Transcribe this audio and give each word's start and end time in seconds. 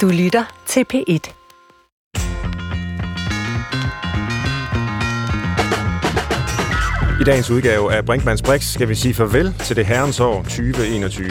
Du 0.00 0.08
lytter 0.08 0.44
til 0.66 0.84
P1. 0.94 1.30
I 7.20 7.24
dagens 7.24 7.50
udgave 7.50 7.94
af 7.94 8.04
Brinkmanns 8.04 8.42
Brix 8.42 8.62
skal 8.62 8.88
vi 8.88 8.94
sige 8.94 9.14
farvel 9.14 9.54
til 9.54 9.76
det 9.76 9.86
herrens 9.86 10.20
år 10.20 10.42
2021. 10.42 11.28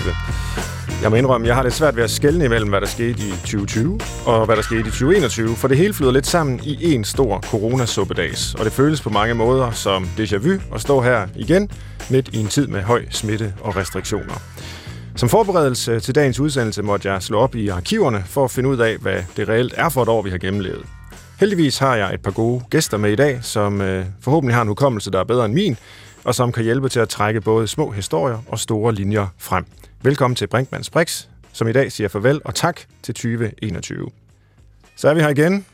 Jeg 1.02 1.10
må 1.10 1.16
indrømme, 1.16 1.48
jeg 1.48 1.56
har 1.56 1.64
lidt 1.64 1.74
svært 1.74 1.96
ved 1.96 2.04
at 2.04 2.10
skelne 2.10 2.46
imellem, 2.46 2.70
hvad 2.70 2.82
der 2.82 2.88
skete 2.88 3.20
i 3.28 3.32
2020 3.32 4.00
og 4.26 4.46
hvad 4.46 4.56
der 4.56 4.62
skete 4.62 4.80
i 4.80 4.84
2021, 4.84 5.56
for 5.56 5.68
det 5.68 5.78
hele 5.78 5.94
flyder 5.94 6.12
lidt 6.12 6.28
sammen 6.28 6.60
i 6.64 6.94
en 6.94 7.04
stor 7.04 7.40
coronasuppedags, 7.40 8.56
og 8.56 8.66
det 8.66 8.74
føles 8.74 9.02
på 9.02 9.10
mange 9.10 9.34
måder 9.34 9.72
som 9.72 10.10
déjà 10.18 10.38
vu 10.38 10.60
at 10.76 10.82
stå 10.82 11.02
her 11.02 11.28
igen 11.36 11.70
midt 12.10 12.30
i 12.34 12.38
en 12.38 12.48
tid 12.48 12.68
med 12.68 12.82
høj 12.82 13.06
smitte 13.10 13.54
og 13.62 13.76
restriktioner. 13.76 14.34
Som 15.16 15.30
forberedelse 15.30 16.00
til 16.00 16.16
dagens 16.16 16.40
udsendelse 16.40 16.82
måtte 16.82 17.12
jeg 17.12 17.24
slå 17.24 17.40
op 17.40 17.56
i 17.56 17.68
arkiverne 17.68 18.24
for 18.26 18.44
at 18.44 18.52
finde 18.52 18.70
ud 18.70 18.78
af, 18.78 18.98
hvad 18.98 19.24
det 19.38 19.50
reelt 19.50 19.74
er 19.78 19.90
for 19.90 20.02
et 20.02 20.10
år, 20.10 20.22
vi 20.22 20.30
har 20.30 20.38
gennemlevet. 20.38 20.86
Heldigvis 21.40 21.78
har 21.78 21.96
jeg 21.96 22.14
et 22.14 22.22
par 22.22 22.32
gode 22.32 22.64
gæster 22.70 22.98
med 22.98 23.12
i 23.12 23.16
dag, 23.16 23.44
som 23.44 23.82
øh, 23.82 24.06
forhåbentlig 24.22 24.56
har 24.56 24.62
en 24.62 24.68
hukommelse, 24.68 25.12
der 25.12 25.20
er 25.20 25.24
bedre 25.24 25.46
end 25.46 25.54
min, 25.54 25.78
og 26.24 26.36
som 26.36 26.52
kan 26.52 26.64
hjælpe 26.64 26.90
til 26.90 27.00
at 27.00 27.10
trække 27.10 27.42
både 27.42 27.68
små 27.68 27.92
historier 27.92 28.40
og 28.48 28.60
store 28.60 28.94
linjer 28.94 29.28
frem. 29.38 29.66
Velkommen 30.02 30.36
til 30.36 30.48
Brinkmanns 30.48 30.90
Brix, 30.90 31.26
som 31.54 31.68
i 31.68 31.72
dag 31.72 31.92
siger 31.92 32.08
farvel 32.08 32.42
og 32.46 32.56
tak 32.56 32.80
til 33.04 33.14
2021. 33.14 34.10
Så 34.96 35.10
er 35.10 35.14
vi 35.14 35.22
her 35.22 35.30
igen. 35.30 35.66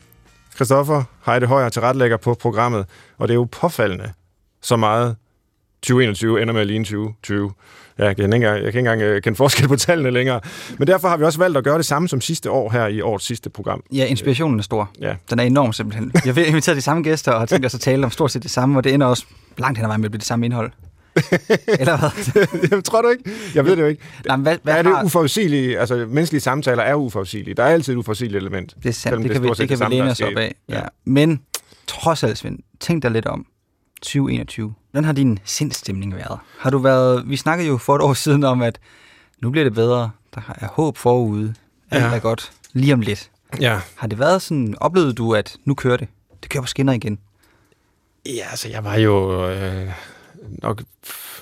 Christoffer 0.54 1.02
Heide 1.26 1.46
Højer 1.46 1.68
tilrettelægger 1.68 2.16
på 2.16 2.34
programmet, 2.34 2.86
og 3.18 3.28
det 3.28 3.34
er 3.34 3.38
jo 3.38 3.48
påfaldende 3.52 4.12
så 4.62 4.76
meget 4.76 5.16
2021 5.82 6.42
ender 6.42 6.52
med 6.54 6.60
at 6.60 6.66
ligne 6.66 6.84
2020. 6.84 7.52
Ja, 8.00 8.06
jeg, 8.06 8.16
kan 8.16 8.24
ikke 8.24 8.36
engang, 8.36 8.54
jeg 8.54 8.60
kan 8.60 8.66
ikke 8.66 8.78
engang 8.78 9.02
øh, 9.02 9.22
kende 9.22 9.36
forskel 9.36 9.68
på 9.68 9.76
tallene 9.76 10.10
længere. 10.10 10.40
Men 10.78 10.88
derfor 10.88 11.08
har 11.08 11.16
vi 11.16 11.24
også 11.24 11.38
valgt 11.38 11.58
at 11.58 11.64
gøre 11.64 11.78
det 11.78 11.86
samme 11.86 12.08
som 12.08 12.20
sidste 12.20 12.50
år 12.50 12.70
her 12.70 12.86
i 12.86 13.00
årets 13.00 13.26
sidste 13.26 13.50
program. 13.50 13.82
Ja, 13.92 14.04
inspirationen 14.04 14.58
er 14.58 14.62
stor. 14.62 14.90
Ja. 15.00 15.14
Den 15.30 15.38
er 15.38 15.42
enorm 15.42 15.72
simpelthen. 15.72 16.12
Jeg 16.24 16.34
har 16.34 16.42
inviteret 16.42 16.76
de 16.76 16.82
samme 16.82 17.02
gæster 17.02 17.32
og 17.32 17.48
tænkt 17.48 17.66
os 17.66 17.74
at 17.74 17.80
tale 17.80 18.04
om 18.04 18.10
stort 18.10 18.30
set 18.30 18.42
det 18.42 18.50
samme, 18.50 18.78
og 18.78 18.84
det 18.84 18.94
ender 18.94 19.06
også 19.06 19.24
langt 19.58 19.78
hen 19.78 19.84
ad 19.84 19.88
vejen 19.88 20.00
med 20.00 20.06
at 20.06 20.10
blive 20.10 20.18
det 20.18 20.26
samme 20.26 20.46
indhold. 20.46 20.72
Eller 21.80 21.98
hvad? 21.98 22.70
jeg 22.70 22.84
tror 22.84 23.02
du 23.02 23.08
ikke? 23.08 23.30
Jeg 23.54 23.64
ved 23.64 23.76
det 23.76 23.82
jo 23.82 23.86
ikke. 23.86 24.02
Nej, 24.26 24.36
men 24.36 24.42
hvad, 24.42 24.56
hvad 24.62 24.74
er 24.74 24.82
det 24.82 24.92
har... 24.96 25.04
uforudsigelige? 25.04 25.78
Altså, 25.78 26.06
menneskelige 26.08 26.40
samtaler 26.40 26.82
er 26.82 26.94
uforudsigelige. 26.94 27.54
Der 27.54 27.62
er 27.62 27.68
altid 27.68 27.92
et 27.92 27.96
uforudsigeligt 27.96 28.42
element. 28.42 28.74
Det 28.82 28.88
er 28.88 28.92
sandt, 28.92 29.16
det, 29.16 29.24
det 29.24 29.32
kan 29.32 29.42
vi, 29.42 29.48
set 29.48 29.58
det 29.58 29.68
kan 29.68 29.78
det 29.78 29.90
vi 29.90 29.94
læne 29.94 30.10
os 30.10 30.20
op 30.20 30.36
af. 30.36 30.54
Ja. 30.68 30.76
Ja. 30.76 30.82
Men 31.04 31.40
trods 31.86 32.24
alt, 32.24 32.38
Svend, 32.38 32.58
tænk 32.80 33.02
dig 33.02 33.10
lidt 33.10 33.26
om 33.26 33.46
2021. 34.02 34.74
Hvordan 34.90 35.04
har 35.04 35.12
din 35.12 35.38
sindstemning 35.44 36.14
været? 36.16 36.38
Har 36.58 36.70
du 36.70 36.78
været... 36.78 37.22
Vi 37.30 37.36
snakkede 37.36 37.68
jo 37.68 37.76
for 37.78 37.96
et 37.96 38.02
år 38.02 38.14
siden 38.14 38.44
om, 38.44 38.62
at 38.62 38.78
nu 39.42 39.50
bliver 39.50 39.64
det 39.64 39.74
bedre. 39.74 40.10
Der 40.34 40.40
er 40.60 40.66
håb 40.68 40.96
forude. 40.96 41.54
Alt 41.90 42.04
Ja. 42.04 42.14
er 42.14 42.18
godt. 42.18 42.52
Lige 42.72 42.92
om 42.94 43.00
lidt. 43.00 43.30
Ja. 43.60 43.80
Har 43.96 44.06
det 44.06 44.18
været 44.18 44.42
sådan... 44.42 44.74
Oplevede 44.80 45.12
du, 45.12 45.34
at 45.34 45.56
nu 45.64 45.74
kører 45.74 45.96
det? 45.96 46.08
Det 46.42 46.50
kører 46.50 46.62
på 46.62 46.66
skinner 46.66 46.92
igen. 46.92 47.18
Ja, 48.26 48.46
altså, 48.50 48.68
jeg 48.68 48.84
var 48.84 48.94
jo 48.96 49.48
øh, 49.50 49.88
nok 50.40 50.82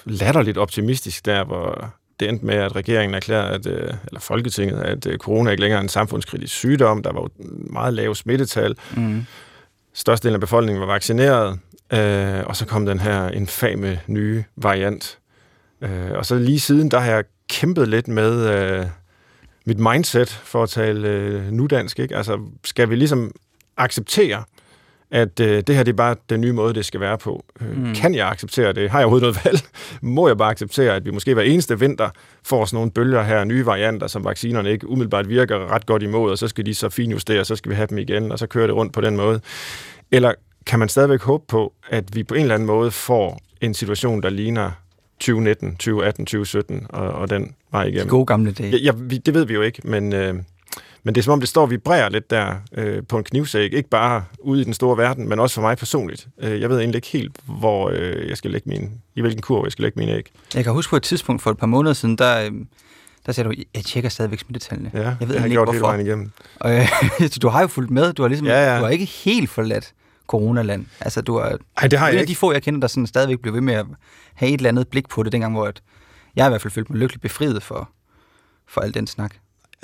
latterligt 0.04 0.58
optimistisk 0.58 1.26
der, 1.26 1.44
hvor 1.44 1.90
det 2.20 2.28
endte 2.28 2.46
med, 2.46 2.54
at 2.54 2.76
regeringen 2.76 3.14
erklærede, 3.14 3.48
at, 3.54 3.66
øh, 3.66 3.94
eller 4.06 4.20
Folketinget, 4.20 4.80
at 4.80 5.06
øh, 5.06 5.18
corona 5.18 5.50
ikke 5.50 5.60
længere 5.60 5.78
er 5.78 5.82
en 5.82 5.88
samfundskritisk 5.88 6.54
sygdom. 6.54 7.02
Der 7.02 7.12
var 7.12 7.20
jo 7.20 7.28
meget 7.70 7.94
lave 7.94 8.16
smittetal. 8.16 8.76
Mm. 8.96 9.26
Størstedelen 9.94 10.34
af 10.34 10.40
befolkningen 10.40 10.80
var 10.80 10.86
vaccineret. 10.86 11.58
Øh, 11.92 12.46
og 12.46 12.56
så 12.56 12.66
kom 12.66 12.86
den 12.86 12.98
her 12.98 13.30
infame 13.30 14.00
nye 14.06 14.44
variant. 14.56 15.18
Øh, 15.82 16.10
og 16.14 16.26
så 16.26 16.34
lige 16.34 16.60
siden, 16.60 16.90
der 16.90 16.98
har 16.98 17.10
jeg 17.10 17.24
kæmpet 17.48 17.88
lidt 17.88 18.08
med 18.08 18.46
øh, 18.48 18.86
mit 19.66 19.78
mindset, 19.78 20.28
for 20.28 20.62
at 20.62 20.68
tale 20.68 21.08
øh, 21.08 21.52
nudansk. 21.52 21.98
Ikke? 21.98 22.16
Altså, 22.16 22.40
skal 22.64 22.90
vi 22.90 22.96
ligesom 22.96 23.30
acceptere, 23.76 24.44
at 25.10 25.40
øh, 25.40 25.62
det 25.66 25.76
her 25.76 25.82
det 25.82 25.92
er 25.92 25.96
bare 25.96 26.16
den 26.30 26.40
nye 26.40 26.52
måde, 26.52 26.74
det 26.74 26.84
skal 26.84 27.00
være 27.00 27.18
på. 27.18 27.44
Øh, 27.60 27.78
Mm. 27.78 27.94
Kan 27.94 28.14
jeg 28.14 28.28
acceptere 28.28 28.72
det? 28.72 28.90
Har 28.90 28.98
jeg 28.98 29.06
overhovedet 29.06 29.22
noget 29.22 29.44
valg? 29.44 29.60
Må 30.14 30.28
jeg 30.28 30.38
bare 30.38 30.50
acceptere, 30.50 30.94
at 30.96 31.04
vi 31.04 31.10
måske 31.10 31.34
hver 31.34 31.42
eneste 31.42 31.78
vinter 31.78 32.10
får 32.44 32.64
sådan 32.64 32.76
nogle 32.76 32.90
bølger 32.90 33.22
her, 33.22 33.44
nye 33.44 33.66
varianter, 33.66 34.06
som 34.06 34.24
vaccinerne 34.24 34.70
ikke 34.70 34.88
umiddelbart 34.88 35.28
virker 35.28 35.72
ret 35.72 35.86
godt 35.86 36.02
imod, 36.02 36.30
og 36.30 36.38
så 36.38 36.48
skal 36.48 36.66
de 36.66 36.74
så 36.74 36.88
finjustere, 36.88 37.40
og 37.40 37.46
så 37.46 37.56
skal 37.56 37.70
vi 37.70 37.74
have 37.76 37.86
dem 37.86 37.98
igen, 37.98 38.32
og 38.32 38.38
så 38.38 38.46
kører 38.46 38.66
det 38.66 38.76
rundt 38.76 38.92
på 38.92 39.00
den 39.00 39.16
måde. 39.16 39.40
Eller 40.10 40.32
kan 40.66 40.78
man 40.78 40.88
stadigvæk 40.88 41.22
håbe 41.22 41.44
på, 41.48 41.72
at 41.90 42.16
vi 42.16 42.22
på 42.24 42.34
en 42.34 42.40
eller 42.42 42.54
anden 42.54 42.66
måde 42.66 42.90
får 42.90 43.40
en 43.60 43.74
situation, 43.74 44.22
der 44.22 44.30
ligner 44.30 44.70
2019, 45.20 45.70
2018, 45.72 46.26
2017, 46.26 46.86
og, 46.88 47.08
og 47.12 47.30
den 47.30 47.54
vej 47.72 47.84
De 47.84 47.90
igennem? 47.90 48.08
gode 48.08 48.26
gamle 48.26 48.52
dage. 48.52 48.70
Ja, 48.70 48.76
ja, 48.76 48.92
vi, 48.96 49.18
det 49.18 49.34
ved 49.34 49.44
vi 49.46 49.54
jo 49.54 49.62
ikke, 49.62 49.80
men, 49.84 50.12
øh, 50.12 50.34
men 51.02 51.14
det 51.14 51.20
er 51.20 51.22
som 51.22 51.32
om, 51.32 51.40
det 51.40 51.48
står 51.48 51.62
og 51.62 51.70
vibrerer 51.70 52.08
lidt 52.08 52.30
der 52.30 52.54
øh, 52.74 53.02
på 53.08 53.18
en 53.18 53.24
knivsæk. 53.24 53.72
Ikke 53.72 53.88
bare 53.88 54.24
ude 54.38 54.60
i 54.60 54.64
den 54.64 54.74
store 54.74 54.96
verden, 54.98 55.28
men 55.28 55.38
også 55.40 55.54
for 55.54 55.62
mig 55.62 55.78
personligt. 55.78 56.28
Øh, 56.40 56.60
jeg 56.60 56.68
ved 56.70 56.78
egentlig 56.78 56.96
ikke 56.98 57.08
helt, 57.08 57.36
hvor 57.44 57.90
øh, 57.94 58.28
jeg 58.28 58.36
skal 58.36 58.50
lægge 58.50 58.68
min, 58.68 58.90
i 59.16 59.20
hvilken 59.20 59.42
kurv 59.42 59.64
jeg 59.64 59.72
skal 59.72 59.82
lægge 59.82 59.98
mine 59.98 60.12
æg. 60.12 60.30
Jeg 60.54 60.64
kan 60.64 60.72
huske 60.72 60.90
på 60.90 60.96
et 60.96 61.02
tidspunkt 61.02 61.42
for 61.42 61.50
et 61.50 61.58
par 61.58 61.66
måneder 61.66 61.94
siden, 61.94 62.16
der, 62.18 62.46
øhm, 62.46 62.68
der 63.26 63.32
sagde 63.32 63.50
du, 63.50 63.54
jeg 63.74 63.84
tjekker 63.84 64.10
stadigvæk 64.10 64.38
smittetallene. 64.40 64.90
Ja, 64.94 64.98
jeg 65.00 65.16
ved 65.20 65.26
det 65.28 65.28
har 65.28 65.34
jeg 65.34 65.44
ikke, 65.44 65.54
gjort 65.54 65.68
hele 65.68 65.78
hvorfor. 65.80 65.92
vejen 65.92 66.06
igennem. 66.06 66.30
Og, 66.60 66.76
øh, 66.76 66.88
du 67.42 67.48
har 67.48 67.60
jo 67.60 67.66
fulgt 67.66 67.90
med. 67.90 68.12
Du 68.12 68.22
har, 68.22 68.28
ligesom, 68.28 68.46
Ja, 68.46 68.72
ja. 68.72 68.78
du 68.78 68.82
har 68.84 68.90
ikke 68.90 69.04
helt 69.04 69.50
forladt 69.50 69.92
coronaland. 70.28 70.86
Altså, 71.00 71.20
du 71.22 71.36
er 71.36 71.56
Nej, 71.80 71.88
det 71.88 71.98
har 71.98 72.06
en 72.06 72.12
jeg 72.12 72.18
af 72.18 72.22
ikke. 72.22 72.30
de 72.30 72.36
få, 72.36 72.52
jeg 72.52 72.62
kender, 72.62 72.80
der 72.80 72.86
sådan 72.86 73.06
stadigvæk 73.06 73.38
blev 73.40 73.54
ved 73.54 73.60
med 73.60 73.74
at 73.74 73.86
have 74.34 74.50
et 74.52 74.58
eller 74.58 74.68
andet 74.68 74.88
blik 74.88 75.08
på 75.08 75.22
det, 75.22 75.32
dengang, 75.32 75.52
hvor 75.54 75.66
at 75.66 75.82
jeg 76.36 76.46
i 76.46 76.48
hvert 76.48 76.62
fald 76.62 76.72
følte 76.72 76.92
mig 76.92 77.00
lykkelig 77.00 77.20
befriet 77.20 77.62
for, 77.62 77.90
for 78.68 78.80
al 78.80 78.94
den 78.94 79.06
snak. 79.06 79.34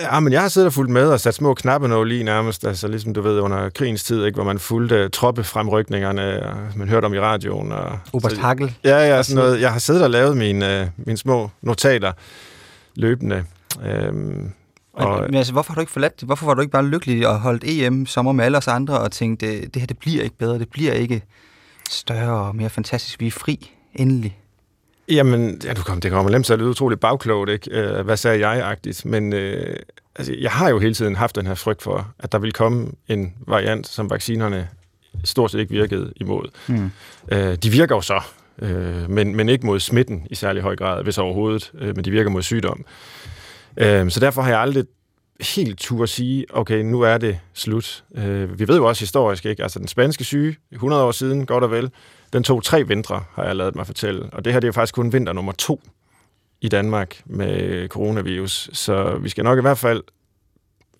Ja, 0.00 0.20
men 0.20 0.32
jeg 0.32 0.40
har 0.42 0.48
siddet 0.48 0.66
og 0.66 0.72
fulgt 0.72 0.90
med 0.92 1.06
og 1.08 1.20
sat 1.20 1.34
små 1.34 1.54
knappenål 1.54 2.12
i 2.12 2.22
nærmest, 2.22 2.64
altså 2.66 2.88
ligesom 2.88 3.14
du 3.14 3.20
ved 3.22 3.40
under 3.40 3.70
krigens 3.70 4.04
tid, 4.04 4.24
ikke, 4.24 4.36
hvor 4.36 4.44
man 4.44 4.58
fulgte 4.58 5.08
troppefremrykningerne, 5.08 6.46
og 6.46 6.56
man 6.76 6.88
hørte 6.88 7.04
om 7.04 7.14
i 7.14 7.18
radioen. 7.20 7.72
Og, 7.72 7.98
Oberst 8.12 8.34
så- 8.36 8.40
Hagel. 8.42 8.74
Ja, 8.84 8.96
ja, 9.16 9.22
sådan 9.22 9.42
noget. 9.44 9.60
Jeg 9.60 9.72
har 9.72 9.78
siddet 9.78 10.02
og 10.04 10.10
lavet 10.10 10.36
mine, 10.36 10.80
øh, 10.80 10.86
mine 10.96 11.16
små 11.16 11.50
notater 11.62 12.12
løbende. 12.94 13.44
Øhm, 13.86 14.50
Og, 14.94 15.22
men 15.22 15.34
altså, 15.34 15.52
hvorfor 15.52 15.72
har 15.72 15.74
du 15.74 15.80
ikke 15.80 15.92
forladt 15.92 16.20
det? 16.20 16.28
Hvorfor 16.28 16.46
var 16.46 16.54
du 16.54 16.60
ikke 16.60 16.72
bare 16.72 16.86
lykkelig 16.86 17.28
og 17.28 17.40
holdt 17.40 17.64
EM 17.66 18.06
sommer 18.06 18.32
med 18.32 18.44
alle 18.44 18.58
os 18.58 18.68
andre 18.68 18.98
og 18.98 19.12
tænkte, 19.12 19.46
det, 19.46 19.74
det 19.74 19.82
her 19.82 19.86
det 19.86 19.98
bliver 19.98 20.22
ikke 20.22 20.38
bedre, 20.38 20.58
det 20.58 20.68
bliver 20.68 20.92
ikke 20.92 21.22
større 21.90 22.46
og 22.46 22.56
mere 22.56 22.70
fantastisk, 22.70 23.20
vi 23.20 23.26
er 23.26 23.30
fri, 23.30 23.70
endelig. 23.94 24.38
Jamen, 25.08 25.60
ja, 25.64 25.72
du 25.72 25.82
kom, 25.82 26.00
det 26.00 26.10
kommer 26.10 26.30
nemt 26.30 26.46
til 26.46 26.52
at 26.52 26.58
lyde 26.58 26.70
utroligt 26.70 27.00
bagklogt, 27.00 27.50
ikke? 27.50 27.70
Øh, 27.70 28.04
hvad 28.04 28.16
sagde 28.16 28.48
jeg-agtigt? 28.48 29.04
Men 29.04 29.32
øh, 29.32 29.76
altså, 30.16 30.34
jeg 30.40 30.50
har 30.50 30.68
jo 30.68 30.78
hele 30.78 30.94
tiden 30.94 31.16
haft 31.16 31.36
den 31.36 31.46
her 31.46 31.54
frygt 31.54 31.82
for, 31.82 32.14
at 32.18 32.32
der 32.32 32.38
vil 32.38 32.52
komme 32.52 32.88
en 33.08 33.34
variant, 33.46 33.86
som 33.86 34.10
vaccinerne 34.10 34.68
stort 35.24 35.50
set 35.50 35.58
ikke 35.58 35.72
virkede 35.72 36.12
imod. 36.16 36.48
Hmm. 36.66 36.90
Øh, 37.32 37.56
de 37.56 37.70
virker 37.70 37.94
jo 37.94 38.00
så, 38.00 38.20
øh, 38.58 39.10
men, 39.10 39.36
men 39.36 39.48
ikke 39.48 39.66
mod 39.66 39.80
smitten 39.80 40.26
i 40.30 40.34
særlig 40.34 40.62
høj 40.62 40.76
grad, 40.76 41.02
hvis 41.02 41.18
overhovedet, 41.18 41.72
øh, 41.78 41.96
men 41.96 42.04
de 42.04 42.10
virker 42.10 42.30
mod 42.30 42.42
sygdom. 42.42 42.84
Øh, 43.76 44.10
så 44.10 44.20
derfor 44.20 44.42
har 44.42 44.50
jeg 44.50 44.60
aldrig 44.60 44.84
helt 45.54 45.78
tur 45.78 46.02
at 46.02 46.08
sige, 46.08 46.46
okay, 46.52 46.82
nu 46.82 47.00
er 47.00 47.18
det 47.18 47.38
slut. 47.54 48.04
Øh, 48.16 48.58
vi 48.58 48.68
ved 48.68 48.76
jo 48.76 48.84
også 48.86 49.00
historisk, 49.02 49.46
ikke? 49.46 49.62
Altså 49.62 49.78
den 49.78 49.88
spanske 49.88 50.24
syge, 50.24 50.56
100 50.72 51.02
år 51.04 51.10
siden, 51.10 51.46
godt 51.46 51.64
og 51.64 51.70
vel, 51.70 51.90
den 52.32 52.42
tog 52.42 52.64
tre 52.64 52.84
vintre, 52.88 53.24
har 53.34 53.44
jeg 53.44 53.56
lavet 53.56 53.76
mig 53.76 53.86
fortælle. 53.86 54.28
Og 54.32 54.44
det 54.44 54.52
her 54.52 54.60
det 54.60 54.66
er 54.66 54.68
jo 54.68 54.72
faktisk 54.72 54.94
kun 54.94 55.12
vinter 55.12 55.32
nummer 55.32 55.52
to 55.52 55.80
i 56.60 56.68
Danmark 56.68 57.20
med 57.26 57.88
coronavirus. 57.88 58.70
Så 58.72 59.18
vi 59.20 59.28
skal 59.28 59.44
nok 59.44 59.58
i 59.58 59.60
hvert 59.60 59.78
fald 59.78 60.02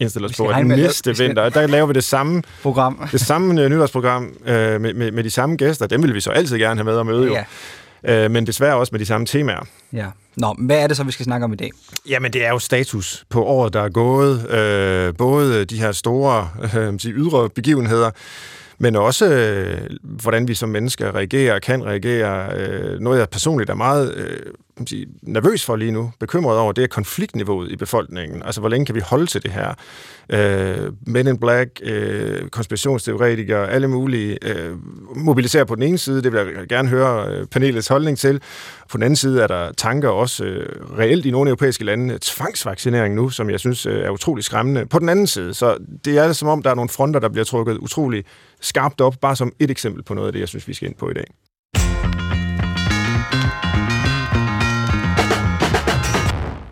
indstille 0.00 0.28
os 0.28 0.36
på, 0.36 0.46
at 0.46 0.66
næste 0.66 1.14
skal- 1.14 1.26
vinter, 1.28 1.48
der 1.48 1.66
laver 1.66 1.86
vi 1.86 1.92
det 1.92 2.04
samme 2.04 2.42
Program. 2.62 3.08
det 3.12 3.20
samme 3.20 3.62
øh, 3.62 3.70
nytårsprogram 3.70 4.24
øh, 4.46 4.80
med, 4.80 4.94
med, 4.94 5.10
med 5.12 5.24
de 5.24 5.30
samme 5.30 5.56
gæster. 5.56 5.86
Dem 5.86 6.02
vil 6.02 6.14
vi 6.14 6.20
så 6.20 6.30
altid 6.30 6.58
gerne 6.58 6.76
have 6.80 6.84
med 6.84 6.96
og 6.96 7.06
møde, 7.06 7.26
jo. 7.26 7.36
Ja. 8.04 8.24
Øh, 8.24 8.30
men 8.30 8.46
desværre 8.46 8.76
også 8.76 8.90
med 8.92 9.00
de 9.00 9.06
samme 9.06 9.26
temaer. 9.26 9.64
ja. 9.92 10.06
Nå, 10.36 10.54
hvad 10.58 10.82
er 10.82 10.86
det 10.86 10.96
så, 10.96 11.04
vi 11.04 11.12
skal 11.12 11.24
snakke 11.24 11.44
om 11.44 11.52
i 11.52 11.56
dag? 11.56 11.70
Jamen, 12.08 12.32
det 12.32 12.44
er 12.44 12.48
jo 12.48 12.58
status 12.58 13.24
på 13.30 13.44
året, 13.44 13.72
der 13.72 13.80
er 13.80 13.88
gået. 13.88 14.50
Øh, 14.50 15.14
både 15.18 15.64
de 15.64 15.78
her 15.78 15.92
store 15.92 16.50
øh, 16.76 16.92
de 16.92 17.10
ydre 17.10 17.50
begivenheder, 17.50 18.10
men 18.78 18.96
også 18.96 19.26
øh, 19.26 19.80
hvordan 20.02 20.48
vi 20.48 20.54
som 20.54 20.68
mennesker 20.68 21.14
reagerer, 21.14 21.58
kan 21.58 21.84
reagere. 21.84 22.56
Øh, 22.56 23.00
noget, 23.00 23.18
jeg 23.18 23.28
personligt 23.28 23.70
er 23.70 23.74
meget 23.74 24.14
øh, 24.14 24.40
man 24.78 24.86
sige, 24.86 25.06
nervøs 25.22 25.64
for 25.64 25.76
lige 25.76 25.92
nu, 25.92 26.12
bekymret 26.20 26.58
over, 26.58 26.72
det 26.72 26.84
er 26.84 26.88
konfliktniveauet 26.88 27.72
i 27.72 27.76
befolkningen. 27.76 28.42
Altså, 28.42 28.60
hvor 28.60 28.68
længe 28.68 28.86
kan 28.86 28.94
vi 28.94 29.00
holde 29.00 29.26
til 29.26 29.42
det 29.42 29.50
her? 29.50 29.74
Øh, 30.28 30.92
Men 31.06 31.26
in 31.26 31.38
Black, 31.38 31.80
øh, 31.82 32.48
konspirationsteoretikere, 32.48 33.70
alle 33.70 33.88
mulige 33.88 34.38
øh, 34.42 34.76
mobiliserer 35.16 35.64
på 35.64 35.74
den 35.74 35.82
ene 35.82 35.98
side, 35.98 36.22
det 36.22 36.32
vil 36.32 36.38
jeg 36.38 36.68
gerne 36.68 36.88
høre 36.88 37.28
øh, 37.28 37.46
panelets 37.46 37.88
holdning 37.88 38.18
til. 38.18 38.40
På 38.90 38.96
den 38.96 39.02
anden 39.02 39.16
side 39.16 39.42
er 39.42 39.46
der 39.46 39.72
tanker 39.72 40.08
også 40.08 40.44
øh, 40.44 40.98
reelt 40.98 41.26
i 41.26 41.30
nogle 41.30 41.48
europæiske 41.50 41.84
lande, 41.84 42.18
tvangsvaccinering 42.22 43.14
nu, 43.14 43.30
som 43.30 43.50
jeg 43.50 43.60
synes 43.60 43.86
øh, 43.86 44.04
er 44.04 44.10
utrolig 44.10 44.44
skræmmende. 44.44 44.86
På 44.86 44.98
den 44.98 45.08
anden 45.08 45.26
side, 45.26 45.54
så 45.54 45.78
det 46.04 46.18
er 46.18 46.32
som 46.32 46.48
om, 46.48 46.62
der 46.62 46.70
er 46.70 46.74
nogle 46.74 46.88
fronter, 46.88 47.20
der 47.20 47.28
bliver 47.28 47.44
trukket 47.44 47.78
utrolig 47.78 48.24
skarpt 48.60 49.00
op, 49.00 49.14
bare 49.20 49.36
som 49.36 49.52
et 49.58 49.70
eksempel 49.70 50.02
på 50.02 50.14
noget 50.14 50.26
af 50.26 50.32
det, 50.32 50.40
jeg 50.40 50.48
synes, 50.48 50.68
vi 50.68 50.74
skal 50.74 50.88
ind 50.88 50.96
på 50.96 51.10
i 51.10 51.14
dag. 51.14 51.24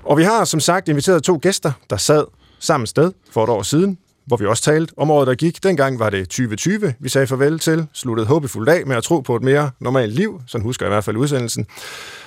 Og 0.05 0.19
vi 0.19 0.23
har 0.23 0.45
som 0.45 0.61
sagt 0.61 0.89
inviteret 0.89 1.23
to 1.23 1.39
gæster, 1.43 1.73
der 1.91 1.97
sad 1.97 2.25
samme 2.59 2.87
sted 2.87 3.13
for 3.31 3.45
et 3.45 3.51
år 3.51 3.63
siden, 3.63 3.99
hvor 4.27 4.37
vi 4.37 4.47
også 4.47 4.63
talte 4.63 4.95
om 4.97 5.11
året, 5.11 5.27
der 5.27 5.35
gik. 5.35 5.63
Dengang 5.63 5.99
var 5.99 6.11
det 6.11 6.29
2020, 6.29 6.95
vi 7.01 7.09
sagde 7.09 7.27
farvel 7.27 7.59
til, 7.59 7.87
sluttede 7.93 8.27
håbefuldt 8.27 8.69
af 8.69 8.87
med 8.87 8.97
at 8.97 9.03
tro 9.03 9.21
på 9.21 9.37
et 9.37 9.43
mere 9.43 9.71
normalt 9.81 10.13
liv, 10.13 10.41
sådan 10.47 10.63
husker 10.63 10.87
jeg 10.87 10.91
i 10.91 10.95
hvert 10.95 11.05
fald 11.05 11.17
udsendelsen. 11.17 11.67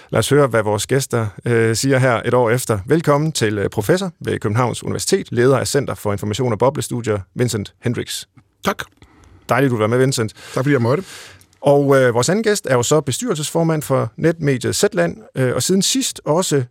Lad 0.09 0.19
os 0.19 0.29
høre, 0.29 0.47
hvad 0.47 0.63
vores 0.63 0.87
gæster 0.87 1.27
øh, 1.45 1.75
siger 1.75 1.97
her 1.97 2.21
et 2.25 2.33
år 2.33 2.49
efter. 2.49 2.79
Velkommen 2.85 3.31
til 3.31 3.57
øh, 3.57 3.69
professor 3.69 4.11
ved 4.19 4.39
Københavns 4.39 4.83
Universitet, 4.83 5.27
leder 5.31 5.57
af 5.57 5.67
Center 5.67 5.93
for 5.95 6.11
Information 6.11 6.51
og 6.51 6.59
Boblestudier, 6.59 7.19
Vincent 7.35 7.73
Hendricks. 7.81 8.27
Tak. 8.63 8.83
Dejligt, 9.49 9.71
du 9.71 9.75
være 9.75 9.87
med, 9.87 9.97
Vincent. 9.97 10.33
Tak 10.33 10.63
fordi 10.63 10.71
jeg 10.71 10.81
måtte. 10.81 11.03
Og 11.61 12.01
øh, 12.01 12.13
vores 12.13 12.29
anden 12.29 12.43
gæst 12.43 12.67
er 12.69 12.75
jo 12.75 12.83
så 12.83 13.01
bestyrelsesformand 13.01 13.81
for 13.81 14.11
netmediet 14.17 14.75
Zetland, 14.75 15.17
øh, 15.35 15.55
og 15.55 15.63
siden 15.63 15.81
sidst 15.81 16.21
også 16.25 16.63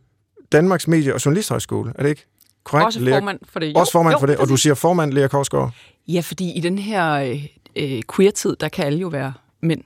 Danmarks 0.53 0.89
Medie- 0.89 1.15
og 1.15 1.25
Journalisthøjskole. 1.25 1.93
Er 1.95 2.03
det 2.03 2.11
ikke 2.11 2.27
korrekt? 2.65 2.87
Også 2.87 3.01
formand 3.11 3.39
for 3.49 3.61
det. 3.61 3.69
Jo, 3.75 3.81
også 3.81 3.93
formand 3.93 4.15
jo, 4.15 4.19
for 4.19 4.27
det, 4.27 4.37
og 4.37 4.49
du 4.49 4.57
siger 4.57 4.75
formand, 4.75 5.13
Lea 5.13 5.29
Korsgaard. 5.29 5.71
Ja, 6.09 6.21
fordi 6.21 6.53
i 6.53 6.61
den 6.61 6.79
her 6.79 7.37
øh, 7.77 8.03
queer-tid, 8.17 8.57
der 8.61 8.69
kan 8.69 8.85
alle 8.87 8.99
jo 8.99 9.09
være 9.09 9.33
mænd. 9.61 9.83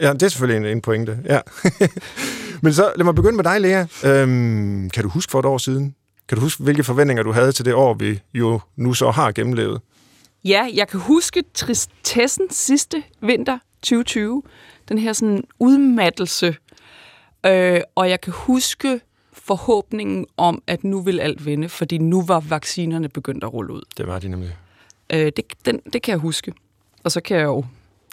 Ja, 0.00 0.12
det 0.12 0.22
er 0.22 0.28
selvfølgelig 0.28 0.68
en, 0.68 0.76
en 0.76 0.80
pointe, 0.80 1.18
ja. 1.24 1.40
Men 2.62 2.72
så 2.72 2.92
lad 2.96 3.04
mig 3.04 3.14
begynde 3.14 3.36
med 3.36 3.44
dig, 3.44 3.60
Lea. 3.60 3.86
Øhm, 4.04 4.90
kan 4.90 5.02
du 5.02 5.08
huske 5.08 5.30
for 5.30 5.38
et 5.38 5.44
år 5.44 5.58
siden? 5.58 5.94
Kan 6.28 6.36
du 6.36 6.42
huske, 6.42 6.62
hvilke 6.62 6.84
forventninger 6.84 7.22
du 7.22 7.32
havde 7.32 7.52
til 7.52 7.64
det 7.64 7.74
år, 7.74 7.94
vi 7.94 8.20
jo 8.34 8.60
nu 8.76 8.94
så 8.94 9.10
har 9.10 9.32
gennemlevet? 9.32 9.80
Ja, 10.44 10.68
jeg 10.74 10.88
kan 10.88 11.00
huske 11.00 11.44
tristessen 11.54 12.50
sidste 12.50 13.02
vinter 13.22 13.58
2020. 13.82 14.42
Den 14.88 14.98
her 14.98 15.12
sådan 15.12 15.44
udmattelse. 15.58 16.56
Øh, 17.46 17.80
og 17.94 18.10
jeg 18.10 18.20
kan 18.20 18.32
huske 18.36 19.00
forhåbningen 19.46 20.26
om, 20.36 20.62
at 20.66 20.84
nu 20.84 21.00
vil 21.00 21.20
alt 21.20 21.46
vende, 21.46 21.68
fordi 21.68 21.98
nu 21.98 22.22
var 22.22 22.40
vaccinerne 22.40 23.08
begyndt 23.08 23.44
at 23.44 23.52
rulle 23.52 23.72
ud. 23.72 23.82
Det 23.96 24.06
var 24.06 24.18
de 24.18 24.28
nemlig. 24.28 24.56
Øh, 25.10 25.32
det, 25.36 25.44
den, 25.64 25.80
det 25.92 26.02
kan 26.02 26.12
jeg 26.12 26.18
huske. 26.18 26.52
Og 27.04 27.12
så 27.12 27.20
kan 27.20 27.36
jeg 27.36 27.44
jo 27.44 27.64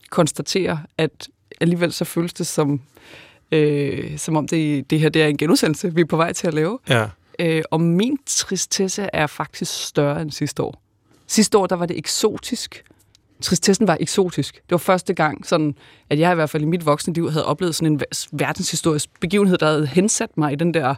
konstatere, 0.09 0.83
at 0.97 1.29
alligevel 1.61 1.93
så 1.93 2.05
føles 2.05 2.33
det 2.33 2.47
som, 2.47 2.81
øh, 3.51 4.17
som 4.17 4.35
om 4.35 4.47
det, 4.47 4.89
det 4.89 4.99
her 4.99 5.09
det 5.09 5.23
er 5.23 5.27
en 5.27 5.37
genudsendelse, 5.37 5.95
vi 5.95 6.01
er 6.01 6.05
på 6.05 6.17
vej 6.17 6.33
til 6.33 6.47
at 6.47 6.53
lave. 6.53 6.79
Ja. 6.89 7.09
Øh, 7.39 7.63
og 7.71 7.81
min 7.81 8.17
tristesse 8.25 9.09
er 9.13 9.27
faktisk 9.27 9.87
større 9.87 10.21
end 10.21 10.31
sidste 10.31 10.63
år. 10.63 10.81
Sidste 11.27 11.57
år, 11.57 11.67
der 11.67 11.75
var 11.75 11.85
det 11.85 11.97
eksotisk. 11.97 12.83
Tristessen 13.43 13.87
var 13.87 13.97
eksotisk. 13.99 14.55
Det 14.55 14.71
var 14.71 14.77
første 14.77 15.13
gang, 15.13 15.47
sådan, 15.47 15.75
at 16.09 16.19
jeg 16.19 16.31
i 16.31 16.35
hvert 16.35 16.49
fald 16.49 16.63
i 16.63 16.65
mit 16.65 16.85
voksne 16.85 17.13
liv 17.13 17.31
havde 17.31 17.45
oplevet 17.45 17.75
sådan 17.75 17.93
en 17.93 18.01
verdenshistorisk 18.31 19.09
begivenhed, 19.19 19.57
der 19.57 19.65
havde 19.65 19.87
hensat 19.87 20.37
mig 20.37 20.53
i 20.53 20.55
den 20.55 20.73
der 20.73 20.95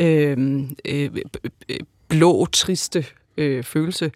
øh, 0.00 0.62
øh, 0.84 1.10
blå, 2.08 2.46
triste 2.46 3.06
øh, 3.36 3.64
følelse. 3.64 4.12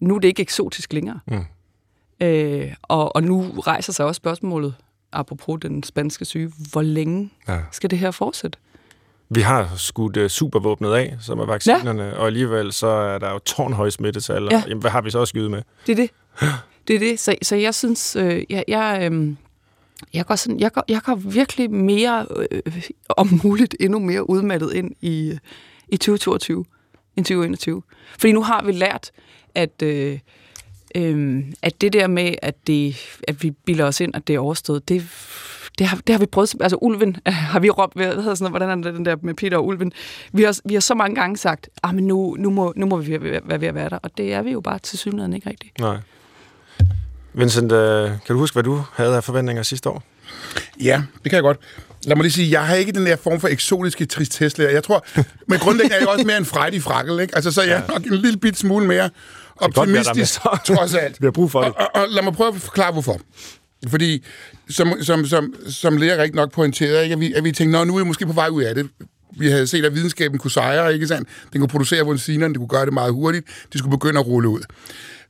Nu 0.00 0.14
er 0.14 0.18
det 0.18 0.28
ikke 0.28 0.42
eksotisk 0.42 0.92
længere. 0.92 1.20
Mm. 1.26 1.44
Øh, 2.26 2.74
og, 2.82 3.16
og 3.16 3.22
nu 3.22 3.50
rejser 3.60 3.92
sig 3.92 4.06
også 4.06 4.16
spørgsmålet, 4.16 4.74
apropos 5.12 5.58
den 5.62 5.82
spanske 5.82 6.24
syge, 6.24 6.52
hvor 6.72 6.82
længe 6.82 7.30
ja. 7.48 7.58
skal 7.72 7.90
det 7.90 7.98
her 7.98 8.10
fortsætte? 8.10 8.58
Vi 9.28 9.40
har 9.40 9.72
skudt 9.76 10.16
uh, 10.16 10.26
supervåbnet 10.26 10.94
af, 10.94 11.16
som 11.20 11.38
er 11.38 11.46
vaccinerne, 11.46 12.02
ja. 12.02 12.12
og 12.12 12.26
alligevel 12.26 12.72
så 12.72 12.86
er 12.86 13.18
der 13.18 13.30
jo 13.32 13.38
tårnhøje 13.38 13.90
smittetal. 13.90 14.48
Ja. 14.50 14.62
Jamen, 14.68 14.80
hvad 14.80 14.90
har 14.90 15.00
vi 15.00 15.10
så 15.10 15.22
at 15.22 15.28
skyde 15.28 15.48
med? 15.48 15.62
Det 15.86 15.92
er 15.92 15.96
det. 15.96 16.10
Det 16.90 16.96
er 16.96 17.00
det. 17.10 17.20
Så, 17.20 17.34
så 17.42 17.56
jeg 17.56 17.74
synes, 17.74 18.16
øh, 18.16 18.42
jeg, 18.50 18.64
jeg, 18.68 19.10
øh, 19.12 19.34
jeg, 20.14 20.26
går 20.26 20.34
sådan, 20.34 20.60
jeg, 20.60 20.72
går, 20.72 20.84
jeg 20.88 21.02
går 21.02 21.14
virkelig 21.14 21.70
mere, 21.70 22.26
øh, 22.50 22.62
om 23.08 23.40
muligt 23.44 23.76
endnu 23.80 23.98
mere 23.98 24.30
udmattet 24.30 24.72
ind 24.72 24.90
i, 25.00 25.38
i 25.88 25.96
2022 25.96 26.64
end 27.16 27.24
2021. 27.24 27.82
Fordi 28.18 28.32
nu 28.32 28.42
har 28.42 28.64
vi 28.64 28.72
lært, 28.72 29.10
at... 29.54 29.82
Øh, 29.82 30.18
øhm, 30.94 31.52
at 31.62 31.80
det 31.80 31.92
der 31.92 32.06
med, 32.06 32.34
at, 32.42 32.66
det, 32.66 32.96
at 33.28 33.42
vi 33.42 33.50
bilder 33.50 33.84
os 33.84 34.00
ind, 34.00 34.16
at 34.16 34.26
det 34.26 34.34
er 34.34 34.38
overstået, 34.38 34.88
det, 34.88 35.08
det, 35.78 35.86
har, 35.86 35.96
det 35.96 36.14
har 36.14 36.18
vi 36.18 36.26
prøvet. 36.26 36.54
Altså 36.60 36.78
ulven 36.80 37.16
har 37.26 37.60
vi 37.60 37.70
råbt, 37.70 37.94
hvad 37.94 38.06
hedder 38.06 38.34
sådan 38.34 38.52
noget, 38.52 38.66
hvordan 38.66 38.78
er 38.78 38.82
det 38.82 38.94
den 38.94 39.04
der 39.04 39.16
med 39.22 39.34
Peter 39.34 39.56
og 39.56 39.66
ulven? 39.66 39.92
Vi 40.32 40.42
har, 40.42 40.60
vi 40.64 40.74
har 40.74 40.80
så 40.80 40.94
mange 40.94 41.14
gange 41.14 41.36
sagt, 41.36 41.68
ah, 41.82 41.94
men 41.94 42.06
nu, 42.06 42.36
nu, 42.38 42.50
må, 42.50 42.72
nu 42.76 42.86
må 42.86 42.96
vi 42.96 43.10
være 43.20 43.60
ved 43.60 43.68
at 43.68 43.74
være 43.74 43.88
der, 43.88 43.98
og 44.02 44.18
det 44.18 44.32
er 44.32 44.42
vi 44.42 44.50
jo 44.50 44.60
bare 44.60 44.78
til 44.78 44.98
synligheden 44.98 45.32
ikke 45.32 45.50
rigtigt. 45.50 45.78
Nej. 45.78 45.98
Vincent, 47.34 47.72
øh, 47.72 48.08
kan 48.08 48.18
du 48.28 48.38
huske, 48.38 48.54
hvad 48.54 48.62
du 48.62 48.82
havde 48.92 49.16
af 49.16 49.24
forventninger 49.24 49.62
sidste 49.62 49.88
år? 49.88 50.02
Ja, 50.82 51.02
det 51.22 51.30
kan 51.30 51.32
jeg 51.32 51.42
godt. 51.42 51.58
Lad 52.04 52.16
mig 52.16 52.22
lige 52.22 52.32
sige, 52.32 52.50
jeg 52.50 52.66
har 52.66 52.74
ikke 52.74 52.92
den 52.92 53.06
der 53.06 53.16
form 53.16 53.40
for 53.40 53.48
eksotiske 53.48 54.06
tristesse. 54.06 54.62
Jeg 54.62 54.84
tror, 54.84 55.06
men 55.48 55.58
grundlæggende 55.58 55.96
er 55.96 56.00
jeg 56.00 56.08
også 56.08 56.26
mere 56.26 56.36
en 56.36 56.44
frejdig 56.44 56.82
frakkel, 56.82 57.20
ikke? 57.20 57.34
Altså, 57.34 57.50
så 57.50 57.62
jeg 57.62 57.76
er 57.88 57.92
nok 57.92 58.04
en 58.04 58.14
lille 58.14 58.38
bit 58.38 58.58
smule 58.58 58.86
mere 58.86 59.10
optimistisk, 59.56 60.42
godt, 60.42 60.64
trods 60.64 60.94
alt. 60.94 61.20
Vi 61.20 61.26
har 61.26 61.30
brug 61.30 61.50
for 61.50 61.62
det. 61.62 61.72
Og, 61.72 61.88
og, 61.94 62.02
og 62.02 62.08
lad 62.10 62.22
mig 62.22 62.32
prøve 62.32 62.54
at 62.54 62.60
forklare, 62.60 62.92
hvorfor. 62.92 63.20
Fordi, 63.88 64.24
som, 64.70 64.92
som, 65.02 65.26
som, 65.26 65.54
som 65.68 65.96
lærer 65.96 66.22
rigtig 66.22 66.36
nok 66.36 66.52
pointerede, 66.52 67.02
ikke, 67.02 67.12
at, 67.12 67.20
vi, 67.20 67.32
at 67.32 67.44
vi 67.44 67.52
tænkte, 67.52 67.84
nu 67.84 67.94
er 67.94 67.98
vi 67.98 68.04
måske 68.04 68.26
på 68.26 68.32
vej 68.32 68.48
ud 68.48 68.62
af 68.62 68.74
det. 68.74 68.88
Vi 69.38 69.50
havde 69.50 69.66
set, 69.66 69.84
at 69.84 69.94
videnskaben 69.94 70.38
kunne 70.38 70.50
sejre, 70.50 70.94
ikke 70.94 71.06
sandt? 71.06 71.28
Den 71.52 71.60
kunne 71.60 71.68
producere 71.68 72.06
vaccinerne, 72.06 72.54
det 72.54 72.58
kunne 72.58 72.68
gøre 72.68 72.84
det 72.84 72.92
meget 72.92 73.12
hurtigt. 73.12 73.46
De 73.72 73.78
skulle 73.78 73.98
begynde 73.98 74.20
at 74.20 74.26
rulle 74.26 74.48
ud. 74.48 74.60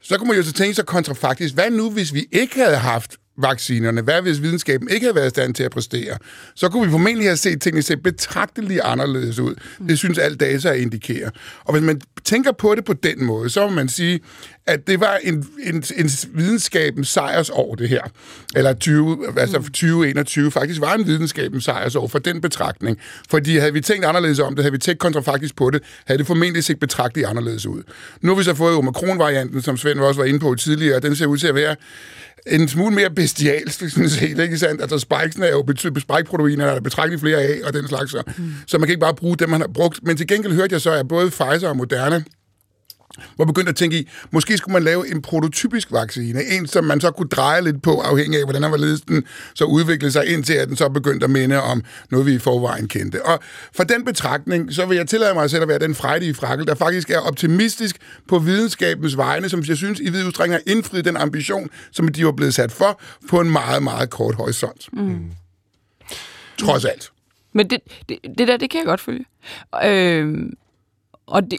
Så 0.02 0.18
kunne 0.18 0.28
man 0.28 0.36
jo 0.36 0.42
så 0.42 0.52
tænke 0.52 0.74
sig 0.74 0.86
kontrafaktisk, 0.86 1.54
hvad 1.54 1.70
nu, 1.70 1.90
hvis 1.90 2.14
vi 2.14 2.26
ikke 2.32 2.64
havde 2.64 2.76
haft 2.76 3.16
vaccinerne? 3.42 4.00
Hvad 4.02 4.22
hvis 4.22 4.42
videnskaben 4.42 4.88
ikke 4.88 5.04
havde 5.04 5.14
været 5.14 5.26
i 5.26 5.30
stand 5.30 5.54
til 5.54 5.62
at 5.62 5.70
præstere? 5.70 6.16
Så 6.54 6.68
kunne 6.68 6.86
vi 6.86 6.90
formentlig 6.90 7.26
have 7.26 7.36
set 7.36 7.62
tingene 7.62 7.82
se 7.82 7.96
betragteligt 7.96 8.80
anderledes 8.80 9.38
ud. 9.38 9.54
Det 9.88 9.98
synes 9.98 10.18
alt 10.18 10.40
data 10.40 10.72
indikerer. 10.72 11.30
Og 11.64 11.72
hvis 11.72 11.82
man 11.82 12.00
tænker 12.24 12.52
på 12.52 12.74
det 12.74 12.84
på 12.84 12.92
den 12.92 13.24
måde, 13.24 13.50
så 13.50 13.68
må 13.68 13.74
man 13.74 13.88
sige, 13.88 14.20
at 14.66 14.86
det 14.86 15.00
var 15.00 15.18
en, 15.22 15.46
en, 15.62 15.84
en 15.96 16.10
videnskabens 16.34 17.08
sejrsår, 17.08 17.74
det 17.74 17.88
her. 17.88 18.02
Eller 18.56 18.72
20, 18.72 19.38
altså 19.38 19.62
2021 19.62 20.50
faktisk 20.50 20.80
var 20.80 20.94
en 20.94 21.06
videnskabens 21.06 21.64
sejrsår 21.64 22.08
for 22.08 22.18
den 22.18 22.40
betragtning. 22.40 22.98
Fordi 23.30 23.56
havde 23.56 23.72
vi 23.72 23.80
tænkt 23.80 24.04
anderledes 24.04 24.38
om 24.38 24.54
det, 24.54 24.64
havde 24.64 24.72
vi 24.72 24.78
tænkt 24.78 25.00
kontrafaktisk 25.00 25.56
på 25.56 25.70
det, 25.70 25.82
havde 26.06 26.18
det 26.18 26.26
formentlig 26.26 26.64
set 26.64 26.80
betragteligt 26.80 27.28
anderledes 27.28 27.66
ud. 27.66 27.82
Nu 28.20 28.32
har 28.32 28.38
vi 28.38 28.44
så 28.44 28.54
fået 28.54 28.76
Omikron-varianten, 28.76 29.62
som 29.62 29.76
Svend 29.76 30.00
også 30.00 30.20
var 30.20 30.26
inde 30.26 30.40
på 30.40 30.54
tidligere, 30.54 30.96
og 30.96 31.02
den 31.02 31.16
ser 31.16 31.26
ud 31.26 31.38
til 31.38 31.46
at 31.46 31.54
være 31.54 31.76
en 32.46 32.68
smule 32.68 32.94
mere 32.94 33.10
bestialsk, 33.10 33.90
sådan 33.90 34.08
set, 34.08 34.38
ikke 34.38 34.58
sandt? 34.58 34.80
Altså, 34.80 34.98
spikesene 34.98 35.46
er 35.46 35.50
jo 35.50 35.64
spike-proteiner, 35.76 36.66
der 36.66 36.72
er 36.72 36.80
betragteligt 36.80 37.20
flere 37.20 37.42
af, 37.42 37.60
og 37.64 37.72
den 37.72 37.88
slags. 37.88 38.10
Så. 38.10 38.22
Mm. 38.38 38.52
så 38.66 38.78
man 38.78 38.86
kan 38.86 38.92
ikke 38.92 39.00
bare 39.00 39.14
bruge 39.14 39.36
dem, 39.36 39.48
man 39.48 39.60
har 39.60 39.68
brugt. 39.74 40.00
Men 40.02 40.16
til 40.16 40.26
gengæld 40.26 40.52
hørte 40.52 40.72
jeg 40.72 40.80
så, 40.80 40.92
at 40.92 41.08
både 41.08 41.30
Pfizer 41.30 41.68
og 41.68 41.76
Moderna 41.76 42.22
var 43.38 43.44
begyndt 43.44 43.68
at 43.68 43.76
tænke 43.76 43.98
i, 43.98 44.08
måske 44.30 44.56
skulle 44.56 44.72
man 44.72 44.82
lave 44.82 45.10
en 45.10 45.22
prototypisk 45.22 45.92
vaccine, 45.92 46.44
en 46.44 46.66
som 46.66 46.84
man 46.84 47.00
så 47.00 47.10
kunne 47.10 47.28
dreje 47.28 47.62
lidt 47.62 47.82
på, 47.82 48.00
afhængig 48.00 48.38
af, 48.38 48.44
hvordan 48.44 48.62
var 48.62 48.76
den 49.08 49.24
så 49.54 49.64
udviklede 49.64 50.12
sig 50.12 50.26
indtil, 50.26 50.54
at 50.54 50.68
den 50.68 50.76
så 50.76 50.88
begyndte 50.88 51.24
at 51.24 51.30
minde 51.30 51.62
om 51.62 51.82
noget, 52.10 52.26
vi 52.26 52.34
i 52.34 52.38
forvejen 52.38 52.88
kendte. 52.88 53.26
Og 53.26 53.40
for 53.74 53.84
den 53.84 54.04
betragtning, 54.04 54.72
så 54.72 54.86
vil 54.86 54.96
jeg 54.96 55.08
tillade 55.08 55.34
mig 55.34 55.50
selv 55.50 55.62
at 55.62 55.68
være 55.68 55.78
den 55.78 55.94
frejdige 55.94 56.34
frakkel, 56.34 56.66
der 56.66 56.74
faktisk 56.74 57.10
er 57.10 57.18
optimistisk 57.18 57.96
på 58.28 58.38
videnskabens 58.38 59.16
vegne, 59.16 59.48
som 59.48 59.62
jeg 59.68 59.76
synes 59.76 60.00
i 60.00 60.10
vid 60.10 60.26
udstrækning 60.26 60.54
har 60.54 60.72
indfriet 60.72 61.04
den 61.04 61.16
ambition, 61.16 61.70
som 61.92 62.08
de 62.08 62.24
var 62.24 62.32
blevet 62.32 62.54
sat 62.54 62.72
for, 62.72 63.00
på 63.28 63.40
en 63.40 63.50
meget, 63.50 63.82
meget 63.82 64.10
kort 64.10 64.34
horisont. 64.34 64.88
Mm. 64.92 65.30
Trods 66.58 66.84
alt. 66.84 67.12
Men 67.52 67.70
det, 67.70 67.80
det, 68.08 68.18
det 68.38 68.48
der, 68.48 68.56
det 68.56 68.70
kan 68.70 68.78
jeg 68.78 68.86
godt 68.86 69.00
følge. 69.00 69.24
Øh, 69.84 70.36
og 71.26 71.42
det, 71.50 71.58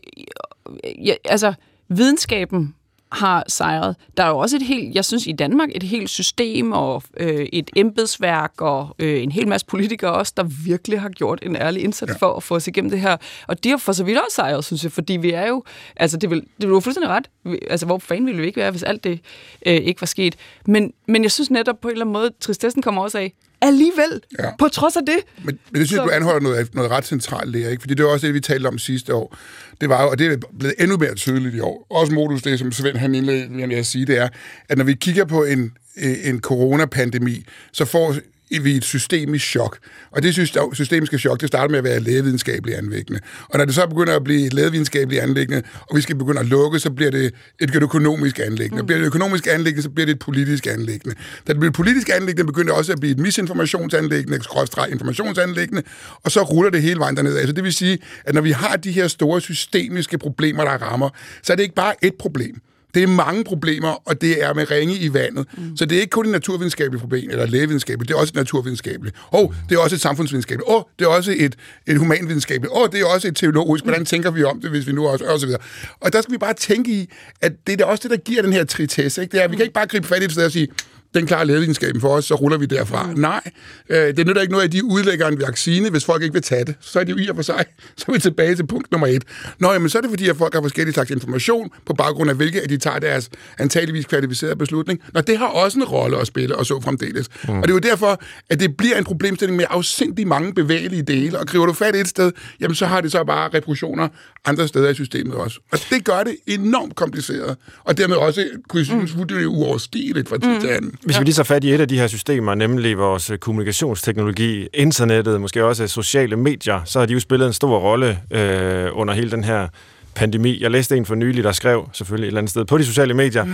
ja, 1.05 1.13
altså, 1.25 1.53
videnskaben 1.89 2.75
har 3.11 3.43
sejret. 3.47 3.95
Der 4.17 4.23
er 4.23 4.27
jo 4.27 4.37
også 4.37 4.55
et 4.55 4.61
helt, 4.61 4.95
jeg 4.95 5.05
synes 5.05 5.27
i 5.27 5.31
Danmark, 5.31 5.69
et 5.75 5.83
helt 5.83 6.09
system 6.09 6.71
og 6.71 7.03
øh, 7.17 7.47
et 7.53 7.69
embedsværk 7.75 8.61
og 8.61 8.95
øh, 8.99 9.23
en 9.23 9.31
hel 9.31 9.47
masse 9.47 9.67
politikere 9.67 10.11
også, 10.11 10.33
der 10.37 10.43
virkelig 10.65 11.01
har 11.01 11.09
gjort 11.09 11.39
en 11.43 11.55
ærlig 11.55 11.83
indsats 11.83 12.09
ja. 12.09 12.17
for 12.17 12.33
at 12.33 12.43
få 12.43 12.55
os 12.55 12.67
igennem 12.67 12.91
det 12.91 12.99
her. 12.99 13.17
Og 13.47 13.63
de 13.63 13.69
har 13.69 13.77
for 13.77 13.91
så 13.91 14.03
vidt 14.03 14.17
også 14.17 14.35
sejret, 14.35 14.65
synes 14.65 14.83
jeg, 14.83 14.91
fordi 14.91 15.13
vi 15.13 15.31
er 15.31 15.47
jo, 15.47 15.63
altså 15.95 16.17
det 16.17 16.29
vil, 16.29 16.39
det 16.39 16.67
vil 16.67 16.73
jo 16.73 16.79
fuldstændig 16.79 17.09
ret. 17.09 17.29
Vi, 17.43 17.59
altså 17.69 17.85
hvor 17.85 17.97
fanden 17.97 18.25
ville 18.25 18.41
vi 18.41 18.47
ikke 18.47 18.59
være, 18.59 18.71
hvis 18.71 18.83
alt 18.83 19.03
det 19.03 19.19
øh, 19.65 19.73
ikke 19.73 20.01
var 20.01 20.07
sket. 20.07 20.35
Men, 20.65 20.93
men 21.07 21.23
jeg 21.23 21.31
synes 21.31 21.51
netop 21.51 21.81
på 21.81 21.87
en 21.87 21.91
eller 21.91 22.05
anden 22.05 22.13
måde, 22.13 22.31
tristessen 22.39 22.81
kommer 22.81 23.01
også 23.01 23.17
af, 23.17 23.33
alligevel, 23.61 24.21
ja. 24.39 24.49
på 24.59 24.67
trods 24.67 24.97
af 24.97 25.01
det. 25.07 25.17
Men, 25.45 25.59
men 25.71 25.79
det 25.79 25.87
synes 25.87 25.99
jeg, 25.99 26.07
du 26.07 26.11
anholder 26.13 26.39
noget, 26.39 26.75
noget 26.75 26.91
ret 26.91 27.05
centralt 27.05 27.53
der, 27.53 27.69
ikke? 27.69 27.81
fordi 27.81 27.93
det 27.93 28.05
var 28.05 28.11
også 28.11 28.27
det, 28.27 28.33
vi 28.33 28.39
talte 28.39 28.67
om 28.67 28.77
sidste 28.77 29.15
år. 29.15 29.37
Det 29.81 29.89
var 29.89 30.03
jo, 30.03 30.09
og 30.09 30.19
det 30.19 30.33
er 30.33 30.37
blevet 30.59 30.75
endnu 30.79 30.97
mere 30.97 31.15
tydeligt 31.15 31.55
i 31.55 31.59
år. 31.59 31.87
Også 31.89 32.13
modus, 32.13 32.41
det 32.41 32.59
som 32.59 32.71
Svend 32.71 32.97
han 32.97 33.15
indledte 33.15 33.49
med 33.67 33.77
at 33.77 33.85
sige, 33.85 34.05
det 34.05 34.17
er, 34.17 34.29
at 34.69 34.77
når 34.77 34.85
vi 34.85 34.93
kigger 34.93 35.25
på 35.25 35.43
en, 35.43 35.77
en 36.23 36.39
coronapandemi, 36.39 37.45
så 37.71 37.85
får 37.85 38.15
vi 38.59 38.75
et 38.77 38.83
systemisk 38.85 39.45
chok. 39.45 39.77
Og 40.11 40.23
det 40.23 40.33
syste- 40.33 40.69
systemiske 40.73 41.17
chok, 41.17 41.41
det 41.41 41.47
starter 41.47 41.69
med 41.69 41.77
at 41.77 41.83
være 41.83 41.99
lægevidenskabelige 41.99 42.77
anlæggende. 42.77 43.19
Og 43.49 43.57
når 43.57 43.65
det 43.65 43.75
så 43.75 43.87
begynder 43.87 44.15
at 44.15 44.23
blive 44.23 44.45
et 44.45 44.53
lægevidenskabelige 44.53 45.21
anlæggende, 45.21 45.63
og 45.89 45.95
vi 45.97 46.01
skal 46.01 46.15
begynde 46.15 46.39
at 46.39 46.45
lukke, 46.45 46.79
så 46.79 46.91
bliver 46.91 47.11
det 47.11 47.33
et 47.61 47.75
økonomisk 47.75 48.39
anlæggende. 48.39 48.81
Mm. 48.81 48.87
Bliver 48.87 48.97
det 48.97 49.05
et 49.05 49.07
økonomisk 49.07 49.47
anlæggende, 49.47 49.83
så 49.83 49.89
bliver 49.89 50.05
det 50.05 50.13
et 50.13 50.19
politisk 50.19 50.67
anlæggende. 50.67 51.15
Da 51.47 51.53
det 51.53 51.59
bliver 51.59 51.69
et 51.69 51.75
politisk 51.75 52.09
anlæggende, 52.13 52.45
begynder 52.45 52.71
det 52.71 52.77
også 52.77 52.91
at 52.91 52.99
blive 52.99 53.11
et 53.11 53.19
misinformationsanlæggende, 53.19 54.43
skråstreg 54.43 54.91
informationsanlæggende, 54.91 55.83
og 56.23 56.31
så 56.31 56.41
ruller 56.41 56.71
det 56.71 56.81
hele 56.81 56.99
vejen 56.99 57.15
derned. 57.15 57.37
Altså 57.37 57.53
det 57.53 57.63
vil 57.63 57.73
sige, 57.73 57.99
at 58.25 58.33
når 58.33 58.41
vi 58.41 58.51
har 58.51 58.75
de 58.75 58.91
her 58.91 59.07
store 59.07 59.41
systemiske 59.41 60.17
problemer, 60.17 60.63
der 60.63 60.71
rammer, 60.71 61.09
så 61.43 61.53
er 61.53 61.55
det 61.55 61.63
ikke 61.63 61.75
bare 61.75 62.05
et 62.05 62.13
problem. 62.19 62.55
Det 62.93 63.03
er 63.03 63.07
mange 63.07 63.43
problemer, 63.43 64.09
og 64.09 64.21
det 64.21 64.43
er 64.43 64.53
med 64.53 64.71
ringe 64.71 64.95
i 64.95 65.13
vandet. 65.13 65.45
Mm. 65.57 65.77
Så 65.77 65.85
det 65.85 65.97
er 65.97 66.01
ikke 66.01 66.11
kun 66.11 66.25
et 66.25 66.31
naturvidenskabeligt 66.31 67.01
problem, 67.01 67.29
eller 67.29 67.45
lægevidenskabeligt, 67.45 68.07
det 68.09 68.15
er 68.15 68.19
også 68.19 68.31
et 68.31 68.35
naturvidenskabeligt. 68.35 69.15
Og 69.29 69.53
det 69.69 69.75
er 69.75 69.79
også 69.79 69.95
et 69.95 70.01
samfundsvidenskabeligt. 70.01 70.69
Og 70.69 70.89
det 70.99 71.05
er 71.05 71.09
også 71.09 71.35
et, 71.37 71.55
et 71.87 71.97
humanvidenskabeligt. 71.97 72.73
Og 72.73 72.91
det 72.91 73.01
er 73.01 73.05
også 73.05 73.27
et 73.27 73.35
teologisk. 73.35 73.83
Hvordan 73.83 74.05
tænker 74.05 74.31
vi 74.31 74.43
om 74.43 74.61
det, 74.61 74.69
hvis 74.69 74.87
vi 74.87 74.91
nu 74.91 75.07
også... 75.07 75.25
Og, 75.25 75.39
så 75.39 75.45
videre. 75.45 75.61
og 75.99 76.13
der 76.13 76.21
skal 76.21 76.31
vi 76.31 76.37
bare 76.37 76.53
tænke 76.53 76.91
i, 76.91 77.09
at 77.41 77.51
det 77.67 77.81
er 77.81 77.85
også 77.85 78.01
det, 78.03 78.11
der 78.11 78.17
giver 78.17 78.41
den 78.41 78.53
her 78.53 78.63
tritesse. 78.63 79.21
Ikke? 79.21 79.31
Det 79.31 79.39
er, 79.39 79.43
at 79.43 79.51
vi 79.51 79.55
kan 79.55 79.63
ikke 79.63 79.73
bare 79.73 79.87
gribe 79.87 80.07
fat 80.07 80.21
i 80.21 80.25
et 80.25 80.31
sted 80.31 80.45
og 80.45 80.51
sige, 80.51 80.67
den 81.13 81.27
klarer 81.27 81.43
lægevidenskaben 81.43 82.01
for 82.01 82.09
os, 82.09 82.25
så 82.25 82.35
ruller 82.35 82.57
vi 82.57 82.65
derfra. 82.65 83.03
Mm. 83.03 83.19
Nej, 83.19 83.41
øh, 83.89 84.17
det 84.17 84.27
nytter 84.27 84.41
ikke 84.41 84.51
noget, 84.51 84.65
at 84.65 84.71
de 84.71 84.83
udlægger 84.85 85.27
en 85.27 85.41
vaccine, 85.41 85.89
hvis 85.89 86.05
folk 86.05 86.23
ikke 86.23 86.33
vil 86.33 86.41
tage 86.41 86.65
det. 86.65 86.75
Så 86.79 86.99
er 86.99 87.03
de 87.03 87.11
jo 87.11 87.17
i 87.17 87.27
og 87.27 87.35
for 87.35 87.43
sig. 87.43 87.65
Så 87.97 88.05
er 88.07 88.11
vi 88.13 88.19
tilbage 88.19 88.55
til 88.55 88.67
punkt 88.67 88.91
nummer 88.91 89.07
et. 89.07 89.23
Nå, 89.59 89.71
jamen, 89.71 89.89
så 89.89 89.97
er 89.97 90.01
det 90.01 90.09
fordi, 90.09 90.29
at 90.29 90.37
folk 90.37 90.53
har 90.53 90.61
forskellige 90.61 90.93
slags 90.93 91.11
information, 91.11 91.69
på 91.85 91.93
baggrund 91.93 92.29
af 92.29 92.35
hvilke 92.35 92.61
at 92.61 92.69
de 92.69 92.77
tager 92.77 92.99
deres 92.99 93.29
antageligvis 93.57 94.05
kvalificerede 94.05 94.55
beslutning. 94.55 94.99
Nå, 95.13 95.21
det 95.21 95.37
har 95.37 95.47
også 95.47 95.79
en 95.79 95.83
rolle 95.83 96.17
at 96.17 96.27
spille, 96.27 96.55
og 96.55 96.65
så 96.65 96.81
fremdeles. 96.81 97.29
Mm. 97.47 97.57
Og 97.57 97.63
det 97.63 97.69
er 97.69 97.73
jo 97.73 97.79
derfor, 97.79 98.21
at 98.49 98.59
det 98.59 98.77
bliver 98.77 98.97
en 98.97 99.03
problemstilling 99.03 99.57
med 99.57 99.65
afsindig 99.69 100.27
mange 100.27 100.53
bevægelige 100.53 101.01
dele, 101.03 101.39
og 101.39 101.47
griber 101.47 101.65
du 101.65 101.73
fat 101.73 101.95
et 101.95 102.07
sted, 102.07 102.31
jamen 102.59 102.75
så 102.75 102.85
har 102.85 103.01
det 103.01 103.11
så 103.11 103.23
bare 103.23 103.49
repressioner 103.53 104.07
andre 104.45 104.67
steder 104.67 104.89
i 104.89 104.93
systemet 104.93 105.35
også. 105.35 105.59
Og 105.71 105.79
det 105.89 106.05
gør 106.05 106.23
det 106.23 106.35
enormt 106.47 106.95
kompliceret, 106.95 107.57
og 107.83 107.97
dermed 107.97 108.15
også, 108.15 108.49
synes, 108.83 109.15
mm. 109.15 109.21
er 109.21 109.45
uoverstigeligt 109.45 110.29
fra 110.29 110.37
tid 110.37 110.61
til 110.61 110.67
anden. 110.67 110.95
Hvis 111.03 111.19
vi 111.19 111.23
lige 111.23 111.33
så 111.33 111.43
fat 111.43 111.63
i 111.63 111.73
et 111.73 111.81
af 111.81 111.87
de 111.87 111.97
her 111.97 112.07
systemer, 112.07 112.55
nemlig 112.55 112.97
vores 112.97 113.29
øh, 113.29 113.37
kommunikationsteknologi, 113.37 114.67
internettet, 114.73 115.41
måske 115.41 115.65
også 115.65 115.87
sociale 115.87 116.35
medier, 116.35 116.81
så 116.85 116.99
har 116.99 117.05
de 117.05 117.13
jo 117.13 117.19
spillet 117.19 117.47
en 117.47 117.53
stor 117.53 117.79
rolle 117.79 118.19
øh, 118.31 118.89
under 118.93 119.13
hele 119.13 119.31
den 119.31 119.43
her 119.43 119.67
pandemi. 120.15 120.61
Jeg 120.61 120.71
læste 120.71 120.97
en 120.97 121.05
for 121.05 121.15
nylig, 121.15 121.43
der 121.43 121.51
skrev, 121.51 121.89
selvfølgelig 121.93 122.25
et 122.25 122.27
eller 122.27 122.39
andet 122.39 122.49
sted, 122.49 122.65
på 122.65 122.77
de 122.77 122.85
sociale 122.85 123.13
medier, 123.13 123.45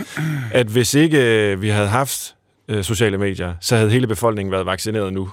at 0.52 0.68
hvis 0.68 0.94
ikke 0.94 1.52
øh, 1.52 1.62
vi 1.62 1.70
havde 1.70 1.88
haft 1.88 2.36
øh, 2.68 2.84
sociale 2.84 3.18
medier, 3.18 3.54
så 3.62 3.76
havde 3.76 3.90
hele 3.90 4.08
befolkningen 4.08 4.52
været 4.52 4.66
vaccineret 4.66 5.14
nu. 5.14 5.30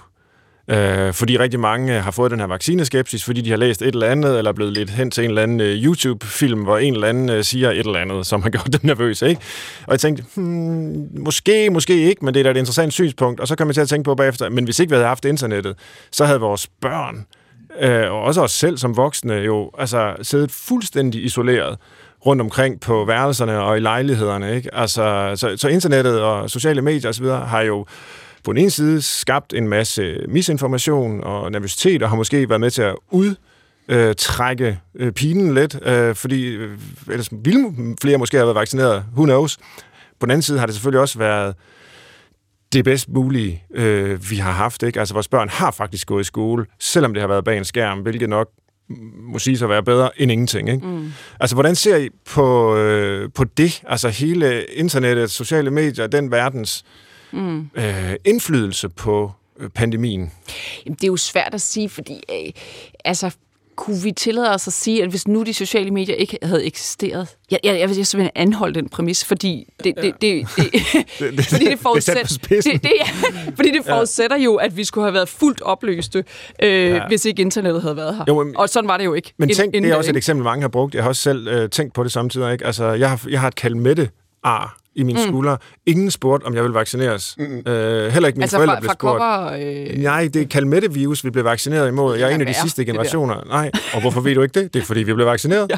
Øh, 0.69 1.13
fordi 1.13 1.39
rigtig 1.39 1.61
mange 1.61 1.97
øh, 1.97 2.05
har 2.05 2.11
fået 2.11 2.31
den 2.31 2.41
her 2.41 2.47
vaccineskepsis, 2.47 3.25
fordi 3.25 3.41
de 3.41 3.51
har 3.51 3.57
læst 3.57 3.83
et 3.83 3.89
eller 3.89 4.07
andet, 4.07 4.39
eller 4.39 4.51
er 4.51 4.55
blevet 4.55 4.73
lidt 4.73 4.91
hen 4.91 5.11
til 5.11 5.25
en 5.25 5.31
eller 5.31 5.43
anden 5.43 5.61
øh, 5.61 5.85
YouTube-film, 5.85 6.63
hvor 6.63 6.79
en 6.79 6.95
eller 6.95 7.09
anden 7.09 7.31
øh, 7.31 7.45
siger 7.45 7.71
et 7.71 7.79
eller 7.79 7.99
andet, 7.99 8.27
som 8.27 8.43
har 8.43 8.51
gjort 8.55 8.73
dem 8.73 8.81
nervøse. 8.83 9.29
Ikke? 9.29 9.41
Og 9.87 9.93
jeg 9.93 10.01
tænkte, 10.01 10.25
hmm, 10.35 11.09
måske, 11.19 11.71
måske 11.71 12.09
ikke, 12.09 12.25
men 12.25 12.35
det 12.35 12.41
er 12.41 12.45
da 12.45 12.51
et 12.51 12.57
interessant 12.57 12.93
synspunkt. 12.93 13.41
Og 13.41 13.49
så 13.49 13.57
kom 13.57 13.69
jeg 13.69 13.75
til 13.75 13.81
at 13.81 13.89
tænke 13.89 14.05
på 14.05 14.15
bagefter, 14.15 14.49
men 14.49 14.65
hvis 14.65 14.79
ikke 14.79 14.91
vi 14.91 14.95
havde 14.95 15.07
haft 15.07 15.25
internettet, 15.25 15.77
så 16.13 16.25
havde 16.25 16.41
vores 16.41 16.67
børn, 16.81 17.27
øh, 17.81 18.13
og 18.13 18.23
også 18.23 18.43
os 18.43 18.53
selv 18.53 18.79
som 18.79 18.97
voksne, 18.97 19.35
jo 19.35 19.71
altså 19.79 20.15
siddet 20.23 20.51
fuldstændig 20.51 21.25
isoleret 21.25 21.79
rundt 22.27 22.43
omkring 22.43 22.81
på 22.81 23.05
værelserne 23.05 23.61
og 23.61 23.77
i 23.77 23.81
lejlighederne. 23.81 24.57
Ikke? 24.57 24.75
Altså, 24.75 25.33
så, 25.35 25.57
så 25.57 25.69
internettet 25.69 26.21
og 26.23 26.51
sociale 26.51 26.83
medier 26.83 27.09
osv. 27.09 27.27
har 27.27 27.61
jo 27.61 27.87
på 28.45 28.53
den 28.53 28.61
ene 28.61 28.71
side 28.71 29.03
skabt 29.03 29.55
en 29.55 29.69
masse 29.69 30.17
misinformation 30.29 31.25
og 31.25 31.53
nervøsitet, 31.53 32.03
og 32.03 32.09
har 32.09 32.17
måske 32.17 32.49
været 32.49 32.61
med 32.61 32.71
til 32.71 32.83
at 32.83 32.95
ud 33.11 33.35
øh, 33.89 34.15
trække 34.19 34.81
øh, 34.95 35.13
pinen 35.13 35.55
lidt, 35.55 35.79
øh, 35.87 36.15
fordi 36.15 36.47
øh, 36.47 36.79
ellers 37.11 37.29
ville 37.45 37.75
flere 38.03 38.19
måske 38.19 38.37
have 38.37 38.47
været 38.47 38.57
vaccineret, 38.57 39.05
who 39.15 39.25
knows. 39.25 39.57
På 40.21 40.27
den 40.27 40.31
anden 40.31 40.43
side 40.43 40.59
har 40.59 40.67
det 40.67 40.75
selvfølgelig 40.75 41.01
også 41.01 41.19
været 41.19 41.55
det 42.73 42.85
bedst 42.85 43.09
mulige, 43.09 43.63
øh, 43.75 44.31
vi 44.31 44.37
har 44.37 44.53
haft. 44.53 44.83
Ikke? 44.83 44.99
Altså 44.99 45.15
vores 45.15 45.29
børn 45.29 45.49
har 45.49 45.71
faktisk 45.71 46.07
gået 46.07 46.21
i 46.21 46.25
skole, 46.25 46.67
selvom 46.81 47.15
det 47.15 47.21
har 47.21 47.29
været 47.29 47.45
bag 47.45 47.59
en 47.59 47.65
skærm, 47.65 47.99
hvilket 47.99 48.29
nok 48.29 48.49
må 49.23 49.39
sige 49.39 49.59
sig 49.59 49.67
at 49.67 49.71
være 49.71 49.83
bedre 49.83 50.21
end 50.21 50.33
ingenting. 50.33 50.69
Ikke? 50.69 50.87
Mm. 50.87 51.13
Altså, 51.41 51.57
hvordan 51.57 51.75
ser 51.75 51.97
I 51.97 52.09
på, 52.27 52.77
øh, 52.77 53.29
på 53.35 53.45
det? 53.45 53.83
Altså 53.89 54.09
hele 54.09 54.65
internettet, 54.65 55.31
sociale 55.31 55.71
medier, 55.71 56.07
den 56.07 56.31
verdens 56.31 56.85
mm. 57.35 57.71
øh, 57.75 58.15
indflydelse 58.25 58.89
på 58.89 59.33
øh, 59.59 59.69
pandemien? 59.69 60.33
Jamen, 60.87 60.95
det 60.95 61.05
er 61.05 61.09
jo 61.09 61.17
svært 61.17 61.55
at 61.55 61.61
sige, 61.61 61.89
fordi 61.89 62.23
øh, 62.33 62.53
altså, 63.05 63.31
kunne 63.77 64.03
vi 64.03 64.13
tillade 64.13 64.55
os 64.55 64.67
at 64.67 64.73
sige, 64.73 65.03
at 65.03 65.09
hvis 65.09 65.29
nu 65.29 65.43
de 65.43 65.55
sociale 65.55 65.91
medier 65.91 66.17
ikke 66.17 66.39
havde 66.43 66.65
eksisteret, 66.65 67.29
jeg, 67.51 67.61
jeg, 67.65 67.81
jeg 67.81 67.89
vil 67.89 68.07
simpelthen 68.07 68.31
anholde 68.35 68.75
den 68.75 68.89
præmis, 68.89 69.25
fordi 69.25 69.67
det, 69.85 69.95
det, 69.97 70.05
det, 70.23 70.47
det, 70.57 70.73
det, 71.19 71.45
fordi 71.51 71.65
det, 71.65 71.79
forudsæt, 71.79 72.39
det, 72.49 72.65
det, 72.65 72.93
ja, 73.01 73.07
fordi 73.57 73.71
det 73.71 73.85
forudsætter 73.87 74.37
jo, 74.37 74.55
at 74.55 74.77
vi 74.77 74.85
skulle 74.85 75.05
have 75.05 75.15
været 75.15 75.29
fuldt 75.29 75.63
opløste, 75.63 76.25
øh, 76.63 76.91
ja. 76.91 77.09
hvis 77.09 77.25
ikke 77.25 77.43
internettet 77.43 77.83
havde 77.83 77.97
været 77.97 78.17
her. 78.17 78.25
Jo, 78.29 78.45
men, 78.45 78.57
og 78.57 78.69
sådan 78.69 78.89
var 78.89 78.97
det 78.97 79.05
jo 79.05 79.15
ikke. 79.15 79.33
Men 79.37 79.49
tænk, 79.49 79.75
det 79.75 79.85
er 79.85 79.97
også 79.97 80.11
et 80.11 80.17
eksempel, 80.17 80.45
mange 80.45 80.61
har 80.61 80.69
brugt. 80.69 80.95
Jeg 80.95 81.03
har 81.03 81.09
også 81.09 81.23
selv 81.23 81.49
øh, 81.49 81.71
tænkt 81.71 81.95
på 81.95 82.05
det 82.05 82.13
samtidig. 82.13 82.53
Ikke? 82.53 82.67
Altså, 82.67 82.85
jeg 82.85 83.09
har, 83.09 83.27
jeg 83.31 83.41
har 83.41 83.49
et 83.49 83.55
kalmette 83.55 84.11
ar 84.43 84.84
i 84.97 85.03
mine 85.03 85.21
mm. 85.21 85.29
skuldre. 85.29 85.59
Ingen 85.87 86.11
spurgte, 86.11 86.45
om 86.45 86.55
jeg 86.55 86.63
ville 86.63 86.75
vaccineres. 86.75 87.35
Mm. 87.39 87.45
Øh, 87.45 88.13
heller 88.13 88.27
ikke 88.27 88.37
mine 88.37 88.45
altså 88.45 88.57
forældre 88.57 88.75
fra, 88.75 88.81
blev 88.81 88.91
spurgt. 88.91 89.21
Cover, 89.21 89.93
øh... 89.93 90.03
Nej, 90.03 90.29
det 90.35 90.43
er 90.43 90.47
kalmette-virus, 90.47 91.25
vi 91.25 91.31
blev 91.31 91.45
vaccineret 91.45 91.89
imod. 91.89 92.17
Jeg 92.17 92.31
er 92.31 92.35
en 92.35 92.41
af 92.41 92.47
de 92.47 92.55
sidste 92.55 92.85
generationer. 92.85 93.45
Nej, 93.49 93.71
og 93.95 94.01
hvorfor 94.01 94.21
ved 94.21 94.35
du 94.35 94.43
ikke 94.43 94.61
det? 94.61 94.75
Det 94.75 94.83
er, 94.83 94.85
fordi 94.85 95.03
vi 95.03 95.15
blev 95.15 95.27
vaccineret. 95.27 95.71
ja. 95.71 95.77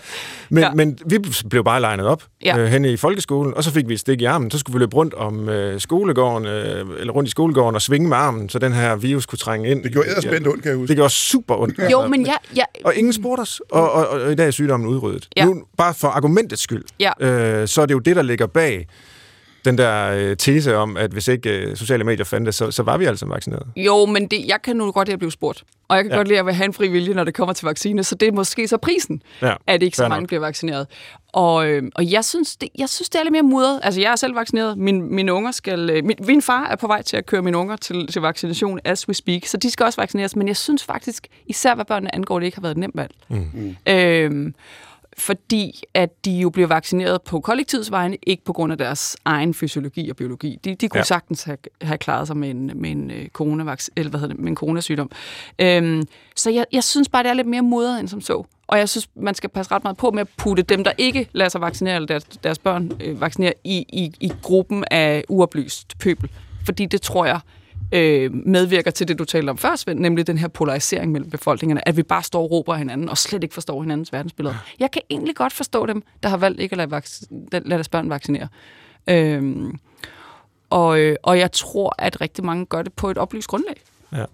Men, 0.51 0.63
ja. 0.63 0.71
men 0.75 0.99
vi 1.07 1.19
blev 1.51 1.65
bare 1.65 1.81
legnet 1.81 2.07
op 2.07 2.23
ja. 2.45 2.59
øh, 2.59 2.67
henne 2.67 2.93
i 2.93 2.97
folkeskolen, 2.97 3.55
og 3.55 3.65
så 3.65 3.71
fik 3.71 3.89
vi 3.89 3.95
et 3.95 4.01
stik 4.01 4.21
i 4.21 4.25
armen. 4.25 4.51
Så 4.51 4.59
skulle 4.59 4.75
vi 4.75 4.79
løbe 4.79 4.97
rundt 4.97 5.15
om 5.15 5.49
øh, 5.49 5.81
skolegården, 5.81 6.47
øh, 6.47 6.87
eller 7.01 7.13
rundt 7.13 7.29
i 7.29 7.31
skolegården 7.31 7.75
og 7.75 7.83
svinge 7.83 8.09
med 8.09 8.17
armen, 8.17 8.49
så 8.49 8.59
den 8.59 8.73
her 8.73 8.97
virus 8.97 9.27
kunne 9.27 9.39
trænge 9.39 9.71
ind. 9.71 9.83
Det 9.83 9.93
gjorde 9.93 10.09
ellers 10.09 10.25
spændt 10.25 10.47
ondt, 10.47 10.63
kan 10.63 10.71
jeg 10.71 10.79
huske. 10.79 10.89
Det 10.89 10.97
gjorde 10.97 11.13
super 11.13 11.55
ondt. 11.55 11.93
jo, 11.93 12.07
men 12.07 12.27
jeg... 12.27 12.37
Ja. 12.57 12.65
Og 12.85 12.95
ingen 12.95 13.13
spurgte 13.13 13.41
os, 13.41 13.61
og, 13.71 13.93
og, 13.93 14.09
og, 14.09 14.21
og 14.21 14.33
i 14.33 14.35
dag 14.35 14.47
er 14.47 14.51
sygdommen 14.51 14.89
udryddet. 14.89 15.29
Ja. 15.37 15.45
Nu, 15.45 15.63
bare 15.77 15.95
for 15.95 16.09
argumentets 16.09 16.63
skyld, 16.63 16.85
ja. 17.01 17.11
øh, 17.21 17.69
så 17.69 17.83
er 17.83 17.87
det 17.87 17.95
jo 17.95 17.99
det, 17.99 18.17
der 18.17 18.23
ligger 18.23 18.47
bag 18.47 18.87
den 19.67 19.79
der 19.79 20.11
øh, 20.11 20.37
tese 20.37 20.77
om, 20.77 20.97
at 20.97 21.11
hvis 21.11 21.29
ikke 21.29 21.51
øh, 21.51 21.77
sociale 21.77 22.05
medier 22.05 22.25
fandtes, 22.25 22.55
så, 22.55 22.71
så 22.71 22.83
var 22.83 22.97
vi 22.97 23.05
altså 23.05 23.27
vaccineret. 23.27 23.67
Jo, 23.77 24.07
men 24.07 24.27
det, 24.27 24.47
jeg 24.47 24.63
kan 24.63 24.77
nu 24.77 24.93
godt 24.93 25.09
lide 25.09 25.13
at 25.13 25.19
blive 25.19 25.33
spurgt. 25.33 25.65
Og 25.89 25.97
jeg 25.97 26.05
kan 26.05 26.11
ja. 26.11 26.17
godt 26.17 26.29
lide 26.29 26.39
at 26.39 26.55
have 26.55 26.65
en 26.65 26.73
fri 26.73 26.89
vilje, 26.89 27.15
når 27.15 27.25
det 27.25 27.35
kommer 27.35 27.53
til 27.53 27.67
vaccine. 27.67 28.05
Så 28.05 28.15
det 28.15 28.29
er 28.29 28.33
måske 28.33 28.69
så 28.69 28.77
prisen, 28.77 29.23
ja, 29.43 29.55
at 29.67 29.83
ikke 29.83 29.97
så 29.97 30.09
mange 30.09 30.23
nok. 30.23 30.27
bliver 30.27 30.41
vaccineret. 30.41 30.87
Og, 31.33 31.69
øh, 31.69 31.83
og 31.95 32.11
jeg, 32.13 32.25
synes, 32.25 32.57
det, 32.57 32.69
jeg 32.79 32.89
synes, 32.89 33.09
det 33.09 33.19
er 33.19 33.23
lidt 33.23 33.33
mere 33.33 33.43
mudret. 33.43 33.81
Altså, 33.83 34.01
jeg 34.01 34.13
er 34.13 34.17
selv 34.17 34.35
vaccineret. 34.35 34.79
Min, 34.79 35.15
mine 35.15 35.33
unger 35.33 35.51
skal... 35.51 35.91
Øh, 35.91 36.05
min, 36.05 36.17
min 36.27 36.43
far 36.43 36.67
er 36.67 36.77
på 36.77 36.87
vej 36.87 37.03
til 37.03 37.17
at 37.17 37.27
køre 37.27 37.43
mine 37.43 37.59
unger 37.59 37.77
til, 37.77 38.07
til 38.07 38.23
vaccination 38.23 38.81
as 38.85 39.09
we 39.09 39.15
speak. 39.15 39.47
Så 39.47 39.57
de 39.57 39.71
skal 39.71 39.85
også 39.85 40.01
vaccineres. 40.01 40.37
Men 40.37 40.49
jeg 40.49 40.57
synes 40.57 40.85
faktisk, 40.85 41.27
især 41.47 41.75
hvad 41.75 41.85
børnene 41.85 42.15
angår, 42.15 42.39
det 42.39 42.47
ikke 42.47 42.57
har 42.57 42.63
været 42.63 42.75
et 42.75 42.79
nemt 42.79 42.97
valg. 42.97 43.13
Mm. 43.29 43.77
Øh, 43.89 44.53
fordi 45.19 45.83
at 45.95 46.25
de 46.25 46.31
jo 46.31 46.51
bliver 46.51 46.69
vaccineret 46.69 47.23
på 47.23 47.41
kollektivets 47.41 47.91
vegne, 47.91 48.17
ikke 48.27 48.45
på 48.45 48.53
grund 48.53 48.73
af 48.73 48.79
deres 48.79 49.17
egen 49.25 49.55
fysiologi 49.55 50.11
og 50.11 50.17
biologi. 50.17 50.59
De, 50.65 50.75
de 50.75 50.89
kunne 50.89 50.99
ja. 50.99 51.05
sagtens 51.05 51.43
have, 51.43 51.59
have 51.83 51.99
klaret 51.99 52.27
sig 52.27 52.37
med 52.37 52.51
en, 52.51 52.71
med 52.75 52.91
en, 52.91 53.11
øh, 53.11 53.29
coronavac- 53.39 53.89
eller 53.97 54.11
hvad 54.11 54.21
hedder 54.21 54.35
det, 54.35 54.39
med 54.39 54.49
en 54.51 54.57
coronasygdom. 54.57 55.11
Øhm, 55.59 56.03
så 56.37 56.51
jeg, 56.51 56.67
jeg 56.73 56.85
synes 56.85 57.09
bare, 57.09 57.23
det 57.23 57.31
er 57.31 57.35
lidt 57.35 57.47
mere 57.47 57.63
modret 57.63 58.01
end 58.01 58.09
som 58.09 58.21
så. 58.21 58.45
Og 58.67 58.79
jeg 58.79 58.89
synes, 58.89 59.09
man 59.15 59.35
skal 59.35 59.51
passe 59.51 59.73
ret 59.73 59.85
meget 59.85 59.97
på 59.97 60.11
med 60.11 60.21
at 60.21 60.29
putte 60.37 60.63
dem, 60.63 60.85
der 60.85 60.93
ikke 60.99 61.29
lader 61.33 61.49
sig 61.49 61.61
vaccinere, 61.61 61.95
eller 61.95 62.07
deres, 62.07 62.25
deres 62.25 62.59
børn 62.59 62.93
øh, 63.01 63.21
vaccinere, 63.21 63.53
i, 63.65 63.77
i, 63.89 64.13
i 64.21 64.33
gruppen 64.43 64.85
af 64.91 65.25
uoplyst 65.29 65.99
pøbel. 65.99 66.31
Fordi 66.67 66.87
det 66.87 67.03
tror 67.03 67.27
jeg 67.27 67.41
øh, 67.93 68.35
medvirker 68.35 68.91
til 68.91 69.09
det, 69.09 69.19
du 69.19 69.25
talte 69.25 69.51
om 69.51 69.59
før, 69.59 69.77
Svend, 69.77 70.01
nemlig 70.01 70.27
den 70.27 70.39
her 70.39 70.49
polarisering 70.49 71.13
mellem 71.13 71.31
befolkningerne, 71.31 71.89
at 71.89 71.97
vi 71.97 72.03
bare 72.03 72.23
står 72.23 72.43
og 72.43 72.51
råber 72.51 72.75
hinanden, 72.75 73.09
og 73.09 73.19
slet 73.19 73.43
ikke 73.43 73.55
forstår 73.55 73.83
hinandens 73.83 74.13
verdensbillede. 74.13 74.57
Jeg 74.79 74.91
kan 74.91 75.03
egentlig 75.11 75.37
godt 75.37 75.53
forstå 75.53 75.87
dem, 75.87 76.03
der 76.23 76.29
har 76.29 76.37
valgt 76.37 76.61
ikke 76.61 76.73
at 76.73 76.77
lade, 76.77 76.97
vac- 76.97 77.27
lade 77.53 77.71
deres 77.71 77.89
børn 77.89 78.11
vaccinere. 78.11 78.49
Øh, 79.07 79.73
og, 80.71 80.99
og 81.23 81.39
jeg 81.39 81.53
tror, 81.53 81.95
at 81.99 82.21
rigtig 82.21 82.45
mange 82.45 82.67
gør 82.67 82.83
det 82.83 82.93
på 82.93 83.11
et 83.11 83.19
oplyst 83.19 83.49
grundlag. 83.49 83.83
Ja. 84.13 84.25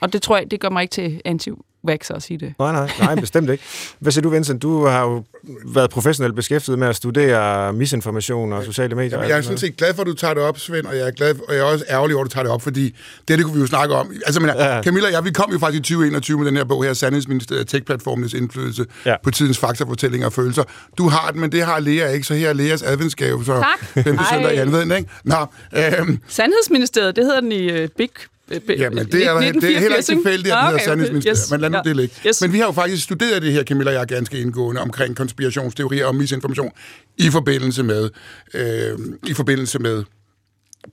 Og 0.00 0.12
det 0.12 0.22
tror 0.22 0.36
jeg, 0.36 0.50
det 0.50 0.60
gør 0.60 0.68
mig 0.70 0.82
ikke 0.82 0.92
til 0.92 1.20
anti 1.24 1.50
waxer 1.84 2.14
at 2.14 2.22
sige 2.22 2.38
det. 2.38 2.54
Nej, 2.58 2.72
nej, 2.72 2.90
nej, 3.00 3.14
bestemt 3.14 3.50
ikke. 3.50 3.64
Hvad 3.98 4.12
siger 4.12 4.22
du, 4.22 4.28
Vincent? 4.28 4.62
Du 4.62 4.86
har 4.86 5.02
jo 5.02 5.24
været 5.64 5.90
professionelt 5.90 6.36
beskæftiget 6.36 6.78
med 6.78 6.88
at 6.88 6.96
studere 6.96 7.72
misinformation 7.72 8.52
og 8.52 8.64
sociale 8.64 8.94
medier. 8.94 9.10
Jamen, 9.10 9.30
jeg 9.30 9.38
er 9.38 9.42
sådan 9.42 9.58
set 9.58 9.76
glad 9.76 9.94
for, 9.94 10.02
at 10.02 10.06
du 10.06 10.14
tager 10.14 10.34
det 10.34 10.42
op, 10.42 10.58
Svend, 10.58 10.86
og 10.86 10.96
jeg 10.96 11.06
er, 11.06 11.10
glad, 11.10 11.34
og 11.48 11.54
jeg 11.54 11.60
er 11.60 11.64
også 11.64 11.84
ærgerlig 11.90 12.16
over, 12.16 12.24
at 12.24 12.30
du 12.30 12.34
tager 12.34 12.44
det 12.44 12.52
op, 12.52 12.62
fordi 12.62 12.94
det, 13.28 13.38
det 13.38 13.44
kunne 13.44 13.54
vi 13.54 13.60
jo 13.60 13.66
snakke 13.66 13.94
om. 13.94 14.12
Altså, 14.26 14.40
men, 14.40 14.50
ja. 14.50 14.82
Camilla 14.82 15.06
og 15.06 15.12
jeg, 15.12 15.24
vi 15.24 15.30
kom 15.30 15.52
jo 15.52 15.58
faktisk 15.58 15.80
i 15.80 15.82
2021 15.82 16.38
med 16.38 16.46
den 16.46 16.56
her 16.56 16.64
bog 16.64 16.84
her, 16.84 16.92
Sandhedsministeriet 16.92 17.68
Tech-platformenes 17.68 18.34
indflydelse 18.34 18.86
ja. 19.06 19.14
på 19.22 19.30
tidens 19.30 19.58
faktafortællinger 19.58 20.26
og 20.26 20.32
følelser. 20.32 20.64
Du 20.98 21.08
har 21.08 21.30
den, 21.30 21.40
men 21.40 21.52
det 21.52 21.64
har 21.64 21.80
Lea 21.80 22.08
ikke, 22.08 22.26
så 22.26 22.34
her 22.34 22.48
er 22.48 22.52
Leas 22.52 22.82
adventsgave, 22.82 23.44
så 23.44 23.52
tak. 23.52 24.04
5. 24.04 24.18
søndag 24.32 24.54
i 24.54 24.56
anveden, 24.56 24.92
ikke? 24.92 25.10
Nå, 25.24 25.46
øhm, 25.76 26.18
Sandhedsministeriet, 26.28 27.16
det 27.16 27.24
hedder 27.24 27.40
den 27.40 27.52
i 27.52 27.82
uh, 27.82 27.88
Big 27.96 28.10
Ja, 28.50 28.90
men 28.90 29.06
det 29.06 29.26
er, 29.26 29.52
det 29.52 29.76
er 29.76 29.80
heller 29.80 29.96
ikke 29.96 30.06
tilfældigt, 30.06 30.54
at 30.54 30.72
det 30.72 30.80
hedder 30.80 31.06
okay, 31.06 31.28
yes, 31.30 31.50
men 31.50 31.60
lad 31.60 31.70
nu 31.70 31.76
ja. 31.76 31.82
det 31.82 31.96
ligge. 31.96 32.14
Yes. 32.26 32.40
Men 32.40 32.52
vi 32.52 32.58
har 32.58 32.66
jo 32.66 32.72
faktisk 32.72 33.04
studeret 33.04 33.42
det 33.42 33.52
her, 33.52 33.64
Camilla 33.64 33.90
og 33.90 33.96
jeg, 33.96 34.06
ganske 34.06 34.40
indgående 34.40 34.80
omkring 34.80 35.16
konspirationsteorier 35.16 36.06
og 36.06 36.14
misinformation 36.14 36.70
i 37.18 37.30
forbindelse 37.30 37.82
med, 37.82 38.10
øh, 38.54 38.98
i 39.26 39.34
forbindelse 39.34 39.78
med 39.78 40.04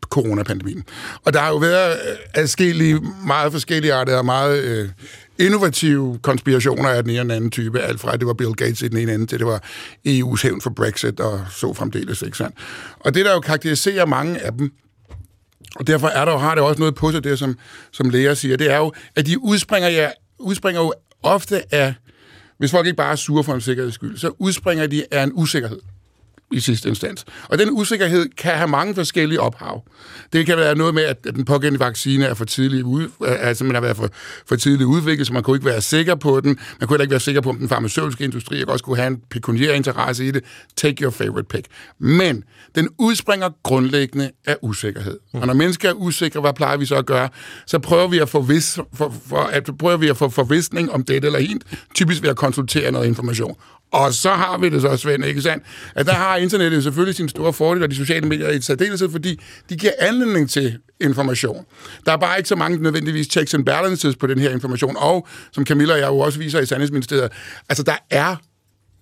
coronapandemien. 0.10 0.84
Og 1.26 1.34
der 1.34 1.40
har 1.40 1.50
jo 1.50 1.58
været 1.58 1.92
øh, 1.92 2.18
adskillige, 2.34 3.00
meget 3.28 3.52
forskellige 3.52 3.94
arter 3.94 4.18
og 4.18 4.26
meget 4.26 4.64
øh, 4.64 4.90
innovative 5.40 6.20
konspirationer 6.22 6.90
af 6.90 7.04
den 7.04 7.12
ene 7.12 7.20
og 7.20 7.24
den 7.24 7.32
anden 7.32 7.52
type. 7.52 7.80
Alt 7.80 8.00
fra, 8.00 8.14
at 8.14 8.20
det 8.20 8.28
var 8.28 8.34
Bill 8.34 8.54
Gates 8.54 8.82
i 8.82 8.88
den 8.88 8.98
ene 8.98 9.14
ende, 9.14 9.26
til 9.26 9.40
det 9.40 9.48
var 9.48 9.64
EU's 10.08 10.44
hævn 10.44 10.62
for 10.62 10.70
Brexit 10.70 11.20
og 11.20 11.42
så 11.52 11.74
fremdeles, 11.74 12.22
ikke 12.22 12.38
sandt? 12.38 12.56
Og 13.00 13.16
det, 13.16 13.26
der 13.26 13.34
jo 13.34 13.40
karakteriserer 13.40 14.06
mange 14.06 14.40
af 14.40 14.54
dem, 14.54 14.72
og 15.76 15.88
derfor 15.88 16.08
er 16.08 16.26
der, 16.26 16.38
har 16.38 16.56
det 16.56 16.64
også 16.64 16.80
noget 16.80 16.96
på 16.96 17.12
sig, 17.12 17.24
det 17.24 17.40
som, 17.40 17.58
som 17.92 18.10
læger 18.10 18.34
siger, 18.34 18.58
det 18.58 18.72
er 18.72 18.78
jo, 18.78 18.94
at 19.16 19.26
de 19.26 19.40
udspringer, 19.40 19.90
ja, 19.90 20.10
udspringer 20.40 20.82
jo 20.82 20.94
ofte 21.24 21.74
af, 21.74 21.94
hvis 22.58 22.72
folk 22.72 22.88
ikke 22.88 22.98
bare 22.98 23.12
er 23.12 23.16
sure 23.16 23.44
for 23.44 23.54
en 23.54 23.62
sikkerheds 23.62 23.96
skyld, 23.96 24.18
så 24.18 24.32
udspringer 24.40 24.88
de 24.88 25.06
af 25.12 25.24
en 25.24 25.32
usikkerhed 25.34 25.80
i 26.54 26.60
sidste 26.60 26.90
instans. 26.90 27.26
Og 27.50 27.58
den 27.58 27.70
usikkerhed 27.72 28.30
kan 28.38 28.52
have 28.52 28.68
mange 28.68 28.96
forskellige 28.96 29.42
ophav. 29.42 29.84
Det 30.34 30.46
kan 30.46 30.58
være 30.58 30.76
noget 30.76 30.94
med, 30.94 31.04
at 31.04 31.24
den 31.24 31.46
pågældende 31.46 31.86
vaccine 31.86 32.26
er 32.26 32.34
for 32.34 32.46
tidlig 32.46 32.86
ud, 32.86 33.08
altså 33.28 33.64
man 33.64 33.74
har 33.74 33.82
været 33.82 33.98
for, 33.98 34.10
for 34.48 34.56
tidligt 34.56 34.88
udviklet, 34.88 35.28
så 35.28 35.34
man 35.34 35.44
kunne 35.44 35.56
ikke 35.56 35.66
være 35.66 35.82
sikker 35.82 36.16
på 36.16 36.40
den. 36.40 36.60
Man 36.80 36.88
kunne 36.88 36.96
heller 36.96 37.04
ikke 37.04 37.12
være 37.12 37.20
sikker 37.20 37.42
på, 37.42 37.50
om 37.50 37.58
den 37.58 37.70
farmaceutiske 37.70 38.24
industri 38.24 38.64
også 38.68 38.86
kunne 38.86 38.98
have 38.98 39.08
en 39.08 39.22
pekuniær 39.30 39.74
interesse 39.74 40.26
i 40.26 40.32
det. 40.32 40.44
Take 40.76 41.04
your 41.04 41.12
favorite 41.12 41.48
pick. 41.48 41.68
Men 42.00 42.44
den 42.76 42.90
udspringer 42.98 43.50
grundlæggende 43.64 44.32
af 44.46 44.58
usikkerhed. 44.62 45.20
Og 45.34 45.48
når 45.48 45.54
mennesker 45.54 45.90
er 45.90 45.94
usikre, 45.94 46.42
hvad 46.42 46.54
plejer 46.54 46.78
vi 46.78 46.86
så 46.86 46.96
at 46.96 47.06
gøre? 47.06 47.30
Så 47.66 47.80
prøver 47.80 48.08
vi 48.08 48.20
at 48.20 48.30
få, 48.30 48.42
vis, 48.42 48.80
for, 48.94 49.14
for, 49.28 49.38
at, 49.38 49.70
prøver 49.80 49.98
vi 49.98 50.08
at 50.08 50.18
få 50.18 50.30
forvisning 50.30 50.92
om 50.92 51.04
det 51.04 51.26
eller 51.26 51.40
hint, 51.40 51.64
typisk 51.96 52.22
ved 52.22 52.30
at 52.30 52.38
konsultere 52.38 52.92
noget 52.92 53.08
information. 53.08 53.56
Og 53.92 54.14
så 54.14 54.30
har 54.30 54.58
vi 54.58 54.70
det 54.70 54.82
så, 54.82 54.98
Svend, 54.98 55.26
ikke 55.26 55.42
sandt? 55.42 55.64
At 55.96 56.06
der 56.06 56.14
har 56.14 56.38
internettet 56.38 56.84
selvfølgelig 56.84 57.16
sin 57.16 57.30
store 57.30 57.54
fordel, 57.54 57.84
og 57.84 57.92
de 57.92 57.96
sociale 57.96 58.28
medier 58.28 58.50
i 58.50 58.62
særdeleshed, 58.62 59.12
fordi 59.12 59.40
de 59.70 59.78
giver 59.78 59.94
anledning 60.00 60.50
til 60.50 60.78
information. 61.02 61.66
Der 62.06 62.12
er 62.12 62.18
bare 62.18 62.38
ikke 62.38 62.50
så 62.50 62.56
mange 62.56 62.78
nødvendigvis 62.78 63.28
checks 63.28 63.54
and 63.54 63.66
balances 63.66 64.16
på 64.16 64.28
den 64.28 64.40
her 64.40 64.50
information, 64.50 64.98
og 64.98 65.28
som 65.52 65.66
Camilla 65.66 65.94
og 65.94 66.00
jeg 66.00 66.08
jo 66.08 66.20
også 66.20 66.40
viser 66.40 66.60
i 66.60 66.66
Sandhedsministeriet, 66.66 67.32
altså 67.70 67.84
der 67.84 67.98
er 68.10 68.36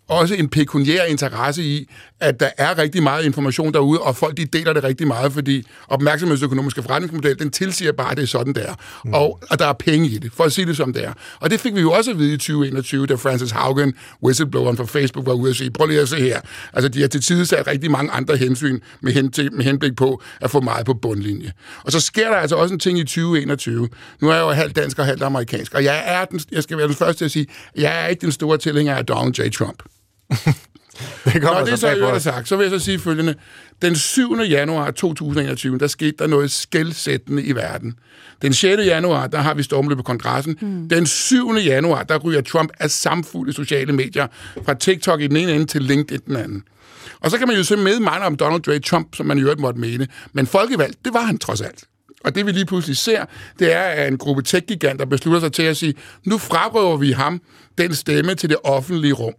også 0.09 0.35
en 0.35 0.49
pekuniær 0.49 1.03
interesse 1.03 1.63
i, 1.63 1.89
at 2.19 2.39
der 2.39 2.49
er 2.57 2.77
rigtig 2.77 3.03
meget 3.03 3.25
information 3.25 3.73
derude, 3.73 3.99
og 3.99 4.15
folk 4.15 4.37
de 4.37 4.45
deler 4.45 4.73
det 4.73 4.83
rigtig 4.83 5.07
meget, 5.07 5.33
fordi 5.33 5.67
opmærksomhedsøkonomiske 5.87 6.81
forretningsmodel, 6.81 7.39
den 7.39 7.51
tilsiger 7.51 7.91
bare, 7.91 8.11
at 8.11 8.17
det 8.17 8.23
er 8.23 8.27
sådan, 8.27 8.53
der. 8.53 8.73
Mm. 9.05 9.13
Og 9.13 9.39
at 9.51 9.59
der 9.59 9.65
er 9.65 9.73
penge 9.73 10.07
i 10.07 10.17
det, 10.17 10.31
for 10.33 10.43
at 10.43 10.51
sige 10.51 10.65
det 10.65 10.77
som 10.77 10.93
det 10.93 11.05
er. 11.05 11.13
Og 11.39 11.49
det 11.49 11.59
fik 11.59 11.75
vi 11.75 11.81
jo 11.81 11.91
også 11.91 12.11
at 12.11 12.19
vide 12.19 12.33
i 12.33 12.37
2021, 12.37 13.07
da 13.07 13.15
Francis 13.15 13.51
Haugen, 13.51 13.93
whistlebloweren 14.23 14.77
fra 14.77 14.85
Facebook, 14.85 15.25
var 15.25 15.33
ude 15.33 15.49
at 15.49 15.55
sige, 15.55 15.71
prøv 15.71 15.87
lige 15.87 16.01
at 16.01 16.09
se 16.09 16.19
her. 16.19 16.41
Altså, 16.73 16.89
de 16.89 17.01
har 17.01 17.07
til 17.07 17.21
tider 17.21 17.43
sat 17.43 17.67
rigtig 17.67 17.91
mange 17.91 18.11
andre 18.11 18.37
hensyn 18.37 18.79
med, 19.01 19.13
hen 19.13 19.31
til, 19.31 19.53
med 19.53 19.65
henblik 19.65 19.95
på 19.95 20.21
at 20.41 20.51
få 20.51 20.59
meget 20.59 20.85
på 20.85 20.93
bundlinje. 20.93 21.51
Og 21.83 21.91
så 21.91 21.99
sker 21.99 22.29
der 22.29 22.37
altså 22.37 22.55
også 22.55 22.73
en 22.73 22.79
ting 22.79 22.99
i 22.99 23.03
2021. 23.03 23.89
Nu 24.21 24.29
er 24.29 24.33
jeg 24.33 24.41
jo 24.41 24.49
halvt 24.49 24.75
dansk 24.75 24.99
og 24.99 25.05
halvt 25.05 25.23
amerikansk, 25.23 25.73
og 25.73 25.83
jeg 25.83 26.03
er 26.05 26.25
den, 26.25 26.39
jeg 26.51 26.63
skal 26.63 26.77
være 26.77 26.87
den 26.87 26.95
første 26.95 27.19
til 27.19 27.25
at 27.25 27.31
sige, 27.31 27.47
jeg 27.75 28.03
er 28.03 28.07
ikke 28.07 28.21
den 28.21 28.31
store 28.31 28.57
tilhænger 28.57 28.95
af 28.95 29.05
Donald 29.05 29.33
J. 29.39 29.51
Trump. 29.51 29.83
det 31.25 31.43
Når 31.43 31.63
det 31.63 31.71
er 31.71 31.75
så 31.75 31.87
er 31.87 32.19
sagt, 32.19 32.47
så 32.47 32.55
vil 32.55 32.63
jeg 32.63 32.79
så 32.79 32.85
sige 32.85 32.99
følgende. 32.99 33.35
Den 33.81 33.95
7. 33.95 34.35
januar 34.35 34.91
2021, 34.91 35.77
der 35.77 35.87
skete 35.87 36.13
der 36.19 36.27
noget 36.27 36.51
skældsættende 36.51 37.43
i 37.43 37.55
verden. 37.55 37.95
Den 38.41 38.53
6. 38.53 38.85
januar, 38.85 39.27
der 39.27 39.37
har 39.37 39.53
vi 39.53 39.63
stormløb 39.63 39.97
på 39.97 40.03
kongressen. 40.03 40.57
Mm. 40.61 40.89
Den 40.89 41.05
7. 41.07 41.55
januar, 41.55 42.03
der 42.03 42.17
ryger 42.17 42.41
Trump 42.41 42.71
af 42.79 42.91
samfulde 42.91 43.53
sociale 43.53 43.93
medier 43.93 44.27
fra 44.65 44.73
TikTok 44.73 45.21
i 45.21 45.27
den 45.27 45.37
ene 45.37 45.53
ende 45.53 45.65
til 45.65 45.81
LinkedIn 45.81 46.21
den 46.27 46.35
anden. 46.35 46.63
Og 47.19 47.31
så 47.31 47.37
kan 47.37 47.47
man 47.47 47.57
jo 47.57 47.63
se 47.63 47.77
med 47.77 47.99
meget 47.99 48.23
om 48.23 48.35
Donald 48.35 48.67
J. 48.67 48.81
Trump, 48.81 49.15
som 49.15 49.25
man 49.25 49.37
i 49.37 49.41
øvrigt 49.41 49.59
måtte 49.59 49.79
mene. 49.79 50.07
Men 50.33 50.47
folkevalgt, 50.47 51.05
det 51.05 51.13
var 51.13 51.21
han 51.21 51.37
trods 51.37 51.61
alt. 51.61 51.83
Og 52.23 52.35
det 52.35 52.45
vi 52.45 52.51
lige 52.51 52.65
pludselig 52.65 52.97
ser, 52.97 53.25
det 53.59 53.73
er, 53.73 53.81
at 53.81 54.07
en 54.07 54.17
gruppe 54.17 54.41
tech-giganter 54.41 55.05
beslutter 55.05 55.39
sig 55.39 55.53
til 55.53 55.63
at 55.63 55.77
sige, 55.77 55.93
nu 56.25 56.37
frarøver 56.37 56.97
vi 56.97 57.11
ham 57.11 57.41
den 57.77 57.95
stemme 57.95 58.35
til 58.35 58.49
det 58.49 58.57
offentlige 58.63 59.13
rum. 59.13 59.33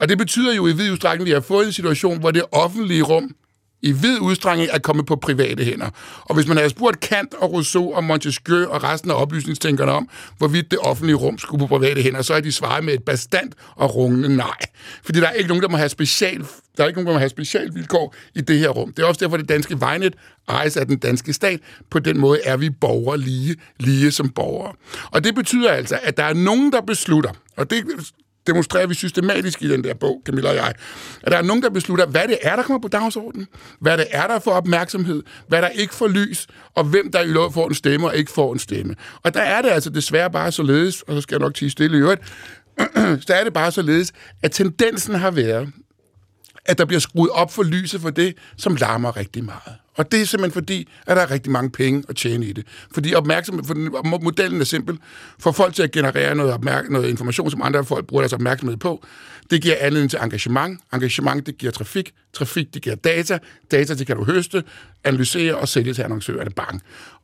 Og 0.00 0.08
det 0.08 0.18
betyder 0.18 0.54
jo 0.54 0.66
i 0.66 0.72
vid 0.72 0.92
udstrækning, 0.92 1.22
at 1.22 1.26
vi 1.26 1.32
har 1.32 1.40
fået 1.40 1.66
en 1.66 1.72
situation, 1.72 2.18
hvor 2.18 2.30
det 2.30 2.42
offentlige 2.52 3.02
rum 3.02 3.34
i 3.82 3.92
vid 3.92 4.18
udstrækning 4.20 4.68
er 4.72 4.78
kommet 4.78 5.06
på 5.06 5.16
private 5.16 5.64
hænder. 5.64 5.90
Og 6.20 6.34
hvis 6.34 6.46
man 6.46 6.56
havde 6.56 6.70
spurgt 6.70 7.00
Kant 7.00 7.34
og 7.34 7.52
Rousseau 7.52 7.94
og 7.94 8.04
Montesquieu 8.04 8.68
og 8.68 8.84
resten 8.84 9.10
af 9.10 9.14
oplysningstænkerne 9.14 9.92
om, 9.92 10.08
hvorvidt 10.38 10.70
det 10.70 10.78
offentlige 10.78 11.16
rum 11.16 11.38
skulle 11.38 11.58
på 11.58 11.66
private 11.66 12.02
hænder, 12.02 12.22
så 12.22 12.34
er 12.34 12.40
de 12.40 12.52
svaret 12.52 12.84
med 12.84 12.94
et 12.94 13.04
bestandt 13.04 13.54
og 13.76 13.94
rungende 13.94 14.36
nej. 14.36 14.56
Fordi 15.04 15.20
der 15.20 15.26
er 15.26 15.32
ikke 15.32 15.48
nogen, 15.48 15.62
der 15.62 15.68
må 15.68 15.76
have 15.76 15.88
special, 15.88 16.44
der 16.76 16.82
er 16.82 16.86
ikke 16.86 16.96
nogen, 16.98 17.06
der 17.06 17.12
må 17.12 17.18
have 17.18 17.28
special 17.28 17.74
vilkår 17.74 18.14
i 18.34 18.40
det 18.40 18.58
her 18.58 18.68
rum. 18.68 18.92
Det 18.92 19.02
er 19.02 19.06
også 19.06 19.24
derfor, 19.24 19.36
det 19.36 19.48
danske 19.48 19.80
vejnet 19.80 20.14
ejes 20.48 20.76
af 20.76 20.86
den 20.86 20.98
danske 20.98 21.32
stat. 21.32 21.60
På 21.90 21.98
den 21.98 22.18
måde 22.18 22.40
er 22.44 22.56
vi 22.56 22.70
borgere 22.70 23.18
lige, 23.18 23.56
lige 23.78 24.10
som 24.10 24.28
borgere. 24.28 24.72
Og 25.10 25.24
det 25.24 25.34
betyder 25.34 25.70
altså, 25.70 25.98
at 26.02 26.16
der 26.16 26.24
er 26.24 26.34
nogen, 26.34 26.72
der 26.72 26.80
beslutter, 26.80 27.30
og 27.56 27.70
det 27.70 27.84
demonstrerer 28.46 28.86
vi 28.86 28.94
systematisk 28.94 29.62
i 29.62 29.68
den 29.68 29.84
der 29.84 29.94
bog, 29.94 30.22
Camilla 30.26 30.48
og 30.48 30.56
jeg, 30.56 30.74
at 31.22 31.32
der 31.32 31.38
er 31.38 31.42
nogen, 31.42 31.62
der 31.62 31.70
beslutter, 31.70 32.06
hvad 32.06 32.28
det 32.28 32.38
er, 32.42 32.56
der 32.56 32.62
kommer 32.62 32.80
på 32.80 32.88
dagsordenen, 32.88 33.46
hvad 33.80 33.98
det 33.98 34.06
er, 34.10 34.26
der 34.26 34.38
får 34.38 34.50
opmærksomhed, 34.50 35.22
hvad 35.48 35.62
der 35.62 35.68
ikke 35.68 35.94
får 35.94 36.08
lys, 36.08 36.46
og 36.74 36.84
hvem 36.84 37.12
der 37.12 37.20
i 37.20 37.26
lov 37.26 37.52
får 37.52 37.68
en 37.68 37.74
stemme 37.74 38.06
og 38.06 38.16
ikke 38.16 38.30
får 38.30 38.52
en 38.52 38.58
stemme. 38.58 38.94
Og 39.22 39.34
der 39.34 39.40
er 39.40 39.62
det 39.62 39.68
altså 39.68 39.90
desværre 39.90 40.30
bare 40.30 40.52
således, 40.52 41.02
og 41.02 41.14
så 41.14 41.20
skal 41.20 41.34
jeg 41.34 41.40
nok 41.40 41.54
tige 41.54 41.70
stille 41.70 41.96
i 41.96 42.00
øvrigt, 42.00 42.22
så 43.26 43.34
er 43.34 43.44
det 43.44 43.52
bare 43.52 43.72
således, 43.72 44.12
at 44.42 44.52
tendensen 44.52 45.14
har 45.14 45.30
været, 45.30 45.68
at 46.66 46.78
der 46.78 46.84
bliver 46.84 47.00
skruet 47.00 47.30
op 47.30 47.52
for 47.52 47.62
lyset 47.62 48.00
for 48.00 48.10
det, 48.10 48.34
som 48.56 48.76
larmer 48.76 49.16
rigtig 49.16 49.44
meget. 49.44 49.74
Og 49.94 50.12
det 50.12 50.20
er 50.20 50.24
simpelthen 50.24 50.52
fordi, 50.52 50.88
at 51.06 51.16
der 51.16 51.22
er 51.22 51.30
rigtig 51.30 51.52
mange 51.52 51.70
penge 51.70 52.04
at 52.08 52.16
tjene 52.16 52.46
i 52.46 52.52
det. 52.52 52.66
Fordi 52.94 53.14
opmærksomhed, 53.14 53.64
for 53.64 54.18
modellen 54.18 54.60
er 54.60 54.64
simpel. 54.64 54.98
For 55.38 55.52
folk 55.52 55.74
til 55.74 55.82
at 55.82 55.90
generere 55.90 56.34
noget, 56.34 56.52
opmærk- 56.52 56.90
noget 56.90 57.08
information, 57.08 57.50
som 57.50 57.62
andre 57.62 57.84
folk 57.84 58.06
bruger 58.06 58.22
deres 58.22 58.32
opmærksomhed 58.32 58.76
på, 58.76 59.04
det 59.50 59.62
giver 59.62 59.76
anledning 59.80 60.10
til 60.10 60.18
engagement. 60.22 60.80
Engagement, 60.92 61.46
det 61.46 61.58
giver 61.58 61.72
trafik. 61.72 62.12
Trafik, 62.32 62.74
det 62.74 62.82
giver 62.82 62.96
data. 62.96 63.38
Data, 63.70 63.94
det 63.94 64.06
kan 64.06 64.16
du 64.16 64.24
høste, 64.24 64.64
analysere 65.04 65.54
og 65.56 65.68
sælge 65.68 65.94
til 65.94 66.02
annoncørerne. 66.02 66.50
Bang. 66.50 66.82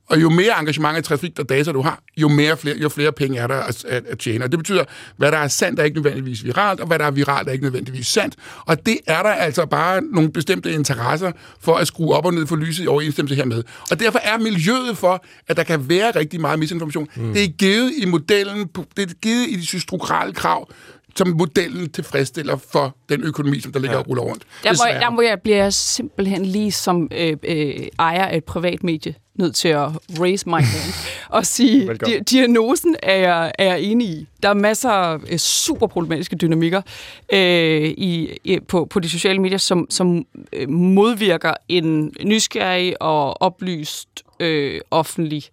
Og 0.09 0.23
jo 0.23 0.31
mere 0.31 0.61
engagement 0.61 0.99
i 0.99 1.03
trafik 1.03 1.39
og 1.39 1.49
data 1.49 1.73
du 1.73 1.83
har, 1.83 2.03
jo, 2.17 2.29
mere 2.29 2.57
flere, 2.57 2.77
jo 2.77 2.89
flere 2.89 3.13
penge 3.13 3.39
er 3.39 3.47
der 3.47 3.55
at, 3.55 3.85
at, 3.85 4.07
at 4.07 4.19
tjene. 4.19 4.45
Og 4.45 4.51
det 4.51 4.59
betyder, 4.59 4.85
hvad 5.17 5.33
der 5.33 5.39
er 5.39 5.49
sandt 5.49 5.81
er 5.81 5.85
ikke 5.85 5.97
nødvendigvis 5.97 6.45
viralt, 6.45 6.81
og 6.81 6.87
hvad 6.87 6.99
der 6.99 7.05
er 7.05 7.11
viralt 7.11 7.49
er 7.49 7.53
ikke 7.53 7.65
nødvendigvis 7.65 8.07
sandt. 8.07 8.35
Og 8.67 8.87
det 8.87 8.99
er 9.07 9.23
der 9.23 9.31
altså 9.31 9.67
bare 9.67 10.01
nogle 10.01 10.33
bestemte 10.33 10.73
interesser 10.73 11.33
for 11.61 11.75
at 11.75 11.87
skrue 11.87 12.15
op 12.15 12.27
og 12.27 12.35
ned 12.35 12.47
for 12.47 12.57
lyset 12.57 12.85
i 12.85 12.87
overensstemmelse 12.87 13.35
hermed. 13.35 13.63
Og 13.91 14.01
derfor 14.01 14.19
er 14.19 14.39
miljøet 14.39 14.99
for, 14.99 15.25
at 15.49 15.57
der 15.57 15.63
kan 15.63 15.89
være 15.89 16.11
rigtig 16.11 16.41
meget 16.41 16.59
misinformation, 16.59 17.09
mm. 17.17 17.33
det 17.33 17.45
er 17.45 17.49
givet 17.49 17.93
i 17.97 18.05
modellen, 18.07 18.69
det 18.97 19.11
er 19.11 19.15
givet 19.23 19.47
i 19.49 19.57
de 19.57 19.81
strukturelle 19.81 20.35
krav, 20.35 20.69
som 21.17 21.29
modellen 21.29 21.91
tilfredsstiller 21.91 22.57
for 22.57 22.97
den 23.09 23.23
økonomi, 23.23 23.61
som 23.61 23.73
der 23.73 23.81
ligger 23.81 23.97
ja. 23.97 24.03
og 24.03 24.09
ruller 24.09 24.23
rundt. 24.23 24.43
Der 24.63 24.73
må, 24.73 25.01
der 25.01 25.11
må 25.11 25.23
jeg 25.23 25.41
blive 25.41 25.73
simpelthen 25.73 26.47
lige 26.47 26.73
som 26.73 27.09
øh, 27.13 27.37
øh, 27.43 27.87
ejer 27.99 28.25
af 28.25 28.37
et 28.37 28.45
privat 28.45 28.85
medie 28.85 29.15
nødt 29.39 29.55
til 29.55 29.69
at 29.69 29.89
raise 30.21 30.49
my 30.49 30.53
hand 30.53 30.95
og 31.37 31.47
sige, 31.47 31.91
di- 32.07 32.19
diagnosen 32.19 32.97
er 33.03 33.15
jeg, 33.17 33.53
er 33.59 33.65
jeg 33.65 33.81
enig 33.81 34.09
i. 34.09 34.27
Der 34.43 34.49
er 34.49 34.55
masser 34.55 34.91
af 34.91 35.19
øh, 35.31 35.39
super 35.39 35.87
problematiske 35.87 36.37
dynamikker 36.37 36.83
øh, 37.33 37.85
i, 37.85 38.39
i, 38.45 38.61
på, 38.69 38.85
på 38.85 39.01
de 39.01 39.09
sociale 39.09 39.39
medier, 39.39 39.59
som, 39.59 39.87
som 39.91 40.27
øh, 40.53 40.69
modvirker 40.71 41.55
en 41.69 42.13
nysgerrig 42.25 43.03
og 43.03 43.43
oplyst 43.43 44.25
øh, 44.41 44.81
offentlig 44.91 45.45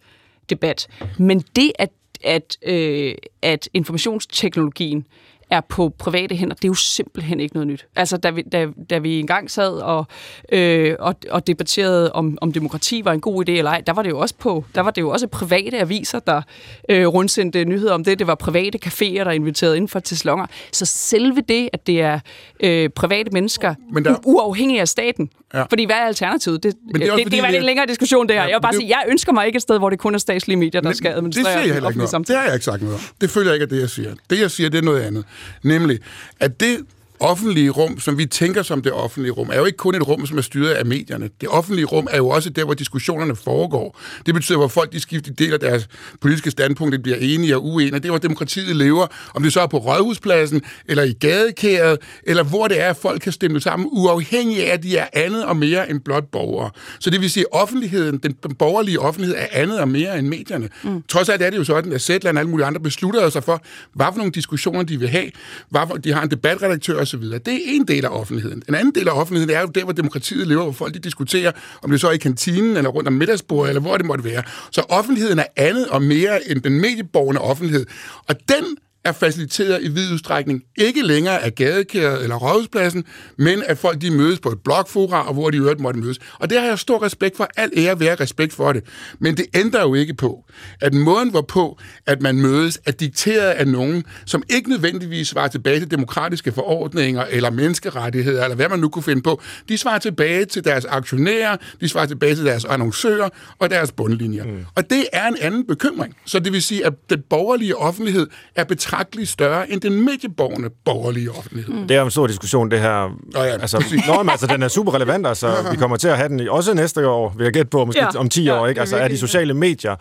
debat. 0.50 0.88
Men 1.18 1.44
det, 1.56 1.72
at, 1.80 1.90
at, 2.24 2.58
øh, 2.66 3.16
at 3.42 3.70
informationsteknologien 3.74 5.06
er 5.54 5.62
på 5.62 5.90
private 6.00 6.36
hænder, 6.36 6.56
det 6.56 6.64
er 6.66 6.68
jo 6.68 6.74
simpelthen 6.74 7.40
ikke 7.40 7.56
noget 7.56 7.68
nyt. 7.68 7.86
Altså, 7.96 8.18
da 8.18 8.30
vi, 8.30 8.42
da, 8.42 8.68
da 8.90 8.98
vi 8.98 9.20
engang 9.20 9.52
sad 9.52 9.72
og, 9.72 10.06
øh, 10.52 10.96
og, 11.00 11.16
og 11.32 11.48
debatterede, 11.48 12.12
om, 12.12 12.38
om 12.42 12.52
demokrati 12.52 13.02
var 13.06 13.12
en 13.14 13.22
god 13.22 13.50
idé 13.50 13.52
eller 13.52 13.72
ej, 13.72 13.82
der 13.88 13.94
var 13.94 14.02
det 14.02 14.10
jo 14.10 14.20
også 14.20 14.36
på, 14.40 14.66
der 14.76 14.82
var 14.82 14.92
det 14.92 15.02
jo 15.02 15.10
også 15.10 15.28
private 15.28 15.80
aviser, 15.80 16.20
der 16.20 16.42
øh, 16.90 17.08
rundsendte 17.08 17.66
nyheder 17.66 17.94
om 17.94 18.04
det. 18.04 18.20
Det 18.20 18.28
var 18.28 18.36
private 18.36 18.80
caféer, 18.86 19.24
der 19.24 19.32
inviterede 19.32 19.78
ind 19.78 19.88
for 19.88 20.00
til 20.00 20.18
salonger. 20.18 20.46
Så 20.72 20.86
selve 20.86 21.42
det, 21.50 21.70
at 21.74 21.88
det 21.88 22.02
er 22.02 22.20
øh, 22.60 22.90
private 22.90 23.30
mennesker, 23.32 23.76
Men 23.94 24.06
der- 24.06 24.16
uafhængige 24.26 24.82
af 24.82 24.88
staten. 24.88 25.30
Ja. 25.54 25.64
Fordi 25.64 25.86
hvad 25.86 25.96
er 25.96 26.00
alternativet? 26.06 26.64
Det, 26.64 26.74
Men 26.92 27.02
det 27.02 27.08
er 27.08 27.12
også 27.12 27.18
det, 27.18 27.26
fordi, 27.26 27.36
det 27.36 27.44
var 27.44 27.50
er- 27.50 27.62
længere 27.62 27.86
diskussion, 27.86 28.28
det 28.28 28.36
her. 28.36 28.42
Ja, 28.44 28.48
jeg 28.50 28.56
vil 28.56 28.62
bare 28.62 28.72
men 28.72 28.80
det- 28.82 28.88
sige, 28.88 28.98
jeg 28.98 29.04
ønsker 29.12 29.32
mig 29.34 29.46
ikke 29.48 29.58
et 29.58 29.62
sted, 29.62 29.78
hvor 29.78 29.90
det 29.90 30.00
kun 30.00 30.14
er 30.14 30.18
statslige 30.18 30.58
medier, 30.58 30.82
der 30.82 30.94
skal 30.94 31.12
det 31.12 31.18
administrere 31.18 31.46
siger 31.46 31.66
jeg 31.66 31.74
heller 31.74 31.90
ikke 31.90 32.00
noget. 32.12 32.28
Det 32.28 32.36
har 32.36 32.44
jeg 32.44 32.54
ikke 32.54 32.66
sagt 32.66 32.82
noget 32.82 32.96
om. 32.96 33.02
Det 33.22 33.30
føler 33.30 33.48
jeg 33.52 33.56
ikke, 33.56 33.64
at 33.64 33.70
det, 33.70 33.80
jeg 33.82 33.90
siger. 33.90 34.14
Det, 34.30 34.40
jeg 34.40 34.52
siger, 34.52 34.70
det 34.70 34.78
er 34.78 34.82
noget 34.82 35.02
andet. 35.02 35.26
Nemlig, 35.64 36.00
at 36.40 36.60
det 36.60 36.86
offentlige 37.24 37.70
rum, 37.70 38.00
som 38.00 38.18
vi 38.18 38.26
tænker 38.26 38.64
som 38.64 38.82
det 38.82 38.92
offentlige 38.92 39.32
rum, 39.32 39.50
er 39.54 39.58
jo 39.58 39.66
ikke 39.66 39.78
kun 39.78 39.96
et 39.96 40.08
rum, 40.08 40.26
som 40.26 40.38
er 40.38 40.42
styret 40.42 40.74
af 40.74 40.86
medierne. 40.86 41.30
Det 41.42 41.50
offentlige 41.50 41.86
rum 41.86 42.08
er 42.12 42.18
jo 42.18 42.30
også 42.30 42.50
der, 42.50 42.64
hvor 42.64 42.74
diskussionerne 42.74 43.36
foregår. 43.36 44.00
Det 44.26 44.34
betyder, 44.34 44.58
hvor 44.58 44.68
folk 44.68 44.94
de 44.94 45.00
skifter 45.00 45.34
del 45.34 45.54
af 45.54 45.60
deres 45.60 45.88
politiske 46.22 46.52
standpunkt, 46.52 46.94
de 46.94 47.00
bliver 47.00 47.18
enige 47.18 47.56
og 47.56 47.66
uenige. 47.66 47.96
Det 47.96 48.06
er, 48.06 48.10
hvor 48.10 48.18
demokratiet 48.18 48.76
lever. 48.76 49.08
Om 49.36 49.44
det 49.44 49.54
så 49.54 49.62
er 49.62 49.68
på 49.68 49.78
Rådhuspladsen, 49.78 50.62
eller 50.86 51.04
i 51.04 51.14
gadekæret, 51.14 51.98
eller 52.24 52.44
hvor 52.44 52.68
det 52.68 52.82
er, 52.82 52.90
at 52.90 52.98
folk 52.98 53.22
kan 53.22 53.32
stemme 53.32 53.62
sammen, 53.62 53.88
uafhængig 53.92 54.68
af, 54.68 54.74
at 54.74 54.84
de 54.84 54.98
er 54.98 55.08
andet 55.14 55.46
og 55.46 55.58
mere 55.58 55.90
end 55.90 56.00
blot 56.00 56.26
borgere. 56.32 56.70
Så 57.00 57.10
det 57.10 57.22
vil 57.22 57.30
sige, 57.30 57.46
at 57.54 57.60
offentligheden, 57.60 58.18
den 58.18 58.34
borgerlige 58.60 59.00
offentlighed, 59.00 59.36
er 59.40 59.48
andet 59.52 59.80
og 59.80 59.88
mere 59.88 60.20
end 60.20 60.28
medierne. 60.28 60.70
Mm. 60.84 61.04
Trods 61.08 61.30
alt 61.30 61.42
er 61.42 61.50
det 61.50 61.58
jo 61.58 61.64
sådan, 61.64 61.94
at 61.94 62.02
Zetland 62.02 62.38
og 62.38 62.40
alle 62.40 62.50
mulige 62.50 62.66
andre 62.66 62.82
beslutter 62.82 63.30
sig 63.30 63.44
for, 63.44 63.62
hvad 63.94 64.06
for 64.12 64.18
nogle 64.18 64.32
diskussioner 64.32 64.84
de 64.84 65.00
vil 65.00 65.10
have, 65.10 65.32
hvad 65.70 65.82
for, 65.88 65.98
de 65.98 66.14
har 66.14 66.22
en 66.22 66.32
debatredaktør 66.32 67.04
osv. 67.14 67.24
Det 67.24 67.48
er 67.48 67.60
en 67.66 67.88
del 67.88 68.06
af 68.06 68.10
offentligheden. 68.10 68.64
En 68.70 68.76
anden 68.76 68.96
del 68.96 69.08
af 69.08 69.20
offentligheden 69.20 69.56
er 69.56 69.62
jo 69.62 69.68
der, 69.68 69.84
hvor 69.84 69.94
demokratiet 69.94 70.48
lever, 70.48 70.64
hvor 70.64 70.72
folk 70.72 70.94
de 70.94 71.00
diskuterer, 71.00 71.52
om 71.82 71.92
det 71.92 72.02
så 72.02 72.08
er 72.08 72.12
i 72.12 72.18
kantinen, 72.18 72.78
eller 72.78 72.90
rundt 72.90 73.08
om 73.08 73.14
middagsbordet, 73.14 73.70
eller 73.70 73.82
hvor 73.82 73.98
det 73.98 74.06
måtte 74.06 74.24
være. 74.24 74.44
Så 74.72 74.82
offentligheden 74.90 75.40
er 75.40 75.46
andet 75.56 75.88
og 75.88 76.02
mere 76.02 76.52
end 76.52 76.62
den 76.62 76.82
medieborgende 76.82 77.42
offentlighed. 77.42 77.86
Og 78.28 78.36
den 78.50 78.78
er 79.06 79.12
faciliteret 79.12 79.84
i 79.84 79.88
vid 79.88 80.12
udstrækning 80.14 80.64
ikke 80.78 81.02
længere 81.02 81.44
af 81.44 81.56
gadekæret 81.56 82.24
eller 82.24 82.36
rådhuspladsen, 82.36 83.06
men 83.38 83.64
at 83.66 83.78
folk 83.78 84.02
de 84.02 84.12
mødes 84.12 84.40
på 84.40 84.50
et 84.50 84.60
blogfora, 84.64 85.28
og 85.28 85.34
hvor 85.34 85.50
de 85.50 85.58
øvrigt 85.58 85.80
måtte 85.80 86.00
mødes. 86.00 86.20
Og 86.40 86.50
det 86.50 86.60
har 86.60 86.68
jeg 86.68 86.80
stor 86.80 87.04
respekt 87.04 87.38
for. 87.38 87.48
Al 87.58 87.72
ære 87.78 88.00
være 88.00 88.16
respekt 88.16 88.54
for 88.54 88.74
det. 88.74 88.84
Men 89.20 89.38
det 89.38 89.46
ændrer 89.54 89.82
jo 89.82 89.94
ikke 89.94 90.14
på, 90.14 90.46
at 90.82 90.94
måden 90.94 91.30
hvorpå, 91.30 91.78
at 92.06 92.22
man 92.22 92.36
mødes, 92.36 92.80
er 92.86 92.92
dikteret 92.92 93.50
af 93.50 93.68
nogen, 93.68 94.04
som 94.26 94.44
ikke 94.50 94.70
nødvendigvis 94.70 95.28
svarer 95.28 95.48
tilbage 95.48 95.80
til 95.80 95.92
demokratiske 95.92 96.52
forordninger 96.52 97.26
eller 97.26 97.50
menneskerettigheder, 97.50 98.44
eller 98.44 98.56
hvad 98.56 98.70
man 98.70 98.80
nu 98.80 98.90
kunne 98.90 99.04
finde 99.04 99.22
på. 99.22 99.42
De 99.70 99.78
svarer 99.78 100.00
tilbage 100.00 100.46
til 100.46 100.64
deres 100.64 100.86
aktionærer, 100.86 101.58
de 101.82 101.90
svarer 101.90 102.06
tilbage 102.06 102.36
til 102.36 102.46
deres 102.46 102.66
annoncører 102.66 103.30
og 103.60 103.70
deres 103.70 103.92
bundlinjer. 103.92 104.44
Mm. 104.44 104.66
Og 104.76 104.90
det 104.90 105.06
er 105.14 105.28
en 105.28 105.38
anden 105.42 105.68
bekymring. 105.68 106.16
Så 106.26 106.40
det 106.40 106.54
vil 106.54 106.62
sige, 106.62 106.86
at 106.86 106.94
den 107.10 107.22
borgerlige 107.30 107.78
offentlighed 107.78 108.28
er 108.56 108.64
betragteligt 108.94 109.30
større 109.30 109.72
end 109.72 109.82
den 109.82 110.06
medieborgerne 110.06 110.70
borgerlige 110.86 111.32
offentlighed. 111.32 111.74
Mm. 111.74 111.88
Det 111.88 111.98
er 111.98 112.04
en 112.04 112.12
stor 112.12 112.28
diskussion, 112.28 112.72
det 112.72 112.80
her. 112.80 113.18
Nå 113.34 113.40
ja, 113.40 113.46
altså, 113.46 113.84
nå, 114.08 114.24
men, 114.24 114.30
altså, 114.30 114.48
den 114.48 114.64
er 114.64 114.68
super 114.68 114.96
relevant, 114.96 115.28
altså. 115.28 115.48
Vi 115.72 115.78
kommer 115.78 115.98
til 115.98 116.08
at 116.08 116.18
have 116.18 116.30
den 116.30 116.50
også 116.50 116.74
næste 116.74 117.08
år, 117.08 117.34
vil 117.38 117.44
jeg 117.44 117.54
gætte 117.54 117.70
på, 117.70 117.86
måske 117.86 118.02
Ja, 118.02 118.20
om 118.20 118.30
10 118.30 118.44
ja, 118.44 118.62
år, 118.62 118.68
ikke? 118.68 118.82
Altså, 118.82 118.98
er 118.98 119.08
de 119.08 119.18
sociale 119.18 119.54
medier 119.54 119.96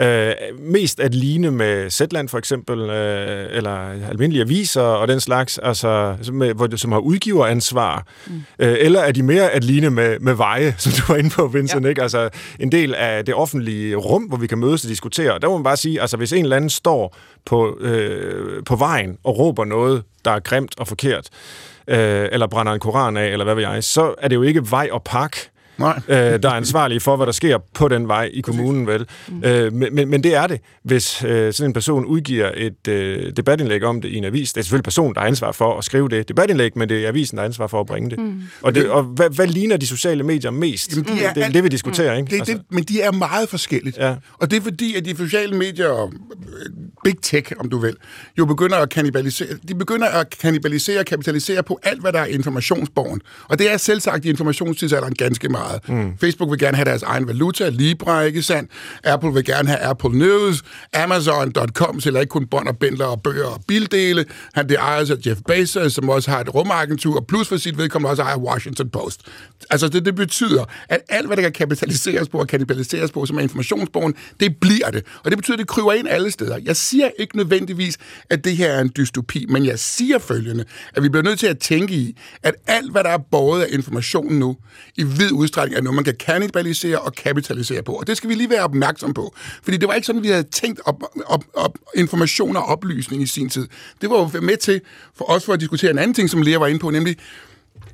øh, 0.00 0.32
mest 0.58 1.00
at 1.00 1.14
ligne 1.14 1.50
med 1.50 1.90
Zetland 1.90 2.28
for 2.28 2.38
eksempel, 2.38 2.80
øh, 2.80 3.56
eller 3.56 3.70
almindelige 4.10 4.42
aviser 4.42 4.82
og 4.82 5.08
den 5.08 5.20
slags, 5.20 5.58
altså, 5.58 6.16
som, 6.22 6.34
med, 6.34 6.54
hvor 6.54 6.76
som 6.76 6.92
har 6.92 6.98
udgiveransvar, 6.98 8.06
mm. 8.26 8.32
øh, 8.58 8.76
eller 8.78 9.00
er 9.00 9.12
de 9.12 9.22
mere 9.22 9.50
at 9.50 9.64
ligne 9.64 9.90
med, 9.90 10.18
med 10.20 10.34
veje, 10.34 10.74
som 10.78 10.92
du 10.92 11.12
var 11.12 11.18
inde 11.18 11.30
på, 11.30 11.46
Vincent, 11.46 11.84
ja. 11.84 11.88
ikke? 11.88 12.02
Altså, 12.02 12.28
en 12.60 12.72
del 12.72 12.94
af 12.94 13.24
det 13.24 13.34
offentlige 13.34 13.96
rum, 13.96 14.22
hvor 14.22 14.36
vi 14.36 14.46
kan 14.46 14.58
mødes 14.58 14.84
og 14.84 14.90
diskutere. 14.90 15.34
Og 15.34 15.42
der 15.42 15.48
må 15.48 15.56
man 15.56 15.64
bare 15.64 15.76
sige, 15.76 16.00
altså, 16.00 16.16
hvis 16.16 16.32
en 16.32 16.42
eller 16.42 16.56
anden 16.56 16.70
står 16.70 17.16
på, 17.46 17.78
øh, 17.80 18.64
på 18.64 18.76
vejen 18.76 19.18
og 19.24 19.38
råber 19.38 19.64
noget, 19.64 20.02
der 20.24 20.30
er 20.30 20.40
grimt 20.40 20.80
og 20.80 20.88
forkert, 20.88 21.28
øh, 21.88 22.28
eller 22.32 22.46
brænder 22.46 22.72
en 22.72 22.80
koran 22.80 23.16
af, 23.16 23.26
eller 23.26 23.44
hvad 23.44 23.54
ved 23.54 23.62
jeg, 23.62 23.84
så 23.84 24.14
er 24.18 24.28
det 24.28 24.36
jo 24.36 24.42
ikke 24.42 24.70
vej 24.70 24.88
og 24.92 25.02
park, 25.02 25.48
Nej. 25.78 26.00
øh, 26.08 26.16
der 26.16 26.48
er 26.48 26.54
ansvarlige 26.54 27.00
for, 27.00 27.16
hvad 27.16 27.26
der 27.26 27.32
sker 27.32 27.58
på 27.74 27.88
den 27.88 28.08
vej 28.08 28.30
i 28.32 28.40
kommunen, 28.40 28.86
vel? 28.86 29.06
Mm. 29.28 29.44
Øh, 29.44 29.72
men, 29.72 30.08
men, 30.10 30.24
det 30.24 30.34
er 30.34 30.46
det, 30.46 30.60
hvis 30.82 31.24
øh, 31.24 31.52
sådan 31.52 31.70
en 31.70 31.72
person 31.72 32.04
udgiver 32.04 32.50
et 32.56 32.88
øh, 32.88 33.32
debatindlæg 33.36 33.84
om 33.84 34.00
det 34.00 34.08
i 34.08 34.16
en 34.16 34.24
avis. 34.24 34.52
Det 34.52 34.60
er 34.60 34.64
selvfølgelig 34.64 34.84
personen, 34.84 35.14
der 35.14 35.20
har 35.20 35.28
ansvar 35.28 35.52
for 35.52 35.78
at 35.78 35.84
skrive 35.84 36.08
det 36.08 36.28
debatindlæg, 36.28 36.78
men 36.78 36.88
det 36.88 37.04
er 37.04 37.08
avisen, 37.08 37.36
der 37.36 37.42
har 37.42 37.46
ansvar 37.46 37.66
for 37.66 37.80
at 37.80 37.86
bringe 37.86 38.10
det. 38.10 38.18
Mm. 38.18 38.42
Og, 38.62 38.74
det, 38.74 38.90
og 38.90 39.02
hvad, 39.02 39.30
hvad 39.30 39.46
ligner 39.46 39.76
de 39.76 39.86
sociale 39.86 40.22
medier 40.22 40.50
mest? 40.50 40.90
Jamen, 40.92 41.04
de 41.04 41.24
er 41.24 41.32
det 41.32 41.40
er 41.40 41.44
alt- 41.44 41.54
det, 41.54 41.64
vi 41.64 41.68
diskuterer, 41.68 42.16
ikke? 42.16 42.30
Det, 42.30 42.36
altså. 42.36 42.52
det, 42.52 42.62
men 42.70 42.84
de 42.84 43.00
er 43.00 43.12
meget 43.12 43.48
forskelligt. 43.48 43.96
Ja. 43.96 44.14
Og 44.38 44.50
det 44.50 44.56
er 44.56 44.60
fordi, 44.60 44.94
at 44.94 45.04
de 45.04 45.16
sociale 45.16 45.56
medier 45.56 45.88
og 45.88 46.12
øh, 46.32 46.70
big 47.04 47.14
tech, 47.22 47.52
om 47.58 47.70
du 47.70 47.78
vil, 47.78 47.96
jo 48.38 48.44
begynder 48.44 48.76
at 48.76 48.90
kannibalisere, 48.90 49.48
de 49.68 49.74
begynder 49.74 50.08
at 50.08 50.38
kannibalisere 50.40 50.98
og 51.00 51.06
kapitalisere 51.06 51.62
på 51.62 51.78
alt, 51.82 52.00
hvad 52.00 52.12
der 52.12 52.18
er 52.18 52.26
informationsborgen. 52.26 53.20
Og 53.48 53.58
det 53.58 53.72
er 53.72 53.76
selv 53.76 54.00
sagt 54.00 54.24
i 54.24 54.28
informationstidsalderen 54.28 55.14
ganske 55.14 55.48
meget. 55.48 55.63
Mm. 55.88 56.18
Facebook 56.20 56.50
vil 56.50 56.58
gerne 56.58 56.76
have 56.76 56.84
deres 56.84 57.02
egen 57.02 57.28
valuta, 57.28 57.68
Libra, 57.68 58.20
ikke 58.20 58.42
sandt? 58.42 58.70
Apple 59.04 59.34
vil 59.34 59.44
gerne 59.44 59.68
have 59.68 59.80
Apple 59.80 60.18
News, 60.18 60.62
Amazon.com 60.94 62.00
sælger 62.00 62.20
ikke 62.20 62.30
kun 62.30 62.46
bånd 62.46 62.68
og 62.68 62.78
bændler 62.78 63.04
og 63.04 63.22
bøger 63.22 63.46
og 63.46 63.64
bildele. 63.68 64.24
Han 64.54 64.68
det 64.68 64.76
ejes 64.76 65.10
af 65.10 65.16
Jeff 65.26 65.40
Bezos, 65.46 65.92
som 65.92 66.08
også 66.08 66.30
har 66.30 66.40
et 66.40 66.54
rumagentur, 66.54 67.16
og 67.16 67.26
plus 67.26 67.48
for 67.48 67.56
sit 67.56 67.78
vedkommende 67.78 68.10
også 68.10 68.22
ejer 68.22 68.36
Washington 68.36 68.88
Post. 68.88 69.20
Altså 69.70 69.88
det, 69.88 70.04
det 70.04 70.14
betyder, 70.14 70.64
at 70.88 71.00
alt, 71.08 71.26
hvad 71.26 71.36
der 71.36 71.42
kan 71.42 71.52
kapitaliseres 71.52 72.28
på 72.28 72.38
og 72.38 72.46
kanibaliseres 72.46 73.12
på, 73.12 73.26
som 73.26 73.36
er 73.36 73.40
informationsbogen, 73.40 74.14
det 74.40 74.56
bliver 74.56 74.90
det. 74.90 75.04
Og 75.24 75.30
det 75.30 75.38
betyder, 75.38 75.54
at 75.54 75.58
det 75.58 75.68
kryver 75.68 75.92
ind 75.92 76.08
alle 76.08 76.30
steder. 76.30 76.58
Jeg 76.64 76.76
siger 76.76 77.08
ikke 77.18 77.36
nødvendigvis, 77.36 77.98
at 78.30 78.44
det 78.44 78.56
her 78.56 78.72
er 78.72 78.80
en 78.80 78.90
dystopi, 78.96 79.46
men 79.48 79.66
jeg 79.66 79.78
siger 79.78 80.18
følgende, 80.18 80.64
at 80.94 81.02
vi 81.02 81.08
bliver 81.08 81.24
nødt 81.24 81.38
til 81.38 81.46
at 81.46 81.58
tænke 81.58 81.94
i, 81.94 82.16
at 82.42 82.54
alt, 82.66 82.92
hvad 82.92 83.04
der 83.04 83.10
er 83.10 83.18
båret 83.18 83.62
af 83.62 83.66
information 83.70 84.32
nu, 84.32 84.56
i 84.96 85.02
vid 85.02 85.32
udstrækning 85.32 85.53
er 85.56 85.80
noget, 85.80 85.94
man 85.94 86.04
kan 86.04 86.16
kannibalisere 86.16 86.98
og 86.98 87.14
kapitalisere 87.14 87.82
på. 87.82 87.92
Og 87.92 88.06
det 88.06 88.16
skal 88.16 88.30
vi 88.30 88.34
lige 88.34 88.50
være 88.50 88.64
opmærksom 88.64 89.14
på. 89.14 89.34
Fordi 89.62 89.76
det 89.76 89.88
var 89.88 89.94
ikke 89.94 90.06
sådan, 90.06 90.22
vi 90.22 90.28
havde 90.28 90.42
tænkt 90.42 90.80
op, 90.84 91.02
op, 91.26 91.44
op, 91.54 91.78
information 91.94 92.56
og 92.56 92.64
oplysning 92.64 93.22
i 93.22 93.26
sin 93.26 93.48
tid. 93.48 93.68
Det 94.00 94.10
var 94.10 94.30
jo 94.34 94.40
med 94.40 94.56
til, 94.56 94.80
for 95.16 95.30
os 95.30 95.44
for 95.44 95.52
at 95.52 95.60
diskutere 95.60 95.90
en 95.90 95.98
anden 95.98 96.14
ting, 96.14 96.30
som 96.30 96.42
Lea 96.42 96.58
var 96.58 96.66
inde 96.66 96.80
på, 96.80 96.90
nemlig 96.90 97.16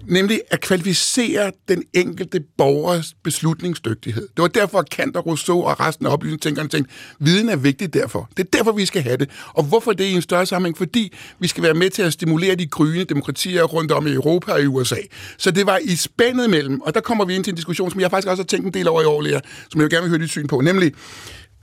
nemlig 0.06 0.40
at 0.50 0.60
kvalificere 0.60 1.52
den 1.68 1.82
enkelte 1.94 2.40
borgers 2.58 3.14
beslutningsdygtighed. 3.22 4.22
Det 4.22 4.42
var 4.42 4.48
derfor, 4.48 4.78
at 4.78 4.90
Kant 4.90 5.16
og 5.16 5.26
Rousseau 5.26 5.62
og 5.62 5.80
resten 5.80 6.06
af 6.06 6.10
oplysningstænkerne 6.10 6.68
tænkte, 6.68 6.94
viden 7.18 7.48
er 7.48 7.56
vigtigt 7.56 7.94
derfor. 7.94 8.28
Det 8.36 8.44
er 8.46 8.58
derfor, 8.58 8.72
vi 8.72 8.86
skal 8.86 9.02
have 9.02 9.16
det. 9.16 9.30
Og 9.54 9.64
hvorfor 9.64 9.92
det 9.92 10.04
i 10.04 10.12
en 10.12 10.22
større 10.22 10.46
sammenhæng? 10.46 10.78
Fordi 10.78 11.12
vi 11.38 11.48
skal 11.48 11.62
være 11.62 11.74
med 11.74 11.90
til 11.90 12.02
at 12.02 12.12
stimulere 12.12 12.54
de 12.54 12.66
gryende 12.66 13.04
demokratier 13.04 13.62
rundt 13.62 13.92
om 13.92 14.06
i 14.06 14.12
Europa 14.12 14.52
og 14.52 14.62
i 14.62 14.66
USA. 14.66 14.96
Så 15.38 15.50
det 15.50 15.66
var 15.66 15.78
i 15.78 15.96
spændet 15.96 16.50
mellem, 16.50 16.80
og 16.80 16.94
der 16.94 17.00
kommer 17.00 17.24
vi 17.24 17.34
ind 17.34 17.44
til 17.44 17.50
en 17.50 17.56
diskussion, 17.56 17.90
som 17.90 18.00
jeg 18.00 18.10
faktisk 18.10 18.28
også 18.28 18.42
har 18.42 18.46
tænkt 18.46 18.66
en 18.66 18.74
del 18.74 18.88
over 18.88 19.02
i 19.02 19.04
år, 19.04 19.22
Lea, 19.22 19.40
som 19.70 19.80
jeg 19.80 19.84
vil 19.84 19.90
gerne 19.90 20.02
vil 20.02 20.10
høre 20.10 20.20
dit 20.20 20.30
syn 20.30 20.46
på, 20.46 20.60
nemlig 20.60 20.92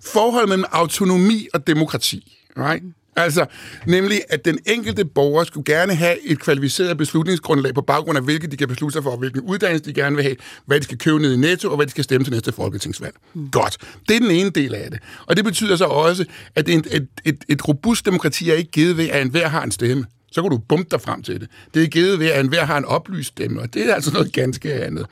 forholdet 0.03 0.49
mellem 0.49 0.65
autonomi 0.71 1.47
og 1.53 1.67
demokrati. 1.67 2.33
Right? 2.57 2.83
Altså, 3.17 3.45
nemlig, 3.85 4.21
at 4.29 4.45
den 4.45 4.59
enkelte 4.65 5.05
borger 5.05 5.43
skulle 5.43 5.73
gerne 5.73 5.95
have 5.95 6.27
et 6.27 6.39
kvalificeret 6.39 6.97
beslutningsgrundlag 6.97 7.73
på 7.73 7.81
baggrund 7.81 8.17
af, 8.17 8.23
hvilket 8.23 8.51
de 8.51 8.57
kan 8.57 8.67
beslutte 8.67 8.93
sig 8.93 9.03
for, 9.03 9.15
hvilken 9.15 9.41
uddannelse 9.41 9.85
de 9.85 9.93
gerne 9.93 10.15
vil 10.15 10.23
have, 10.23 10.35
hvad 10.65 10.79
de 10.79 10.83
skal 10.83 10.97
købe 10.97 11.19
ned 11.19 11.33
i 11.33 11.37
Netto, 11.37 11.69
og 11.69 11.75
hvad 11.75 11.85
de 11.85 11.91
skal 11.91 12.03
stemme 12.03 12.25
til 12.25 12.33
næste 12.33 12.51
folketingsvalg. 12.51 13.15
Mm. 13.33 13.49
Godt. 13.51 13.77
Det 14.09 14.15
er 14.15 14.19
den 14.19 14.31
ene 14.31 14.49
del 14.49 14.75
af 14.75 14.91
det. 14.91 14.99
Og 15.25 15.37
det 15.37 15.45
betyder 15.45 15.75
så 15.75 15.85
også, 15.85 16.25
at 16.55 16.69
et, 16.69 16.87
et, 16.91 17.07
et, 17.25 17.45
et 17.47 17.67
robust 17.67 18.05
demokrati 18.05 18.49
er 18.49 18.53
ikke 18.53 18.71
givet 18.71 18.97
ved, 18.97 19.09
at 19.09 19.21
enhver 19.21 19.47
har 19.47 19.63
en 19.63 19.71
stemme. 19.71 20.05
Så 20.31 20.41
kan 20.41 20.51
du 20.51 20.57
bumpe 20.57 20.87
dig 20.91 21.01
frem 21.01 21.23
til 21.23 21.39
det. 21.39 21.49
Det 21.73 21.83
er 21.83 21.87
givet 21.87 22.19
ved, 22.19 22.27
at 22.27 22.39
enhver 22.39 22.65
har 22.65 22.77
en 22.77 22.85
oplyst 22.85 23.27
stemme, 23.27 23.61
og 23.61 23.73
det 23.73 23.89
er 23.89 23.95
altså 23.95 24.13
noget 24.13 24.33
ganske 24.33 24.73
andet. 24.73 25.05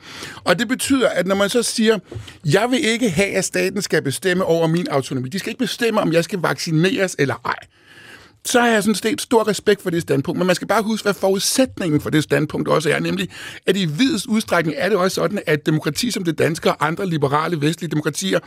Og 0.44 0.58
det 0.58 0.68
betyder, 0.68 1.08
at 1.08 1.26
når 1.26 1.34
man 1.34 1.48
så 1.48 1.62
siger, 1.62 1.98
jeg 2.44 2.70
vil 2.70 2.84
ikke 2.84 3.10
have, 3.10 3.28
at 3.28 3.44
staten 3.44 3.82
skal 3.82 4.02
bestemme 4.02 4.44
over 4.44 4.66
min 4.66 4.88
autonomi. 4.88 5.28
De 5.28 5.38
skal 5.38 5.50
ikke 5.50 5.58
bestemme, 5.58 6.00
om 6.00 6.12
jeg 6.12 6.24
skal 6.24 6.38
vaccineres 6.38 7.16
eller 7.18 7.34
ej 7.44 7.58
så 8.48 8.60
har 8.60 8.68
jeg 8.68 8.82
sådan 8.82 8.94
set 8.94 9.20
stor 9.20 9.48
respekt 9.48 9.82
for 9.82 9.90
det 9.90 10.02
standpunkt, 10.02 10.38
men 10.38 10.46
man 10.46 10.56
skal 10.56 10.68
bare 10.68 10.82
huske, 10.82 11.04
hvad 11.04 11.14
forudsætningen 11.14 12.00
for 12.00 12.10
det 12.10 12.22
standpunkt 12.22 12.68
også 12.68 12.90
er, 12.90 13.00
nemlig, 13.00 13.28
at 13.66 13.76
i 13.76 13.84
videst 13.84 14.26
udstrækning 14.26 14.76
er 14.78 14.88
det 14.88 14.98
også 14.98 15.14
sådan, 15.14 15.42
at 15.46 15.66
demokrati 15.66 16.10
som 16.10 16.24
det 16.24 16.38
danske 16.38 16.70
og 16.70 16.86
andre 16.86 17.06
liberale 17.06 17.60
vestlige 17.60 17.90
demokratier, 17.90 18.38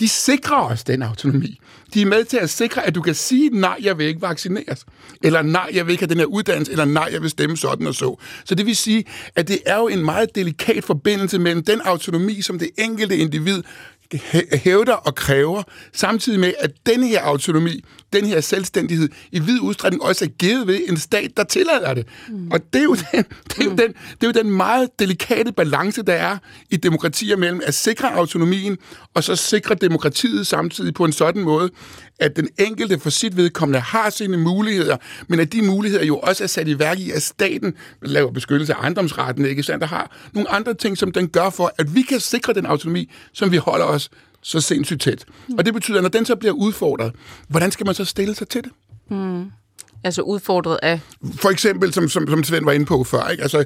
de 0.00 0.08
sikrer 0.08 0.56
os 0.56 0.84
den 0.84 1.02
autonomi. 1.02 1.60
De 1.94 2.02
er 2.02 2.06
med 2.06 2.24
til 2.24 2.36
at 2.36 2.50
sikre, 2.50 2.86
at 2.86 2.94
du 2.94 3.02
kan 3.02 3.14
sige, 3.14 3.50
nej, 3.50 3.76
jeg 3.82 3.98
vil 3.98 4.06
ikke 4.06 4.22
vaccineres, 4.22 4.84
eller 5.22 5.42
nej, 5.42 5.70
jeg 5.74 5.86
vil 5.86 5.92
ikke 5.92 6.02
have 6.02 6.10
den 6.10 6.18
her 6.18 6.26
uddannelse, 6.26 6.72
eller 6.72 6.84
nej, 6.84 7.08
jeg 7.12 7.22
vil 7.22 7.30
stemme 7.30 7.56
sådan 7.56 7.86
og 7.86 7.94
så. 7.94 8.20
Så 8.44 8.54
det 8.54 8.66
vil 8.66 8.76
sige, 8.76 9.04
at 9.34 9.48
det 9.48 9.58
er 9.66 9.76
jo 9.76 9.88
en 9.88 10.04
meget 10.04 10.34
delikat 10.34 10.84
forbindelse 10.84 11.38
mellem 11.38 11.64
den 11.64 11.80
autonomi, 11.80 12.42
som 12.42 12.58
det 12.58 12.70
enkelte 12.78 13.16
individ 13.16 13.62
hævder 14.52 14.94
og 14.94 15.14
kræver, 15.14 15.62
samtidig 15.92 16.40
med, 16.40 16.52
at 16.58 16.70
den 16.86 17.02
her 17.02 17.20
autonomi, 17.20 17.84
den 18.12 18.24
her 18.24 18.40
selvstændighed, 18.40 19.08
i 19.32 19.38
vid 19.40 19.60
udstrækning 19.60 20.02
også 20.02 20.24
er 20.24 20.28
givet 20.28 20.66
ved 20.66 20.80
en 20.88 20.96
stat, 20.96 21.36
der 21.36 21.44
tillader 21.44 21.94
det. 21.94 22.06
Mm. 22.28 22.50
Og 22.50 22.60
det 22.72 22.78
er, 22.78 22.84
jo 22.84 22.94
den, 22.94 23.24
det, 23.48 23.60
er 23.60 23.64
jo 23.64 23.70
den, 23.70 23.78
det 23.78 24.22
er 24.22 24.26
jo 24.26 24.32
den 24.32 24.50
meget 24.50 24.88
delikate 24.98 25.52
balance, 25.52 26.02
der 26.02 26.12
er 26.12 26.38
i 26.70 26.76
demokratier 26.76 27.36
mellem 27.36 27.60
at 27.64 27.74
sikre 27.74 28.14
autonomien, 28.14 28.78
og 29.14 29.24
så 29.24 29.36
sikre 29.36 29.74
demokratiet 29.74 30.46
samtidig 30.46 30.94
på 30.94 31.04
en 31.04 31.12
sådan 31.12 31.42
måde, 31.42 31.70
at 32.18 32.36
den 32.36 32.48
enkelte 32.58 32.98
for 32.98 33.10
sit 33.10 33.36
vedkommende 33.36 33.80
har 33.80 34.10
sine 34.10 34.36
muligheder, 34.36 34.96
men 35.28 35.40
at 35.40 35.52
de 35.52 35.62
muligheder 35.62 36.04
jo 36.04 36.18
også 36.18 36.44
er 36.44 36.48
sat 36.48 36.68
i 36.68 36.78
værk 36.78 36.98
i, 36.98 37.10
at 37.10 37.22
staten 37.22 37.74
laver 38.02 38.30
beskyttelse 38.30 38.74
af 38.74 38.78
ejendomsretten, 38.80 39.46
ikke 39.46 39.62
sandt, 39.62 39.80
der 39.80 39.86
har 39.86 40.16
nogle 40.32 40.50
andre 40.50 40.74
ting, 40.74 40.98
som 40.98 41.12
den 41.12 41.28
gør 41.28 41.50
for, 41.50 41.72
at 41.78 41.94
vi 41.94 42.02
kan 42.02 42.20
sikre 42.20 42.52
den 42.52 42.66
autonomi, 42.66 43.10
som 43.32 43.52
vi 43.52 43.56
holder 43.56 43.84
os 43.96 44.10
så 44.42 44.60
sindssygt 44.60 45.00
tæt. 45.00 45.24
Og 45.58 45.66
det 45.66 45.74
betyder, 45.74 45.96
at 45.98 46.02
når 46.02 46.08
den 46.08 46.24
så 46.24 46.36
bliver 46.36 46.52
udfordret, 46.52 47.12
hvordan 47.48 47.70
skal 47.70 47.86
man 47.86 47.94
så 47.94 48.04
stille 48.04 48.34
sig 48.34 48.48
til 48.48 48.64
det? 48.64 48.72
Mm. 49.08 49.50
Altså 50.06 50.22
udfordret 50.22 50.78
af... 50.82 51.00
For 51.40 51.50
eksempel, 51.50 51.92
som, 51.92 52.08
som, 52.08 52.28
som 52.28 52.44
Svend 52.44 52.64
var 52.64 52.72
inde 52.72 52.86
på 52.86 53.04
før, 53.04 53.28
ikke? 53.28 53.42
Altså, 53.42 53.64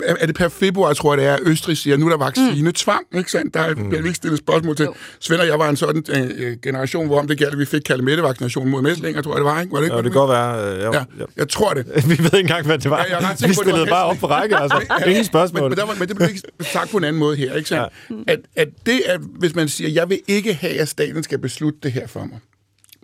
er 0.00 0.26
det 0.26 0.34
per 0.34 0.48
februar, 0.48 0.92
tror 0.92 1.14
jeg 1.14 1.22
det 1.22 1.30
er, 1.30 1.38
Østrig 1.42 1.76
siger, 1.76 1.96
nu 1.96 2.06
er 2.06 2.10
der 2.10 2.16
vaccine 2.16 2.72
tvang, 2.72 3.06
ikke 3.14 3.30
sandt? 3.30 3.54
Der 3.54 3.74
mm. 3.74 3.88
bliver 3.88 4.02
vi 4.02 4.08
ikke 4.08 4.16
stillet 4.16 4.38
spørgsmål 4.38 4.76
til. 4.76 4.84
Jo. 4.84 4.94
Svend 5.20 5.40
og 5.40 5.46
jeg 5.46 5.58
var 5.58 5.68
en 5.68 5.76
sådan 5.76 6.04
øh, 6.08 6.56
generation, 6.62 7.06
hvor 7.06 7.18
om 7.18 7.28
det 7.28 7.38
galt, 7.38 7.52
at 7.52 7.58
vi 7.58 7.64
fik 7.64 7.82
Kalamette-vaccination 7.90 8.68
mod 8.68 8.82
mæslinger, 8.82 9.22
tror 9.22 9.32
jeg 9.32 9.36
det 9.36 9.44
var, 9.44 9.60
ikke? 9.60 9.72
Var 9.72 9.78
det 9.78 9.84
ikke? 9.84 9.96
Ja, 9.96 10.02
det 10.02 10.12
kan 10.12 10.20
godt 10.20 10.30
være. 10.30 10.76
Øh, 10.76 10.84
jo, 10.84 10.92
Ja, 10.92 11.04
ja. 11.18 11.24
jeg 11.36 11.48
tror 11.48 11.74
det. 11.74 11.86
Vi 12.10 12.18
ved 12.18 12.24
ikke 12.24 12.38
engang, 12.38 12.66
hvad 12.66 12.78
det 12.78 12.90
var. 12.90 13.06
Ja, 13.08 13.18
jeg 13.18 13.30
er 13.30 13.36
vi 13.36 13.42
på, 13.42 13.46
var 13.46 13.62
stillede 13.62 13.86
bare 13.86 14.04
op 14.04 14.16
på 14.16 14.26
række, 14.26 14.56
altså. 14.56 14.80
Ingen 15.06 15.24
spørgsmål. 15.24 15.62
Men, 15.62 15.68
men, 15.70 15.78
der 15.78 15.86
var, 15.86 15.94
men 15.98 16.08
det 16.08 16.16
blev 16.16 16.28
ikke 16.28 16.42
sagt 16.60 16.90
på 16.90 16.96
en 16.96 17.04
anden 17.04 17.20
måde 17.20 17.36
her, 17.36 17.54
ikke 17.54 17.68
sandt? 17.68 17.92
Ja. 18.10 18.32
At, 18.32 18.38
at 18.56 18.68
det 18.86 19.00
er, 19.06 19.18
hvis 19.18 19.54
man 19.54 19.68
siger, 19.68 19.90
jeg 19.90 20.08
vil 20.10 20.20
ikke 20.28 20.54
have, 20.54 20.80
at 20.80 20.88
staten 20.88 21.22
skal 21.22 21.38
beslutte 21.38 21.78
det 21.82 21.92
her 21.92 22.06
for 22.06 22.20
mig. 22.20 22.38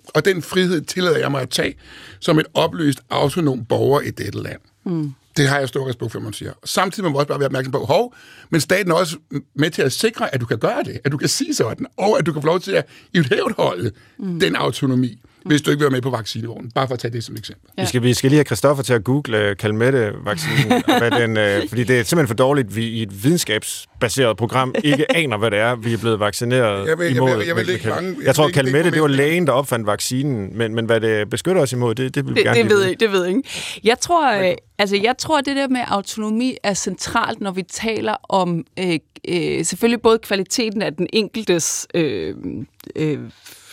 Og 0.08 0.24
den 0.24 0.42
frihed 0.42 0.80
tillader 0.80 1.18
jeg 1.18 1.30
mig 1.30 1.42
at 1.42 1.50
tage 1.50 1.74
som 2.20 2.38
et 2.38 2.46
opløst, 2.54 3.00
autonom 3.10 3.64
borger 3.64 4.00
i 4.00 4.10
dette 4.10 4.42
land. 4.42 4.60
Mm. 4.84 5.12
Det 5.36 5.48
har 5.48 5.58
jeg 5.58 5.68
stor 5.68 5.88
respekt 5.88 6.12
for, 6.12 6.20
man 6.20 6.32
siger. 6.32 6.52
Samtidig 6.64 7.04
må 7.04 7.10
man 7.10 7.16
også 7.16 7.28
bare 7.28 7.38
være 7.38 7.46
opmærksom 7.46 7.72
på, 7.72 7.78
hov, 7.78 8.14
men 8.50 8.60
staten 8.60 8.92
er 8.92 8.94
også 8.94 9.16
med 9.54 9.70
til 9.70 9.82
at 9.82 9.92
sikre, 9.92 10.34
at 10.34 10.40
du 10.40 10.46
kan 10.46 10.58
gøre 10.58 10.82
det, 10.84 11.00
at 11.04 11.12
du 11.12 11.16
kan 11.16 11.28
sige 11.28 11.54
sådan, 11.54 11.86
og 11.96 12.18
at 12.18 12.26
du 12.26 12.32
kan 12.32 12.42
få 12.42 12.46
lov 12.46 12.60
til 12.60 12.72
at 12.72 12.86
i 13.14 13.18
et 13.18 13.54
holde 13.56 13.90
mm. 14.18 14.40
den 14.40 14.56
autonomi, 14.56 15.20
hvis 15.44 15.62
du 15.62 15.70
ikke 15.70 15.78
vil 15.78 15.84
være 15.84 15.90
med 15.90 16.02
på 16.02 16.10
vaccinevognen. 16.10 16.70
Bare 16.70 16.86
for 16.86 16.94
at 16.94 17.00
tage 17.00 17.12
det 17.12 17.24
som 17.24 17.36
eksempel. 17.36 17.70
Vi 17.78 17.86
skal, 17.86 18.02
vi 18.02 18.14
skal 18.14 18.30
lige 18.30 18.38
have 18.38 18.44
Christoffer 18.44 18.84
til 18.84 18.92
at 18.92 19.04
google 19.04 19.50
uh, 19.50 19.56
Kalmette-vaccinen, 19.56 20.72
og 20.88 20.98
hvad 20.98 21.10
den, 21.10 21.30
uh, 21.62 21.68
fordi 21.68 21.84
det 21.84 21.98
er 22.00 22.02
simpelthen 22.04 22.26
for 22.26 22.34
dårligt, 22.34 22.68
at 22.68 22.76
vi 22.76 22.84
i 22.88 23.02
et 23.02 23.24
videnskabsbaseret 23.24 24.36
program 24.36 24.74
ikke 24.84 25.12
aner, 25.18 25.36
hvad 25.38 25.50
det 25.50 25.58
er, 25.58 25.74
vi 25.76 25.92
er 25.92 25.98
blevet 25.98 26.20
vaccineret 26.20 26.88
Jeg 26.88 26.98
vil- 26.98 27.04
jeg 27.06 27.16
imod. 27.16 27.36
vil- 27.36 27.46
jeg 27.46 27.56
vil 27.56 27.68
ikke 27.70 27.88
mange- 27.88 28.16
jeg 28.18 28.26
jeg 28.26 28.34
tror, 28.34 28.48
Kalmette, 28.48 28.90
det 28.90 29.02
var 29.02 29.08
lægen, 29.08 29.46
der 29.46 29.52
opfandt 29.52 29.86
vaccinen, 29.86 30.58
men, 30.58 30.74
men 30.74 30.86
hvad 30.86 31.00
det 31.00 31.30
beskytter 31.30 31.62
os 31.62 31.72
imod, 31.72 31.94
det, 31.94 32.14
det 32.14 32.26
vil 32.26 32.34
vi 32.34 32.38
Det, 32.40 32.44
gerne 32.46 32.62
det 32.62 32.70
ved 32.70 32.82
jeg, 32.84 33.00
det 33.00 33.12
ved 33.12 33.24
jeg 33.24 33.36
ikke. 33.36 33.48
Jeg 33.84 33.98
tror, 34.00 34.32
øh, 34.48 34.54
altså, 34.78 34.96
jeg 35.02 35.14
tror, 35.18 35.38
at 35.38 35.46
det 35.46 35.56
der 35.56 35.68
med 35.68 35.80
autonomi 35.88 36.56
er 36.62 36.74
centralt, 36.74 37.40
når 37.40 37.50
vi 37.50 37.62
taler 37.62 38.14
om 38.28 38.64
øh, 38.78 38.98
øh, 39.28 39.64
selvfølgelig 39.64 40.02
både 40.02 40.18
kvaliteten 40.18 40.82
af 40.82 40.94
den 40.94 41.06
enkeltes 41.12 41.86
øh, 41.94 42.34
øh, 42.96 43.18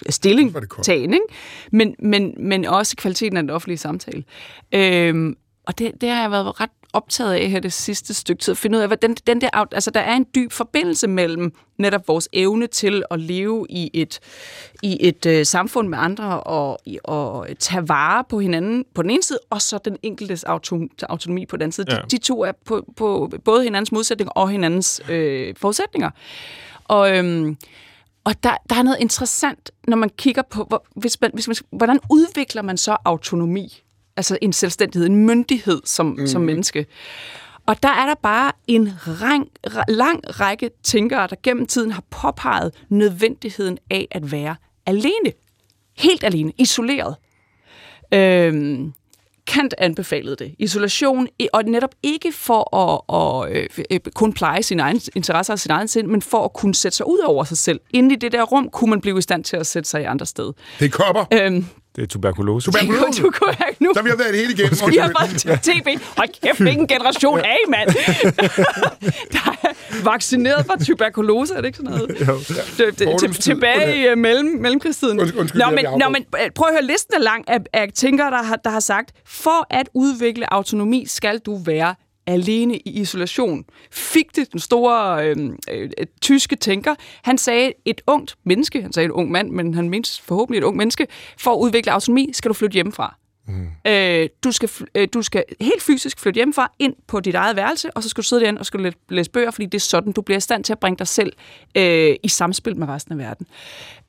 stilling, 0.09 0.55
tagen, 0.83 1.13
ikke? 1.13 1.25
Men, 1.71 1.95
men, 1.99 2.33
men 2.37 2.65
også 2.65 2.95
kvaliteten 2.95 3.37
af 3.37 3.43
den 3.43 3.49
offentlige 3.49 3.77
samtale. 3.77 4.23
Øh, 4.71 5.35
og 5.65 5.79
det, 5.79 5.91
det 6.01 6.09
har 6.09 6.21
jeg 6.21 6.31
været 6.31 6.61
ret 6.61 6.69
optaget 6.93 7.33
af 7.33 7.49
her 7.49 7.59
det 7.59 7.73
sidste 7.73 8.13
stykke 8.13 8.41
tid, 8.41 8.51
at 8.51 8.57
finde 8.57 8.77
ud 8.77 8.81
af, 8.81 8.89
hvad 8.89 8.97
den, 8.97 9.15
den 9.27 9.41
der, 9.41 9.49
altså 9.73 9.91
der 9.91 9.99
er 9.99 10.15
en 10.15 10.25
dyb 10.35 10.51
forbindelse 10.51 11.07
mellem 11.07 11.53
netop 11.77 12.07
vores 12.07 12.29
evne 12.33 12.67
til 12.67 13.03
at 13.11 13.19
leve 13.19 13.65
i 13.69 13.89
et, 13.93 14.19
i 14.83 14.97
et 15.07 15.25
øh, 15.25 15.45
samfund 15.45 15.87
med 15.87 15.97
andre 15.97 16.39
og, 16.39 16.79
og 17.03 17.47
tage 17.59 17.89
vare 17.89 18.23
på 18.29 18.39
hinanden 18.39 18.85
på 18.95 19.01
den 19.01 19.09
ene 19.09 19.23
side, 19.23 19.39
og 19.49 19.61
så 19.61 19.77
den 19.85 19.97
enkeltes 20.03 20.43
auto, 20.43 20.79
autonomi 21.09 21.45
på 21.45 21.57
den 21.57 21.61
anden 21.61 21.71
side. 21.71 21.85
Ja. 21.89 21.95
De, 21.95 22.01
de 22.11 22.17
to 22.17 22.43
er 22.43 22.51
på, 22.65 22.93
på 22.95 23.31
både 23.45 23.63
hinandens 23.63 23.91
modsætninger 23.91 24.31
og 24.31 24.49
hinandens 24.49 25.01
øh, 25.09 25.53
forudsætninger. 25.57 26.09
Og, 26.83 27.17
øhm, 27.17 27.57
og 28.29 28.43
der, 28.43 28.57
der 28.69 28.75
er 28.75 28.83
noget 28.83 28.97
interessant, 28.99 29.71
når 29.87 29.97
man 29.97 30.09
kigger 30.09 30.41
på, 30.41 30.63
hvor, 30.63 30.85
hvis 30.95 31.21
man, 31.21 31.31
hvis 31.33 31.47
man, 31.47 31.55
hvordan 31.71 31.99
udvikler 32.11 32.61
man 32.61 32.77
så 32.77 32.97
autonomi? 33.05 33.83
Altså 34.17 34.37
en 34.41 34.53
selvstændighed, 34.53 35.09
en 35.09 35.15
myndighed 35.15 35.81
som, 35.85 36.05
mm. 36.05 36.27
som 36.27 36.41
menneske. 36.41 36.85
Og 37.65 37.83
der 37.83 37.89
er 37.89 38.05
der 38.05 38.15
bare 38.23 38.51
en 38.67 38.93
rang, 39.07 39.47
lang 39.87 40.39
række 40.39 40.69
tænkere, 40.83 41.27
der 41.27 41.35
gennem 41.43 41.65
tiden 41.65 41.91
har 41.91 42.03
påpeget 42.09 42.73
nødvendigheden 42.89 43.77
af 43.89 44.07
at 44.11 44.31
være 44.31 44.55
alene. 44.85 45.31
Helt 45.97 46.23
alene, 46.23 46.51
isoleret. 46.57 47.15
Øhm, 48.13 48.93
Kant 49.49 49.73
anbefalede 49.77 50.35
det. 50.35 50.55
Isolation, 50.59 51.27
og 51.53 51.63
netop 51.63 51.95
ikke 52.03 52.31
for 52.31 52.75
at, 52.75 53.01
at 53.49 53.57
øh, 53.57 53.85
øh, 53.91 53.99
kun 54.15 54.33
pleje 54.33 54.63
sine 54.63 54.81
egne 54.81 54.99
interesser 55.15 55.53
og 55.53 55.59
sin 55.59 55.71
egen 55.71 55.87
sind, 55.87 56.07
men 56.07 56.21
for 56.21 56.45
at 56.45 56.53
kunne 56.53 56.75
sætte 56.75 56.97
sig 56.97 57.07
ud 57.07 57.19
over 57.19 57.43
sig 57.43 57.57
selv. 57.57 57.79
Inde 57.93 58.15
i 58.15 58.17
det 58.17 58.31
der 58.31 58.43
rum 58.43 58.69
kunne 58.69 58.89
man 58.89 59.01
blive 59.01 59.17
i 59.17 59.21
stand 59.21 59.43
til 59.43 59.57
at 59.57 59.67
sætte 59.67 59.89
sig 59.89 60.01
i 60.01 60.03
andre 60.03 60.25
sted. 60.25 60.53
Det 60.79 60.85
er 60.85 60.89
kopper. 60.89 61.25
Øhm, 61.33 61.65
Det 61.99 62.05
er 62.05 62.07
tuberkulose. 62.07 62.71
Tuberkulose. 62.71 63.21
du 63.21 63.31
kunne 63.31 63.55
ikke 63.69 63.83
nu. 63.83 63.91
Så 63.95 64.01
vi 64.01 64.09
har 64.09 64.15
været 64.15 64.33
det 64.33 64.39
hele 64.39 64.53
igennem. 64.53 64.91
Vi 64.91 64.97
har 64.97 65.11
fået 65.19 65.59
TB. 65.61 65.87
Hold 66.17 66.41
kæft, 66.43 66.59
hvilken 66.59 66.87
generation 66.87 67.39
A, 67.39 67.55
mand. 67.69 67.89
der 69.35 69.51
er 69.63 69.73
vaccineret 70.03 70.65
for 70.65 70.75
tuberkulose, 70.85 71.53
er 71.53 71.61
det 71.61 71.67
ikke 71.67 71.77
sådan 71.77 71.91
noget? 71.91 72.09
Det, 72.77 72.99
det, 72.99 73.19
tid. 73.19 73.33
tilbage 73.33 73.97
i 73.97 74.11
uh, 74.11 74.17
mellem, 74.17 74.47
mellemkrigstiden. 74.47 75.19
Undskyld, 75.19 75.59
Nå, 75.59 75.69
men, 75.69 75.85
nå, 75.99 76.09
men 76.09 76.25
øh, 76.43 76.51
prøv 76.55 76.67
at 76.67 76.73
høre, 76.73 76.83
listen 76.83 77.13
er 77.13 77.19
lang 77.19 77.49
af, 77.49 77.57
af 77.73 77.87
tænkere, 77.95 78.31
der 78.31 78.43
har, 78.43 78.55
der 78.55 78.69
har 78.69 78.79
sagt, 78.79 79.11
for 79.25 79.67
at 79.69 79.89
udvikle 79.93 80.53
autonomi, 80.53 81.05
skal 81.07 81.39
du 81.39 81.57
være 81.65 81.95
alene 82.29 82.77
i 82.77 82.99
isolation. 82.99 83.65
Fichte, 83.91 84.45
den 84.51 84.59
store 84.59 85.25
øh, 85.25 85.37
øh, 85.71 85.89
tyske 86.21 86.55
tænker, 86.55 86.95
han 87.23 87.37
sagde, 87.37 87.73
et 87.85 88.01
ungt 88.07 88.35
menneske, 88.43 88.81
han 88.81 88.93
sagde 88.93 89.05
et 89.05 89.11
ung 89.11 89.31
mand, 89.31 89.49
men 89.49 89.73
han 89.73 89.89
mente 89.89 90.23
forhåbentlig 90.23 90.57
et 90.57 90.63
ung 90.63 90.77
menneske, 90.77 91.07
for 91.37 91.51
at 91.51 91.57
udvikle 91.57 91.91
autonomi, 91.91 92.29
skal 92.33 92.49
du 92.49 92.53
flytte 92.53 92.73
hjemmefra. 92.73 93.15
Mm. 93.47 93.67
Øh, 93.91 94.29
du, 94.43 94.51
skal, 94.51 94.69
øh, 94.95 95.07
du 95.13 95.21
skal 95.21 95.43
helt 95.61 95.81
fysisk 95.81 96.19
flytte 96.19 96.37
hjemmefra 96.37 96.71
ind 96.79 96.93
på 97.07 97.19
dit 97.19 97.35
eget 97.35 97.55
værelse, 97.55 97.91
og 97.91 98.03
så 98.03 98.09
skal 98.09 98.21
du 98.21 98.27
sidde 98.27 98.41
derinde 98.41 98.59
og 98.59 98.65
skal 98.65 98.79
læ- 98.79 98.91
læse 99.09 99.31
bøger, 99.31 99.51
fordi 99.51 99.65
det 99.65 99.75
er 99.75 99.79
sådan, 99.79 100.13
du 100.13 100.21
bliver 100.21 100.37
i 100.37 100.41
stand 100.41 100.63
til 100.63 100.73
at 100.73 100.79
bringe 100.79 100.97
dig 100.97 101.07
selv 101.07 101.33
øh, 101.77 102.15
i 102.23 102.27
samspil 102.27 102.77
med 102.77 102.87
resten 102.87 103.11
af 103.11 103.17
verden. 103.17 103.47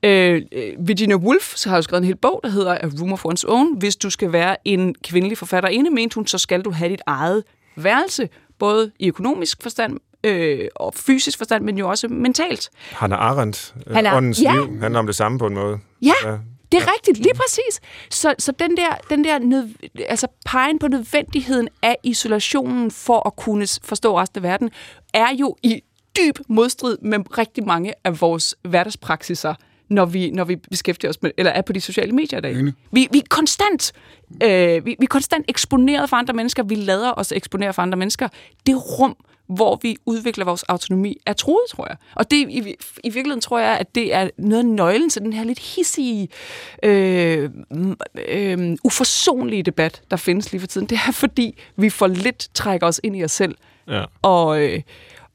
Øh, 0.03 0.43
øh, 0.53 0.89
Virginia 0.89 1.17
Woolf 1.17 1.57
så 1.57 1.69
har 1.69 1.77
jo 1.77 1.83
skrevet 1.83 2.01
en 2.01 2.07
hel 2.07 2.17
bog, 2.17 2.41
der 2.43 2.51
hedder 2.51 2.73
A 2.73 2.87
Room 3.01 3.13
of 3.13 3.25
One's 3.25 3.45
Own. 3.49 3.79
Hvis 3.79 3.97
du 3.97 4.11
skal 4.11 4.33
være 4.33 4.57
en 4.65 4.95
kvindelig 4.95 5.39
forfatter 5.39 5.69
inde, 5.69 5.91
mente 5.91 6.15
hun, 6.15 6.27
så 6.27 6.39
skal 6.39 6.63
du 6.63 6.71
have 6.71 6.91
dit 6.91 7.03
eget 7.07 7.45
værelse, 7.77 8.29
både 8.59 8.91
i 8.99 9.09
økonomisk 9.09 9.63
forstand 9.63 9.99
øh, 10.25 10.69
og 10.77 10.95
fysisk 10.95 11.39
forstand, 11.39 11.65
men 11.65 11.79
jo 11.79 11.89
også 11.89 12.09
mentalt. 12.09 12.71
Hannah 12.93 13.19
Arendt, 13.21 13.75
øh, 13.87 13.97
Hannah- 13.97 14.15
åndens 14.17 14.43
ja. 14.43 14.53
liv, 14.53 14.81
handler 14.81 14.99
om 15.01 15.07
det 15.07 15.17
samme 15.17 15.39
på 15.39 15.47
en 15.47 15.55
måde. 15.55 15.79
Ja, 16.03 16.13
Ja. 16.25 16.31
det 16.73 16.79
er 16.79 16.83
ja. 16.83 16.91
rigtigt, 16.97 17.19
lige 17.19 17.35
præcis. 17.35 17.81
Så, 18.11 18.35
så 18.39 18.53
den 18.53 18.77
der, 18.77 18.95
den 19.11 19.25
der 19.25 19.39
nød, 19.39 19.69
altså 20.09 20.27
pegen 20.47 20.79
på 20.79 20.89
nødvendigheden 20.89 21.69
af 21.83 21.97
isolationen 22.03 22.91
for 22.91 23.27
at 23.27 23.37
kunne 23.37 23.67
forstå 23.85 24.19
resten 24.21 24.39
af 24.39 24.43
verden, 24.43 24.71
er 25.15 25.35
jo 25.41 25.57
i 25.63 25.81
dyb 26.17 26.39
modstrid 26.49 26.99
med 27.03 27.39
rigtig 27.39 27.65
mange 27.67 27.93
af 28.05 28.21
vores 28.21 28.55
hverdagspraksiser, 28.63 29.55
når 29.91 30.05
vi, 30.05 30.31
når 30.31 30.45
vi 30.45 30.57
beskæftiger 30.57 31.11
os 31.11 31.23
med, 31.23 31.31
eller 31.37 31.53
er 31.53 31.63
på 31.63 31.73
de 31.73 31.81
sociale 31.81 32.13
medier 32.13 32.39
i 32.39 32.43
dag. 32.43 32.53
Enig. 32.59 32.73
Vi, 32.93 33.09
vi 33.13 33.19
er 33.19 33.23
konstant, 33.31 33.93
øh, 34.43 34.87
vi, 34.87 34.97
vi 34.99 35.05
er 35.05 35.07
konstant 35.11 35.45
eksponeret 35.49 36.11
for 36.11 36.17
andre 36.17 36.35
mennesker, 36.35 36.63
vi 36.63 36.75
lader 36.75 37.13
os 37.13 37.33
eksponere 37.33 37.73
for 37.73 37.83
andre 37.83 37.99
mennesker. 37.99 38.29
Det 38.67 38.99
rum, 38.99 39.17
hvor 39.49 39.79
vi 39.83 39.97
udvikler 40.07 40.45
vores 40.45 40.63
autonomi, 40.63 41.17
er 41.27 41.33
troet, 41.33 41.61
tror 41.71 41.87
jeg. 41.89 41.97
Og 42.15 42.31
det, 42.31 42.37
i, 42.37 42.59
i 43.05 43.11
virkeligheden 43.11 43.41
tror 43.41 43.59
jeg, 43.59 43.79
at 43.79 43.95
det 43.95 44.15
er 44.15 44.31
noget 44.39 44.63
af 44.65 44.67
nøglen 44.69 45.11
til 45.11 45.23
den 45.23 45.33
her 45.33 45.45
lidt 45.45 45.59
hissige, 45.59 46.29
øh, 46.83 47.51
øh, 48.29 48.77
uforsonlige 48.85 49.63
debat, 49.63 50.03
der 50.11 50.17
findes 50.17 50.53
lige 50.53 50.61
for 50.61 50.67
tiden. 50.67 50.87
Det 50.87 50.99
er, 51.09 51.13
fordi 51.13 51.59
vi 51.77 51.91
for 51.91 52.07
lidt 52.07 52.49
trækker 52.55 52.87
os 52.87 53.01
ind 53.05 53.17
i 53.17 53.25
os 53.25 53.33
selv 53.33 53.55
Ja. 53.89 54.05
og, 54.23 54.63
øh, 54.63 54.81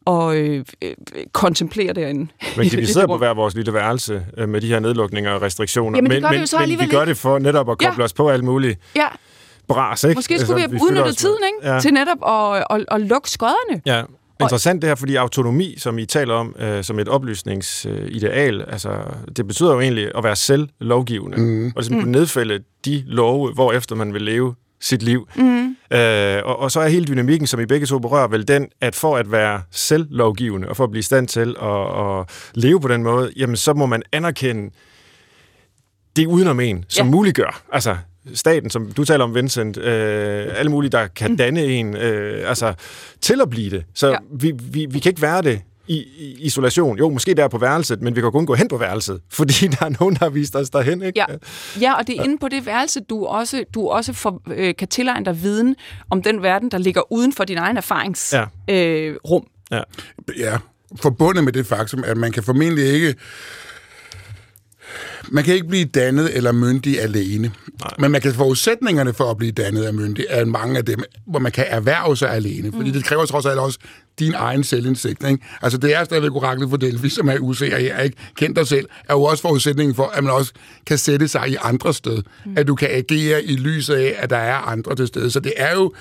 og 0.05 0.37
øh, 0.37 0.65
øh, 0.81 0.93
kontemplerer 1.31 1.93
derinde. 1.93 2.19
Men 2.57 2.69
kan 2.69 2.77
vi 2.79 2.85
det 2.85 2.89
sidde 2.93 3.07
på 3.07 3.17
hver 3.17 3.33
vores 3.33 3.55
lille 3.55 3.73
værelse 3.73 4.25
øh, 4.37 4.49
med 4.49 4.61
de 4.61 4.67
her 4.67 4.79
nedlukninger 4.79 5.31
og 5.31 5.41
restriktioner? 5.41 5.97
Jamen, 5.97 6.11
det 6.11 6.15
men, 6.15 6.21
gør 6.23 6.29
vi 6.29 6.35
men, 6.35 6.41
jo 6.41 6.45
så 6.45 6.55
men 6.57 6.61
alligevel 6.61 6.85
vi 6.87 6.91
gør 6.91 7.05
det 7.05 7.17
for 7.17 7.39
netop 7.39 7.69
at 7.69 7.77
koble 7.77 7.95
Ja. 8.01 8.03
os 8.03 8.13
på 8.13 8.29
alt 8.29 8.43
muligt 8.43 8.79
Ja, 8.95 9.07
bras, 9.67 10.03
ikke? 10.03 10.17
måske 10.17 10.39
skulle 10.39 10.61
Altså, 10.61 10.69
vi 10.73 10.77
have 10.77 10.89
udnyttet 10.91 11.17
tiden 11.17 11.37
ikke? 11.55 11.73
Ja. 11.73 11.79
til 11.79 11.93
netop 11.93 12.17
at, 12.27 12.65
at, 12.69 12.85
at 12.91 13.01
lukke 13.01 13.29
skodderne. 13.29 13.81
Ja. 13.85 14.03
Interessant 14.41 14.81
det 14.81 14.87
her, 14.89 14.95
fordi 14.95 15.15
autonomi, 15.15 15.75
som 15.77 15.99
I 15.99 16.05
taler 16.05 16.33
om 16.33 16.55
øh, 16.59 16.83
som 16.83 16.99
et 16.99 17.07
oplysningsideal, 17.09 18.61
altså, 18.67 18.89
det 19.37 19.47
betyder 19.47 19.73
jo 19.73 19.79
egentlig 19.79 20.11
at 20.17 20.23
være 20.23 20.35
selvlovgivende. 20.35 21.37
Mm. 21.37 21.65
Og 21.67 21.73
ligesom 21.81 21.99
kunne 21.99 22.11
nedfælde 22.11 22.59
de 22.85 23.03
love, 23.07 23.53
hvor 23.53 23.73
efter 23.73 23.95
man 23.95 24.13
vil 24.13 24.21
leve 24.21 24.55
sit 24.85 25.03
liv. 25.03 25.27
Mm. 25.35 25.75
Øh, 25.91 26.41
og, 26.45 26.59
og 26.59 26.71
så 26.71 26.79
er 26.79 26.87
hele 26.87 27.05
dynamikken, 27.05 27.47
som 27.47 27.59
I 27.59 27.65
begge 27.65 27.85
to 27.85 27.99
berører, 27.99 28.27
vel 28.27 28.47
den, 28.47 28.67
at 28.81 28.95
for 28.95 29.17
at 29.17 29.31
være 29.31 29.61
selvlovgivende, 29.71 30.69
og 30.69 30.77
for 30.77 30.83
at 30.83 30.91
blive 30.91 30.99
i 30.99 31.03
stand 31.03 31.27
til 31.27 31.55
at, 31.61 32.19
at 32.19 32.25
leve 32.53 32.81
på 32.81 32.87
den 32.87 33.03
måde, 33.03 33.31
jamen 33.35 33.55
så 33.55 33.73
må 33.73 33.85
man 33.85 34.03
anerkende 34.11 34.73
det 36.15 36.25
udenom 36.27 36.59
en, 36.59 36.85
som 36.89 37.07
ja. 37.07 37.11
muliggør. 37.11 37.63
Altså, 37.71 37.97
staten, 38.33 38.69
som 38.69 38.91
du 38.91 39.03
taler 39.03 39.23
om, 39.23 39.35
Vincent, 39.35 39.77
øh, 39.77 40.47
alle 40.55 40.71
mulige, 40.71 40.91
der 40.91 41.07
kan 41.07 41.31
mm. 41.31 41.37
danne 41.37 41.63
en, 41.63 41.95
øh, 41.95 42.49
altså, 42.49 42.73
til 43.21 43.41
at 43.41 43.49
blive 43.49 43.69
det. 43.69 43.83
Så 43.93 44.07
ja. 44.07 44.17
vi, 44.31 44.53
vi, 44.71 44.85
vi 44.89 44.99
kan 44.99 45.09
ikke 45.09 45.21
være 45.21 45.41
det 45.41 45.61
i, 45.87 45.95
i 45.95 46.37
isolation. 46.39 46.97
Jo, 46.97 47.09
måske 47.09 47.33
der 47.33 47.47
på 47.47 47.57
værelset, 47.57 48.01
men 48.01 48.15
vi 48.15 48.21
kan 48.21 48.31
kun 48.31 48.45
gå 48.45 48.55
hen 48.55 48.67
på 48.67 48.77
værelset, 48.77 49.21
fordi 49.29 49.67
der 49.67 49.85
er 49.85 49.89
nogen, 49.99 50.15
der 50.15 50.25
har 50.25 50.29
vist 50.29 50.55
os 50.55 50.69
derhen. 50.69 51.01
Ikke? 51.01 51.19
Ja. 51.19 51.35
ja, 51.81 51.93
og 51.93 52.07
det 52.07 52.19
er 52.19 52.23
inde 52.23 52.37
på 52.37 52.47
det 52.47 52.65
værelse, 52.65 52.99
du 52.99 53.25
også, 53.25 53.63
du 53.73 53.87
også 53.87 54.13
for, 54.13 54.41
øh, 54.51 54.75
kan 54.75 54.87
tilegne 54.87 55.25
dig 55.25 55.41
viden 55.43 55.75
om 56.09 56.21
den 56.21 56.41
verden, 56.41 56.71
der 56.71 56.77
ligger 56.77 57.11
uden 57.11 57.33
for 57.33 57.43
din 57.43 57.57
egen 57.57 57.77
erfaringsrum. 57.77 58.49
Ja. 58.67 58.75
Øh, 58.75 59.15
rum. 59.29 59.47
ja. 59.71 59.81
ja, 60.37 60.57
forbundet 61.01 61.43
med 61.43 61.53
det 61.53 61.65
faktum, 61.65 62.03
at 62.07 62.17
man 62.17 62.31
kan 62.31 62.43
formentlig 62.43 62.85
ikke 62.85 63.15
man 65.31 65.43
kan 65.43 65.53
ikke 65.53 65.67
blive 65.67 65.85
dannet 65.85 66.37
eller 66.37 66.51
myndig 66.51 67.01
alene. 67.01 67.51
Nej. 67.79 67.91
Men 67.99 68.11
man 68.11 68.21
kan 68.21 68.33
forudsætningerne 68.33 69.13
for 69.13 69.31
at 69.31 69.37
blive 69.37 69.51
dannet 69.51 69.87
og 69.87 69.95
myndig 69.95 70.25
er 70.29 70.45
mange 70.45 70.77
af 70.77 70.85
dem, 70.85 71.03
hvor 71.27 71.39
man 71.39 71.51
kan 71.51 71.65
erhverve 71.67 72.17
sig 72.17 72.31
alene. 72.31 72.71
Fordi 72.71 72.89
mm. 72.89 72.93
det 72.93 73.03
kræver 73.03 73.25
trods 73.25 73.45
alt 73.45 73.59
også 73.59 73.79
din 74.19 74.33
egen 74.33 74.63
selvindsigt. 74.63 75.23
Ikke? 75.29 75.43
Altså 75.61 75.77
det 75.77 75.95
er 75.95 76.03
stadigvæk 76.03 76.31
oraklet 76.31 76.69
for 76.69 76.77
Delphi, 76.77 77.09
som 77.09 77.29
er 77.29 77.37
usikker 77.39 77.77
her, 77.77 77.99
ikke? 77.99 78.17
Kendt 78.35 78.57
dig 78.57 78.67
selv, 78.67 78.85
er 79.09 79.13
jo 79.13 79.23
også 79.23 79.41
forudsætningen 79.41 79.95
for, 79.95 80.07
at 80.07 80.23
man 80.23 80.33
også 80.33 80.53
kan 80.85 80.97
sætte 80.97 81.27
sig 81.27 81.49
i 81.49 81.55
andre 81.61 81.93
sted. 81.93 82.23
Mm. 82.45 82.53
At 82.57 82.67
du 82.67 82.75
kan 82.75 82.89
agere 82.91 83.43
i 83.43 83.55
lyset 83.55 83.95
af, 83.95 84.15
at 84.17 84.29
der 84.29 84.37
er 84.37 84.55
andre 84.55 84.95
til 84.95 85.07
stede. 85.07 85.31
Så 85.31 85.39
det 85.39 85.53
er 85.57 85.73
jo 85.73 85.93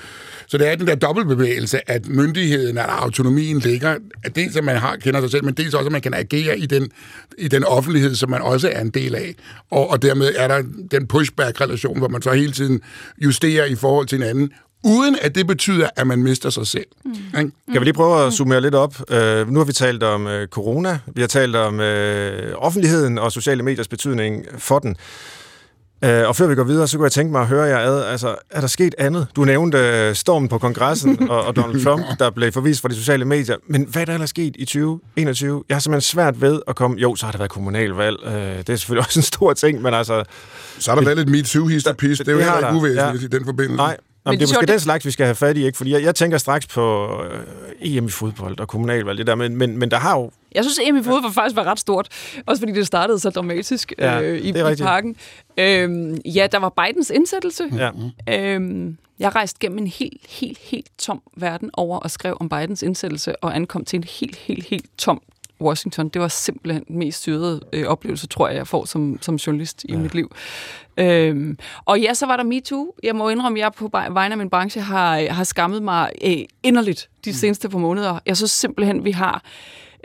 så 0.46 0.59
det 0.59 0.68
er 0.68 0.74
den 0.74 0.87
der 0.87 0.94
dobbeltbevægelse, 0.94 1.90
at 1.90 2.09
myndigheden, 2.09 2.79
at 2.79 2.85
autonomien 2.88 3.59
ligger, 3.59 3.96
at 4.24 4.37
dels 4.37 4.57
at 4.57 4.64
man 4.64 4.77
har, 4.77 4.96
kender 4.96 5.20
sig 5.20 5.31
selv, 5.31 5.44
men 5.44 5.55
dels 5.55 5.74
også, 5.74 5.87
at 5.87 5.92
man 5.92 6.00
kan 6.00 6.14
agere 6.14 6.59
i 6.59 6.66
den, 6.66 6.90
i 7.38 7.48
den 7.48 7.64
offentlighed, 7.64 8.14
som 8.14 8.31
man 8.31 8.42
også 8.42 8.70
er 8.72 8.81
en 8.81 8.90
del 8.90 9.14
af. 9.14 9.35
Og, 9.70 9.90
og 9.90 10.03
dermed 10.03 10.33
er 10.37 10.48
der 10.48 10.62
den 10.90 11.07
pushback-relation, 11.07 11.98
hvor 11.98 12.09
man 12.09 12.22
så 12.22 12.33
hele 12.33 12.53
tiden 12.53 12.81
justerer 13.18 13.64
i 13.64 13.74
forhold 13.74 14.07
til 14.07 14.18
hinanden, 14.18 14.50
uden 14.85 15.16
at 15.23 15.35
det 15.35 15.47
betyder, 15.47 15.88
at 15.97 16.07
man 16.07 16.23
mister 16.23 16.51
sig 16.51 16.66
selv. 16.66 16.87
Mm. 17.05 17.12
Kan 17.33 17.53
vi 17.81 17.85
lige 17.85 17.94
prøve 17.94 18.27
at 18.27 18.33
summere 18.33 18.61
lidt 18.61 18.75
op? 18.75 18.94
Uh, 19.01 19.51
nu 19.51 19.59
har 19.59 19.64
vi 19.64 19.73
talt 19.73 20.03
om 20.03 20.27
uh, 20.27 20.33
corona, 20.47 20.99
vi 21.14 21.20
har 21.20 21.29
talt 21.29 21.57
om 21.57 21.75
uh, 21.75 21.85
offentligheden 22.57 23.18
og 23.18 23.33
sociale 23.33 23.62
mediers 23.62 23.88
betydning 23.88 24.44
for 24.59 24.79
den. 24.79 24.97
Uh, 26.07 26.29
og 26.29 26.37
før 26.37 26.47
vi 26.47 26.55
går 26.55 26.64
videre, 26.64 26.88
så 26.88 26.97
kunne 26.97 27.05
jeg 27.05 27.12
tænke 27.12 27.33
mig 27.33 27.40
at 27.40 27.47
høre 27.47 27.64
jer 27.64 27.79
ad, 27.79 28.05
altså, 28.05 28.35
er 28.51 28.61
der 28.61 28.66
sket 28.66 28.94
andet? 28.99 29.27
Du 29.37 29.44
nævnte 29.44 30.09
uh, 30.09 30.14
stormen 30.14 30.49
på 30.49 30.59
kongressen 30.59 31.23
og, 31.31 31.44
og 31.44 31.57
Donald 31.57 31.85
Trump, 31.85 32.05
der 32.18 32.31
blev 32.31 32.53
forvist 32.53 32.81
fra 32.81 32.88
de 32.88 32.94
sociale 32.94 33.25
medier. 33.25 33.57
Men 33.68 33.85
hvad 33.85 34.03
er 34.03 34.07
der 34.07 34.14
ellers 34.14 34.31
sket 34.31 34.57
i 34.59 34.64
2021? 34.64 35.64
Jeg 35.68 35.75
har 35.75 35.81
simpelthen 35.81 36.01
svært 36.01 36.40
ved 36.40 36.61
at 36.68 36.77
komme... 36.77 37.01
Jo, 37.01 37.16
så 37.16 37.27
har 37.27 37.33
der 37.33 37.38
været 37.38 37.51
kommunalvalg. 37.51 38.16
Uh, 38.27 38.33
det 38.33 38.68
er 38.68 38.77
selvfølgelig 38.77 39.07
også 39.07 39.18
en 39.18 39.25
stor 39.25 39.53
ting, 39.53 39.83
men 39.83 39.94
altså... 39.94 40.25
Så 40.79 40.90
har 40.90 40.97
der 40.97 41.05
været 41.05 41.16
lidt 41.16 41.29
metoo 41.29 41.66
histerpis 41.66 42.18
Det 42.18 42.29
er 42.29 42.33
jo 42.33 42.38
heller 42.38 42.57
ikke 42.57 42.79
uvæsentligt 42.79 43.33
ja. 43.33 43.37
i 43.37 43.38
den 43.38 43.44
forbindelse. 43.44 43.77
Nej, 43.77 43.97
Jamen, 44.27 44.41
det 44.41 44.51
er 44.51 44.55
måske 44.55 44.73
den 44.73 44.81
slags, 44.81 45.07
vi 45.07 45.11
skal 45.11 45.27
have 45.27 45.35
fat 45.35 45.57
i, 45.57 45.67
ikke? 45.67 45.77
Fordi 45.77 45.93
jeg, 45.93 46.03
jeg 46.03 46.15
tænker 46.15 46.39
straks 46.39 46.67
på 46.67 47.09
øh, 47.23 47.97
EM 47.97 48.07
i 48.07 48.11
fodbold 48.11 48.61
og 48.61 48.69
kommunalvalg, 48.69 49.19
det 49.19 49.27
der, 49.27 49.35
men, 49.35 49.57
men, 49.57 49.79
men 49.79 49.91
der 49.91 49.97
har 49.97 50.19
jo... 50.19 50.31
Jeg 50.55 50.65
synes, 50.65 50.79
EM 50.83 50.97
i 50.97 51.03
fodbold 51.03 51.33
ja. 51.37 51.41
faktisk 51.43 51.57
var 51.57 51.65
ret 51.65 51.81
stort, 51.81 52.09
også 52.47 52.61
fordi 52.61 52.73
det 52.73 52.87
startede 52.87 53.19
så 53.19 53.31
dramatisk 53.31 53.93
ja, 53.99 54.21
øh, 54.21 54.39
i, 54.39 54.49
i 54.49 54.77
parken. 54.83 55.17
Øhm, 55.57 56.19
ja, 56.25 56.47
der 56.53 56.59
var 56.59 56.69
Bidens 56.69 57.11
indsættelse. 57.11 57.65
Ja. 57.77 57.91
Øhm, 58.39 58.97
jeg 59.19 59.35
rejste 59.35 59.59
gennem 59.61 59.79
en 59.79 59.87
helt, 59.87 60.21
helt, 60.29 60.59
helt 60.59 60.91
tom 60.99 61.23
verden 61.37 61.71
over 61.73 61.99
og 61.99 62.11
skrev 62.11 62.37
om 62.41 62.49
Bidens 62.49 62.83
indsættelse 62.83 63.37
og 63.37 63.57
ankom 63.57 63.85
til 63.85 63.97
en 63.97 64.05
helt, 64.05 64.37
helt, 64.37 64.65
helt 64.65 64.87
tom 64.99 65.23
Washington. 65.61 66.09
Det 66.09 66.23
var 66.23 66.29
simpelthen 66.29 66.85
den 66.88 66.99
mest 66.99 67.19
styrede 67.19 67.61
øh, 67.73 67.87
oplevelse, 67.87 68.27
tror 68.27 68.49
jeg, 68.49 68.57
jeg 68.57 68.67
får 68.67 68.85
som, 68.85 69.19
som 69.21 69.37
journalist 69.37 69.85
i 69.85 69.93
ja. 69.93 69.99
mit 69.99 70.14
liv. 70.14 70.31
Øhm, 70.97 71.59
og 71.85 72.01
ja, 72.01 72.14
så 72.14 72.27
var 72.27 72.37
der 72.37 72.45
MeToo. 72.45 72.95
Jeg 73.03 73.17
må 73.17 73.29
indrømme, 73.29 73.59
at 73.59 73.62
jeg 73.62 73.73
på 73.73 73.90
vegne 74.11 74.33
af 74.33 74.38
min 74.38 74.51
branche 74.51 74.81
har, 74.81 75.33
har 75.33 75.45
skammet 75.45 75.83
mig 75.83 76.11
øh, 76.25 76.37
inderligt 76.62 77.09
de 77.25 77.31
mm. 77.31 77.35
seneste 77.35 77.69
par 77.69 77.79
måneder. 77.79 78.19
Jeg 78.27 78.37
synes 78.37 78.51
simpelthen, 78.51 79.05
vi 79.05 79.11
har... 79.11 79.43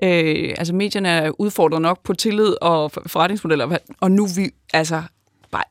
Øh, 0.04 0.56
altså 0.58 0.74
medierne 0.74 1.10
er 1.10 1.32
udfordret 1.40 1.82
nok 1.82 2.04
på 2.04 2.14
tillid 2.14 2.56
og 2.62 2.92
forretningsmodeller, 2.92 3.78
og 4.00 4.12
nu 4.12 4.28
vi 4.36 4.52
altså 4.74 5.04
bare 5.52 5.64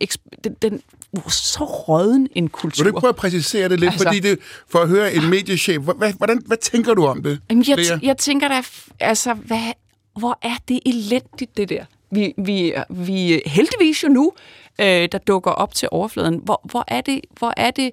den, 0.45 0.55
den 0.63 0.83
så 1.29 1.65
råden 1.65 2.29
en 2.35 2.49
kultur. 2.49 2.85
Vil 2.85 2.85
du 2.85 2.97
ikke 2.97 3.01
prøve 3.01 3.09
at 3.09 3.17
præcisere 3.17 3.69
det 3.69 3.81
lidt? 3.81 3.93
Altså, 3.93 4.05
fordi 4.07 4.21
det, 4.21 4.39
for 4.69 4.79
at 4.79 4.89
høre 4.89 5.15
en 5.15 5.31
mediechef, 5.31 5.79
hvad, 5.79 6.13
hvordan, 6.13 6.43
hvad 6.47 6.57
tænker 6.57 6.95
du 6.95 7.07
om 7.07 7.23
det? 7.23 7.41
Jamen, 7.51 7.65
jeg, 7.69 7.99
jeg 8.03 8.17
tænker 8.17 8.49
da, 8.49 8.63
altså, 9.01 9.35
hvad, 9.35 9.73
hvor 10.19 10.39
er 10.43 10.57
det 10.69 10.81
elendigt, 10.87 11.57
det 11.57 11.69
der? 11.69 11.85
Vi, 12.11 12.35
vi, 12.39 12.75
vi 12.91 13.43
heldigvis 13.47 14.03
jo 14.03 14.09
nu, 14.09 14.33
øh, 14.81 15.09
der 15.13 15.19
dukker 15.19 15.51
op 15.51 15.75
til 15.75 15.89
overfladen. 15.91 16.41
Hvor, 16.45 16.61
hvor 16.65 16.85
er 16.89 17.01
det, 17.01 17.21
hvor 17.39 17.53
er 17.57 17.71
det, 17.71 17.91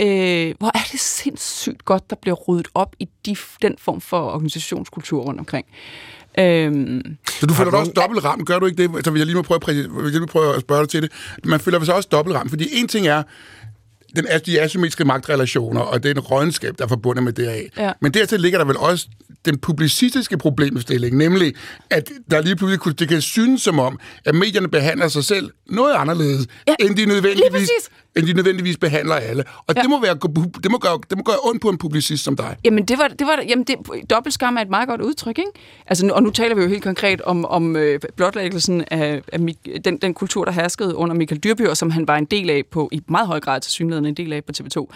øh, 0.00 0.54
hvor 0.58 0.70
er 0.74 0.88
det 0.92 1.00
sindssygt 1.00 1.84
godt, 1.84 2.10
der 2.10 2.16
bliver 2.16 2.36
ryddet 2.36 2.68
op 2.74 2.96
i 2.98 3.08
de, 3.26 3.36
den 3.62 3.74
form 3.78 4.00
for 4.00 4.20
organisationskultur 4.20 5.22
rundt 5.22 5.40
omkring. 5.40 5.66
Øhm, 6.38 7.16
så 7.40 7.46
du 7.46 7.54
føler 7.54 7.70
dig 7.70 7.80
også 7.80 7.92
dobbelt 7.96 8.24
ramt, 8.24 8.46
gør 8.46 8.58
du 8.58 8.66
ikke 8.66 8.82
det? 8.82 9.04
Så 9.04 9.10
vil 9.10 9.18
jeg 9.18 9.26
lige 9.26 9.36
må 9.36 9.42
prøve 9.42 9.60
at, 9.68 9.76
vil 9.76 10.02
jeg 10.02 10.10
lige 10.12 10.26
prøve 10.26 10.54
at 10.54 10.60
spørge 10.60 10.80
dig 10.80 10.88
til 10.88 11.02
det. 11.02 11.12
Man 11.44 11.60
føler 11.60 11.84
sig 11.84 11.94
også 11.94 12.08
dobbelt 12.12 12.36
ramt, 12.36 12.50
fordi 12.50 12.68
en 12.72 12.88
ting 12.88 13.06
er, 13.06 13.22
den, 14.16 14.26
de 14.46 14.60
asymmetriske 14.60 15.04
magtrelationer 15.04 15.80
og 15.80 16.02
den 16.02 16.18
rådenskab, 16.18 16.78
der 16.78 16.84
er 16.84 16.88
forbundet 16.88 17.24
med 17.24 17.32
det 17.32 17.46
af. 17.46 17.70
Ja. 17.76 17.92
Men 18.00 18.14
dertil 18.14 18.40
ligger 18.40 18.58
der 18.58 18.66
vel 18.66 18.76
også 18.76 19.06
den 19.44 19.58
publicistiske 19.58 20.38
problemstilling, 20.38 21.16
nemlig 21.16 21.54
at 21.90 22.10
der 22.30 22.42
lige 22.42 22.56
pludselig 22.56 22.98
det 22.98 23.08
kan 23.08 23.20
synes 23.20 23.62
som 23.62 23.78
om, 23.78 23.98
at 24.24 24.34
medierne 24.34 24.68
behandler 24.68 25.08
sig 25.08 25.24
selv 25.24 25.50
noget 25.66 25.94
anderledes, 25.94 26.46
ja. 26.68 26.74
end 26.80 26.96
de 26.96 27.06
nødvendigvis 27.06 27.68
end 28.16 28.26
de 28.26 28.32
nødvendigvis 28.32 28.76
behandler 28.76 29.14
alle. 29.14 29.44
Og 29.66 29.74
ja. 29.76 29.82
det, 29.82 29.90
må 29.90 30.00
være, 30.00 30.14
det, 30.62 30.70
må 30.70 30.78
gøre, 30.78 30.98
det 31.10 31.18
må 31.18 31.22
gøre 31.22 31.36
ondt 31.44 31.62
på 31.62 31.68
en 31.68 31.78
publicist 31.78 32.24
som 32.24 32.36
dig. 32.36 32.56
Jamen, 32.64 32.84
det 32.84 32.98
var, 32.98 33.08
det 33.08 33.26
var, 33.26 33.42
jamen 33.48 33.64
det, 33.64 33.76
dobbeltskam 34.10 34.56
er 34.56 34.60
et 34.60 34.70
meget 34.70 34.88
godt 34.88 35.00
udtryk, 35.00 35.38
ikke? 35.38 35.50
Altså, 35.86 36.10
og 36.14 36.22
nu 36.22 36.30
taler 36.30 36.54
vi 36.54 36.62
jo 36.62 36.68
helt 36.68 36.82
konkret 36.82 37.20
om, 37.22 37.44
om 37.44 37.76
øh, 37.76 38.00
blotlæggelsen 38.16 38.84
af, 38.90 39.22
af 39.32 39.38
den, 39.84 39.96
den 39.96 40.14
kultur, 40.14 40.44
der 40.44 40.52
herskede 40.52 40.96
under 40.96 41.14
Michael 41.14 41.40
Dyrby, 41.40 41.66
og 41.66 41.76
som 41.76 41.90
han 41.90 42.08
var 42.08 42.16
en 42.16 42.24
del 42.24 42.50
af 42.50 42.62
på, 42.70 42.88
i 42.92 43.02
meget 43.06 43.26
høj 43.26 43.40
grad 43.40 43.60
til 43.60 43.72
synligheden 43.72 44.06
en 44.06 44.14
del 44.14 44.32
af 44.32 44.44
på 44.44 44.52
TV2. 44.58 44.86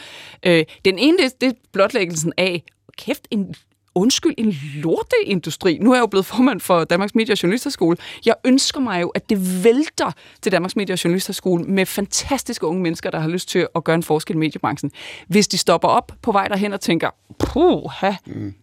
Øh, 0.47 0.65
den 0.85 0.99
ene, 0.99 1.19
det, 1.19 1.41
det 1.41 1.49
er 1.49 1.53
blotlæggelsen 1.73 2.33
af 2.37 2.63
kæft, 2.99 3.29
en 3.31 3.55
undskyld, 3.95 4.35
en 4.39 4.55
lorteindustri. 4.75 5.79
Nu 5.79 5.91
er 5.91 5.95
jeg 5.95 6.01
jo 6.01 6.07
blevet 6.07 6.27
formand 6.27 6.61
for 6.61 6.85
Danmarks 6.85 7.15
Medie- 7.15 7.33
og 7.33 7.43
Journalisterskole. 7.43 7.97
Jeg 8.27 8.35
ønsker 8.45 8.81
mig 8.81 9.03
jo, 9.03 9.09
at 9.09 9.31
det 9.31 9.65
vælter 9.65 10.13
til 10.43 10.53
Danmarks 10.53 10.77
Medie- 10.77 10.93
og 10.93 11.05
Journalisterskole 11.05 11.65
med 11.65 11.87
fantastiske 11.87 12.67
unge 12.67 12.83
mennesker, 12.83 13.11
der 13.11 13.19
har 13.21 13.29
lyst 13.29 13.49
til 13.49 13.67
at 13.75 13.85
gøre 13.85 13.97
en 13.97 14.03
forskel 14.03 14.37
i 14.37 14.39
mediebranchen. 14.39 14.91
Hvis 15.29 15.49
de 15.49 15.59
stopper 15.59 15.89
op 15.89 16.13
på 16.23 16.33
vej 16.33 16.49
derhen 16.49 16.73
og 16.73 16.81
tænker, 16.81 17.11
puh, 17.39 17.91
ha, 17.91 18.15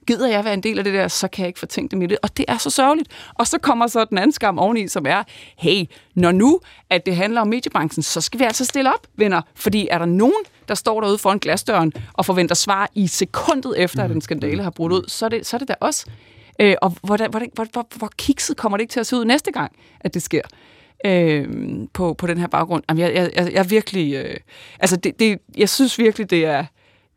gider 0.08 0.28
jeg 0.28 0.46
være 0.46 0.54
en 0.54 0.64
del 0.64 0.78
af 0.78 0.84
det 0.84 0.94
der, 0.94 1.08
så 1.08 1.28
kan 1.28 1.42
jeg 1.42 1.48
ikke 1.48 1.60
fortænke 1.60 1.92
dem 1.92 2.02
i 2.02 2.08
det. 2.08 2.18
Og 2.24 2.38
det 2.38 2.46
er 2.48 2.58
så 2.58 2.70
sørgeligt. 2.70 3.10
Og 3.34 3.48
så 3.48 3.60
kommer 3.60 3.88
så 3.88 4.06
den 4.06 4.18
anden 4.18 4.32
skam 4.32 4.60
oveni, 4.60 4.88
som 4.88 5.06
er, 5.06 5.24
hey, 5.58 5.86
når 6.16 6.32
nu, 6.32 6.60
at 6.90 7.06
det 7.06 7.16
handler 7.16 7.42
om 7.42 7.48
mediebranchen, 7.48 8.04
så 8.04 8.22
skal 8.22 8.40
vi 8.40 8.46
altså 8.46 8.66
stille 8.66 8.94
op, 8.94 9.08
venner. 9.16 9.42
Fordi 9.56 9.88
er 9.92 9.98
der 9.98 10.06
nogen, 10.06 10.44
der 10.68 10.76
står 10.76 11.02
derude 11.02 11.18
foran 11.18 11.38
glasdøren 11.38 11.94
og 12.14 12.26
forventer 12.26 12.56
svar 12.56 12.90
i 12.96 13.08
sekundet 13.08 13.74
efter, 13.78 14.04
at 14.04 14.12
en 14.12 14.22
skandale 14.22 14.64
har 14.64 14.70
brudt 14.70 14.94
ud, 14.94 15.04
så 15.08 15.26
er 15.26 15.30
det, 15.30 15.48
så 15.48 15.56
er 15.56 15.60
det 15.60 15.68
da 15.68 15.76
os. 15.82 16.06
Øh, 16.60 16.76
og 16.82 16.94
hvor, 17.02 17.30
hvor, 17.30 17.44
hvor, 17.54 17.68
hvor, 17.74 17.88
hvor 17.96 18.10
kikset 18.18 18.58
kommer 18.58 18.78
det 18.78 18.82
ikke 18.82 18.92
til 18.92 19.00
at 19.00 19.08
se 19.08 19.16
ud 19.16 19.26
næste 19.26 19.52
gang, 19.52 19.72
at 20.00 20.14
det 20.14 20.22
sker? 20.22 20.42
øh, 21.06 21.48
på, 21.94 22.14
på 22.14 22.28
den 22.28 22.38
her 22.38 22.48
baggrund. 22.48 22.84
Jamen, 22.90 23.02
jeg, 23.02 23.14
jeg, 23.14 23.32
jeg, 23.36 23.54
jeg 23.54 23.70
virkelig... 23.70 24.14
Øh, 24.16 24.38
altså, 24.80 24.96
det, 24.96 25.20
det, 25.20 25.40
jeg 25.58 25.70
synes 25.70 26.00
virkelig, 26.00 26.30
det 26.30 26.46
er 26.46 26.66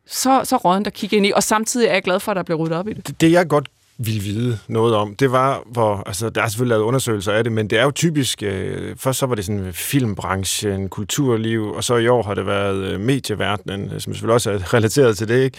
så, 0.07 0.41
så 0.43 0.57
råden, 0.57 0.85
der 0.85 0.91
kigger 0.91 1.17
ind 1.17 1.25
i, 1.25 1.31
og 1.35 1.43
samtidig 1.43 1.87
er 1.87 1.93
jeg 1.93 2.03
glad 2.03 2.19
for, 2.19 2.31
at 2.31 2.35
der 2.35 2.43
bliver 2.43 2.57
ryddet 2.57 2.77
op 2.77 2.87
i 2.87 2.93
det. 2.93 3.07
Det, 3.07 3.21
det 3.21 3.31
jeg 3.31 3.47
godt 3.47 3.69
ville 3.97 4.21
vide 4.21 4.57
noget 4.67 4.95
om, 4.95 5.15
det 5.15 5.31
var, 5.31 5.63
hvor, 5.71 6.03
altså 6.05 6.29
der 6.29 6.41
er 6.41 6.47
selvfølgelig 6.47 6.69
lavet 6.69 6.83
undersøgelser 6.83 7.31
af 7.31 7.43
det, 7.43 7.53
men 7.53 7.69
det 7.69 7.79
er 7.79 7.83
jo 7.83 7.91
typisk, 7.91 8.43
øh, 8.43 8.95
først 8.97 9.19
så 9.19 9.25
var 9.25 9.35
det 9.35 9.45
sådan 9.45 9.73
filmbranchen, 9.73 10.89
kulturliv, 10.89 11.73
og 11.73 11.83
så 11.83 11.95
i 11.95 12.07
år 12.07 12.23
har 12.23 12.33
det 12.33 12.45
været 12.45 12.75
øh, 12.75 12.99
medieverdenen, 12.99 13.85
øh, 13.85 14.01
som 14.01 14.13
selvfølgelig 14.13 14.33
også 14.33 14.51
er 14.51 14.73
relateret 14.73 15.17
til 15.17 15.27
det, 15.27 15.43
ikke? 15.43 15.57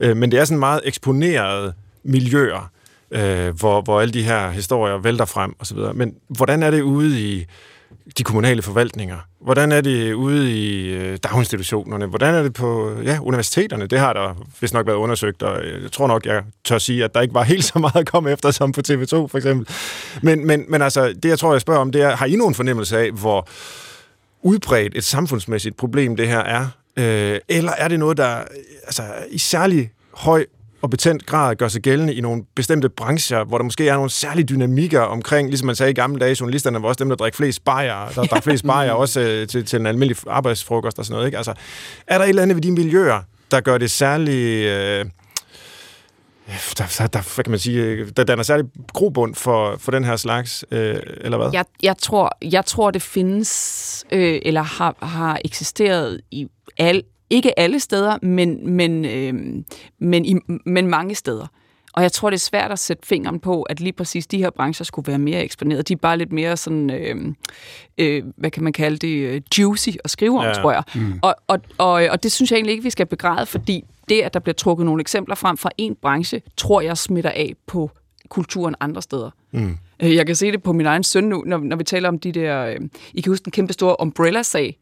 Øh, 0.00 0.16
men 0.16 0.30
det 0.30 0.40
er 0.40 0.44
sådan 0.44 0.58
meget 0.58 0.80
eksponerede 0.84 1.72
miljøer, 2.04 2.70
øh, 3.10 3.58
hvor, 3.58 3.80
hvor 3.80 4.00
alle 4.00 4.14
de 4.14 4.22
her 4.22 4.50
historier 4.50 4.98
vælter 4.98 5.24
frem, 5.24 5.54
og 5.58 5.66
så 5.66 5.74
videre. 5.74 5.94
Men 5.94 6.14
hvordan 6.28 6.62
er 6.62 6.70
det 6.70 6.80
ude 6.80 7.20
i 7.20 7.46
de 8.18 8.24
kommunale 8.24 8.62
forvaltninger? 8.62 9.16
Hvordan 9.40 9.72
er 9.72 9.80
det 9.80 10.12
ude 10.12 10.52
i 10.52 10.88
øh, 10.88 11.18
daginstitutionerne? 11.22 12.06
Hvordan 12.06 12.34
er 12.34 12.42
det 12.42 12.52
på 12.52 12.92
ja, 13.04 13.18
universiteterne? 13.22 13.86
Det 13.86 13.98
har 13.98 14.12
der 14.12 14.34
vist 14.60 14.74
nok 14.74 14.86
været 14.86 14.96
undersøgt, 14.96 15.42
og 15.42 15.64
øh, 15.64 15.82
jeg 15.82 15.92
tror 15.92 16.06
nok, 16.06 16.26
jeg 16.26 16.42
tør 16.64 16.78
sige, 16.78 17.04
at 17.04 17.14
der 17.14 17.20
ikke 17.20 17.34
var 17.34 17.42
helt 17.42 17.64
så 17.64 17.78
meget 17.78 17.96
at 17.96 18.06
komme 18.06 18.30
efter 18.30 18.50
som 18.50 18.72
på 18.72 18.80
TV2 18.88 19.16
for 19.26 19.36
eksempel. 19.36 19.74
Men, 20.22 20.46
men, 20.46 20.64
men 20.68 20.82
altså, 20.82 21.12
det 21.22 21.28
jeg 21.28 21.38
tror, 21.38 21.52
jeg 21.52 21.60
spørger 21.60 21.80
om, 21.80 21.92
det 21.92 22.02
er, 22.02 22.16
har 22.16 22.26
I 22.26 22.36
nogen 22.36 22.54
fornemmelse 22.54 22.98
af, 22.98 23.10
hvor 23.10 23.48
udbredt 24.42 24.96
et 24.96 25.04
samfundsmæssigt 25.04 25.76
problem 25.76 26.16
det 26.16 26.28
her 26.28 26.40
er? 26.40 26.66
Øh, 26.96 27.40
eller 27.48 27.72
er 27.72 27.88
det 27.88 27.98
noget, 27.98 28.16
der 28.16 28.36
altså, 28.84 29.02
i 29.30 29.38
særlig 29.38 29.90
høj 30.14 30.46
og 30.84 30.90
betændt 30.90 31.26
grad 31.26 31.56
gør 31.56 31.68
sig 31.68 31.82
gældende 31.82 32.14
i 32.14 32.20
nogle 32.20 32.44
bestemte 32.54 32.88
brancher, 32.88 33.44
hvor 33.44 33.58
der 33.58 33.64
måske 33.64 33.88
er 33.88 33.94
nogle 33.94 34.10
særlige 34.10 34.46
dynamikker 34.46 35.00
omkring, 35.00 35.48
ligesom 35.48 35.66
man 35.66 35.76
sagde 35.76 35.90
i 35.90 35.94
gamle 35.94 36.20
dage, 36.20 36.36
journalisterne 36.40 36.82
var 36.82 36.88
også 36.88 36.98
dem, 36.98 37.08
der 37.08 37.16
drikker 37.16 37.36
flest 37.36 37.64
bajer, 37.64 38.08
der 38.08 38.14
drikker 38.14 38.40
flest 38.40 38.64
bajer 38.64 38.92
også 39.04 39.20
øh, 39.20 39.48
til, 39.48 39.64
til 39.64 39.80
en 39.80 39.86
almindelig 39.86 40.16
arbejdsfrokost 40.26 40.98
og 40.98 41.04
sådan 41.04 41.14
noget. 41.14 41.26
Ikke? 41.26 41.36
Altså, 41.36 41.54
er 42.06 42.18
der 42.18 42.24
et 42.24 42.28
eller 42.28 42.42
andet 42.42 42.56
ved 42.56 42.62
de 42.62 42.72
miljøer, 42.72 43.20
der 43.50 43.60
gør 43.60 43.78
det 43.78 43.90
særlig... 43.90 44.64
Øh, 44.64 45.04
der, 46.78 46.94
der, 46.98 47.06
der, 47.06 47.34
hvad 47.34 47.44
kan 47.44 47.50
man 47.50 47.58
sige, 47.58 47.82
øh, 47.82 48.10
der 48.16 48.24
danner 48.24 48.42
særlig 48.42 48.66
grobund 48.92 49.34
for, 49.34 49.76
for 49.78 49.92
den 49.92 50.04
her 50.04 50.16
slags, 50.16 50.64
øh, 50.70 50.96
eller 51.20 51.38
hvad? 51.38 51.50
Jeg, 51.52 51.64
jeg, 51.82 51.96
tror, 51.98 52.38
jeg 52.42 52.64
tror, 52.64 52.90
det 52.90 53.02
findes, 53.02 54.04
øh, 54.12 54.40
eller 54.42 54.62
har, 54.62 54.96
har 55.02 55.40
eksisteret 55.44 56.20
i 56.30 56.46
al, 56.78 57.02
ikke 57.34 57.58
alle 57.58 57.80
steder, 57.80 58.18
men, 58.22 58.70
men, 58.70 59.04
øh, 59.04 59.34
men, 59.98 60.24
i, 60.24 60.34
men 60.66 60.86
mange 60.86 61.14
steder. 61.14 61.46
Og 61.92 62.02
jeg 62.02 62.12
tror, 62.12 62.30
det 62.30 62.36
er 62.36 62.40
svært 62.40 62.72
at 62.72 62.78
sætte 62.78 63.06
fingeren 63.06 63.40
på, 63.40 63.62
at 63.62 63.80
lige 63.80 63.92
præcis 63.92 64.26
de 64.26 64.38
her 64.38 64.50
brancher 64.50 64.84
skulle 64.84 65.06
være 65.06 65.18
mere 65.18 65.44
eksponeret. 65.44 65.88
De 65.88 65.92
er 65.92 65.96
bare 65.96 66.18
lidt 66.18 66.32
mere 66.32 66.56
sådan, 66.56 66.90
øh, 66.90 67.34
øh, 67.98 68.22
hvad 68.36 68.50
kan 68.50 68.64
man 68.64 68.72
kalde 68.72 68.96
det, 68.96 69.16
øh, 69.16 69.40
juicy 69.58 69.88
at 70.04 70.10
skrive 70.10 70.38
om, 70.38 70.44
ja. 70.44 70.52
tror 70.52 70.72
jeg. 70.72 70.82
Mm. 70.94 71.18
Og, 71.22 71.34
og, 71.46 71.60
og, 71.78 71.92
og 71.92 72.22
det 72.22 72.32
synes 72.32 72.50
jeg 72.50 72.56
egentlig 72.56 72.72
ikke, 72.72 72.84
vi 72.84 72.90
skal 72.90 73.06
begræde, 73.06 73.46
fordi 73.46 73.84
det, 74.08 74.20
at 74.20 74.34
der 74.34 74.40
bliver 74.40 74.54
trukket 74.54 74.86
nogle 74.86 75.00
eksempler 75.00 75.34
frem 75.34 75.56
fra 75.56 75.70
en 75.78 75.96
branche, 76.02 76.42
tror 76.56 76.80
jeg 76.80 76.98
smitter 76.98 77.30
af 77.30 77.54
på 77.66 77.90
kulturen 78.28 78.74
andre 78.80 79.02
steder. 79.02 79.30
Mm. 79.52 79.76
Jeg 80.00 80.26
kan 80.26 80.36
se 80.36 80.52
det 80.52 80.62
på 80.62 80.72
min 80.72 80.86
egen 80.86 81.02
søn 81.02 81.24
nu, 81.24 81.42
når, 81.46 81.58
når 81.58 81.76
vi 81.76 81.84
taler 81.84 82.08
om 82.08 82.18
de 82.18 82.32
der... 82.32 82.66
Øh, 82.66 82.76
I 83.14 83.20
kan 83.20 83.30
huske 83.30 83.44
den 83.44 83.52
kæmpe 83.52 83.72
store 83.72 83.96
Umbrella-sag, 84.00 84.78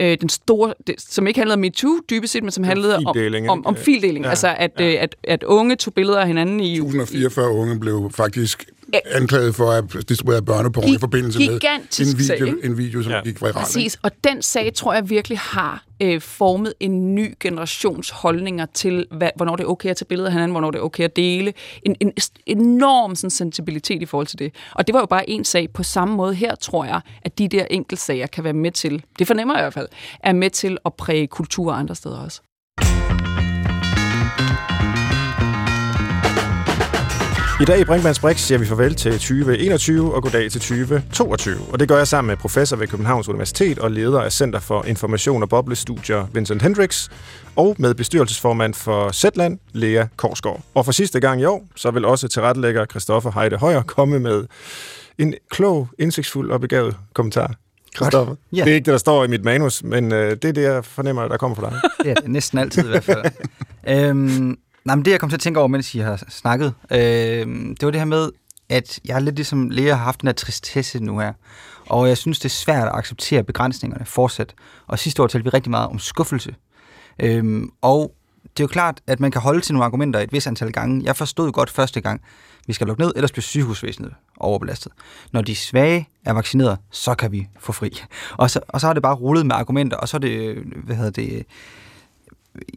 øh, 0.00 0.16
den 0.20 0.28
store, 0.28 0.74
det, 0.86 0.94
som 0.98 1.26
ikke 1.26 1.40
handlede 1.40 1.54
om 1.54 1.60
MeToo 1.60 1.98
dybest 2.10 2.32
set, 2.32 2.42
men 2.42 2.50
som 2.50 2.64
handlede 2.64 2.96
om, 2.96 3.16
om, 3.48 3.66
om 3.66 3.76
fildeling. 3.76 4.24
Ja, 4.24 4.30
altså, 4.30 4.54
at, 4.58 4.72
ja. 4.78 4.94
øh, 4.94 5.02
at, 5.02 5.16
at 5.24 5.42
unge 5.42 5.76
tog 5.76 5.94
billeder 5.94 6.20
af 6.20 6.26
hinanden 6.26 6.60
i... 6.60 6.72
1044 6.72 7.50
unge 7.50 7.80
blev 7.80 8.10
faktisk 8.14 8.70
anklaget 9.04 9.54
for 9.54 9.70
at 9.70 10.08
distribuere 10.08 10.42
børneporn 10.42 10.88
i 10.88 10.98
forbindelse 10.98 11.38
med 11.38 11.48
en 11.48 12.18
video, 12.18 12.24
sag, 12.24 12.64
en 12.64 12.78
video 12.78 13.02
som 13.02 13.12
ja. 13.12 13.22
gik 13.22 13.40
viralt. 13.40 13.56
Præcis, 13.56 13.98
og 14.02 14.10
den 14.24 14.42
sag 14.42 14.74
tror 14.74 14.94
jeg 14.94 15.10
virkelig 15.10 15.38
har 15.38 15.84
øh, 16.02 16.20
formet 16.20 16.74
en 16.80 17.14
ny 17.14 17.34
generations 17.40 18.10
holdninger 18.10 18.66
til, 18.74 19.06
hvad, 19.10 19.30
hvornår 19.36 19.56
det 19.56 19.64
er 19.64 19.68
okay 19.68 19.90
at 19.90 19.96
tage 19.96 20.06
billeder 20.06 20.28
af 20.28 20.32
hinanden, 20.32 20.50
hvornår 20.50 20.70
det 20.70 20.78
er 20.78 20.82
okay 20.82 21.04
at 21.04 21.16
dele. 21.16 21.52
En, 21.82 21.96
en 22.00 22.12
enorm 22.46 23.14
sådan, 23.14 23.30
sensibilitet 23.30 24.02
i 24.02 24.06
forhold 24.06 24.26
til 24.26 24.38
det. 24.38 24.54
Og 24.74 24.86
det 24.86 24.92
var 24.92 25.00
jo 25.00 25.06
bare 25.06 25.30
en 25.30 25.44
sag. 25.44 25.70
På 25.70 25.82
samme 25.82 26.16
måde 26.16 26.34
her 26.34 26.54
tror 26.54 26.84
jeg, 26.84 27.00
at 27.22 27.38
de 27.38 27.48
der 27.48 27.64
enkeltsager 27.70 28.26
kan 28.26 28.44
være 28.44 28.52
med 28.52 28.70
til, 28.70 29.04
det 29.18 29.26
fornemmer 29.26 29.54
jeg 29.54 29.62
i 29.62 29.64
hvert 29.64 29.74
fald, 29.74 29.88
er 30.20 30.32
med 30.32 30.50
til 30.50 30.78
at 30.86 30.94
præge 30.94 31.26
kultur 31.26 31.72
andre 31.72 31.94
steder 31.94 32.18
også. 32.18 32.40
I 37.60 37.64
dag 37.64 37.80
i 37.80 37.84
Brinkmanns 37.84 38.20
Brix 38.20 38.40
siger 38.40 38.58
vi 38.58 38.66
farvel 38.66 38.94
til 38.94 39.12
2021 39.12 40.14
og 40.14 40.22
goddag 40.22 40.50
til 40.50 40.60
2022. 40.60 41.56
Og 41.72 41.80
det 41.80 41.88
gør 41.88 41.96
jeg 41.96 42.08
sammen 42.08 42.28
med 42.28 42.36
professor 42.36 42.76
ved 42.76 42.88
Københavns 42.88 43.28
Universitet 43.28 43.78
og 43.78 43.90
leder 43.90 44.20
af 44.20 44.32
Center 44.32 44.60
for 44.60 44.84
Information 44.84 45.42
og 45.42 45.48
Boblestudier 45.48 46.26
Vincent 46.34 46.62
Hendricks 46.62 47.10
og 47.56 47.76
med 47.78 47.94
bestyrelsesformand 47.94 48.74
for 48.74 49.12
Zetland, 49.12 49.58
Lea 49.72 50.06
Korsgaard. 50.16 50.60
Og 50.74 50.84
for 50.84 50.92
sidste 50.92 51.20
gang 51.20 51.40
i 51.40 51.44
år, 51.44 51.66
så 51.76 51.90
vil 51.90 52.04
også 52.04 52.28
tilrettelægger 52.28 52.84
Christoffer 52.84 53.30
Heide 53.40 53.56
Højer 53.56 53.82
komme 53.82 54.18
med 54.18 54.44
en 55.18 55.34
klog, 55.50 55.88
indsigtsfuld 55.98 56.50
og 56.50 56.60
begavet 56.60 56.96
kommentar. 57.14 57.54
Christoffer. 57.96 58.34
Ja. 58.52 58.64
Det 58.64 58.70
er 58.70 58.74
ikke 58.74 58.84
det, 58.84 58.92
der 58.92 58.98
står 58.98 59.24
i 59.24 59.28
mit 59.28 59.44
manus, 59.44 59.82
men 59.82 60.12
øh, 60.12 60.30
det 60.30 60.44
er 60.44 60.52
det, 60.52 60.62
jeg 60.62 60.84
fornemmer, 60.84 61.28
der 61.28 61.36
kommer 61.36 61.56
fra 61.56 61.70
dig. 61.70 61.80
Ja, 62.06 62.14
næsten 62.26 62.58
altid 62.58 62.84
i 62.84 62.88
hvert 62.88 63.04
fald. 63.04 63.24
øhm, 64.08 64.56
Nej, 64.84 64.96
men 64.96 65.04
det, 65.04 65.10
jeg 65.10 65.20
kom 65.20 65.28
til 65.28 65.36
at 65.36 65.40
tænke 65.40 65.60
over, 65.60 65.68
mens 65.68 65.94
I 65.94 65.98
har 65.98 66.24
snakket, 66.28 66.74
øh, 66.90 66.98
det 66.98 67.82
var 67.82 67.90
det 67.90 68.00
her 68.00 68.04
med, 68.04 68.30
at 68.68 69.00
jeg 69.04 69.14
er 69.14 69.20
lidt 69.20 69.36
ligesom 69.36 69.70
Lea 69.70 69.94
har 69.94 70.04
haft 70.04 70.20
den 70.20 70.26
her 70.26 70.32
tristesse 70.34 71.04
nu 71.04 71.18
her. 71.18 71.32
Og 71.86 72.08
jeg 72.08 72.16
synes, 72.16 72.38
det 72.38 72.44
er 72.44 72.48
svært 72.48 72.88
at 72.88 72.94
acceptere 72.94 73.44
begrænsningerne 73.44 74.06
fortsat. 74.06 74.54
Og 74.86 74.98
sidste 74.98 75.22
år 75.22 75.26
talte 75.26 75.44
vi 75.44 75.50
rigtig 75.50 75.70
meget 75.70 75.88
om 75.88 75.98
skuffelse. 75.98 76.54
Øhm, 77.18 77.70
og 77.82 78.14
det 78.42 78.60
er 78.60 78.64
jo 78.64 78.68
klart, 78.68 79.00
at 79.06 79.20
man 79.20 79.30
kan 79.30 79.40
holde 79.40 79.60
til 79.60 79.74
nogle 79.74 79.84
argumenter 79.84 80.20
et 80.20 80.32
vis 80.32 80.46
antal 80.46 80.72
gange. 80.72 81.04
Jeg 81.04 81.16
forstod 81.16 81.52
godt 81.52 81.70
første 81.70 82.00
gang, 82.00 82.20
vi 82.66 82.72
skal 82.72 82.86
lukke 82.86 83.02
ned, 83.02 83.12
ellers 83.16 83.32
bliver 83.32 83.42
sygehusvæsenet 83.42 84.14
overbelastet. 84.36 84.92
Når 85.32 85.42
de 85.42 85.56
svage 85.56 86.08
er 86.24 86.32
vaccineret, 86.32 86.78
så 86.90 87.14
kan 87.14 87.32
vi 87.32 87.48
få 87.60 87.72
fri. 87.72 88.02
Og 88.32 88.50
så, 88.50 88.60
og 88.68 88.80
så 88.80 88.86
har 88.86 88.94
det 88.94 89.02
bare 89.02 89.14
rullet 89.14 89.46
med 89.46 89.54
argumenter, 89.54 89.96
og 89.96 90.08
så 90.08 90.16
er 90.16 90.18
det, 90.18 90.30
øh, 90.30 90.66
hvad 90.84 90.96
hedder 90.96 91.10
det, 91.10 91.46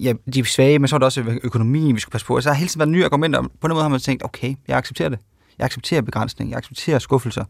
ja, 0.01 0.13
de 0.33 0.39
er 0.39 0.43
svage, 0.43 0.79
men 0.79 0.87
så 0.87 0.95
er 0.95 0.99
der 0.99 1.05
også 1.05 1.39
økonomien, 1.43 1.95
vi 1.95 1.99
skal 1.99 2.11
passe 2.11 2.27
på. 2.27 2.41
Så 2.41 2.49
har 2.49 2.55
hele 2.55 2.67
tiden 2.67 2.79
været 2.79 2.89
nye 2.89 3.05
argumenter. 3.05 3.41
På 3.41 3.67
den 3.67 3.73
måde 3.73 3.81
har 3.81 3.89
man 3.89 3.99
tænkt, 3.99 4.23
okay, 4.23 4.55
jeg 4.67 4.77
accepterer 4.77 5.09
det. 5.09 5.19
Jeg 5.57 5.65
accepterer 5.65 6.01
begrænsning, 6.01 6.49
jeg 6.49 6.57
accepterer 6.57 6.99
skuffelser. 6.99 7.45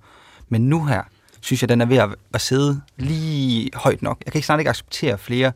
Men 0.49 0.69
nu 0.69 0.85
her, 0.85 1.01
synes 1.41 1.61
jeg, 1.61 1.69
den 1.69 1.81
er 1.81 1.85
ved 1.85 1.97
at, 1.97 2.09
at 2.33 2.41
sidde 2.41 2.81
lige 2.97 3.69
højt 3.73 4.01
nok. 4.01 4.21
Jeg 4.25 4.31
kan 4.31 4.37
ikke 4.37 4.45
snart 4.45 4.59
ikke 4.59 4.69
acceptere 4.69 5.17
flere 5.17 5.51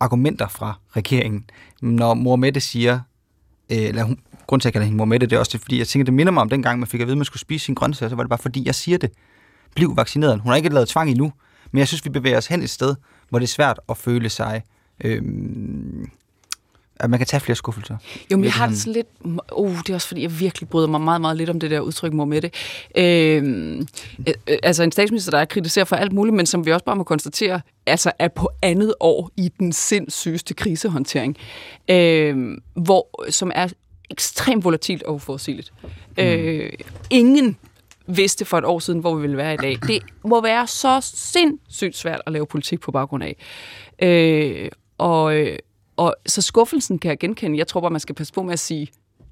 argumenter 0.00 0.48
fra 0.48 0.78
regeringen. 0.96 1.44
Når 1.82 2.14
mor 2.14 2.36
Mette 2.36 2.60
siger, 2.60 3.00
øh, 3.70 3.78
eller 3.78 4.02
hun, 4.02 4.18
grund 4.46 4.60
til, 4.60 4.68
at 4.68 4.70
jeg 4.70 4.72
kalder 4.72 4.84
hende 4.84 4.96
mor 4.96 5.04
Mette, 5.04 5.26
det 5.26 5.36
er 5.36 5.40
også 5.40 5.52
det, 5.52 5.60
fordi 5.60 5.78
jeg 5.78 5.88
tænker, 5.88 6.04
det 6.04 6.14
minder 6.14 6.32
mig 6.32 6.40
om 6.40 6.48
dengang, 6.48 6.78
man 6.78 6.88
fik 6.88 7.00
at 7.00 7.06
vide, 7.06 7.14
at 7.14 7.18
man 7.18 7.24
skulle 7.24 7.40
spise 7.40 7.64
sin 7.64 7.74
grøntsager, 7.74 8.10
så 8.10 8.16
var 8.16 8.22
det 8.22 8.30
bare 8.30 8.38
fordi, 8.38 8.66
jeg 8.66 8.74
siger 8.74 8.98
det. 8.98 9.10
Bliv 9.74 9.96
vaccineret. 9.96 10.40
Hun 10.40 10.50
har 10.50 10.56
ikke 10.56 10.68
lavet 10.68 10.88
tvang 10.88 11.10
endnu, 11.10 11.32
men 11.72 11.78
jeg 11.78 11.88
synes, 11.88 12.04
vi 12.04 12.10
bevæger 12.10 12.38
os 12.38 12.46
hen 12.46 12.62
et 12.62 12.70
sted, 12.70 12.94
hvor 13.28 13.38
det 13.38 13.46
er 13.46 13.48
svært 13.48 13.80
at 13.88 13.96
føle 13.96 14.28
sig 14.28 14.62
øhm, 15.04 16.10
at 17.00 17.10
man 17.10 17.18
kan 17.18 17.26
tage 17.26 17.40
flere 17.40 17.56
skuffelser. 17.56 17.96
Jo, 18.32 18.36
men 18.36 18.44
jeg 18.44 18.52
har 18.52 18.66
det 18.66 18.78
sådan 18.78 18.92
lidt... 18.92 19.06
Uh, 19.52 19.78
det 19.78 19.90
er 19.90 19.94
også 19.94 20.08
fordi, 20.08 20.22
jeg 20.22 20.40
virkelig 20.40 20.68
bryder 20.68 20.88
mig 20.88 21.00
meget, 21.00 21.20
meget 21.20 21.36
lidt 21.36 21.50
om 21.50 21.60
det 21.60 21.70
der 21.70 21.80
udtryk 21.80 22.12
mor 22.12 22.24
med 22.24 22.42
det. 22.42 22.54
Øhm, 22.96 23.88
øh, 24.28 24.34
øh, 24.48 24.56
altså 24.62 24.82
en 24.82 24.92
statsminister, 24.92 25.30
der 25.30 25.38
er 25.38 25.44
kritiseret 25.44 25.88
for 25.88 25.96
alt 25.96 26.12
muligt, 26.12 26.36
men 26.36 26.46
som 26.46 26.66
vi 26.66 26.72
også 26.72 26.84
bare 26.84 26.96
må 26.96 27.04
konstatere, 27.04 27.60
altså 27.86 28.12
er 28.18 28.28
på 28.28 28.50
andet 28.62 28.94
år 29.00 29.30
i 29.36 29.52
den 29.58 29.72
sindssygeste 29.72 30.54
krisehåndtering, 30.54 31.36
øh, 31.90 32.56
hvor, 32.74 33.30
som 33.30 33.52
er 33.54 33.68
ekstremt 34.10 34.64
volatilt 34.64 35.02
og 35.02 35.14
uforudsigeligt. 35.14 35.72
Mm. 36.16 36.24
Øh, 36.24 36.72
ingen 37.10 37.56
vidste 38.06 38.44
for 38.44 38.58
et 38.58 38.64
år 38.64 38.78
siden, 38.78 39.00
hvor 39.00 39.14
vi 39.14 39.20
ville 39.20 39.36
være 39.36 39.54
i 39.54 39.56
dag. 39.56 39.78
Det 39.86 40.02
må 40.24 40.42
være 40.42 40.66
så 40.66 41.12
sindssygt 41.14 41.96
svært 41.96 42.20
at 42.26 42.32
lave 42.32 42.46
politik 42.46 42.80
på 42.80 42.92
baggrund 42.92 43.24
af. 43.24 43.36
Øh, 44.02 44.70
og, 45.00 45.46
og 45.96 46.14
så 46.26 46.42
skuffelsen 46.42 46.98
kan 46.98 47.08
jeg 47.08 47.18
genkende. 47.18 47.58
Jeg 47.58 47.66
tror 47.66 47.80
bare, 47.80 47.90
man 47.90 48.00
skal 48.00 48.14
passe 48.14 48.32
på 48.32 48.42
med 48.42 48.52
at 48.52 48.58
sige, 48.58 48.88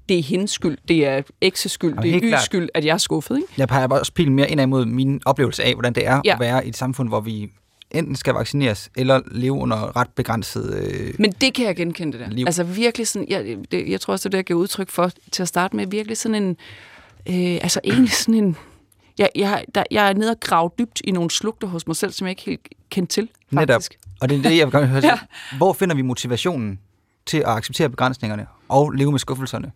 det 0.09 0.19
er 0.19 0.23
hendes 0.23 0.51
skyld, 0.51 0.77
det 0.87 1.05
er 1.05 1.21
X's 1.45 1.67
skyld, 1.67 1.97
det 2.01 2.15
er 2.15 2.37
Y's 2.37 2.45
skyld, 2.45 2.69
at 2.73 2.85
jeg 2.85 2.93
er 2.93 2.97
skuffet. 2.97 3.37
Ikke? 3.37 3.47
Jeg 3.57 3.67
peger 3.67 3.87
også 3.87 4.13
pilen 4.13 4.35
mere 4.35 4.49
ind 4.49 4.61
imod 4.61 4.85
min 4.85 5.21
oplevelse 5.25 5.63
af, 5.63 5.73
hvordan 5.73 5.93
det 5.93 6.07
er 6.07 6.21
ja. 6.25 6.33
at 6.33 6.39
være 6.39 6.65
i 6.65 6.69
et 6.69 6.77
samfund, 6.77 7.09
hvor 7.09 7.19
vi 7.19 7.51
enten 7.91 8.15
skal 8.15 8.33
vaccineres, 8.33 8.89
eller 8.95 9.21
leve 9.31 9.53
under 9.53 9.95
ret 9.95 10.09
begrænset 10.15 10.75
øh, 10.75 11.13
Men 11.19 11.31
det 11.31 11.53
kan 11.53 11.65
jeg 11.65 11.75
genkende 11.75 12.17
det 12.17 12.19
der. 12.19 12.29
Liv. 12.29 12.45
Altså 12.45 12.63
virkelig 12.63 13.07
sådan, 13.07 13.27
jeg, 13.29 13.57
det, 13.71 13.89
jeg 13.89 14.01
tror 14.01 14.11
også, 14.11 14.29
det 14.29 14.29
er 14.29 14.31
det, 14.31 14.37
jeg 14.37 14.45
giver 14.45 14.59
udtryk 14.59 14.89
for 14.89 15.11
til 15.31 15.41
at 15.41 15.47
starte 15.47 15.75
med, 15.75 15.87
virkelig 15.87 16.17
sådan 16.17 16.43
en, 16.43 16.57
øh, 17.29 17.59
altså 17.61 17.79
egentlig 17.83 18.11
sådan 18.11 18.35
en, 18.35 18.57
jeg, 19.19 19.29
jeg, 19.35 19.65
der, 19.75 19.83
jeg 19.91 20.09
er 20.09 20.13
nede 20.13 20.31
og 20.31 20.39
grave 20.39 20.69
dybt 20.79 21.01
i 21.03 21.11
nogle 21.11 21.31
slugter 21.31 21.67
hos 21.67 21.87
mig 21.87 21.95
selv, 21.95 22.11
som 22.11 22.27
jeg 22.27 22.31
ikke 22.31 22.41
helt 22.41 22.67
kendte 22.89 23.13
til, 23.13 23.29
faktisk. 23.53 23.69
Netop. 23.69 23.81
Og 24.21 24.29
det 24.29 24.37
er 24.37 24.49
det, 24.49 24.57
jeg 24.57 24.67
vil 24.67 24.71
gerne 24.71 24.87
høre. 24.87 25.05
ja. 25.11 25.19
Hvor 25.57 25.73
finder 25.73 25.95
vi 25.95 26.01
motivationen 26.01 26.79
til 27.25 27.37
at 27.37 27.47
acceptere 27.47 27.89
begrænsningerne 27.89 28.47
og 28.69 28.91
leve 28.91 29.11
med 29.11 29.19
skuffelserne? 29.19 29.71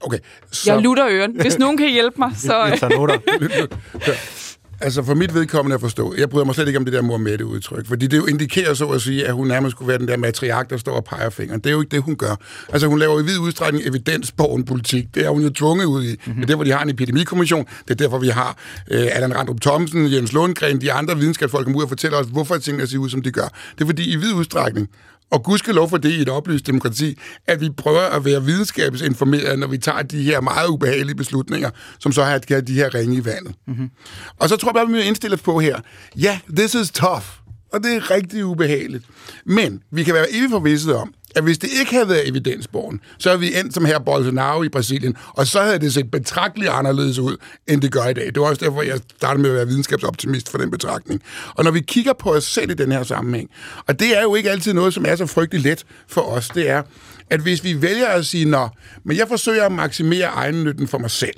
Okay, 0.00 0.18
så... 0.50 0.72
Jeg 0.72 0.82
lutter 0.82 1.06
øren. 1.10 1.40
Hvis 1.40 1.58
nogen 1.58 1.76
kan 1.76 1.90
hjælpe 1.90 2.16
mig, 2.18 2.30
så... 2.46 2.64
Jeg 2.64 2.78
tager 2.78 2.96
noter. 2.96 3.18
Altså 4.80 5.02
for 5.02 5.14
mit 5.14 5.34
vedkommende 5.34 5.74
at 5.74 5.80
forstå, 5.80 6.14
jeg 6.18 6.30
bryder 6.30 6.44
mig 6.44 6.54
slet 6.54 6.66
ikke 6.66 6.78
om 6.78 6.84
det 6.84 6.94
der 6.94 7.02
mor 7.02 7.16
med 7.16 7.38
det 7.38 7.44
udtryk, 7.44 7.86
fordi 7.86 8.06
det 8.06 8.16
jo 8.16 8.26
indikerer 8.26 8.74
så 8.74 8.86
at 8.86 9.02
sige, 9.02 9.26
at 9.26 9.34
hun 9.34 9.48
nærmest 9.48 9.70
skulle 9.76 9.88
være 9.88 9.98
den 9.98 10.08
der 10.08 10.16
matriark, 10.16 10.70
der 10.70 10.76
står 10.76 10.92
og 10.92 11.04
peger 11.04 11.30
fingeren. 11.30 11.60
Det 11.60 11.66
er 11.66 11.72
jo 11.72 11.80
ikke 11.80 11.90
det, 11.90 12.02
hun 12.02 12.16
gør. 12.16 12.36
Altså 12.72 12.86
hun 12.86 12.98
laver 12.98 13.20
i 13.20 13.24
vid 13.24 13.38
udstrækning 13.38 13.86
evidensborgen 13.86 14.64
politik. 14.64 15.14
Det 15.14 15.24
er 15.24 15.30
hun 15.30 15.42
jo 15.42 15.50
tvunget 15.50 15.84
ud 15.84 16.04
i. 16.04 16.10
Mm-hmm. 16.10 16.34
Det 16.34 16.42
er 16.42 16.46
derfor, 16.46 16.64
de 16.64 16.72
har 16.72 16.82
en 16.82 16.90
epidemikommission. 16.90 17.66
Det 17.84 17.90
er 17.90 17.94
derfor, 17.94 18.18
vi 18.18 18.28
har 18.28 18.56
øh, 18.90 19.06
Allan 19.12 19.36
Randrup 19.36 19.60
Thomsen, 19.60 20.12
Jens 20.12 20.32
Lundgren, 20.32 20.80
de 20.80 20.92
andre 20.92 21.16
videnskabsfolk 21.16 21.64
kommer 21.64 21.78
ud 21.78 21.82
og 21.82 21.88
fortæller 21.88 22.18
os, 22.18 22.26
hvorfor 22.26 22.58
tingene 22.58 22.86
ser 22.86 22.98
ud, 22.98 23.08
som 23.08 23.22
de 23.22 23.30
gør. 23.30 23.48
Det 23.74 23.80
er 23.80 23.86
fordi 23.86 24.12
i 24.12 24.16
vid 24.16 24.32
udstrækning, 24.32 24.88
og 25.30 25.42
lov 25.72 25.88
for 25.88 25.96
det 25.96 26.10
i 26.10 26.20
et 26.20 26.28
oplyst 26.28 26.66
demokrati, 26.66 27.18
at 27.46 27.60
vi 27.60 27.70
prøver 27.70 28.00
at 28.00 28.24
være 28.24 28.44
videnskabsinformerede, 28.44 29.56
når 29.56 29.66
vi 29.66 29.78
tager 29.78 30.02
de 30.02 30.22
her 30.22 30.40
meget 30.40 30.68
ubehagelige 30.68 31.16
beslutninger, 31.16 31.70
som 31.98 32.12
så 32.12 32.24
har 32.24 32.30
de 32.66 32.74
her 32.74 32.94
ringe 32.94 33.16
i 33.16 33.24
vandet. 33.24 33.54
Mm-hmm. 33.66 33.90
Og 34.38 34.48
så 34.48 34.56
tror 34.56 34.68
jeg 34.68 34.74
bare, 34.74 34.86
vi 34.86 34.92
må 34.92 34.98
indstille 34.98 35.36
på 35.36 35.60
her. 35.60 35.80
Ja, 36.16 36.38
this 36.56 36.74
is 36.74 36.90
tough. 36.90 37.24
Og 37.72 37.82
det 37.82 37.94
er 37.94 38.10
rigtig 38.10 38.44
ubehageligt. 38.44 39.04
Men 39.46 39.82
vi 39.90 40.04
kan 40.04 40.14
være 40.14 40.26
evigt 40.32 40.50
forvisset 40.50 40.94
om, 40.94 41.14
at 41.36 41.42
hvis 41.42 41.58
det 41.58 41.70
ikke 41.80 41.92
havde 41.92 42.08
været 42.08 42.28
evidensborgen, 42.28 43.00
så 43.18 43.28
havde 43.28 43.40
vi 43.40 43.58
endt 43.58 43.74
som 43.74 43.84
her 43.84 43.98
Bolsonaro 43.98 44.62
i 44.62 44.68
Brasilien, 44.68 45.16
og 45.28 45.46
så 45.46 45.62
havde 45.62 45.78
det 45.78 45.94
set 45.94 46.10
betragteligt 46.10 46.70
anderledes 46.70 47.18
ud, 47.18 47.36
end 47.66 47.82
det 47.82 47.92
gør 47.92 48.04
i 48.04 48.12
dag. 48.12 48.26
Det 48.26 48.40
var 48.40 48.46
også 48.46 48.64
derfor, 48.64 48.82
jeg 48.82 49.00
startede 49.16 49.42
med 49.42 49.50
at 49.50 49.56
være 49.56 49.66
videnskabsoptimist 49.66 50.50
for 50.50 50.58
den 50.58 50.70
betragtning. 50.70 51.22
Og 51.54 51.64
når 51.64 51.70
vi 51.70 51.80
kigger 51.80 52.12
på 52.12 52.34
os 52.34 52.44
selv 52.44 52.70
i 52.70 52.74
den 52.74 52.92
her 52.92 53.02
sammenhæng, 53.02 53.50
og 53.86 54.00
det 54.00 54.18
er 54.18 54.22
jo 54.22 54.34
ikke 54.34 54.50
altid 54.50 54.72
noget, 54.72 54.94
som 54.94 55.04
er 55.08 55.16
så 55.16 55.26
frygtelig 55.26 55.64
let 55.64 55.84
for 56.08 56.20
os, 56.20 56.48
det 56.48 56.70
er, 56.70 56.82
at 57.30 57.40
hvis 57.40 57.64
vi 57.64 57.82
vælger 57.82 58.06
at 58.06 58.26
sige, 58.26 58.44
nå, 58.44 58.68
men 59.04 59.16
jeg 59.16 59.28
forsøger 59.28 59.64
at 59.64 59.72
maksimere 59.72 60.26
egennytten 60.26 60.88
for 60.88 60.98
mig 60.98 61.10
selv, 61.10 61.36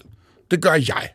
det 0.50 0.62
gør 0.62 0.74
jeg. 0.74 1.08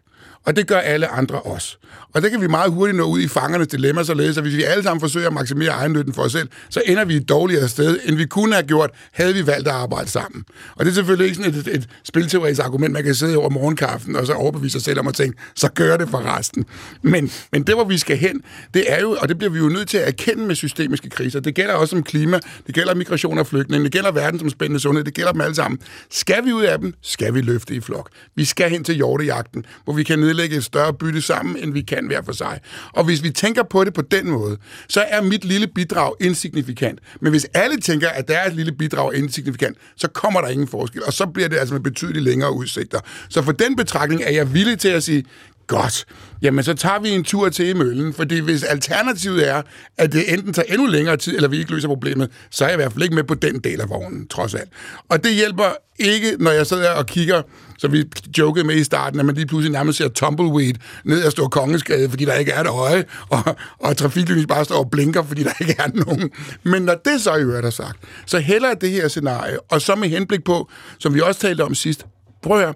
Og 0.46 0.56
det 0.56 0.68
gør 0.68 0.80
alle 0.80 1.08
andre 1.08 1.40
også. 1.40 1.78
Og 2.14 2.22
der 2.22 2.30
kan 2.30 2.42
vi 2.42 2.48
meget 2.48 2.72
hurtigt 2.72 2.98
nå 2.98 3.04
ud 3.04 3.20
i 3.20 3.28
fangernes 3.28 3.68
dilemma, 3.68 4.04
således 4.04 4.38
at 4.38 4.44
hvis 4.44 4.56
vi 4.56 4.64
alle 4.64 4.84
sammen 4.84 5.02
forsøger 5.02 5.28
at 5.28 5.34
maksimere 5.34 5.70
egennytten 5.70 6.14
for 6.14 6.22
os 6.22 6.32
selv, 6.32 6.50
så 6.70 6.82
ender 6.86 7.06
vi 7.06 7.16
et 7.16 7.30
dårligere 7.30 7.68
sted, 7.68 8.00
end 8.06 8.16
vi 8.16 8.26
kunne 8.26 8.54
have 8.54 8.68
gjort, 8.68 8.90
havde 9.12 9.34
vi 9.34 9.48
valgt 9.48 9.68
at 9.68 9.74
arbejde 9.74 10.10
sammen. 10.10 10.44
Og 10.76 10.86
det 10.86 10.92
er 10.92 10.96
selvfølgelig 10.96 11.26
ikke 11.26 11.44
sådan 11.44 11.60
et, 11.60 11.68
et, 11.68 11.90
spilteoretisk 12.04 12.62
argument, 12.62 12.94
man 12.94 13.04
kan 13.04 13.16
sidde 13.16 13.38
over 13.38 13.50
morgenkaffen 13.50 14.16
og 14.16 14.26
så 14.26 14.34
overbevise 14.34 14.72
sig 14.72 14.82
selv 14.82 15.00
om 15.00 15.08
at 15.08 15.14
tænke, 15.14 15.38
så 15.56 15.70
gør 15.72 15.98
det 15.98 16.10
for 16.10 16.38
resten. 16.38 16.66
Men, 17.02 17.32
men 17.52 17.64
det, 17.64 17.76
hvor 17.76 17.84
vi 17.84 17.98
skal 17.98 18.18
hen, 18.18 18.42
det 18.74 18.84
er 18.88 19.02
jo, 19.02 19.18
og 19.22 19.30
det 19.30 19.38
bliver 19.38 19.52
vi 19.52 19.60
jo 19.60 19.70
nødt 19.70 19.88
til 19.88 19.98
at 19.98 20.08
erkende 20.08 20.44
med 20.44 20.56
systemiske 20.56 21.10
kriser. 21.10 21.40
Det 21.40 21.56
gælder 21.56 21.74
også 21.74 21.96
om 21.96 22.04
klima, 22.04 22.40
det 22.68 22.76
gælder 22.76 22.96
migration 22.96 23.40
og 23.40 23.48
flygtninge, 23.48 23.84
det 23.84 23.92
gælder 23.92 24.12
verden 24.12 24.40
som 24.40 24.50
spændende 24.50 24.80
sundhed, 24.80 25.04
det 25.04 25.14
gælder 25.14 25.32
dem 25.32 25.42
alle 25.42 25.56
sammen. 25.56 25.80
Skal 26.12 26.46
vi 26.46 26.54
ud 26.54 26.64
af 26.64 26.80
dem, 26.80 26.94
skal 27.02 27.34
vi 27.34 27.42
løfte 27.42 27.76
i 27.76 27.80
flok. 27.80 28.10
Vi 28.36 28.46
skal 28.46 28.70
hen 28.70 28.84
til 28.84 28.96
hjortejagten, 28.96 29.66
hvor 29.84 29.94
vi 29.94 30.04
kan 30.04 30.20
ødelægge 30.34 30.58
et 30.58 30.64
større 30.64 30.94
bytte 30.94 31.22
sammen, 31.22 31.58
end 31.58 31.74
vi 31.74 31.82
kan 31.82 32.08
hver 32.08 32.22
for 32.22 32.32
sig. 32.32 32.60
Og 32.94 33.04
hvis 33.04 33.24
vi 33.24 33.30
tænker 33.30 33.64
på 33.64 33.84
det 33.84 33.94
på 33.94 34.02
den 34.02 34.30
måde, 34.30 34.58
så 34.90 35.02
er 35.02 35.22
mit 35.22 35.46
lille 35.46 35.68
bidrag 35.68 36.14
insignifikant. 36.22 37.00
Men 37.22 37.32
hvis 37.32 37.46
alle 37.54 37.78
tænker, 37.78 38.10
at 38.10 38.28
der 38.28 38.38
er 38.38 38.48
et 38.48 38.56
lille 38.56 38.72
bidrag 38.72 39.16
insignifikant, 39.16 39.78
så 39.96 40.08
kommer 40.08 40.42
der 40.42 40.48
ingen 40.48 40.68
forskel, 40.68 41.04
og 41.04 41.14
så 41.14 41.26
bliver 41.26 41.50
det 41.50 41.58
altså 41.58 41.74
med 41.74 41.82
betydeligt 41.82 42.24
længere 42.24 42.54
udsigter. 42.54 43.00
Så 43.30 43.42
for 43.42 43.52
den 43.52 43.76
betragtning 43.76 44.22
er 44.24 44.32
jeg 44.32 44.54
villig 44.54 44.80
til 44.80 44.90
at 44.90 45.04
sige, 45.04 45.24
Godt. 45.68 46.06
Jamen, 46.42 46.64
så 46.64 46.74
tager 46.74 47.00
vi 47.00 47.10
en 47.10 47.24
tur 47.24 47.50
til 47.50 47.70
i 47.70 47.74
møllen, 47.74 48.14
fordi 48.14 48.40
hvis 48.40 48.64
alternativet 48.64 49.50
er, 49.50 49.62
at 49.98 50.14
det 50.14 50.34
enten 50.34 50.54
tager 50.54 50.74
endnu 50.74 50.88
længere 50.88 51.18
tid, 51.18 51.36
eller 51.36 51.50
vi 51.50 51.58
ikke 51.58 51.72
løser 51.72 51.88
problemet, 51.88 52.32
så 52.50 52.64
er 52.64 52.70
jeg 52.70 52.76
i 52.76 52.78
hvert 52.78 52.92
fald 52.92 53.04
ikke 53.04 53.16
med 53.16 53.24
på 53.24 53.34
den 53.34 53.60
del 53.60 53.82
af 53.82 53.90
vognen, 53.90 54.28
trods 54.28 54.54
alt. 54.54 54.70
Og 55.10 55.24
det 55.24 55.34
hjælper 55.34 55.76
ikke, 56.00 56.36
når 56.40 56.52
jeg 56.52 56.68
sidder 56.68 56.92
og 56.92 57.06
kigger, 57.06 57.42
som 57.78 57.92
vi 57.92 58.04
jokede 58.38 58.66
med 58.66 58.76
i 58.76 58.84
starten, 58.84 59.20
at 59.20 59.26
man 59.26 59.36
lige 59.36 59.46
pludselig 59.48 59.72
nærmest 59.72 59.98
ser 59.98 60.08
tumbleweed 60.08 60.74
ned 61.04 61.26
ad 61.26 61.32
Stor 61.32 61.48
Kongeskade, 61.48 62.10
fordi 62.10 62.26
der 62.26 62.34
ikke 62.34 62.52
er 62.52 62.62
et 62.62 62.68
øje, 62.68 63.06
og, 63.30 63.58
og 63.80 63.98
trafiklys 63.98 64.46
bare 64.46 64.66
står 64.66 64.76
og 64.76 64.92
blinker, 64.92 65.24
fordi 65.24 65.44
der 65.44 65.54
ikke 65.62 65.76
er 65.80 65.88
nogen. 66.06 66.32
Men 66.64 66.82
når 66.82 66.96
det 66.96 67.22
så 67.22 67.36
i 67.36 67.42
øvrigt 67.42 67.66
er 67.66 67.70
sagt, 67.70 67.98
så 68.26 68.40
heller 68.40 68.74
det 68.74 68.90
her 68.90 69.08
scenarie, 69.08 69.60
og 69.60 69.82
så 69.82 69.96
med 69.96 70.10
henblik 70.10 70.44
på, 70.44 70.70
som 71.00 71.14
vi 71.14 71.22
også 71.22 71.42
talte 71.42 71.62
om 71.62 71.76
sidst, 71.76 72.06
prøv 72.42 72.58
at 72.58 72.64
høre, 72.64 72.74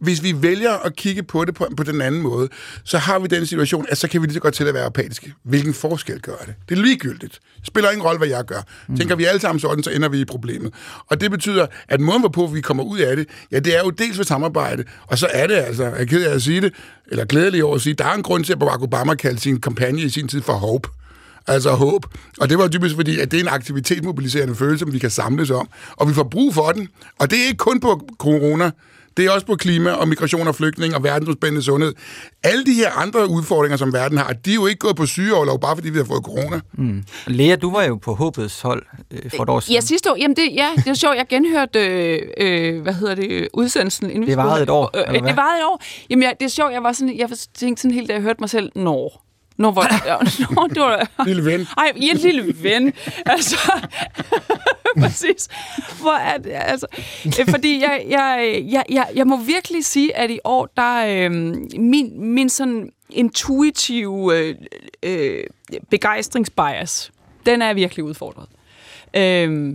hvis 0.00 0.22
vi 0.22 0.42
vælger 0.42 0.72
at 0.72 0.96
kigge 0.96 1.22
på 1.22 1.44
det 1.44 1.54
på, 1.54 1.68
på 1.76 1.82
den 1.82 2.00
anden 2.00 2.22
måde, 2.22 2.48
så 2.84 2.98
har 2.98 3.18
vi 3.18 3.26
den 3.26 3.46
situation, 3.46 3.86
at 3.88 3.98
så 3.98 4.08
kan 4.08 4.22
vi 4.22 4.26
lige 4.26 4.34
så 4.34 4.40
godt 4.40 4.54
til 4.54 4.64
at 4.64 4.74
være 4.74 4.84
apatiske. 4.84 5.34
Hvilken 5.42 5.74
forskel 5.74 6.20
gør 6.20 6.36
det? 6.46 6.54
Det 6.68 6.78
er 6.78 6.82
ligegyldigt. 6.82 7.40
Det 7.56 7.66
spiller 7.66 7.90
ingen 7.90 8.06
rolle, 8.06 8.18
hvad 8.18 8.28
jeg 8.28 8.44
gør. 8.44 8.60
Mm. 8.88 8.96
Tænker 8.96 9.16
vi 9.16 9.24
alle 9.24 9.40
sammen 9.40 9.60
sådan, 9.60 9.82
så 9.82 9.90
ender 9.90 10.08
vi 10.08 10.20
i 10.20 10.24
problemet. 10.24 10.74
Og 11.06 11.20
det 11.20 11.30
betyder, 11.30 11.66
at 11.88 12.00
måden, 12.00 12.22
hvorpå 12.22 12.46
vi 12.46 12.60
kommer 12.60 12.84
ud 12.84 12.98
af 12.98 13.16
det, 13.16 13.28
ja, 13.52 13.58
det 13.58 13.76
er 13.76 13.80
jo 13.84 13.90
dels 13.90 14.18
ved 14.18 14.24
samarbejde, 14.24 14.84
og 15.06 15.18
så 15.18 15.28
er 15.32 15.46
det 15.46 15.54
altså, 15.54 15.84
jeg 15.84 16.00
er 16.00 16.04
ked 16.04 16.24
af 16.24 16.34
at 16.34 16.42
sige 16.42 16.60
det, 16.60 16.74
eller 17.10 17.24
glædelig 17.24 17.64
over 17.64 17.74
at 17.74 17.80
sige, 17.80 17.94
der 17.94 18.04
er 18.04 18.14
en 18.14 18.22
grund 18.22 18.44
til, 18.44 18.52
at 18.52 18.58
Barack 18.58 18.82
Obama 18.82 19.14
kaldte 19.14 19.42
sin 19.42 19.60
kampagne 19.60 20.02
i 20.02 20.08
sin 20.08 20.28
tid 20.28 20.42
for 20.42 20.52
Hope. 20.52 20.88
Altså 21.48 21.70
håb. 21.70 22.06
Og 22.40 22.48
det 22.48 22.58
var 22.58 22.68
typisk 22.68 22.94
fordi, 22.94 23.20
at 23.20 23.30
det 23.30 23.36
er 23.36 23.42
en 23.42 23.48
aktivitetsmobiliserende 23.48 24.54
følelse, 24.54 24.78
som 24.78 24.92
vi 24.92 24.98
kan 24.98 25.10
samles 25.10 25.50
om. 25.50 25.68
Og 25.96 26.08
vi 26.08 26.14
får 26.14 26.22
brug 26.22 26.54
for 26.54 26.72
den. 26.72 26.88
Og 27.18 27.30
det 27.30 27.38
er 27.38 27.46
ikke 27.46 27.56
kun 27.56 27.80
på 27.80 28.08
corona. 28.18 28.70
Det 29.16 29.24
er 29.24 29.30
også 29.30 29.46
på 29.46 29.56
klima 29.56 29.90
og 29.90 30.08
migration 30.08 30.48
og 30.48 30.54
flygtning 30.54 30.94
og 30.94 31.02
verdensudspændende 31.04 31.62
sundhed. 31.62 31.94
Alle 32.44 32.64
de 32.64 32.74
her 32.74 32.90
andre 32.92 33.28
udfordringer, 33.30 33.76
som 33.76 33.92
verden 33.92 34.18
har, 34.18 34.32
de 34.32 34.50
er 34.50 34.54
jo 34.54 34.66
ikke 34.66 34.78
gået 34.78 34.96
på 34.96 35.06
sygeoverlov, 35.06 35.60
bare 35.60 35.76
fordi 35.76 35.90
vi 35.90 35.98
har 35.98 36.04
fået 36.04 36.24
corona. 36.24 36.60
Mm. 36.72 37.04
Lea, 37.26 37.56
du 37.56 37.72
var 37.72 37.82
jo 37.84 37.96
på 37.96 38.14
håbets 38.14 38.60
hold 38.60 38.82
øh, 39.10 39.30
for 39.36 39.42
et 39.42 39.48
år 39.48 39.60
siden. 39.60 39.74
Ja, 39.74 39.80
sidste 39.80 40.12
år. 40.12 40.16
Jamen 40.16 40.36
det, 40.36 40.48
ja, 40.54 40.68
det 40.76 40.86
er 40.86 40.94
sjovt. 40.94 41.16
Jeg 41.16 41.26
genhørte, 41.28 41.78
øh, 41.86 42.22
øh, 42.38 42.82
hvad 42.82 42.94
hedder 42.94 43.14
det, 43.14 43.48
udsendelsen. 43.54 44.10
Inden 44.10 44.28
det 44.28 44.36
varede 44.36 44.62
et 44.62 44.70
år, 44.70 44.90
øh, 44.94 45.14
Det 45.14 45.36
varede 45.36 45.58
et 45.58 45.64
år. 45.64 45.82
Jamen 46.10 46.22
jeg, 46.22 46.34
det 46.40 46.46
er 46.46 46.50
sjovt, 46.50 46.72
jeg 46.72 46.82
var 46.82 46.92
sådan, 46.92 47.18
jeg 47.18 47.28
tænkte 47.54 47.82
sådan 47.82 47.94
helt, 47.94 48.08
da 48.08 48.12
jeg 48.14 48.22
hørte 48.22 48.40
mig 48.40 48.50
selv, 48.50 48.72
når 48.74 49.25
Nå, 49.56 49.70
hvor... 49.70 50.06
Ja, 50.06 50.16
nå, 50.50 50.66
det 50.66 50.82
var... 50.82 51.24
Lille 51.26 51.44
ven. 51.44 51.66
Ej, 51.76 51.92
en 51.96 52.16
lille 52.16 52.54
ven. 52.62 52.92
Altså, 53.26 53.56
præcis. 55.00 55.48
Hvor 56.00 56.12
er 56.16 56.38
det, 56.38 56.50
altså... 56.54 56.86
Fordi 57.48 57.80
jeg, 57.80 58.04
jeg, 58.08 58.62
jeg, 58.70 58.84
jeg, 58.88 59.08
jeg 59.14 59.26
må 59.26 59.36
virkelig 59.36 59.84
sige, 59.84 60.16
at 60.16 60.30
i 60.30 60.38
år, 60.44 60.68
der 60.76 61.06
øh, 61.06 61.30
min, 61.80 62.34
min 62.34 62.48
sådan 62.48 62.90
intuitive 63.10 64.38
øh, 64.38 64.54
øh, 65.02 65.44
begejstringsbias, 65.90 67.12
den 67.46 67.62
er 67.62 67.74
virkelig 67.74 68.04
udfordret. 68.04 68.46
Øh, 69.16 69.74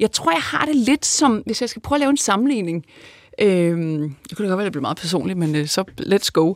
jeg 0.00 0.12
tror, 0.12 0.32
jeg 0.32 0.42
har 0.42 0.66
det 0.66 0.76
lidt 0.76 1.06
som, 1.06 1.42
hvis 1.46 1.60
jeg 1.60 1.68
skal 1.68 1.82
prøve 1.82 1.96
at 1.96 2.00
lave 2.00 2.10
en 2.10 2.16
sammenligning, 2.16 2.84
Øh, 2.84 2.92
det 3.38 4.36
kunne 4.36 4.44
da 4.44 4.48
godt 4.48 4.58
være, 4.58 4.64
det 4.64 4.72
blev 4.72 4.82
meget 4.82 4.96
personligt, 4.96 5.38
men 5.38 5.54
øh, 5.54 5.66
så 5.66 5.84
let's 6.00 6.30
go. 6.32 6.54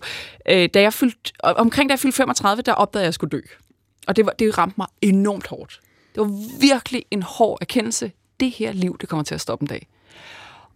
Øh, 0.49 0.69
da 0.75 0.81
jeg 0.81 0.93
fyldte, 0.93 1.33
omkring 1.43 1.89
da 1.89 1.93
jeg 1.93 1.99
fyldte 1.99 2.17
35, 2.17 2.63
der 2.63 2.73
opdagede 2.73 3.03
jeg, 3.03 3.05
at 3.05 3.07
jeg 3.07 3.15
skulle 3.15 3.31
dø. 3.31 3.41
Og 4.07 4.17
det, 4.17 4.27
var, 4.27 4.33
det 4.33 4.59
ramte 4.59 4.75
mig 4.79 4.87
enormt 5.03 5.47
hårdt. 5.47 5.81
Det 6.15 6.21
var 6.21 6.61
virkelig 6.61 7.05
en 7.11 7.23
hård 7.23 7.59
erkendelse. 7.61 8.13
Det 8.41 8.51
her 8.51 8.73
liv, 8.73 8.97
det 9.01 9.09
kommer 9.09 9.25
til 9.25 9.35
at 9.35 9.41
stoppe 9.41 9.63
en 9.63 9.69
dag. 9.69 9.89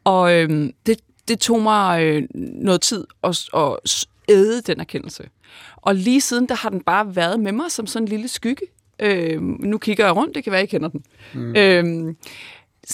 Og 0.05 0.35
øh, 0.35 0.71
det, 0.87 1.01
det 1.29 1.39
tog 1.39 1.63
mig 1.63 2.03
øh, 2.03 2.23
noget 2.35 2.81
tid 2.81 3.07
at, 3.25 3.49
at 3.57 4.07
æde 4.29 4.63
den 4.63 4.81
erkendelse. 4.81 5.29
Og 5.77 5.95
lige 5.95 6.21
siden, 6.21 6.49
der 6.49 6.55
har 6.55 6.69
den 6.69 6.81
bare 6.81 7.17
været 7.17 7.41
med 7.41 7.53
mig 7.53 7.71
som 7.71 7.87
sådan 7.87 8.05
en 8.05 8.09
lille 8.09 8.29
skygge. 8.29 8.67
Øh, 9.01 9.43
nu 9.43 9.79
kigger 9.79 10.05
jeg 10.05 10.17
rundt, 10.17 10.35
det 10.35 10.45
kan 10.45 10.51
være, 10.51 10.61
jeg 10.61 10.69
kender 10.69 10.89
den. 10.89 11.05
Mm. 11.35 11.57
Øh, 11.57 12.15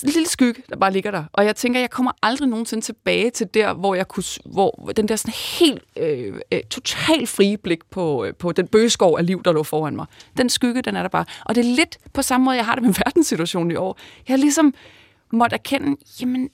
en 0.00 0.08
lille 0.08 0.28
skygge, 0.28 0.62
der 0.68 0.76
bare 0.76 0.92
ligger 0.92 1.10
der. 1.10 1.24
Og 1.32 1.44
jeg 1.44 1.56
tænker, 1.56 1.80
jeg 1.80 1.90
kommer 1.90 2.12
aldrig 2.22 2.48
nogensinde 2.48 2.84
tilbage 2.84 3.30
til 3.30 3.48
der, 3.54 3.74
hvor 3.74 3.94
jeg 3.94 4.08
kunne, 4.08 4.24
hvor 4.44 4.90
den 4.96 5.08
der 5.08 5.16
sådan 5.16 5.34
helt 5.58 5.82
øh, 5.98 6.34
øh, 6.52 6.60
total 6.70 7.26
frie 7.26 7.58
blik 7.58 7.84
på, 7.90 8.24
øh, 8.24 8.34
på 8.34 8.52
den 8.52 8.68
bøgeskov 8.68 9.18
af 9.18 9.26
liv, 9.26 9.42
der 9.44 9.52
lå 9.52 9.62
foran 9.62 9.96
mig. 9.96 10.06
Den 10.36 10.48
skygge, 10.48 10.82
den 10.82 10.96
er 10.96 11.02
der 11.02 11.08
bare. 11.08 11.24
Og 11.44 11.54
det 11.54 11.60
er 11.60 11.74
lidt 11.76 11.98
på 12.12 12.22
samme 12.22 12.44
måde, 12.44 12.56
jeg 12.56 12.64
har 12.64 12.74
det 12.74 12.84
med 12.84 12.94
verdenssituationen 13.04 13.70
i 13.70 13.74
år. 13.74 13.98
Jeg 14.28 14.32
har 14.32 14.38
ligesom 14.38 14.74
måtte 15.32 15.54
erkende, 15.54 15.96
jamen, 16.20 16.48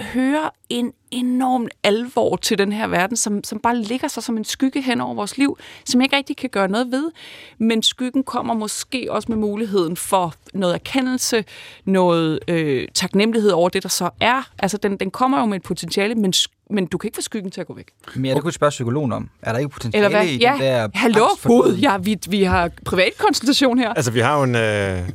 hører 0.00 0.50
en 0.68 0.92
enorm 1.10 1.68
alvor 1.82 2.36
til 2.36 2.58
den 2.58 2.72
her 2.72 2.86
verden, 2.86 3.16
som, 3.16 3.44
som 3.44 3.58
bare 3.58 3.76
ligger 3.76 4.08
sig 4.08 4.22
som 4.22 4.36
en 4.36 4.44
skygge 4.44 4.82
hen 4.82 5.00
over 5.00 5.14
vores 5.14 5.38
liv, 5.38 5.58
som 5.84 6.00
jeg 6.00 6.04
ikke 6.04 6.16
rigtig 6.16 6.36
kan 6.36 6.50
gøre 6.50 6.68
noget 6.68 6.90
ved. 6.90 7.10
Men 7.58 7.82
skyggen 7.82 8.22
kommer 8.22 8.54
måske 8.54 9.06
også 9.10 9.26
med 9.28 9.36
muligheden 9.36 9.96
for 9.96 10.34
noget 10.54 10.74
erkendelse, 10.74 11.44
noget 11.84 12.38
øh, 12.48 12.88
taknemmelighed 12.94 13.50
over 13.50 13.68
det, 13.68 13.82
der 13.82 13.88
så 13.88 14.10
er. 14.20 14.50
Altså, 14.58 14.76
den, 14.76 14.96
den 14.96 15.10
kommer 15.10 15.40
jo 15.40 15.46
med 15.46 15.56
et 15.56 15.62
potentiale, 15.62 16.14
men 16.14 16.32
men 16.70 16.86
du 16.86 16.98
kan 16.98 17.08
ikke 17.08 17.16
få 17.16 17.22
skyggen 17.22 17.50
til 17.50 17.60
at 17.60 17.66
gå 17.66 17.74
væk. 17.74 17.88
Men 18.14 18.24
jeg 18.24 18.40
kunne 18.40 18.52
spørge 18.52 18.70
psykologen 18.70 19.12
om, 19.12 19.30
er 19.42 19.52
der 19.52 19.58
ikke 19.58 19.68
potentiale 19.68 20.04
Eller 20.04 20.18
hvad? 20.18 20.28
i 20.28 20.38
ja. 20.38 20.52
den 20.52 20.60
der... 20.60 20.88
Hallo, 20.94 21.26
Gud, 21.42 21.76
ja, 21.76 21.96
vi, 21.96 22.18
vi 22.28 22.42
har 22.42 22.70
privat 22.84 23.12
konsultation 23.18 23.78
her. 23.78 23.92
Altså, 23.94 24.10
vi 24.10 24.20
har 24.20 24.36
jo 24.36 24.42
en 24.42 24.54
øh, 24.54 25.08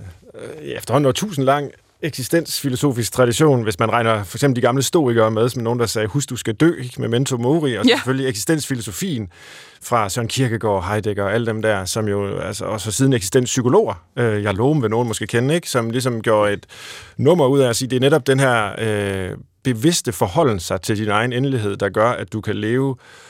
efterhånden 0.61 1.13
tusind 1.13 1.45
lang 1.45 1.71
eksistensfilosofisk 2.01 3.11
tradition, 3.11 3.63
hvis 3.63 3.79
man 3.79 3.91
regner 3.91 4.23
for 4.23 4.37
eksempel 4.37 4.55
de 4.55 4.61
gamle 4.61 4.83
stoikere 4.83 5.31
med, 5.31 5.49
som 5.49 5.63
nogen, 5.63 5.79
der 5.79 5.85
sagde, 5.85 6.07
husk, 6.07 6.29
du 6.29 6.35
skal 6.35 6.53
dø, 6.53 6.73
med 6.97 7.07
mento 7.07 7.37
mori, 7.37 7.75
og 7.77 7.85
ja. 7.85 7.95
selvfølgelig 7.95 8.29
eksistensfilosofien 8.29 9.29
fra 9.81 10.09
Søren 10.09 10.27
Kierkegaard, 10.27 10.87
Heidegger 10.87 11.23
og 11.23 11.33
alle 11.33 11.47
dem 11.47 11.61
der, 11.61 11.85
som 11.85 12.07
jo 12.07 12.37
altså, 12.37 12.65
også 12.65 12.91
siden 12.91 13.13
eksistenspsykologer, 13.13 14.03
øh, 14.17 14.43
jeg 14.43 14.53
lover 14.53 14.79
vil 14.79 14.89
nogen 14.89 15.07
måske 15.07 15.27
kende, 15.27 15.55
ikke, 15.55 15.69
som 15.69 15.89
ligesom 15.89 16.21
gjorde 16.21 16.53
et 16.53 16.65
nummer 17.17 17.47
ud 17.47 17.59
af 17.59 17.69
at 17.69 17.75
sige, 17.75 17.89
det 17.89 17.95
er 17.95 17.99
netop 17.99 18.27
den 18.27 18.39
her 18.39 18.71
øh, 18.77 19.37
bevidste 19.63 20.11
forholden 20.11 20.59
sig 20.59 20.81
til 20.81 20.97
din 20.97 21.09
egen 21.09 21.33
endelighed, 21.33 21.77
der 21.77 21.89
gør, 21.89 22.09
at 22.09 22.33
du 22.33 22.41
kan 22.41 22.55
leve 22.55 22.95
øh, 22.99 23.28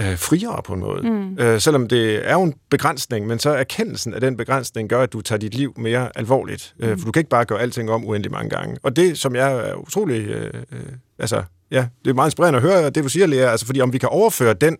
friere 0.00 0.62
på 0.64 0.72
en 0.72 0.80
måde. 0.80 1.10
Mm. 1.10 1.38
Øh, 1.38 1.60
selvom 1.60 1.88
det 1.88 2.28
er 2.28 2.32
jo 2.32 2.42
en 2.42 2.54
begrænsning, 2.70 3.26
men 3.26 3.38
så 3.38 3.50
erkendelsen 3.50 4.14
af 4.14 4.20
den 4.20 4.36
begrænsning 4.36 4.88
gør, 4.88 5.02
at 5.02 5.12
du 5.12 5.20
tager 5.20 5.38
dit 5.38 5.54
liv 5.54 5.74
mere 5.76 6.18
alvorligt. 6.18 6.74
Øh, 6.80 6.90
mm. 6.90 6.98
For 6.98 7.04
du 7.04 7.12
kan 7.12 7.20
ikke 7.20 7.30
bare 7.30 7.44
gøre 7.44 7.60
alting 7.60 7.90
om 7.90 8.04
uendelig 8.04 8.32
mange 8.32 8.50
gange. 8.50 8.76
Og 8.82 8.96
det, 8.96 9.18
som 9.18 9.36
jeg 9.36 9.68
er 9.68 9.74
utrolig... 9.74 10.28
Øh, 10.28 10.54
øh, 10.72 10.78
altså, 11.18 11.42
ja, 11.70 11.86
det 12.04 12.10
er 12.10 12.14
meget 12.14 12.28
inspirerende 12.28 12.56
at 12.56 12.62
høre 12.62 12.90
det, 12.90 13.04
du 13.04 13.08
siger, 13.08 13.26
Lea. 13.26 13.50
Altså, 13.50 13.66
fordi 13.66 13.80
om 13.80 13.92
vi 13.92 13.98
kan 13.98 14.08
overføre 14.08 14.54
den 14.54 14.76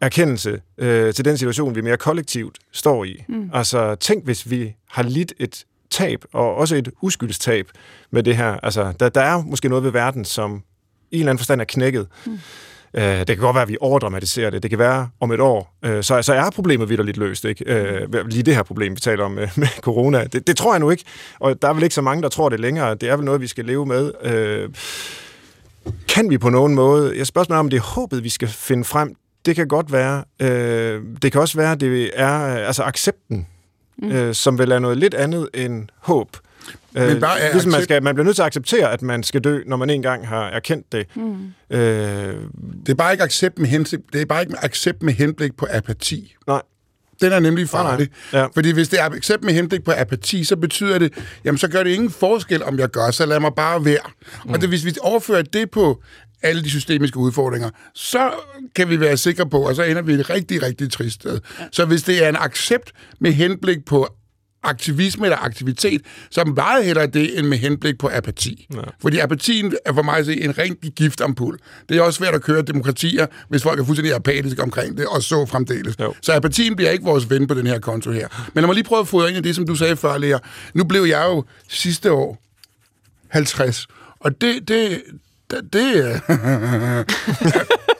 erkendelse 0.00 0.60
øh, 0.78 1.14
til 1.14 1.24
den 1.24 1.38
situation, 1.38 1.74
vi 1.74 1.80
mere 1.80 1.96
kollektivt 1.96 2.58
står 2.72 3.04
i. 3.04 3.24
Mm. 3.28 3.50
Altså, 3.52 3.94
tænk, 3.94 4.24
hvis 4.24 4.50
vi 4.50 4.74
har 4.90 5.02
lidt 5.02 5.32
et 5.38 5.64
tab, 5.90 6.24
og 6.32 6.54
også 6.54 6.76
et 6.76 6.88
uskyldstab 7.02 7.68
med 8.10 8.22
det 8.22 8.36
her. 8.36 8.52
Altså, 8.62 8.92
der, 9.00 9.08
der 9.08 9.20
er 9.20 9.42
måske 9.42 9.68
noget 9.68 9.84
ved 9.84 9.90
verden, 9.90 10.24
som 10.24 10.62
i 11.10 11.16
en 11.16 11.20
eller 11.20 11.30
anden 11.30 11.38
forstand 11.38 11.60
er 11.60 11.64
knækket. 11.64 12.06
Mm 12.26 12.38
Øh, 12.94 13.18
det 13.18 13.26
kan 13.26 13.36
godt 13.38 13.54
være, 13.54 13.62
at 13.62 13.68
vi 13.68 13.76
overdramatiserer 13.80 14.50
det. 14.50 14.62
Det 14.62 14.70
kan 14.70 14.78
være 14.78 15.08
om 15.20 15.32
et 15.32 15.40
år. 15.40 15.76
Øh, 15.84 16.02
så, 16.02 16.22
så 16.22 16.34
er 16.34 16.50
problemet 16.50 16.88
vidderligt 16.88 17.16
løst. 17.16 17.44
Ikke? 17.44 17.64
Øh, 17.64 18.26
lige 18.26 18.42
det 18.42 18.54
her 18.54 18.62
problem, 18.62 18.94
vi 18.94 19.00
taler 19.00 19.24
om 19.24 19.30
med, 19.30 19.48
med 19.56 19.68
corona. 19.80 20.24
Det, 20.24 20.46
det 20.46 20.56
tror 20.56 20.72
jeg 20.72 20.80
nu 20.80 20.90
ikke. 20.90 21.04
Og 21.40 21.62
der 21.62 21.68
er 21.68 21.72
vel 21.72 21.82
ikke 21.82 21.94
så 21.94 22.02
mange, 22.02 22.22
der 22.22 22.28
tror 22.28 22.48
det 22.48 22.60
længere. 22.60 22.94
Det 22.94 23.08
er 23.08 23.16
vel 23.16 23.24
noget, 23.24 23.40
vi 23.40 23.46
skal 23.46 23.64
leve 23.64 23.86
med. 23.86 24.12
Øh, 24.22 24.68
kan 26.08 26.30
vi 26.30 26.38
på 26.38 26.50
nogen 26.50 26.74
måde... 26.74 27.18
Jeg 27.18 27.26
spørger 27.26 27.46
mig 27.48 27.58
om, 27.58 27.70
det 27.70 27.76
er 27.76 27.82
håbet, 27.82 28.24
vi 28.24 28.28
skal 28.28 28.48
finde 28.48 28.84
frem. 28.84 29.14
Det 29.46 29.56
kan 29.56 29.68
godt 29.68 29.92
være. 29.92 30.24
Øh, 30.40 31.02
det 31.22 31.32
kan 31.32 31.40
også 31.40 31.58
være, 31.58 31.74
det 31.74 32.10
er 32.14 32.28
altså 32.66 32.82
accepten, 32.82 33.46
mm. 33.98 34.12
øh, 34.12 34.34
som 34.34 34.58
vel 34.58 34.72
er 34.72 34.78
noget 34.78 34.96
lidt 34.96 35.14
andet 35.14 35.48
end 35.54 35.88
håb. 36.00 36.36
Men 36.92 37.20
bare 37.20 37.46
øh, 37.46 37.52
ligesom 37.52 37.72
man, 37.72 37.82
skal, 37.82 38.02
man 38.02 38.14
bliver 38.14 38.24
nødt 38.24 38.36
til 38.36 38.42
at 38.42 38.46
acceptere, 38.46 38.92
at 38.92 39.02
man 39.02 39.22
skal 39.22 39.40
dø, 39.40 39.60
når 39.66 39.76
man 39.76 39.90
engang 39.90 40.28
har 40.28 40.44
erkendt 40.48 40.92
det. 40.92 41.06
Mm. 41.16 41.76
Øh, 41.76 42.34
det 42.86 42.88
er 42.88 42.94
bare 42.94 43.12
ikke 43.12 43.24
accept 43.24 43.58
med 43.58 43.68
henblik, 43.68 44.00
det 44.12 44.20
er 44.20 44.26
bare 44.26 44.42
ikke 44.42 44.54
accept 44.64 45.02
med 45.02 45.12
henblik 45.12 45.56
på 45.56 45.66
apati. 45.70 46.36
Nej. 46.46 46.62
Den 47.20 47.32
er 47.32 47.38
nemlig 47.38 47.68
farlig. 47.68 48.08
Ja. 48.32 48.46
Fordi 48.54 48.70
hvis 48.70 48.88
det 48.88 49.00
er 49.00 49.04
accept 49.04 49.44
med 49.44 49.52
henblik 49.52 49.84
på 49.84 49.92
apati, 49.96 50.44
så 50.44 50.56
betyder 50.56 50.98
det, 50.98 51.12
jamen 51.44 51.58
så 51.58 51.68
gør 51.68 51.82
det 51.82 51.90
ingen 51.90 52.10
forskel, 52.10 52.64
om 52.64 52.78
jeg 52.78 52.88
gør, 52.88 53.10
så 53.10 53.26
lad 53.26 53.40
mig 53.40 53.54
bare 53.54 53.84
være. 53.84 54.10
Mm. 54.44 54.50
Og 54.50 54.60
det, 54.60 54.68
hvis 54.68 54.84
vi 54.84 54.92
overfører 55.00 55.42
det 55.42 55.70
på 55.70 56.02
alle 56.42 56.64
de 56.64 56.70
systemiske 56.70 57.18
udfordringer, 57.18 57.70
så 57.94 58.30
kan 58.74 58.90
vi 58.90 59.00
være 59.00 59.16
sikre 59.16 59.48
på, 59.48 59.68
og 59.68 59.74
så 59.74 59.82
ender 59.82 60.02
vi 60.02 60.12
et 60.12 60.30
rigtig, 60.30 60.62
rigtig 60.62 60.92
trist 60.92 61.14
sted. 61.14 61.40
Ja. 61.60 61.64
Så 61.72 61.84
hvis 61.84 62.02
det 62.02 62.24
er 62.24 62.28
en 62.28 62.36
accept 62.36 62.92
med 63.20 63.32
henblik 63.32 63.84
på 63.84 64.08
aktivisme 64.62 65.26
eller 65.26 65.36
aktivitet, 65.36 66.00
så 66.30 66.40
er 66.40 66.44
meget 66.44 66.84
hellere 66.84 67.06
det, 67.06 67.38
end 67.38 67.46
med 67.46 67.58
henblik 67.58 67.98
på 67.98 68.10
apati. 68.12 68.66
Ja. 68.74 68.80
Fordi 69.02 69.18
apatien 69.18 69.74
er 69.84 69.92
for 69.92 70.02
mig 70.02 70.42
en 70.42 70.58
rigtig 70.58 70.92
giftampul. 70.92 71.58
Det 71.88 71.96
er 71.96 72.02
også 72.02 72.18
svært 72.18 72.34
at 72.34 72.42
køre 72.42 72.62
demokratier, 72.62 73.26
hvis 73.48 73.62
folk 73.62 73.80
er 73.80 73.84
fuldstændig 73.84 74.14
apatiske 74.14 74.62
omkring 74.62 74.98
det, 74.98 75.06
og 75.06 75.22
så 75.22 75.46
fremdeles. 75.46 75.96
Jo. 76.00 76.14
Så 76.22 76.32
apatien 76.32 76.76
bliver 76.76 76.90
ikke 76.90 77.04
vores 77.04 77.30
ven 77.30 77.46
på 77.46 77.54
den 77.54 77.66
her 77.66 77.78
konto 77.78 78.10
her. 78.10 78.28
Men 78.54 78.62
lad 78.62 78.66
mig 78.66 78.74
lige 78.74 78.84
prøve 78.84 79.00
at 79.00 79.08
få 79.08 79.26
ind 79.26 79.36
i 79.36 79.40
det, 79.40 79.54
som 79.54 79.66
du 79.66 79.74
sagde 79.74 79.96
før, 79.96 80.18
Lea. 80.18 80.38
Nu 80.74 80.84
blev 80.84 81.02
jeg 81.02 81.24
jo 81.26 81.44
sidste 81.68 82.12
år 82.12 82.42
50, 83.28 83.86
og 84.20 84.40
det, 84.40 84.68
det, 84.68 85.02
det, 85.50 85.72
det 85.72 86.22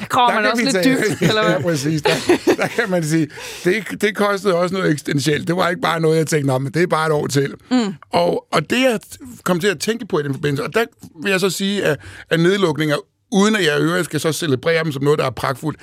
der 0.00 0.06
kommer 0.08 0.40
man 0.40 0.50
også 0.50 0.64
lidt 0.64 0.74
tage, 0.74 0.96
dybt, 0.96 1.22
eller 1.28 1.42
hvad? 1.42 1.52
Ja, 1.52 1.62
præcis. 1.62 2.02
Der, 2.02 2.14
der 2.56 2.66
kan 2.66 2.90
man 2.90 3.04
sige, 3.04 3.28
det, 3.64 4.00
det 4.00 4.16
kostede 4.16 4.54
også 4.54 4.74
noget 4.74 4.90
eksistentielt. 4.90 5.48
Det 5.48 5.56
var 5.56 5.68
ikke 5.68 5.82
bare 5.82 6.00
noget, 6.00 6.16
jeg 6.16 6.26
tænkte, 6.26 6.58
men 6.58 6.72
det 6.72 6.82
er 6.82 6.86
bare 6.86 7.06
et 7.06 7.12
år 7.12 7.26
til. 7.26 7.54
Mm. 7.70 7.94
Og, 8.12 8.46
og 8.52 8.70
det, 8.70 8.80
jeg 8.80 9.00
kom 9.42 9.60
til 9.60 9.68
at 9.68 9.80
tænke 9.80 10.06
på 10.06 10.18
i 10.18 10.22
den 10.22 10.34
forbindelse, 10.34 10.64
og 10.64 10.74
der 10.74 10.84
vil 11.22 11.30
jeg 11.30 11.40
så 11.40 11.50
sige, 11.50 11.84
at, 11.84 11.98
at 12.30 12.40
nedlukninger, 12.40 12.96
uden 13.32 13.56
at 13.56 13.64
jeg 13.64 13.80
øvrigt 13.80 14.04
skal 14.04 14.20
så 14.20 14.32
celebrere 14.32 14.84
dem 14.84 14.92
som 14.92 15.04
noget, 15.04 15.18
der 15.18 15.24
er 15.26 15.30
pragtfuldt, 15.30 15.80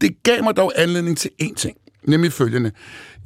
det 0.00 0.22
gav 0.22 0.42
mig 0.42 0.56
dog 0.56 0.72
anledning 0.76 1.18
til 1.18 1.30
én 1.42 1.54
ting, 1.54 1.76
nemlig 2.04 2.32
følgende. 2.32 2.70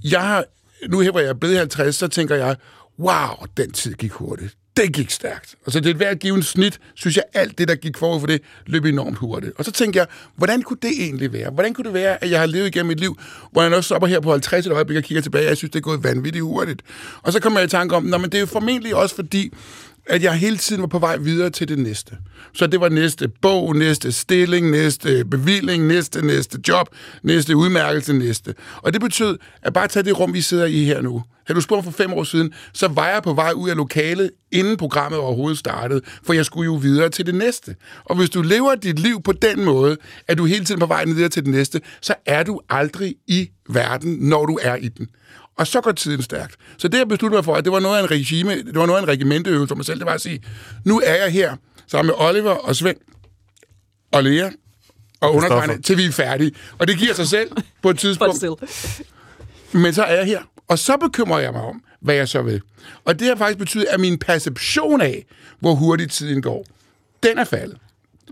Jeg 0.04 0.20
har, 0.20 0.44
nu 0.90 1.00
her, 1.00 1.10
hvor 1.10 1.20
jeg 1.20 1.28
er 1.28 1.34
blevet 1.34 1.58
50, 1.58 1.96
så 1.96 2.08
tænker 2.08 2.34
jeg, 2.34 2.56
wow, 2.98 3.46
den 3.56 3.72
tid 3.72 3.94
gik 3.94 4.12
hurtigt 4.12 4.56
det 4.76 4.92
gik 4.92 5.10
stærkt. 5.10 5.54
Og 5.66 5.72
så 5.72 5.80
det 5.80 5.90
er 5.90 5.94
hvert 5.94 6.18
givet 6.18 6.44
snit, 6.44 6.80
synes 6.94 7.16
jeg, 7.16 7.24
alt 7.34 7.58
det, 7.58 7.68
der 7.68 7.74
gik 7.74 7.96
forud 7.96 8.20
for 8.20 8.26
det, 8.26 8.40
løb 8.66 8.84
enormt 8.84 9.18
hurtigt. 9.18 9.52
Og 9.58 9.64
så 9.64 9.72
tænkte 9.72 9.98
jeg, 9.98 10.06
hvordan 10.36 10.62
kunne 10.62 10.78
det 10.82 10.90
egentlig 10.98 11.32
være? 11.32 11.50
Hvordan 11.50 11.74
kunne 11.74 11.84
det 11.84 11.94
være, 11.94 12.24
at 12.24 12.30
jeg 12.30 12.40
har 12.40 12.46
levet 12.46 12.66
igennem 12.66 12.88
mit 12.88 13.00
liv, 13.00 13.18
hvor 13.52 13.62
jeg 13.62 13.74
også 13.74 13.88
stopper 13.88 14.08
her 14.08 14.20
på 14.20 14.30
50 14.30 14.66
et 14.66 14.72
øjeblik 14.72 14.98
og 14.98 15.04
kigger 15.04 15.22
tilbage, 15.22 15.44
og 15.44 15.48
jeg 15.48 15.56
synes, 15.56 15.70
det 15.70 15.78
er 15.78 15.82
gået 15.82 16.04
vanvittigt 16.04 16.42
hurtigt. 16.42 16.82
Og 17.22 17.32
så 17.32 17.40
kommer 17.40 17.60
jeg 17.60 17.66
i 17.66 17.70
tanke 17.70 17.96
om, 17.96 18.02
men 18.02 18.22
det 18.22 18.34
er 18.34 18.40
jo 18.40 18.46
formentlig 18.46 18.94
også 18.94 19.14
fordi, 19.14 19.52
at 20.06 20.22
jeg 20.22 20.34
hele 20.34 20.56
tiden 20.56 20.82
var 20.82 20.88
på 20.88 20.98
vej 20.98 21.16
videre 21.16 21.50
til 21.50 21.68
det 21.68 21.78
næste. 21.78 22.16
Så 22.54 22.66
det 22.66 22.80
var 22.80 22.88
næste 22.88 23.28
bog, 23.28 23.76
næste 23.76 24.12
stilling, 24.12 24.70
næste 24.70 25.24
bevilling, 25.24 25.86
næste, 25.86 26.26
næste 26.26 26.58
job, 26.68 26.88
næste 27.22 27.56
udmærkelse, 27.56 28.12
næste. 28.12 28.54
Og 28.76 28.92
det 28.92 29.00
betød, 29.00 29.38
at 29.62 29.72
bare 29.72 29.88
tage 29.88 30.02
det 30.02 30.18
rum, 30.20 30.34
vi 30.34 30.40
sidder 30.40 30.66
i 30.66 30.84
her 30.84 31.00
nu. 31.00 31.22
Havde 31.46 31.56
du 31.56 31.60
spurgt 31.60 31.84
for 31.84 31.90
fem 31.90 32.12
år 32.12 32.24
siden, 32.24 32.52
så 32.72 32.88
var 32.88 33.08
jeg 33.08 33.22
på 33.22 33.34
vej 33.34 33.52
ud 33.52 33.70
af 33.70 33.76
lokalet, 33.76 34.30
inden 34.52 34.76
programmet 34.76 35.20
overhovedet 35.20 35.58
startede, 35.58 36.00
for 36.22 36.32
jeg 36.32 36.44
skulle 36.44 36.64
jo 36.64 36.74
videre 36.74 37.08
til 37.08 37.26
det 37.26 37.34
næste. 37.34 37.76
Og 38.04 38.16
hvis 38.16 38.30
du 38.30 38.42
lever 38.42 38.74
dit 38.74 38.98
liv 38.98 39.22
på 39.22 39.32
den 39.32 39.64
måde, 39.64 39.96
at 40.28 40.38
du 40.38 40.44
hele 40.44 40.64
tiden 40.64 40.80
på 40.80 40.86
vej 40.86 41.04
videre 41.04 41.28
til 41.28 41.44
det 41.44 41.50
næste, 41.50 41.80
så 42.00 42.14
er 42.26 42.42
du 42.42 42.60
aldrig 42.70 43.14
i 43.26 43.48
verden, 43.68 44.16
når 44.20 44.46
du 44.46 44.58
er 44.62 44.76
i 44.76 44.88
den. 44.88 45.08
Og 45.58 45.66
så 45.66 45.80
går 45.80 45.92
tiden 45.92 46.22
stærkt. 46.22 46.56
Så 46.78 46.88
det, 46.88 46.98
jeg 46.98 47.08
besluttede 47.08 47.36
mig 47.36 47.44
for, 47.44 47.54
at 47.54 47.64
det 47.64 47.72
var 47.72 47.80
noget 47.80 47.98
af 47.98 48.02
en 48.02 48.10
regime, 48.10 48.54
det 48.56 48.74
var 48.74 48.86
noget 48.86 48.98
af 48.98 49.02
en 49.02 49.08
regimenteøvelse 49.08 49.68
for 49.68 49.74
mig 49.74 49.84
selv, 49.84 49.98
det 49.98 50.06
var 50.06 50.12
at 50.14 50.20
sige, 50.20 50.42
nu 50.84 51.00
er 51.04 51.14
jeg 51.14 51.32
her 51.32 51.56
sammen 51.86 52.06
med 52.06 52.26
Oliver 52.28 52.50
og 52.50 52.76
Svend 52.76 52.96
og 54.12 54.24
Lea 54.24 54.50
og 55.20 55.34
undertegnede, 55.34 55.82
til 55.82 55.98
vi 55.98 56.04
er 56.04 56.12
færdige. 56.12 56.52
Og 56.78 56.88
det 56.88 56.98
giver 56.98 57.14
sig 57.14 57.26
selv 57.28 57.50
på 57.82 57.90
et 57.90 57.98
tidspunkt. 57.98 58.34
Men 59.72 59.94
så 59.94 60.02
er 60.02 60.14
jeg 60.14 60.26
her. 60.26 60.40
Og 60.68 60.78
så 60.78 60.96
bekymrer 60.96 61.38
jeg 61.38 61.52
mig 61.52 61.62
om, 61.62 61.82
hvad 62.00 62.14
jeg 62.14 62.28
så 62.28 62.42
vil. 62.42 62.60
Og 63.04 63.18
det 63.18 63.28
har 63.28 63.36
faktisk 63.36 63.58
betydet, 63.58 63.86
at 63.90 64.00
min 64.00 64.18
perception 64.18 65.00
af, 65.00 65.26
hvor 65.60 65.74
hurtigt 65.74 66.12
tiden 66.12 66.42
går, 66.42 66.66
den 67.22 67.38
er 67.38 67.44
faldet. 67.44 67.78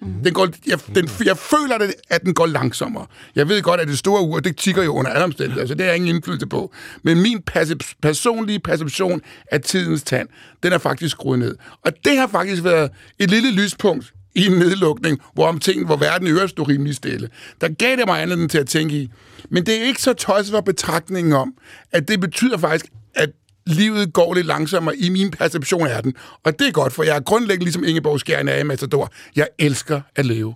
Mm. 0.03 0.15
Den 0.25 0.35
går, 0.35 0.49
jeg, 0.67 0.79
den, 0.95 1.09
jeg 1.25 1.39
føler, 1.39 1.79
det, 1.79 1.95
at 2.11 2.23
den 2.23 2.35
går 2.35 2.47
langsommere. 2.47 3.07
Jeg 3.37 3.49
ved 3.49 3.63
godt, 3.63 3.81
at 3.81 3.89
det 3.89 3.99
store 3.99 4.23
ur, 4.23 4.41
det 4.41 4.57
tigger 4.57 4.83
jo 4.83 4.95
under 4.95 5.11
alle 5.11 5.25
omstændigheder, 5.25 5.67
så 5.67 5.75
det 5.75 5.81
har 5.81 5.87
jeg 5.87 5.97
ingen 5.97 6.15
indflydelse 6.15 6.47
på. 6.47 6.73
Men 7.03 7.23
min 7.23 7.41
percep- 7.51 7.93
personlige 8.03 8.61
perception 8.61 9.21
af 9.51 9.61
tidens 9.61 10.03
tand, 10.03 10.29
den 10.63 10.73
er 10.73 10.79
faktisk 10.79 11.13
skruet 11.13 11.39
ned. 11.39 11.57
Og 11.83 11.93
det 12.05 12.17
har 12.17 12.27
faktisk 12.27 12.65
været 12.65 12.91
et 13.19 13.31
lille 13.31 13.51
lyspunkt 13.51 14.13
i 14.35 14.47
en 14.47 14.53
nedlukning, 14.53 15.21
hvor 15.35 15.49
om 15.49 15.59
ting, 15.59 15.87
hvor 15.87 15.97
verden 15.97 16.27
i 16.27 16.31
øvrigt 16.31 16.51
stod 16.51 16.69
rimelig 16.69 16.95
stille. 16.95 17.29
Der 17.61 17.69
gav 17.69 17.97
det 17.97 18.07
mig 18.07 18.23
anledning 18.23 18.51
til 18.51 18.59
at 18.59 18.67
tænke 18.67 18.97
i, 18.97 19.11
men 19.51 19.67
det 19.67 19.81
er 19.81 19.83
ikke 19.83 20.03
så 20.03 20.13
tosset 20.13 20.53
for 20.53 20.61
betragtningen 20.61 21.33
om, 21.33 21.55
at 21.93 22.09
det 22.09 22.21
betyder 22.21 22.59
faktisk, 22.59 22.87
at 23.15 23.31
livet 23.67 24.13
går 24.13 24.35
lidt 24.35 24.47
langsommere 24.47 24.97
i 24.97 25.09
min 25.09 25.31
perception 25.31 25.87
af 25.87 26.03
den. 26.03 26.15
Og 26.45 26.59
det 26.59 26.69
er 26.69 26.73
godt, 26.73 26.93
for 26.93 27.03
jeg 27.03 27.17
er 27.17 27.21
grundlæggende 27.21 27.65
ligesom 27.65 27.85
Ingeborg 27.85 28.21
Skjern 28.21 28.49
af 28.49 28.67
Matador. 28.67 29.13
Jeg 29.37 29.49
elsker 29.59 30.01
at 30.17 30.27
leve. 30.27 30.55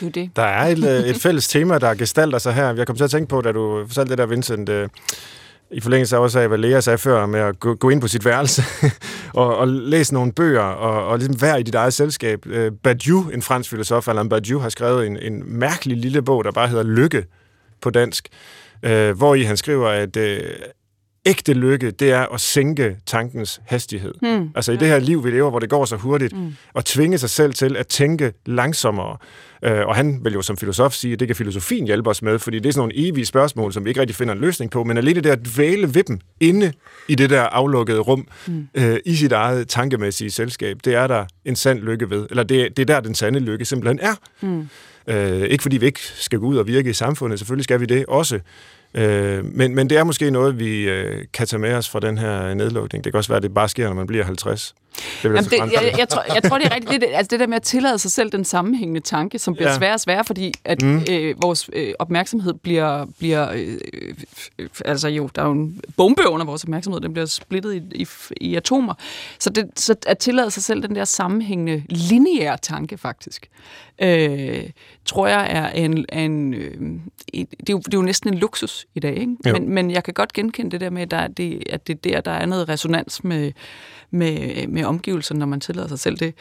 Det 0.00 0.06
er 0.06 0.10
det. 0.10 0.30
Der 0.36 0.42
er 0.42 0.66
et, 0.66 0.84
øh, 0.84 1.08
et 1.08 1.16
fælles 1.16 1.48
tema, 1.48 1.78
der 1.78 1.94
gestalter 1.94 2.38
sig 2.38 2.54
her. 2.54 2.74
Jeg 2.74 2.86
kom 2.86 2.96
til 2.96 3.04
at 3.04 3.10
tænke 3.10 3.28
på, 3.28 3.40
da 3.40 3.52
du 3.52 3.84
fortalte 3.86 4.10
det 4.10 4.18
der, 4.18 4.26
Vincent, 4.26 4.68
øh, 4.68 4.88
i 5.72 5.80
forlængelse 5.80 6.16
af 6.16 6.20
også 6.20 6.40
af, 6.40 6.48
hvad 6.48 6.58
Lea 6.58 6.80
sagde 6.80 6.98
før, 6.98 7.26
med 7.26 7.40
at 7.40 7.60
gå, 7.60 7.74
gå 7.74 7.90
ind 7.90 8.00
på 8.00 8.08
sit 8.08 8.24
værelse 8.24 8.62
og, 9.34 9.56
og 9.56 9.68
læse 9.68 10.14
nogle 10.14 10.32
bøger, 10.32 10.60
og, 10.60 11.06
og 11.08 11.18
ligesom 11.18 11.42
være 11.42 11.60
i 11.60 11.62
dit 11.62 11.74
eget 11.74 11.94
selskab. 11.94 12.46
Øh, 12.46 12.72
Badiou, 12.82 13.28
en 13.28 13.42
fransk 13.42 13.70
filosof, 13.70 14.08
Alain 14.08 14.28
Badiou, 14.28 14.60
har 14.60 14.68
skrevet 14.68 15.06
en, 15.06 15.16
en 15.16 15.58
mærkelig 15.58 15.96
lille 15.96 16.22
bog, 16.22 16.44
der 16.44 16.52
bare 16.52 16.68
hedder 16.68 16.84
Lykke 16.84 17.24
på 17.82 17.90
dansk, 17.90 18.28
øh, 18.82 19.16
hvor 19.16 19.34
i 19.34 19.42
han 19.42 19.56
skriver, 19.56 19.88
at 19.88 20.16
øh, 20.16 20.40
ægte 21.26 21.52
lykke, 21.52 21.90
det 21.90 22.10
er 22.10 22.34
at 22.34 22.40
sænke 22.40 22.96
tankens 23.06 23.60
hastighed. 23.66 24.14
Mm. 24.22 24.50
Altså 24.54 24.72
i 24.72 24.76
det 24.76 24.88
her 24.88 24.98
liv, 24.98 25.24
vi 25.24 25.30
lever, 25.30 25.50
hvor 25.50 25.58
det 25.58 25.70
går 25.70 25.84
så 25.84 25.96
hurtigt, 25.96 26.36
mm. 26.36 26.54
at 26.74 26.84
tvinge 26.84 27.18
sig 27.18 27.30
selv 27.30 27.54
til 27.54 27.76
at 27.76 27.86
tænke 27.86 28.32
langsommere. 28.46 29.16
Øh, 29.62 29.86
og 29.86 29.96
han 29.96 30.20
vil 30.24 30.32
jo 30.32 30.42
som 30.42 30.56
filosof 30.56 30.92
sige, 30.92 31.12
at 31.12 31.20
det 31.20 31.28
kan 31.28 31.36
filosofien 31.36 31.86
hjælpe 31.86 32.10
os 32.10 32.22
med, 32.22 32.38
fordi 32.38 32.58
det 32.58 32.66
er 32.68 32.72
sådan 32.72 32.80
nogle 32.80 33.08
evige 33.08 33.26
spørgsmål, 33.26 33.72
som 33.72 33.84
vi 33.84 33.90
ikke 33.90 34.00
rigtig 34.00 34.16
finder 34.16 34.34
en 34.34 34.40
løsning 34.40 34.70
på, 34.70 34.84
men 34.84 34.96
alene 34.96 35.14
det 35.14 35.24
der 35.24 35.32
at 35.32 35.46
dvæle 35.54 35.94
ved 35.94 36.02
dem 36.02 36.20
inde 36.40 36.72
i 37.08 37.14
det 37.14 37.30
der 37.30 37.42
aflukkede 37.42 37.98
rum, 37.98 38.28
mm. 38.46 38.68
øh, 38.74 38.98
i 39.04 39.14
sit 39.14 39.32
eget 39.32 39.68
tankemæssige 39.68 40.30
selskab, 40.30 40.76
det 40.84 40.94
er 40.94 41.06
der 41.06 41.24
en 41.44 41.56
sand 41.56 41.78
lykke 41.78 42.10
ved. 42.10 42.26
Eller 42.30 42.42
det, 42.42 42.76
det 42.76 42.82
er 42.90 42.94
der, 42.94 43.00
den 43.00 43.14
sande 43.14 43.40
lykke 43.40 43.64
simpelthen 43.64 43.98
er. 44.00 44.14
Mm. 44.40 44.68
Øh, 45.06 45.42
ikke 45.42 45.62
fordi 45.62 45.78
vi 45.78 45.86
ikke 45.86 46.00
skal 46.00 46.38
gå 46.38 46.46
ud 46.46 46.56
og 46.56 46.66
virke 46.66 46.90
i 46.90 46.92
samfundet, 46.92 47.38
selvfølgelig 47.38 47.64
skal 47.64 47.80
vi 47.80 47.84
det 47.84 48.06
også, 48.06 48.40
Øh, 48.94 49.44
men, 49.44 49.74
men 49.74 49.90
det 49.90 49.98
er 49.98 50.04
måske 50.04 50.30
noget, 50.30 50.58
vi 50.58 50.88
øh, 50.88 51.24
kan 51.32 51.46
tage 51.46 51.60
med 51.60 51.74
os 51.74 51.88
fra 51.88 52.00
den 52.00 52.18
her 52.18 52.54
nedlukning. 52.54 53.04
Det 53.04 53.12
kan 53.12 53.18
også 53.18 53.30
være, 53.30 53.36
at 53.36 53.42
det 53.42 53.54
bare 53.54 53.68
sker, 53.68 53.86
når 53.88 53.94
man 53.94 54.06
bliver 54.06 54.24
50. 54.24 54.74
Det 54.96 55.24
Jamen 55.24 55.44
det, 55.44 55.52
jeg, 55.52 55.94
jeg, 55.98 56.08
tror, 56.08 56.24
jeg 56.34 56.42
tror, 56.42 56.58
det 56.58 56.66
er 56.66 56.74
rigtigt. 56.74 57.00
Det, 57.00 57.08
altså 57.14 57.28
det 57.30 57.40
der 57.40 57.46
med 57.46 57.56
at 57.56 57.62
tillade 57.62 57.98
sig 57.98 58.10
selv 58.10 58.32
den 58.32 58.44
sammenhængende 58.44 59.00
tanke, 59.00 59.38
som 59.38 59.54
bliver 59.54 59.70
ja. 59.70 59.76
sværere 59.76 59.94
og 59.94 60.00
sværere, 60.00 60.24
fordi 60.24 60.52
at 60.64 60.82
mm. 60.82 61.04
øh, 61.10 61.42
vores 61.42 61.70
øh, 61.72 61.94
opmærksomhed 61.98 62.54
bliver... 62.54 63.06
bliver 63.18 63.50
øh, 63.52 63.78
øh, 64.58 64.68
altså 64.84 65.08
jo, 65.08 65.30
der 65.34 65.42
er 65.42 65.46
jo 65.46 65.52
en 65.52 65.80
bombe 65.96 66.28
under 66.28 66.46
vores 66.46 66.64
opmærksomhed, 66.64 67.00
den 67.00 67.12
bliver 67.12 67.26
splittet 67.26 67.74
i, 67.74 68.02
i, 68.02 68.06
i 68.40 68.56
atomer. 68.56 68.94
Så, 69.38 69.50
det, 69.50 69.70
så 69.76 69.94
at 70.06 70.18
tillade 70.18 70.50
sig 70.50 70.62
selv 70.62 70.82
den 70.82 70.94
der 70.94 71.04
sammenhængende, 71.04 71.82
lineære 71.88 72.56
tanke, 72.62 72.98
faktisk, 72.98 73.48
øh, 74.02 74.62
tror 75.04 75.26
jeg 75.26 75.46
er 75.50 75.68
en... 75.68 76.06
en 76.12 76.54
øh, 76.54 76.80
det, 77.32 77.68
er 77.68 77.70
jo, 77.70 77.78
det 77.78 77.94
er 77.94 77.98
jo 77.98 78.02
næsten 78.02 78.32
en 78.32 78.38
luksus 78.38 78.86
i 78.94 79.00
dag, 79.00 79.16
ikke? 79.16 79.36
Men, 79.44 79.68
men 79.68 79.90
jeg 79.90 80.04
kan 80.04 80.14
godt 80.14 80.32
genkende 80.32 80.70
det 80.70 80.80
der 80.80 80.90
med, 80.90 81.02
at, 81.02 81.10
der, 81.10 81.26
det, 81.26 81.62
at 81.70 81.86
det 81.86 82.04
der, 82.04 82.20
der 82.20 82.30
er 82.30 82.46
noget 82.46 82.68
resonans 82.68 83.24
med 83.24 83.52
med, 84.10 84.66
med 84.66 84.79
omgivelserne, 84.86 85.38
når 85.38 85.46
man 85.46 85.60
tillader 85.60 85.88
sig 85.88 85.98
selv 85.98 86.16
det. 86.16 86.34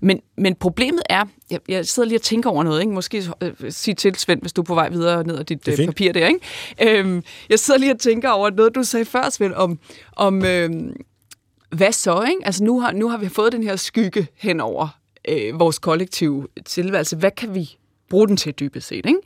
Men, 0.00 0.20
men 0.38 0.54
problemet 0.54 1.02
er, 1.10 1.24
jeg, 1.50 1.60
jeg 1.68 1.86
sidder 1.86 2.08
lige 2.08 2.18
og 2.18 2.22
tænker 2.22 2.50
over 2.50 2.62
noget, 2.62 2.80
ikke? 2.80 2.92
måske 2.92 3.24
øh, 3.42 3.52
sige 3.70 3.94
til 3.94 4.14
Svend, 4.14 4.40
hvis 4.40 4.52
du 4.52 4.62
er 4.62 4.64
på 4.64 4.74
vej 4.74 4.88
videre 4.88 5.26
ned 5.26 5.38
ad 5.38 5.44
dit 5.44 5.68
øh, 5.68 5.86
papir 5.86 6.12
der. 6.12 6.26
Ikke? 6.26 6.98
Øhm, 6.98 7.22
jeg 7.48 7.58
sidder 7.58 7.80
lige 7.80 7.92
og 7.92 7.98
tænker 7.98 8.30
over 8.30 8.50
noget, 8.50 8.74
du 8.74 8.82
sagde 8.82 9.04
før, 9.04 9.30
Svend, 9.30 9.52
om, 9.54 9.78
om 10.16 10.44
øh, 10.44 10.70
hvad 11.70 11.92
så? 11.92 12.22
Ikke? 12.28 12.46
Altså 12.46 12.64
nu 12.64 12.80
har, 12.80 12.92
nu 12.92 13.08
har 13.08 13.18
vi 13.18 13.28
fået 13.28 13.52
den 13.52 13.62
her 13.62 13.76
skygge 13.76 14.26
hen 14.36 14.60
over 14.60 14.88
øh, 15.28 15.60
vores 15.60 15.78
kollektive 15.78 16.46
tilværelse. 16.64 17.16
Hvad 17.16 17.30
kan 17.30 17.54
vi 17.54 17.76
bruge 18.08 18.28
den 18.28 18.36
til 18.36 18.52
dybest 18.52 18.88
set. 18.88 19.06
Ikke? 19.06 19.18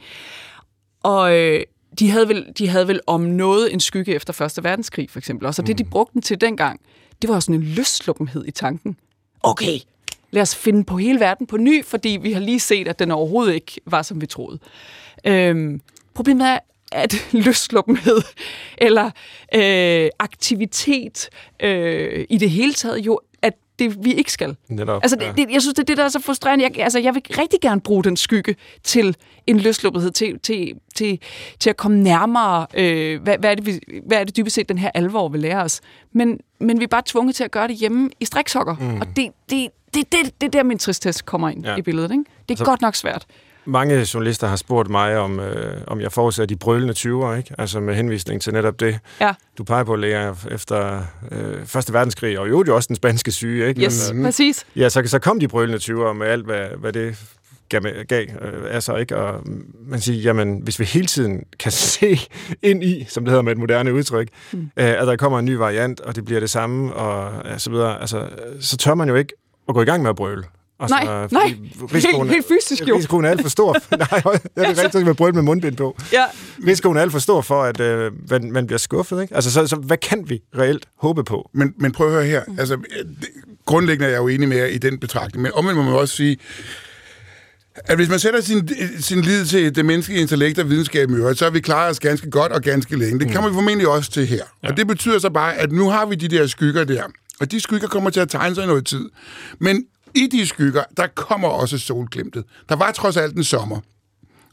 Og 1.03 1.39
øh, 1.39 1.62
de, 2.01 2.11
havde 2.11 2.28
vel, 2.28 2.53
de 2.59 2.68
havde 2.68 2.88
vel 2.88 3.01
om 3.07 3.20
noget 3.20 3.72
en 3.72 3.80
skygge 3.80 4.14
efter 4.14 4.32
Første 4.32 4.64
Verdenskrig, 4.64 5.11
for 5.11 5.18
eksempel. 5.18 5.46
Og 5.46 5.55
så 5.55 5.62
det, 5.62 5.78
de 5.78 5.84
brugte 5.84 6.14
den 6.14 6.22
til 6.22 6.40
dengang, 6.40 6.80
det 7.22 7.28
var 7.28 7.34
jo 7.34 7.40
sådan 7.40 7.55
en 7.55 7.62
løsluppenhed 7.62 8.44
i 8.46 8.51
tanken. 8.51 8.96
Okay, 9.42 9.78
lad 10.30 10.42
os 10.42 10.57
finde 10.57 10.84
på 10.84 10.96
hele 10.96 11.20
verden 11.20 11.46
på 11.46 11.57
ny, 11.57 11.84
fordi 11.84 12.18
vi 12.22 12.32
har 12.32 12.40
lige 12.40 12.61
set, 12.61 12.88
at 12.88 12.98
den 12.98 13.11
overhovedet 13.11 13.55
ikke 13.55 13.80
var, 13.86 14.03
som 14.03 14.20
vi 14.20 14.26
troede. 14.26 14.59
Øhm, 15.26 15.80
problemet 16.14 16.48
er, 16.48 16.59
at 16.92 17.14
løsluppenhed 17.46 18.22
eller 18.78 19.11
øh, 19.55 20.11
aktivitet 20.18 21.28
øh, 21.62 22.26
i 22.30 22.38
det 22.38 22.51
hele 22.51 22.74
taget 22.74 22.98
jo 22.98 23.20
at 23.42 23.55
det 23.78 24.05
vi 24.05 24.14
ikke 24.14 24.32
skal. 24.32 24.57
Netop, 24.68 25.03
altså, 25.03 25.16
det, 25.16 25.26
ja. 25.26 25.32
det, 25.32 25.51
jeg 25.51 25.62
synes, 25.62 25.74
det 25.74 25.82
er 25.82 25.86
det, 25.86 25.96
der 25.96 26.05
er 26.05 26.09
så 26.09 26.20
frustrerende. 26.20 26.64
Jeg, 26.64 26.78
altså, 26.78 26.98
jeg 26.98 27.14
vil 27.14 27.22
rigtig 27.38 27.61
gerne 27.61 27.80
bruge 27.80 28.05
den 28.05 28.16
skygge 28.16 28.57
til 28.82 29.16
en 29.46 29.61
løsluppenhed, 29.61 30.11
til, 30.11 30.38
til, 30.38 30.74
til, 31.01 31.18
til 31.61 31.70
at 31.70 31.76
komme 31.76 32.03
nærmere, 32.03 32.66
øh, 32.74 33.22
hvad, 33.22 33.36
hvad, 33.38 33.51
er 33.51 33.55
det, 33.55 33.66
vi, 33.66 33.80
hvad 34.07 34.20
er 34.20 34.24
det 34.24 34.36
dybest 34.36 34.55
set, 34.55 34.68
den 34.68 34.78
her 34.78 34.90
alvor 34.94 35.28
vil 35.28 35.40
lære 35.40 35.62
os. 35.62 35.80
Men, 36.12 36.38
men 36.61 36.78
vi 36.78 36.84
er 36.84 36.88
bare 36.88 37.03
tvunget 37.07 37.34
til 37.34 37.44
at 37.44 37.51
gøre 37.51 37.68
det 37.68 37.76
hjemme 37.76 38.11
i 38.20 38.24
striksokker. 38.24 38.76
Mm. 38.80 39.01
Og 39.01 39.07
det, 39.16 39.28
det, 39.51 39.68
det, 39.94 40.12
det, 40.12 40.40
det 40.40 40.46
er 40.46 40.51
der, 40.51 40.62
min 40.62 40.78
tristest 40.78 41.26
kommer 41.26 41.48
ind 41.48 41.64
Ja. 41.66 41.76
i 41.76 41.82
billedet. 41.82 42.11
Ikke? 42.11 42.24
Det 42.48 42.55
er 42.55 42.57
Så- 42.57 42.64
så... 42.64 42.70
godt 42.70 42.80
nok 42.82 42.94
svært. 42.94 43.26
Mange 43.64 44.07
journalister 44.14 44.46
har 44.46 44.57
spurgt 44.57 44.90
mig, 44.90 45.18
om, 45.18 45.40
øh, 45.40 45.80
om 45.86 46.01
jeg 46.01 46.12
forudser 46.12 46.46
de 46.46 46.57
brølende 46.57 46.94
20'er, 46.98 47.36
ikke? 47.36 47.55
Altså 47.59 47.80
med 47.80 47.94
henvisning 47.94 48.42
til 48.42 48.53
netop 48.53 48.80
det, 48.80 48.98
Ja, 49.20 49.32
du 49.59 49.64
peger 49.64 49.84
på, 49.84 49.96
Lea, 49.96 50.32
efter 50.51 51.03
øh, 51.32 51.66
Første 51.66 51.92
Verdenskrig, 51.92 52.38
og 52.38 52.48
jo, 52.48 52.64
jo 52.66 52.74
også 52.76 52.86
den 52.86 52.96
spanske 52.96 53.32
syge, 53.32 53.68
ikke? 53.68 53.82
yes, 53.84 54.11
Men, 54.12 54.20
øh, 54.20 54.26
præcis. 54.26 54.66
ja, 54.76 54.88
så, 54.88 55.03
så 55.07 55.18
kom 55.18 55.40
de 55.40 55.48
brølende 55.48 55.78
20'er 55.78 56.12
med 56.12 56.26
alt, 56.26 56.44
hvad, 56.44 56.66
hvad 56.78 56.92
det 56.92 57.18
gav, 57.71 57.83
gav 58.09 58.27
øh, 58.73 58.83
sig, 58.83 59.01
ikke? 59.01 59.16
Og 59.16 59.43
man 59.87 60.01
siger, 60.01 60.21
jamen, 60.23 60.61
hvis 60.62 60.79
vi 60.79 60.85
hele 60.85 61.07
tiden 61.07 61.45
kan 61.59 61.73
se 61.93 62.21
ind 62.62 62.85
i, 62.85 63.07
som 63.09 63.25
det 63.25 63.31
hedder 63.31 63.43
med 63.43 63.53
et 63.53 63.59
moderne 63.59 63.95
udtryk, 63.95 64.29
mm. 64.53 64.59
øh, 64.61 65.01
at 65.01 65.07
der 65.07 65.16
kommer 65.16 65.39
en 65.39 65.45
ny 65.45 65.55
variant, 65.55 66.01
og 66.01 66.16
det 66.16 66.25
bliver 66.25 66.41
det 66.41 66.51
samme, 66.51 66.95
og 66.95 67.33
så 67.61 67.71
videre, 67.71 68.01
altså, 68.01 68.29
så 68.61 68.77
tør 68.77 68.95
man 68.95 69.09
jo 69.09 69.14
ikke 69.14 69.33
at 69.68 69.75
gå 69.75 69.83
i 69.83 69.85
gang 69.85 70.03
med 70.03 70.11
at 70.11 70.16
brøle. 70.16 70.43
Altså, 70.83 70.97
Nej, 70.97 71.29
fordi 71.29 71.35
nej. 71.35 71.89
risikoen 71.95 72.29
Helt- 72.29 72.33
helt 72.33 72.47
fysisk 72.61 72.89
jo. 72.89 72.97
Risikoen 72.97 73.25
er 73.25 73.31
alt 73.31 73.43
for 73.43 73.49
stor. 73.49 73.73
nej, 73.97 74.09
det 74.57 74.64
er 74.64 74.75
det 74.75 74.85
rigtigt, 74.85 75.07
med 75.07 75.14
brøl 75.14 75.35
med 75.35 75.43
mundbind 75.43 75.77
på. 75.77 75.97
Ja, 76.12 76.25
Risikoen 76.66 76.97
er 76.97 77.01
alt 77.01 77.12
for 77.12 77.18
stor 77.18 77.41
for, 77.41 77.62
at 77.62 77.81
øh, 77.81 78.12
man, 78.31 78.53
man 78.53 78.66
bliver 78.66 78.79
skuffet. 78.79 79.23
Ikke? 79.23 79.35
Altså, 79.35 79.51
så, 79.51 79.66
så 79.66 79.77
hvad 79.77 79.97
kan 79.97 80.29
vi 80.29 80.43
reelt 80.59 80.87
håbe 80.99 81.25
på? 81.25 81.51
Men, 81.53 81.75
men 81.79 81.93
prøv 81.93 82.07
at 82.07 82.12
høre 82.12 82.25
her. 82.25 82.43
Altså, 82.59 82.77
det, 82.77 83.29
grundlæggende 83.66 84.07
er 84.07 84.11
jeg 84.11 84.18
jo 84.18 84.29
enig 84.29 84.49
med 84.49 84.57
jer 84.57 84.66
i 84.66 84.79
den 84.79 84.99
betragtning, 84.99 85.43
men 85.43 85.53
omvendt 85.55 85.77
må 85.77 85.83
man 85.83 85.95
også 85.95 86.16
sige, 86.16 86.37
at 87.75 87.97
hvis 87.97 88.09
man 88.09 88.18
sætter 88.18 88.41
sin, 88.41 88.68
sin 89.01 89.21
lid 89.21 89.47
til 89.47 89.75
det 89.75 89.85
menneskelige 89.85 90.21
intellekt 90.21 90.59
og 90.59 90.71
videnskab 90.71 91.11
i 91.11 91.14
øvrigt, 91.14 91.39
så 91.39 91.45
har 91.45 91.51
vi 91.51 91.61
klaret 91.61 91.91
os 91.91 92.01
ganske 92.01 92.31
godt 92.31 92.53
og 92.53 92.62
ganske 92.62 92.97
længe. 92.97 93.18
Det 93.18 93.31
kan 93.31 93.43
man 93.43 93.53
formentlig 93.53 93.89
også 93.89 94.11
til 94.11 94.27
her. 94.27 94.45
Ja. 94.62 94.68
Og 94.68 94.77
det 94.77 94.87
betyder 94.87 95.18
så 95.18 95.31
bare, 95.31 95.55
at 95.55 95.73
nu 95.73 95.91
har 95.91 96.07
vi 96.07 96.14
de 96.14 96.29
der 96.29 96.47
skygger 96.47 96.85
der. 96.85 97.03
Og 97.41 97.51
de 97.51 97.61
skygger 97.61 97.89
kommer 97.89 98.11
til 98.11 98.21
at 98.21 98.29
tegne 98.29 98.55
sig 98.55 98.64
i 98.64 98.66
noget 98.66 98.87
tid. 98.87 99.11
Men 99.59 99.85
i 100.14 100.27
de 100.33 100.47
skygger, 100.47 100.83
der 100.97 101.07
kommer 101.07 101.49
også 101.49 101.79
solglimtet. 101.79 102.45
Der 102.68 102.77
var 102.77 102.93
trods 102.93 103.16
alt 103.16 103.37
en 103.37 103.45
sommer. 103.45 103.81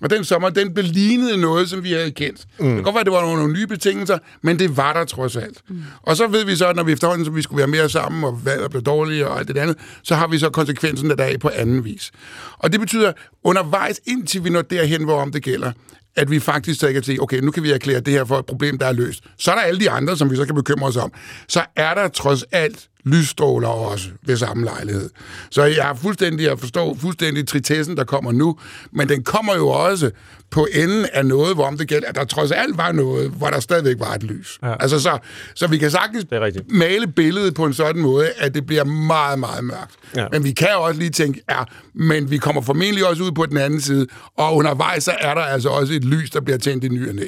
Og 0.01 0.09
den 0.09 0.23
sommer, 0.23 0.49
den 0.49 0.73
belignede 0.73 1.37
noget, 1.37 1.69
som 1.69 1.83
vi 1.83 1.91
havde 1.91 2.11
kendt. 2.11 2.45
Mm. 2.59 2.65
Det 2.65 2.75
kan 2.75 2.83
godt 2.83 2.95
være, 2.95 2.99
at 2.99 3.05
det 3.05 3.13
var 3.13 3.21
nogle, 3.21 3.37
nogle 3.37 3.53
nye 3.53 3.67
betingelser, 3.67 4.17
men 4.41 4.59
det 4.59 4.77
var 4.77 4.93
der 4.93 5.05
trods 5.05 5.35
alt. 5.35 5.61
Mm. 5.69 5.83
Og 6.01 6.17
så 6.17 6.27
ved 6.27 6.45
vi 6.45 6.55
så, 6.55 6.67
at 6.67 6.75
når 6.75 6.83
vi 6.83 6.91
efterhånden, 6.91 7.25
så 7.25 7.31
vi 7.31 7.41
skulle 7.41 7.57
være 7.57 7.67
mere 7.67 7.89
sammen, 7.89 8.23
og 8.23 8.45
vejret 8.45 8.69
blev 8.71 8.81
dårligere 8.81 9.27
og 9.27 9.39
alt 9.39 9.47
det 9.47 9.57
andet, 9.57 9.77
så 10.03 10.15
har 10.15 10.27
vi 10.27 10.39
så 10.39 10.49
konsekvensen 10.49 11.11
af 11.11 11.17
dag 11.17 11.39
på 11.39 11.49
anden 11.53 11.85
vis. 11.85 12.11
Og 12.57 12.71
det 12.71 12.79
betyder, 12.79 13.11
undervejs, 13.43 14.01
indtil 14.05 14.43
vi 14.43 14.49
når 14.49 14.61
derhen, 14.61 15.03
hvor 15.03 15.21
om 15.21 15.31
det 15.31 15.43
gælder, 15.43 15.71
at 16.15 16.31
vi 16.31 16.39
faktisk 16.39 16.79
så 16.79 16.93
kan 16.93 17.03
sige, 17.03 17.21
okay, 17.21 17.39
nu 17.39 17.51
kan 17.51 17.63
vi 17.63 17.71
erklære 17.71 17.99
det 17.99 18.13
her 18.13 18.25
for 18.25 18.39
et 18.39 18.45
problem, 18.45 18.77
der 18.77 18.85
er 18.85 18.91
løst. 18.91 19.23
Så 19.37 19.51
er 19.51 19.55
der 19.55 19.61
alle 19.61 19.79
de 19.79 19.89
andre, 19.89 20.17
som 20.17 20.31
vi 20.31 20.35
så 20.35 20.45
kan 20.45 20.55
bekymre 20.55 20.87
os 20.87 20.97
om. 20.97 21.11
Så 21.47 21.65
er 21.75 21.93
der 21.93 22.07
trods 22.07 22.43
alt 22.51 22.87
lysstråler 23.07 23.67
også 23.67 24.07
ved 24.25 24.37
samme 24.37 24.65
lejlighed. 24.65 25.09
Så 25.51 25.63
jeg 25.63 25.83
har 25.83 25.93
fuldstændig 25.93 26.51
at 26.51 26.59
forstå 26.59 26.97
fuldstændig 26.99 27.47
tritessen, 27.47 27.97
der 27.97 28.03
kommer 28.03 28.31
nu, 28.31 28.57
men 28.91 29.09
den 29.09 29.23
kommer 29.23 29.55
jo 29.55 29.67
også 29.67 30.11
på 30.49 30.67
enden 30.73 31.05
af 31.13 31.25
noget, 31.25 31.55
hvor 31.55 31.65
om 31.65 31.77
det 31.77 31.87
gælder, 31.87 32.07
at 32.07 32.15
der 32.15 32.23
trods 32.23 32.51
alt 32.51 32.77
var 32.77 32.91
noget, 32.91 33.29
hvor 33.29 33.47
der 33.47 33.59
stadigvæk 33.59 33.99
var 33.99 34.13
et 34.13 34.23
lys. 34.23 34.59
Ja. 34.63 34.73
Altså 34.79 34.99
så, 34.99 35.17
så 35.55 35.67
vi 35.67 35.77
kan 35.77 35.91
sagtens 35.91 36.25
male 36.69 37.07
billedet 37.07 37.53
på 37.53 37.65
en 37.65 37.73
sådan 37.73 38.01
måde, 38.01 38.29
at 38.37 38.53
det 38.53 38.65
bliver 38.65 38.83
meget, 38.83 39.39
meget 39.39 39.63
mørkt. 39.63 39.91
Ja. 40.15 40.21
Ja. 40.21 40.27
Men 40.31 40.43
vi 40.43 40.51
kan 40.51 40.69
også 40.75 40.99
lige 40.99 41.09
tænke, 41.09 41.41
ja, 41.49 41.63
men 41.93 42.31
vi 42.31 42.37
kommer 42.37 42.61
formentlig 42.61 43.07
også 43.07 43.23
ud 43.23 43.31
på 43.31 43.45
den 43.45 43.57
anden 43.57 43.81
side, 43.81 44.07
og 44.37 44.55
undervejs 44.55 45.03
så 45.03 45.11
er 45.19 45.33
der 45.33 45.41
altså 45.41 45.69
også 45.69 45.93
et 45.93 46.05
lys, 46.05 46.29
der 46.29 46.41
bliver 46.41 46.57
tændt 46.57 46.83
i 46.83 46.87
ny 46.87 47.09
og 47.09 47.15
næ. 47.15 47.25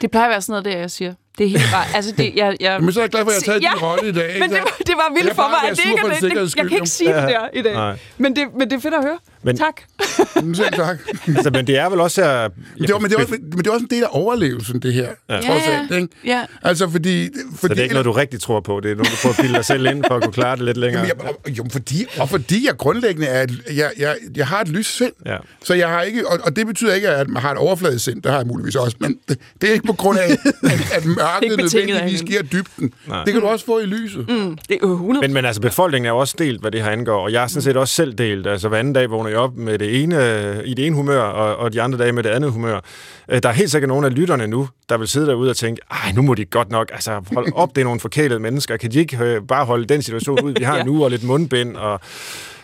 det 0.00 0.10
plejer 0.10 0.26
at 0.26 0.30
være 0.30 0.42
sådan 0.42 0.52
noget, 0.52 0.64
det 0.64 0.80
jeg 0.80 0.90
siger. 0.90 1.14
Det 1.38 1.46
er 1.46 1.50
helt 1.50 1.62
bare... 1.72 1.84
Altså, 1.94 2.12
det, 2.12 2.32
jeg, 2.36 2.56
jeg, 2.60 2.80
Men 2.80 2.92
så 2.92 3.00
er 3.00 3.04
jeg 3.04 3.10
glad 3.10 3.24
for, 3.24 3.30
at 3.30 3.46
jeg 3.46 3.52
har 3.52 3.52
taget 3.52 3.62
Ja, 3.62 3.70
din 3.74 3.82
rolle 3.82 4.08
i 4.08 4.12
dag. 4.12 4.28
ikke 4.34 4.40
Men 4.40 4.50
det, 4.50 4.58
var- 4.58 4.76
det 4.86 4.94
var 4.96 5.08
vildt 5.16 5.34
for 5.34 5.48
mig, 5.48 5.70
at 5.70 5.76
det 5.76 5.84
ikke 5.84 6.34
er 6.34 6.38
det, 6.44 6.56
Jeg 6.56 6.64
kan 6.68 6.76
ikke 6.76 6.86
sige 6.86 7.14
det 7.14 7.28
der 7.28 7.48
i 7.52 7.62
dag. 7.62 7.74
Nej. 7.74 7.96
Men 8.18 8.36
det, 8.36 8.44
men 8.58 8.70
det 8.70 8.76
er 8.76 8.80
fedt 8.80 8.94
at 8.94 9.04
høre. 9.04 9.18
Men- 9.46 9.56
tak. 9.56 9.74
Men 10.34 10.54
selv 10.54 10.72
tak. 10.72 10.98
Altså, 11.28 11.50
men 11.50 11.66
det 11.66 11.78
er 11.78 11.88
vel 11.88 12.00
også... 12.00 12.22
At, 12.22 12.50
Men 12.78 12.82
det, 12.86 12.92
var, 12.92 12.98
men, 12.98 13.10
det 13.10 13.18
var, 13.18 13.26
men 13.40 13.58
det 13.58 13.66
var 13.66 13.72
også 13.72 13.84
en 13.84 13.90
del 13.90 14.02
af 14.02 14.08
overlevelsen, 14.10 14.80
det 14.80 14.92
her. 14.94 15.08
Ja. 15.28 15.34
Trods 15.40 15.62
alt, 15.66 15.90
ikke? 15.94 16.08
ja. 16.26 16.44
Altså, 16.62 16.90
fordi... 16.90 17.28
fordi 17.28 17.56
Så 17.60 17.68
det 17.68 17.78
er 17.78 17.82
ikke 17.82 17.94
noget, 17.94 18.04
du 18.04 18.12
rigtig 18.12 18.40
tror 18.40 18.60
på. 18.60 18.80
Det 18.80 18.90
er 18.90 18.94
noget, 18.94 19.10
du 19.12 19.16
prøver 19.22 19.34
at 19.34 19.40
bilde 19.42 19.54
dig 19.54 19.64
selv 19.64 19.86
ind, 19.86 20.04
for 20.08 20.14
at 20.16 20.22
kunne 20.22 20.32
klare 20.32 20.56
det 20.56 20.64
lidt 20.64 20.76
længere. 20.76 21.06
Jamen, 21.06 21.22
jeg, 21.26 21.34
og- 21.44 21.50
jo, 21.50 21.66
fordi, 21.72 22.06
og 22.20 22.28
fordi 22.28 22.66
jeg 22.66 22.76
grundlæggende 22.76 23.26
er, 23.26 23.46
jeg, 23.74 23.90
jeg, 23.98 24.16
jeg 24.36 24.46
har 24.46 24.60
et 24.60 24.68
lys 24.68 24.86
sind. 24.86 25.12
Ja. 25.26 25.36
Så 25.64 25.74
jeg 25.74 25.88
har 25.88 26.02
ikke, 26.02 26.28
og, 26.28 26.38
og 26.42 26.56
det 26.56 26.66
betyder 26.66 26.94
ikke, 26.94 27.08
at 27.08 27.28
man 27.28 27.42
har 27.42 27.52
et 27.52 27.58
overfladisk 27.58 28.04
sind, 28.04 28.22
det 28.22 28.30
har 28.30 28.38
jeg 28.38 28.46
muligvis 28.46 28.74
også, 28.76 28.96
men 29.00 29.18
det, 29.28 29.38
det 29.60 29.68
er 29.68 29.72
ikke 29.72 29.86
på 29.86 29.92
grund 29.92 30.18
af, 30.18 30.24
at, 30.32 30.38
at 30.94 31.04
mørket 31.18 31.58
nødvendigvis 31.58 32.22
giver 32.22 32.42
dybden. 32.42 32.92
Nej. 33.08 33.24
Det 33.24 33.32
kan 33.32 33.42
du 33.42 33.48
også 33.48 33.64
få 33.66 33.78
i 33.78 33.84
lyset. 33.86 34.28
Mm. 34.28 34.58
Det 34.68 34.74
er 34.74 34.78
jo 34.82 34.92
100 34.92 35.26
Men, 35.26 35.34
men 35.34 35.44
altså, 35.44 35.60
befolkningen 35.62 36.06
er 36.06 36.10
jo 36.10 36.18
også 36.18 36.34
delt, 36.38 36.60
hvad 36.60 36.70
det 36.70 36.82
her 36.82 36.90
angår, 36.90 37.22
og 37.24 37.32
jeg 37.32 37.42
er 37.42 37.46
sådan 37.46 37.62
set 37.62 37.76
også 37.76 37.94
selv 37.94 38.14
delt. 38.14 38.46
Altså, 38.46 38.68
hver 38.68 38.78
anden 38.78 38.92
dag 38.92 39.10
vågner 39.10 39.30
jeg 39.36 39.42
op 39.44 39.56
med 39.56 39.78
det 39.78 40.02
ene, 40.02 40.16
i 40.64 40.74
det 40.74 40.86
ene 40.86 40.96
humør, 40.96 41.20
og, 41.20 41.56
og 41.56 41.72
de 41.72 41.82
andre 41.82 41.98
dage 41.98 42.12
med 42.12 42.22
det 42.22 42.30
andet 42.30 42.50
humør. 42.52 42.80
Øh, 43.28 43.42
Der 43.42 43.48
er 43.48 43.52
helt 43.52 43.70
sikkert 43.70 43.88
nogle 43.88 44.06
af 44.06 44.14
lytterne 44.14 44.46
nu, 44.46 44.68
der 44.88 44.98
vil 44.98 45.08
sidde 45.08 45.26
derude 45.26 45.50
og 45.50 45.56
tænke, 45.56 45.82
ej, 45.90 46.12
nu 46.12 46.22
må 46.22 46.34
de 46.34 46.44
godt 46.44 46.70
nok, 46.70 46.90
altså, 46.92 47.20
hold 47.34 47.52
op, 47.54 47.68
det 47.76 47.80
er 47.80 47.84
nogle 47.84 48.00
forkælede 48.00 48.40
mennesker. 48.40 48.76
Kan 48.76 48.90
de 48.92 48.98
ikke 48.98 49.18
øh, 49.24 49.42
bare 49.48 49.64
holde 49.64 49.84
den 49.86 50.02
situation 50.02 50.40
ud, 50.44 50.52
vi 50.58 50.64
har 50.64 50.76
Ja. 50.80 50.82
nu, 50.84 51.04
og 51.04 51.10
lidt 51.10 51.24
mundbind, 51.24 51.76
og 51.76 52.00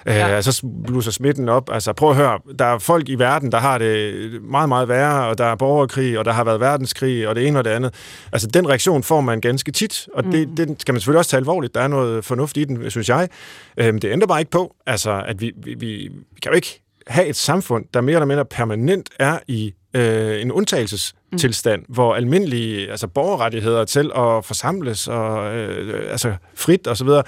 Øh, 0.07 0.15
Ja. 0.15 0.43
Så 0.43 0.67
blusser 0.87 1.13
smitten 1.13 1.49
op. 1.49 1.71
Altså, 1.73 1.93
prøv 1.93 2.11
at 2.11 2.17
høre. 2.17 2.39
Der 2.59 2.65
er 2.65 2.79
folk 2.79 3.09
i 3.09 3.15
verden, 3.15 3.53
der 3.53 3.59
har 3.59 3.79
det 3.79 4.15
meget, 4.43 4.69
meget 4.69 4.89
værre, 4.89 5.27
og 5.27 5.39
der 5.39 5.45
er 5.45 5.55
borgerkrig, 5.57 6.19
og 6.19 6.25
der 6.25 6.33
har 6.33 6.45
været 6.45 6.61
verdenskrig, 6.61 7.29
og 7.29 7.35
det 7.35 7.47
ene 7.47 7.59
og 7.59 7.65
det 7.65 7.71
andet. 7.71 7.95
Altså, 8.33 8.47
den 8.49 8.69
reaktion 8.69 9.03
får 9.03 9.21
man 9.21 9.41
ganske 9.41 9.73
tit, 9.73 10.09
og 10.15 10.25
det, 10.25 10.49
Mm. 10.49 10.57
den 10.57 10.81
skal 10.81 10.93
man 10.95 11.01
selvfølgelig 11.01 11.19
også 11.19 11.31
tage 11.31 11.39
alvorligt. 11.39 11.75
Der 11.75 11.81
er 11.81 11.89
noget 11.89 12.25
fornuft 12.25 12.57
i 12.57 12.65
den, 12.65 12.91
synes 12.91 13.09
jeg. 13.09 13.29
Øhm, 13.77 13.99
det 13.99 14.13
ændrer 14.13 14.27
bare 14.27 14.41
ikke 14.41 14.51
på, 14.51 14.75
altså, 14.87 15.23
at 15.27 15.41
vi, 15.41 15.53
vi, 15.57 15.75
vi, 15.75 16.11
kan 16.43 16.53
jo 16.53 16.57
ikke 16.57 16.83
have 17.07 17.27
et 17.27 17.37
samfund, 17.37 17.85
der 17.95 18.01
mere 18.01 18.15
eller 18.15 18.27
mindre 18.27 18.45
permanent 18.45 19.09
er 19.19 19.39
i 19.49 19.73
øh, 19.97 20.43
en 20.43 20.53
undtagelsestilstand, 20.53 21.22
mm. 21.33 21.85
hvor 21.89 22.15
almindelige 22.15 22.91
altså 22.91 23.07
borgerrettigheder 23.07 23.85
til 23.85 24.11
at 24.17 24.45
forsamles 24.45 25.09
og 25.09 25.55
øh, 25.55 26.11
altså 26.11 26.35
frit 26.55 26.87
og 26.87 26.97
så 26.97 27.05
videre, 27.05 27.23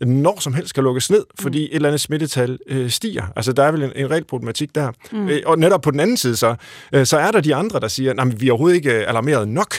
når 0.00 0.40
som 0.40 0.54
helst 0.54 0.68
skal 0.68 0.82
lukkes 0.82 1.10
ned, 1.10 1.24
fordi 1.40 1.62
et 1.64 1.74
eller 1.74 1.88
andet 1.88 2.00
smittetal 2.00 2.58
øh, 2.66 2.90
stiger. 2.90 3.32
Altså 3.36 3.52
der 3.52 3.62
er 3.62 3.72
vel 3.72 3.82
en, 3.82 3.92
en 3.96 4.10
reel 4.10 4.24
problematik 4.24 4.74
der. 4.74 4.92
Mm. 5.12 5.28
Øh, 5.28 5.42
og 5.46 5.58
netop 5.58 5.80
på 5.80 5.90
den 5.90 6.00
anden 6.00 6.16
side 6.16 6.36
så, 6.36 6.54
øh, 6.92 7.06
så 7.06 7.18
er 7.18 7.30
der 7.30 7.40
de 7.40 7.54
andre, 7.54 7.80
der 7.80 7.88
siger, 7.88 8.14
at 8.18 8.40
vi 8.40 8.48
er 8.48 8.52
overhovedet 8.52 8.76
ikke 8.76 8.92
alarmeret 8.92 9.48
nok. 9.48 9.74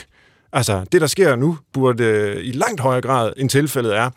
Altså 0.52 0.84
det, 0.92 1.00
der 1.00 1.06
sker 1.06 1.36
nu, 1.36 1.58
burde 1.72 2.04
øh, 2.04 2.44
i 2.44 2.52
langt 2.52 2.80
højere 2.80 3.00
grad, 3.00 3.32
end 3.36 3.50
tilfældet 3.50 3.96
er, 3.96 4.10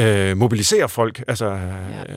øh, 0.00 0.36
mobilisere 0.36 0.88
folk, 0.88 1.22
altså 1.28 1.46
ja. 1.46 1.58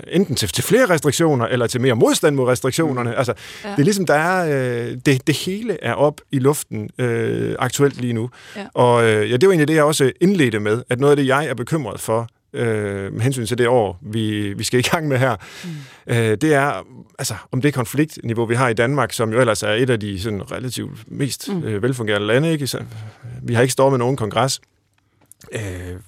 enten 0.07 0.36
til, 0.36 0.49
til 0.49 0.63
flere 0.63 0.89
restriktioner, 0.89 1.45
eller 1.45 1.67
til 1.67 1.81
mere 1.81 1.95
modstand 1.95 2.36
mod 2.36 2.47
restriktionerne. 2.47 3.09
Mm. 3.09 3.17
Altså, 3.17 3.34
ja. 3.63 3.69
Det 3.69 3.79
er 3.79 3.84
ligesom, 3.84 4.05
der 4.05 4.13
er, 4.13 4.45
øh, 4.45 4.97
det, 5.05 5.27
det 5.27 5.36
hele 5.36 5.84
er 5.84 5.93
op 5.93 6.21
i 6.31 6.39
luften 6.39 6.89
øh, 6.97 7.55
aktuelt 7.59 8.01
lige 8.01 8.13
nu. 8.13 8.29
Ja. 8.55 8.65
Og 8.73 9.03
øh, 9.03 9.31
ja, 9.31 9.38
det 9.38 9.47
var 9.47 9.51
egentlig 9.51 9.67
det, 9.67 9.75
jeg 9.75 9.84
også 9.84 10.11
indledte 10.21 10.59
med, 10.59 10.84
at 10.89 10.99
noget 10.99 11.11
af 11.11 11.17
det, 11.17 11.27
jeg 11.27 11.45
er 11.45 11.53
bekymret 11.53 11.99
for, 11.99 12.27
øh, 12.53 13.13
med 13.13 13.21
hensyn 13.21 13.45
til 13.45 13.57
det 13.57 13.67
år, 13.67 13.99
vi, 14.01 14.53
vi 14.53 14.63
skal 14.63 14.79
i 14.79 14.84
gang 14.84 15.07
med 15.07 15.17
her, 15.17 15.36
mm. 15.63 16.13
øh, 16.13 16.38
det 16.41 16.53
er, 16.53 16.86
altså, 17.19 17.36
om 17.51 17.61
det 17.61 17.73
konfliktniveau, 17.73 18.45
vi 18.45 18.55
har 18.55 18.69
i 18.69 18.73
Danmark, 18.73 19.13
som 19.13 19.34
jo 19.34 19.39
ellers 19.39 19.63
er 19.63 19.71
et 19.71 19.89
af 19.89 19.99
de 19.99 20.21
sådan, 20.21 20.51
relativt 20.51 21.03
mest 21.07 21.49
mm. 21.53 21.63
øh, 21.63 21.84
velfungerende 21.84 22.27
lande, 22.27 22.51
ikke? 22.51 22.67
Så, 22.67 22.84
vi 23.43 23.53
har 23.53 23.61
ikke 23.61 23.71
stået 23.71 23.91
med 23.91 23.99
nogen 23.99 24.17
kongres. 24.17 24.61
Øh, 25.51 25.61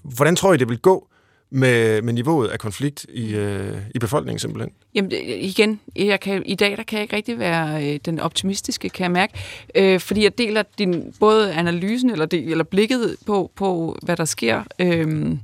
hvordan 0.04 0.36
tror 0.36 0.54
I, 0.54 0.58
det 0.58 0.70
vil 0.70 0.80
gå 0.80 1.08
med, 1.50 2.02
med 2.02 2.14
niveauet 2.14 2.48
af 2.48 2.60
konflikt 2.60 3.06
i, 3.10 3.36
øh, 3.36 3.78
i 3.96 4.00
befolkningen 4.00 4.40
simpelthen? 4.40 4.72
Jamen 4.96 5.12
igen, 5.26 5.80
jeg 5.96 6.20
kan, 6.20 6.44
i 6.46 6.56
dag 6.56 6.78
der 6.78 6.84
kan 6.84 6.98
jeg 6.98 7.04
ikke 7.04 7.16
rigtig 7.16 7.40
være 7.40 7.94
øh, 7.94 8.00
den 8.06 8.20
optimistiske, 8.20 8.90
kan 8.90 9.04
jeg 9.04 9.12
mærke, 9.12 9.34
øh, 9.76 10.00
fordi 10.00 10.24
jeg 10.24 10.38
deler 10.38 10.64
din, 10.78 11.14
både 11.20 11.54
analysen 11.54 12.10
eller, 12.10 12.26
det, 12.26 12.52
eller 12.52 12.64
blikket 12.64 13.16
på, 13.26 13.52
på, 13.56 13.98
hvad 14.02 14.18
der 14.18 14.26
sker, 14.26 14.64
øh, 14.80 15.38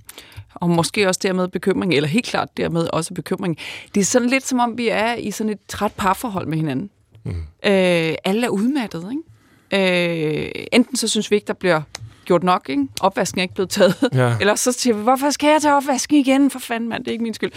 og 0.53 0.69
måske 0.69 1.07
også 1.07 1.19
dermed 1.23 1.47
bekymring, 1.47 1.93
eller 1.93 2.07
helt 2.09 2.25
klart 2.25 2.57
dermed 2.57 2.87
også 2.93 3.13
bekymring. 3.13 3.57
Det 3.95 4.01
er 4.01 4.05
sådan 4.05 4.29
lidt 4.29 4.47
som 4.47 4.59
om, 4.59 4.77
vi 4.77 4.87
er 4.87 5.13
i 5.13 5.31
sådan 5.31 5.51
et 5.51 5.59
træt 5.67 5.93
parforhold 5.97 6.47
med 6.47 6.57
hinanden. 6.57 6.89
Mm. 7.23 7.31
Øh, 7.65 8.15
alle 8.23 8.45
er 8.45 8.49
udmattet, 8.49 9.11
ikke? 9.11 9.23
Øh, 9.73 10.51
enten 10.71 10.95
så 10.95 11.07
synes 11.07 11.31
vi 11.31 11.35
ikke, 11.35 11.47
der 11.47 11.53
bliver 11.53 11.81
gjort 12.31 12.43
nok, 12.43 12.65
ikke? 12.69 12.87
Opvasken 13.01 13.39
er 13.39 13.43
ikke 13.43 13.53
blevet 13.53 13.69
taget. 13.69 13.95
Ja. 14.13 14.35
Eller 14.41 14.55
så 14.55 14.71
siger 14.71 14.93
vi, 14.93 15.03
hvorfor 15.03 15.29
skal 15.29 15.49
jeg 15.49 15.61
tage 15.61 15.75
opvasken 15.75 16.17
igen? 16.17 16.51
For 16.51 16.59
fanden, 16.59 16.89
mand, 16.89 17.03
det 17.03 17.07
er 17.07 17.11
ikke 17.11 17.23
min 17.23 17.33
skyld. 17.33 17.51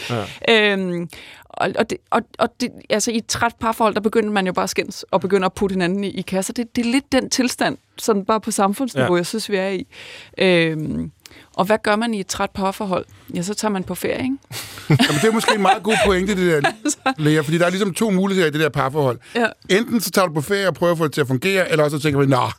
Ja. 0.49 0.73
Øhm, 0.73 1.09
og, 1.49 1.71
og, 1.79 1.91
det, 1.91 1.99
og, 2.11 2.23
og 2.39 2.49
det, 2.61 2.71
altså, 2.91 3.11
i 3.11 3.17
et 3.17 3.27
træt 3.27 3.55
parforhold, 3.61 3.95
der 3.95 4.01
begynder 4.01 4.31
man 4.31 4.47
jo 4.47 4.53
bare 4.53 4.63
at 4.63 4.71
skændes 4.71 5.03
og 5.03 5.21
begynder 5.21 5.47
at 5.47 5.53
putte 5.53 5.73
hinanden 5.73 6.05
i, 6.05 6.09
i 6.09 6.23
kasser. 6.23 6.53
Det, 6.53 6.77
det 6.77 6.87
er 6.87 6.91
lidt 6.91 7.13
den 7.13 7.31
tilstand, 7.31 7.79
sådan 7.99 8.25
bare 8.25 8.41
på 8.41 8.51
samfundsniveau, 8.51 9.15
ja. 9.15 9.17
jeg 9.17 9.27
synes, 9.27 9.51
vi 9.51 9.57
er 9.57 9.69
i. 9.69 9.87
Øhm, 10.39 11.11
og 11.55 11.65
hvad 11.65 11.79
gør 11.83 11.97
man 11.97 12.15
i 12.15 12.21
et 12.21 12.27
træt 12.27 12.51
parforhold? 12.51 13.05
Ja, 13.35 13.43
så 13.43 13.55
tager 13.55 13.73
man 13.73 13.85
på 13.85 13.95
ferie, 13.95 14.23
ikke? 14.23 14.37
Jamen, 14.89 15.21
det 15.23 15.25
er 15.25 15.33
måske 15.33 15.55
en 15.55 15.63
meget 15.63 15.83
god 15.83 15.97
pointe, 16.07 16.37
det 16.37 16.63
der, 16.63 16.71
Lea, 17.25 17.41
fordi 17.41 17.59
der 17.59 17.67
er 17.67 17.71
ligesom 17.71 17.95
to 17.95 18.11
muligheder 18.11 18.49
i 18.49 18.51
det 18.51 18.61
der 18.61 18.69
parforhold. 18.69 19.19
Ja. 19.35 19.47
Enten 19.69 20.01
så 20.01 20.11
tager 20.11 20.27
du 20.27 20.35
på 20.35 20.41
ferie 20.41 20.69
og 20.69 20.75
prøver 20.75 20.93
at 20.93 20.99
få 20.99 21.05
det 21.05 21.13
til 21.13 21.21
at 21.21 21.27
fungere, 21.27 21.71
eller 21.71 21.85
også 21.85 21.97
så 21.97 22.03
tænker 22.03 22.21
vi, 22.21 22.27
nå, 22.27 22.51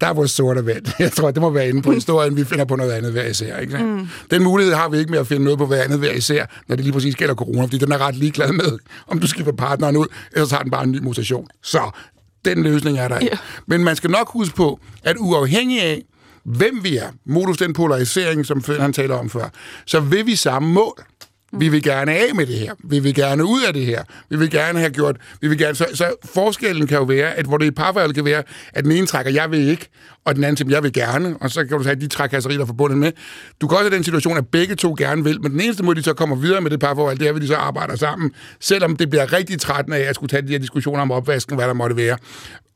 der 0.00 0.06
er 0.06 0.12
vores 0.12 0.30
sorte 0.30 0.66
vand. 0.66 0.86
Jeg 0.98 1.12
tror, 1.12 1.30
det 1.30 1.42
må 1.42 1.50
være 1.50 1.68
inde 1.68 1.82
på 1.82 1.92
historien, 1.92 2.36
vi 2.36 2.44
finder 2.44 2.64
på 2.64 2.76
noget 2.76 2.92
andet 2.92 3.12
hver 3.12 3.26
især. 3.26 3.58
Ikke? 3.58 3.78
Mm. 3.78 4.08
Den 4.30 4.42
mulighed 4.42 4.74
har 4.74 4.88
vi 4.88 4.98
ikke 4.98 5.10
med 5.10 5.18
at 5.18 5.26
finde 5.26 5.44
noget 5.44 5.58
på 5.58 5.66
hver 5.66 5.82
andet 5.82 5.98
hver 5.98 6.12
især, 6.12 6.46
når 6.68 6.76
det 6.76 6.84
lige 6.84 6.92
præcis 6.92 7.14
gælder 7.14 7.34
corona, 7.34 7.62
fordi 7.62 7.78
den 7.78 7.92
er 7.92 7.98
ret 7.98 8.16
ligeglad 8.16 8.52
med, 8.52 8.78
om 9.06 9.20
du 9.20 9.26
skifter 9.26 9.52
partneren 9.52 9.96
ud, 9.96 10.06
eller 10.32 10.46
så 10.46 10.54
har 10.54 10.62
den 10.62 10.70
bare 10.70 10.84
en 10.84 10.92
ny 10.92 10.98
mutation. 10.98 11.46
Så 11.62 11.90
den 12.44 12.62
løsning 12.62 12.98
er 12.98 13.08
der 13.08 13.18
ikke. 13.18 13.32
Ja. 13.32 13.38
Men 13.66 13.84
man 13.84 13.96
skal 13.96 14.10
nok 14.10 14.30
huske 14.32 14.56
på, 14.56 14.80
at 15.04 15.16
uafhængig 15.18 15.82
af, 15.82 16.02
hvem 16.44 16.80
vi 16.84 16.96
er, 16.96 17.08
modus 17.26 17.56
den 17.56 17.72
polarisering, 17.72 18.46
som 18.46 18.64
han 18.80 18.92
taler 18.92 19.14
om 19.14 19.30
før, 19.30 19.48
så 19.86 20.00
vil 20.00 20.26
vi 20.26 20.36
samme 20.36 20.68
mål. 20.68 21.04
Mm. 21.54 21.60
Vi 21.60 21.68
vil 21.68 21.82
gerne 21.82 22.12
af 22.12 22.34
med 22.34 22.46
det 22.46 22.54
her. 22.54 22.74
Vi 22.84 22.98
vil 22.98 23.14
gerne 23.14 23.44
ud 23.44 23.62
af 23.62 23.72
det 23.72 23.86
her. 23.86 24.02
Vi 24.30 24.38
vil 24.38 24.50
gerne 24.50 24.78
have 24.78 24.90
gjort... 24.90 25.16
Vi 25.40 25.48
vil 25.48 25.58
gerne, 25.58 25.74
så, 25.74 25.86
så 25.94 26.14
forskellen 26.34 26.86
kan 26.86 26.98
jo 26.98 27.04
være, 27.04 27.34
at 27.34 27.46
hvor 27.46 27.58
det 27.58 27.66
i 27.66 27.70
parforhold 27.70 28.14
kan 28.14 28.24
være, 28.24 28.42
at 28.72 28.84
den 28.84 28.92
ene 28.92 29.06
trækker, 29.06 29.32
jeg 29.32 29.50
vil 29.50 29.68
ikke, 29.68 29.88
og 30.24 30.34
den 30.34 30.44
anden 30.44 30.56
siger, 30.56 30.70
jeg 30.70 30.82
vil 30.82 30.92
gerne, 30.92 31.36
og 31.40 31.50
så 31.50 31.64
kan 31.64 31.78
du 31.78 31.84
have 31.84 31.94
de 31.94 32.06
trækasserier, 32.06 32.58
der 32.58 32.64
er 32.64 32.66
forbundet 32.66 32.98
med. 32.98 33.12
Du 33.60 33.68
kan 33.68 33.78
også 33.78 33.88
have 33.88 33.96
den 33.96 34.04
situation, 34.04 34.36
at 34.36 34.48
begge 34.48 34.74
to 34.74 34.94
gerne 34.98 35.24
vil, 35.24 35.42
men 35.42 35.52
den 35.52 35.60
eneste 35.60 35.82
måde, 35.82 35.96
de 35.96 36.02
så 36.02 36.12
kommer 36.12 36.36
videre 36.36 36.60
med 36.60 36.70
det 36.70 36.80
parforhold, 36.80 37.18
det 37.18 37.28
er, 37.28 37.34
at 37.34 37.42
de 37.42 37.46
så 37.46 37.56
arbejder 37.56 37.96
sammen, 37.96 38.30
selvom 38.60 38.96
det 38.96 39.10
bliver 39.10 39.32
rigtig 39.32 39.60
trættende 39.60 39.96
af 39.96 40.08
at 40.08 40.14
skulle 40.14 40.28
tage 40.28 40.42
de 40.42 40.52
her 40.52 40.58
diskussioner 40.58 41.02
om 41.02 41.10
opvasken, 41.10 41.56
hvad 41.56 41.66
der 41.66 41.74
måtte 41.74 41.96
være. 41.96 42.16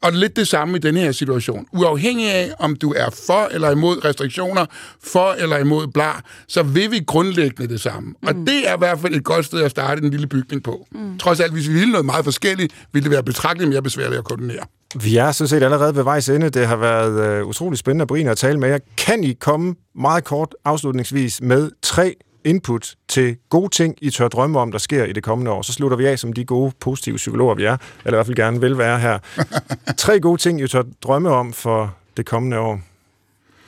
Og 0.03 0.13
lidt 0.13 0.37
det 0.37 0.49
samme 0.49 0.77
i 0.77 0.81
den 0.81 0.97
her 0.97 1.13
situation. 1.13 1.67
Uafhængig 1.73 2.31
af, 2.31 2.53
om 2.59 2.77
du 2.77 2.93
er 2.97 3.11
for 3.27 3.49
eller 3.51 3.71
imod 3.71 4.05
restriktioner, 4.05 4.67
for 5.05 5.33
eller 5.33 5.59
imod 5.59 5.87
bla, 5.87 6.11
så 6.49 6.63
vil 6.63 6.91
vi 6.91 7.01
grundlæggende 7.07 7.73
det 7.73 7.81
samme. 7.81 8.09
Mm. 8.09 8.29
Og 8.29 8.35
det 8.35 8.69
er 8.69 8.75
i 8.75 8.79
hvert 8.79 9.01
fald 9.01 9.15
et 9.15 9.25
godt 9.25 9.45
sted 9.45 9.63
at 9.63 9.71
starte 9.71 10.03
en 10.03 10.11
lille 10.11 10.27
bygning 10.27 10.63
på. 10.63 10.87
Mm. 10.93 11.19
Trods 11.19 11.41
alt, 11.41 11.53
hvis 11.53 11.69
vi 11.69 11.73
ville 11.73 11.91
noget 11.91 12.07
meget 12.07 12.25
forskelligt, 12.25 12.75
ville 12.93 13.05
det 13.05 13.11
være 13.11 13.23
betragteligt 13.23 13.71
mere 13.71 13.83
besværligt 13.83 14.19
at 14.19 14.25
koordinere. 14.25 14.65
Vi 14.95 15.16
er 15.16 15.32
sådan 15.32 15.49
set 15.49 15.62
allerede 15.62 15.97
ved 15.97 16.03
vejs 16.03 16.28
ende. 16.28 16.51
Det 16.51 16.66
har 16.66 16.76
været 16.76 17.20
øh, 17.26 17.47
utrolig 17.47 17.78
spændende 17.78 18.03
og 18.03 18.09
berigende 18.09 18.32
at 18.32 18.39
tale 18.39 18.59
med 18.59 18.68
jer. 18.68 18.78
Kan 18.97 19.24
I 19.24 19.32
komme 19.32 19.74
meget 19.95 20.24
kort 20.24 20.55
afslutningsvis 20.64 21.41
med 21.43 21.70
tre 21.82 22.14
input 22.45 22.95
til 23.09 23.36
gode 23.49 23.68
ting, 23.68 23.95
I 24.03 24.11
tør 24.11 24.28
drømme 24.28 24.59
om, 24.59 24.72
der 24.72 24.78
sker 24.78 25.05
i 25.05 25.12
det 25.12 25.22
kommende 25.22 25.51
år? 25.51 25.62
Så 25.62 25.72
slutter 25.72 25.97
vi 25.97 26.07
af 26.07 26.18
som 26.18 26.32
de 26.32 26.45
gode, 26.45 26.72
positive 26.80 27.16
psykologer, 27.16 27.55
vi 27.55 27.64
er, 27.64 27.76
eller 28.05 28.16
i 28.16 28.16
hvert 28.16 28.26
fald 28.26 28.36
gerne 28.36 28.61
vil 28.61 28.78
være 28.78 28.99
her. 28.99 29.18
tre 29.99 30.20
gode 30.20 30.41
ting, 30.41 30.61
I 30.61 30.68
tør 30.68 30.82
drømme 31.03 31.30
om 31.30 31.53
for 31.53 31.95
det 32.16 32.26
kommende 32.26 32.59
år. 32.59 32.80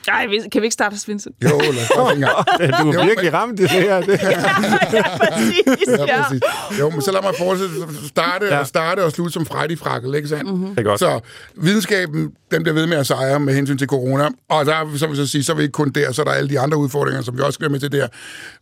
Ej, 0.07 0.25
vi- 0.27 0.49
kan 0.51 0.61
vi 0.61 0.65
ikke 0.65 0.73
starte 0.73 0.93
hos 0.93 1.07
Vincent? 1.07 1.35
Jo, 1.43 1.59
lad 1.59 1.97
os 1.97 2.13
en 2.13 2.19
gang. 2.19 2.35
Du 2.81 2.89
er 2.99 3.05
virkelig 3.05 3.33
ramt 3.33 3.59
i 3.59 3.63
det 3.63 3.69
her. 3.69 4.01
Det. 4.01 4.19
præcis, 4.19 5.87
Ja, 6.07 6.23
præcis. 6.23 6.41
Jo, 6.79 6.89
men 6.89 7.01
så 7.01 7.11
lad 7.11 7.21
mig 7.21 7.33
fortsætte. 7.37 7.73
Starte, 8.07 8.45
Ja. 8.45 8.57
ja. 8.57 8.63
starte 8.63 9.03
og 9.03 9.11
slutte 9.11 9.33
som 9.33 9.45
Freddy 9.45 9.77
Frakkel, 9.77 10.15
ikke 10.15 10.27
sandt? 10.27 10.51
Mm-hmm. 10.51 10.69
Det 10.69 10.79
er 10.79 10.83
godt. 10.83 10.99
Så 10.99 11.19
videnskaben, 11.55 12.31
den 12.51 12.63
bliver 12.63 12.73
ved 12.75 12.87
med 12.87 12.97
at 12.97 13.07
sejre 13.07 13.39
med 13.39 13.53
hensyn 13.55 13.77
til 13.77 13.87
corona. 13.87 14.29
Og 14.49 14.65
der, 14.65 14.97
så 14.97 15.07
vil 15.07 15.17
jeg 15.17 15.25
så 15.25 15.31
sige, 15.31 15.43
så 15.43 15.51
er 15.51 15.55
vi 15.55 15.61
ikke 15.63 15.71
kun 15.71 15.89
der, 15.89 16.11
så 16.11 16.21
er 16.21 16.25
der 16.25 16.31
alle 16.31 16.49
de 16.49 16.59
andre 16.59 16.77
udfordringer, 16.77 17.21
som 17.21 17.37
vi 17.37 17.41
også 17.41 17.57
skal 17.57 17.71
med 17.71 17.79
til 17.79 17.91
der. 17.91 18.07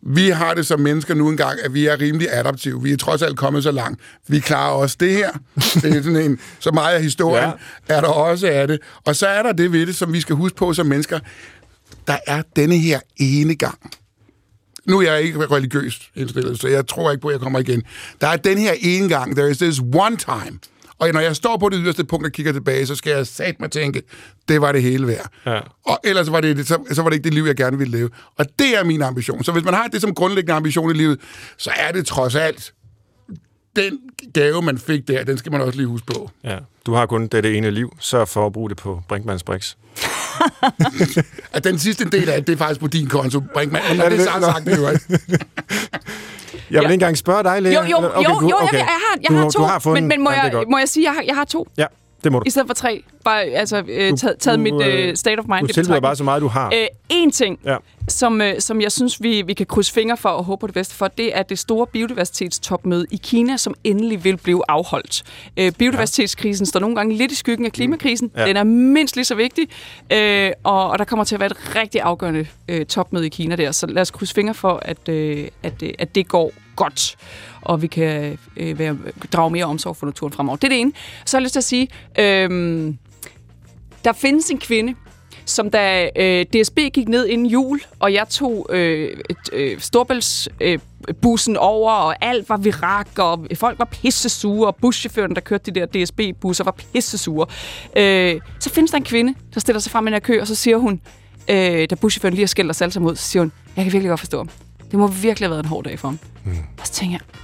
Vi 0.02 0.30
har 0.30 0.54
det 0.54 0.66
som 0.68 0.80
mennesker 0.80 1.14
nu 1.14 1.30
engang, 1.30 1.60
at 1.64 1.74
vi 1.74 1.88
er 1.88 2.00
rimelig 2.02 2.28
adaptive. 2.32 2.84
Vi 2.84 2.92
er 2.92 2.98
trods 2.98 3.22
alt 3.22 3.38
kommet 3.38 3.64
så 3.64 3.72
langt. 3.72 4.02
Vi 4.28 4.40
klarer 4.40 4.72
også 4.72 4.98
det 5.00 5.14
her. 5.14 5.30
Det 5.56 5.86
er 5.98 6.04
sådan 6.04 6.16
en, 6.16 6.40
så 6.60 6.72
meget 6.72 6.96
af 6.96 7.02
historien 7.04 7.44
Ja. 7.44 7.52
ja. 7.90 7.98
er 7.98 8.02
der 8.02 8.08
også 8.08 8.48
af 8.48 8.68
det. 8.68 8.80
Og 9.06 9.16
så 9.16 9.28
er 9.28 9.44
der 9.44 9.52
det 9.52 9.72
ved 9.74 9.86
det, 9.86 9.96
som 9.96 10.14
vi 10.14 10.22
skal 10.22 10.36
huske 10.36 10.58
på 10.58 10.74
som 10.74 10.86
mennesker. 10.86 11.20
Der 12.10 12.18
er 12.28 12.42
denne 12.56 12.78
her 12.78 13.00
ene 13.18 13.56
gang, 13.56 13.92
nu 14.86 15.00
er 15.00 15.12
jeg 15.12 15.22
ikke 15.22 15.46
religiøst 15.46 16.02
indstillet, 16.16 16.62
så 16.62 16.68
jeg 16.68 16.88
tror 16.88 17.12
ikke 17.12 17.22
på, 17.22 17.28
at 17.28 17.32
jeg 17.34 17.42
kommer 17.42 17.60
igen. 17.60 17.84
Der 18.22 18.28
er 18.28 18.36
den 18.36 18.58
her 18.58 18.74
ene 18.82 19.10
gang, 19.10 19.36
there 19.36 19.52
is 19.52 19.58
this 19.58 19.80
one 19.94 20.18
time. 20.18 20.60
Og 21.00 21.10
når 21.14 21.20
jeg 21.20 21.36
står 21.36 21.58
på 21.58 21.70
det 21.70 21.80
yderste 21.84 22.04
punkt 22.04 22.26
og 22.26 22.32
kigger 22.32 22.52
tilbage, 22.52 22.86
så 22.86 22.96
skal 22.96 23.12
jeg 23.12 23.28
sat 23.28 23.60
mig 23.60 23.72
tænke, 23.72 24.02
det 24.48 24.62
var 24.62 24.72
det 24.72 24.82
hele 24.82 25.08
værd. 25.08 25.30
Ja. 25.46 25.60
Og 25.86 26.00
ellers 26.04 26.32
var 26.32 26.42
det, 26.42 26.68
så, 26.68 26.78
så 26.92 27.02
var 27.02 27.10
det 27.10 27.16
ikke 27.16 27.24
det 27.24 27.34
liv, 27.34 27.44
jeg 27.44 27.56
gerne 27.56 27.78
ville 27.78 27.98
leve. 27.98 28.10
Og 28.38 28.46
det 28.60 28.78
er 28.78 28.84
min 28.84 29.02
ambition. 29.02 29.44
Så 29.44 29.52
hvis 29.52 29.64
man 29.64 29.74
har 29.74 29.88
det 29.88 30.02
som 30.02 30.14
grundlæggende 30.14 30.54
ambition 30.54 30.92
i 30.92 30.94
livet, 30.94 31.20
så 31.58 31.72
er 31.78 31.92
det 31.92 32.06
trods 32.06 32.36
alt 32.36 32.74
den 33.76 34.00
gave, 34.34 34.62
man 34.62 34.78
fik 34.78 35.08
der, 35.08 35.24
den 35.24 35.38
skal 35.38 35.52
man 35.52 35.62
også 35.62 35.78
lige 35.78 35.88
huske 35.88 36.06
på. 36.08 36.30
Ja. 36.44 36.58
Du 36.86 36.94
har 36.94 37.06
kun 37.06 37.28
dette 37.28 37.54
ene 37.58 37.72
liv. 37.72 37.98
Sørg 38.00 38.28
for 38.28 38.46
at 38.46 38.54
bruge 38.54 38.70
det 38.70 38.78
på 38.78 39.02
Brinkmanns 39.08 39.44
Brix. 39.44 39.76
At 41.54 41.64
den 41.64 41.80
sidste 41.80 42.06
del 42.10 42.30
af 42.30 42.38
det, 42.38 42.48
det 42.48 42.54
er 42.54 42.58
faktisk 42.58 42.80
på 42.80 42.88
din 42.88 43.08
konto, 43.08 43.40
Brinkmann. 43.54 43.86
Men 43.92 44.02
Er 44.02 44.10
det, 44.10 44.20
det 44.20 44.28
er 44.28 44.40
sagt, 44.42 44.66
det 44.66 44.74
er 44.74 44.78
jo 44.78 44.90
ikke. 44.90 45.06
Jeg 46.72 46.80
vil 46.80 46.82
Ja. 46.82 46.82
ikke 46.82 46.94
engang 46.94 47.18
spørge 47.18 47.44
dig, 47.44 47.62
Lea. 47.62 47.72
Jo, 47.74 47.82
jo, 47.90 47.98
okay, 47.98 48.30
jo, 48.30 48.50
jo, 48.50 48.56
okay. 48.62 48.78
jeg, 48.78 48.80
jeg 48.80 48.86
har, 48.86 49.18
jeg 49.22 49.30
du, 49.30 49.36
har 49.36 49.50
to, 49.50 49.60
Du 49.60 49.64
har 49.66 49.80
fundet, 49.80 50.04
men, 50.04 50.08
men 50.10 50.24
må, 50.24 50.32
ja, 50.32 50.42
jeg, 50.44 50.64
må 50.70 50.78
jeg 50.78 50.90
sige, 50.90 51.04
jeg 51.06 51.14
har, 51.14 51.22
jeg 51.28 51.36
har 51.36 51.44
to, 51.46 51.68
Ja, 51.78 51.86
det 52.24 52.32
må 52.32 52.40
du. 52.40 52.44
i 52.48 52.50
stedet 52.50 52.68
for 52.68 52.74
tre. 52.74 53.04
Bare 53.24 53.42
altså, 53.44 53.84
øh, 53.88 54.18
taget, 54.18 54.38
taget 54.40 54.58
du, 54.58 54.64
mit 54.64 54.74
øh, 54.88 55.10
øh, 55.10 55.16
state 55.16 55.40
of 55.40 55.46
mind 55.48 55.68
Du 55.68 55.74
tilbyder 55.74 56.00
bare 56.00 56.16
så 56.16 56.24
meget, 56.24 56.42
du 56.42 56.48
har. 56.48 56.66
Øh, 56.68 56.88
en 57.10 57.32
ting, 57.32 57.60
Ja. 57.66 57.76
som, 58.08 58.42
øh, 58.42 58.60
som 58.60 58.82
jeg 58.82 58.92
synes, 58.92 59.24
vi, 59.24 59.42
vi 59.42 59.54
kan 59.54 59.66
krydse 59.66 59.94
fingre 59.94 60.18
for 60.18 60.30
og 60.30 60.44
håbe 60.44 60.60
på 60.60 60.68
det 60.68 60.74
bedste 60.74 60.96
for, 60.96 61.08
det 61.08 61.38
er 61.38 61.44
det 61.44 61.60
store 61.60 61.88
biodiversitetstopmøde 61.88 63.06
i 63.12 63.20
Kina, 63.24 63.58
som 63.58 63.74
endelig 63.84 64.24
vil 64.24 64.38
blive 64.38 64.62
afholdt. 64.68 65.24
Øh, 65.58 65.72
biodiversitetskrisen 65.72 66.66
står 66.66 66.80
nogle 66.80 66.96
gange 66.96 67.16
lidt 67.16 67.32
i 67.32 67.36
skyggen 67.36 67.66
af 67.66 67.72
klimakrisen. 67.72 68.32
Ja. 68.36 68.42
Ja. 68.42 68.48
Den 68.48 68.58
er 68.58 68.64
mindst 68.64 69.16
lige 69.16 69.26
så 69.26 69.36
vigtig, 69.36 69.68
øh, 70.14 70.52
og, 70.64 70.90
og 70.90 71.00
der 71.00 71.06
kommer 71.06 71.24
til 71.26 71.36
at 71.36 71.40
være 71.40 71.50
et 71.52 71.76
rigtig 71.76 72.02
afgørende 72.02 72.48
øh, 72.68 72.86
topmøde 72.86 73.26
i 73.26 73.30
Kina 73.30 73.56
der. 73.56 73.72
Så 73.72 73.88
lad 73.88 74.02
os 74.02 74.12
krydse 74.12 74.34
fingre 74.34 74.54
for, 74.54 74.80
at, 74.82 75.10
øh, 75.10 75.48
at, 75.64 75.84
øh, 75.84 75.90
at 76.00 76.16
det 76.16 76.28
går 76.28 76.52
godt, 76.80 77.16
og 77.62 77.82
vi 77.82 77.88
kan 77.88 78.38
øh, 78.58 78.80
være, 78.80 78.98
drage 79.34 79.52
mere 79.52 79.66
omsorg 79.66 79.98
for 79.98 80.06
naturen 80.06 80.34
fremover. 80.34 80.58
Det 80.58 80.64
er 80.64 80.70
det 80.70 80.80
ene. 80.80 80.92
Så 81.26 81.38
har 81.38 81.42
jeg 81.42 81.44
lyst 81.44 81.54
til 81.54 81.60
at 81.60 81.64
sige, 81.64 81.88
øh, 82.20 82.50
der 84.04 84.14
findes 84.14 84.50
en 84.50 84.58
kvinde, 84.58 84.96
som 85.46 85.70
da 85.70 86.10
øh, 86.16 86.46
DSB 86.46 86.80
gik 86.94 87.08
ned 87.08 87.28
inden 87.28 87.48
jul, 87.48 87.82
og 88.00 88.14
jeg 88.14 88.30
tog 88.30 88.68
øh, 88.70 89.18
øh, 89.54 89.80
Storbælts 89.80 90.50
øh, 90.62 90.80
bussen 91.22 91.58
over, 91.58 91.92
og 91.92 92.26
alt 92.26 92.50
var 92.50 92.58
virak, 92.58 93.08
og 93.18 93.48
folk 93.56 93.80
var 93.80 93.86
pissesure, 93.86 94.68
og 94.68 94.76
buschaufføren, 94.76 95.36
der 95.36 95.42
kørte 95.42 95.72
de 95.72 95.80
der 95.80 95.86
DSB-busser, 95.86 96.64
var 96.64 96.72
pissesure. 96.72 97.48
Øh, 97.98 98.42
så 98.60 98.70
findes 98.70 98.92
der 98.92 98.98
en 98.98 99.04
kvinde, 99.04 99.36
der 99.54 99.60
stiller 99.60 99.80
sig 99.80 99.92
frem 99.92 100.08
i 100.08 100.10
den 100.10 100.14
her 100.14 100.20
kø, 100.20 100.42
og 100.42 100.48
så 100.48 100.56
siger 100.56 100.78
hun, 100.78 101.02
øh, 101.48 101.90
da 101.90 101.96
buschaufføren 101.96 102.34
lige 102.34 102.44
har 102.44 102.48
skældt 102.48 102.72
os 102.72 102.82
alle 102.82 102.92
sammen 102.92 103.12
ud, 103.12 103.16
så 103.16 103.24
siger 103.24 103.42
hun, 103.42 103.52
jeg 103.76 103.86
kan 103.86 103.94
virkelig 103.94 104.10
godt 104.10 104.20
forstå 104.20 104.38
ham. 104.38 104.50
Det 104.92 105.00
må 105.00 105.08
virkelig 105.08 105.48
have 105.48 105.52
været 105.52 105.64
en 105.64 105.70
hård 105.70 105.84
dag 105.84 106.00
for 106.00 106.08
ham. 106.08 106.20
Mm. 106.44 106.52
Og 106.80 106.88
så 106.88 106.94
tænker 106.94 107.18
jeg, 107.18 107.40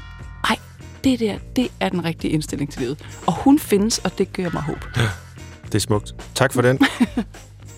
ej, 0.49 0.57
det 1.03 1.19
der, 1.19 1.37
det 1.55 1.67
er 1.79 1.89
den 1.89 2.05
rigtige 2.05 2.31
indstilling 2.31 2.71
til 2.71 2.81
livet. 2.81 3.05
Og 3.27 3.33
hun 3.33 3.59
findes, 3.59 3.97
og 3.99 4.17
det 4.17 4.33
gør 4.33 4.49
mig 4.53 4.61
håb. 4.61 4.85
Det 5.65 5.75
er 5.75 5.79
smukt. 5.79 6.15
Tak 6.35 6.53
for 6.53 6.61
den. 6.61 6.79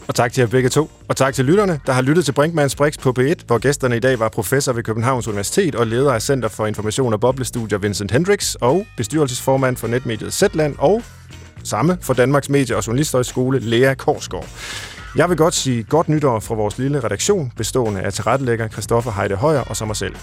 og 0.08 0.16
tak 0.16 0.34
til 0.34 0.42
jer 0.42 0.48
begge 0.48 0.70
to. 0.70 0.92
Og 1.08 1.16
tak 1.16 1.34
til 1.34 1.46
lytterne, 1.46 1.80
der 1.86 1.94
har 1.94 2.02
lyttet 2.02 2.26
til 2.26 2.32
Brinkmanns 2.32 2.76
Brix 2.76 2.98
på 2.98 3.14
P1, 3.20 3.34
hvor 3.48 3.58
gæsterne 3.58 3.98
i 3.98 4.00
dag 4.00 4.20
var 4.20 4.30
professor 4.30 4.74
ved 4.74 4.84
Københavns 4.84 5.28
Universitet 5.28 5.76
og 5.76 5.88
leder 5.88 6.14
af 6.14 6.22
Center 6.22 6.50
for 6.50 6.66
Information 6.66 7.14
og 7.14 7.20
Boblestudier 7.20 7.78
Vincent 7.78 8.12
Hendricks 8.12 8.56
og 8.56 8.88
bestyrelsesformand 8.98 9.78
for 9.78 9.88
netmediet 9.88 10.34
Zetland 10.34 10.76
og 10.80 11.04
samme 11.64 11.98
for 12.02 12.14
Danmarks 12.14 12.50
Medie- 12.50 12.76
og 12.76 12.88
Journalisthøjskole 12.88 13.60
Lea 13.60 13.94
Korsgaard. 13.94 14.48
Jeg 15.16 15.30
vil 15.30 15.38
godt 15.38 15.54
sige 15.54 15.84
godt 15.84 16.10
nytår 16.10 16.40
fra 16.40 16.56
vores 16.56 16.78
lille 16.78 17.04
redaktion, 17.04 17.52
bestående 17.58 18.02
af 18.02 18.14
tilrettelægger 18.14 18.68
Christoffer 18.68 19.12
Heide 19.12 19.36
Højer 19.36 19.60
og 19.60 19.78
som 19.78 19.88
mig 19.88 19.96
selv. 19.96 20.16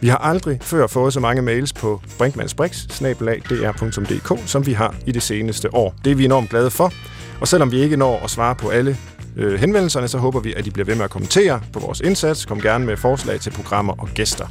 Vi 0.00 0.08
har 0.08 0.16
aldrig 0.16 0.58
før 0.62 0.86
fået 0.86 1.12
så 1.12 1.20
mange 1.20 1.42
mails 1.42 1.72
på 1.72 2.00
brinkmannsbrix.dr.dk, 2.18 4.48
som 4.48 4.66
vi 4.66 4.72
har 4.72 4.94
i 5.06 5.12
det 5.12 5.22
seneste 5.22 5.74
år. 5.74 5.94
Det 6.04 6.10
er 6.10 6.14
vi 6.14 6.24
enormt 6.24 6.50
glade 6.50 6.70
for. 6.70 6.92
Og 7.40 7.48
selvom 7.48 7.72
vi 7.72 7.80
ikke 7.80 7.96
når 7.96 8.20
at 8.24 8.30
svare 8.30 8.54
på 8.54 8.68
alle 8.68 8.96
øh, 9.36 9.60
henvendelserne, 9.60 10.08
så 10.08 10.18
håber 10.18 10.40
vi, 10.40 10.54
at 10.54 10.66
I 10.66 10.70
bliver 10.70 10.86
ved 10.86 10.94
med 10.94 11.04
at 11.04 11.10
kommentere 11.10 11.60
på 11.72 11.80
vores 11.80 12.00
indsats. 12.00 12.44
Kom 12.44 12.60
gerne 12.60 12.86
med 12.86 12.96
forslag 12.96 13.40
til 13.40 13.50
programmer 13.50 13.94
og 13.98 14.08
gæster. 14.14 14.46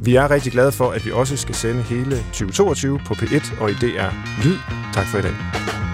Vi 0.00 0.16
er 0.16 0.30
rigtig 0.30 0.52
glade 0.52 0.72
for, 0.72 0.90
at 0.90 1.06
vi 1.06 1.10
også 1.10 1.36
skal 1.36 1.54
sende 1.54 1.82
hele 1.82 2.16
2022 2.16 3.00
på 3.06 3.14
P1 3.14 3.62
og 3.62 3.70
i 3.70 3.74
DR 3.74 4.10
Lyd. 4.44 4.56
Tak 4.94 5.06
for 5.06 5.18
i 5.18 5.22
dag. 5.22 5.93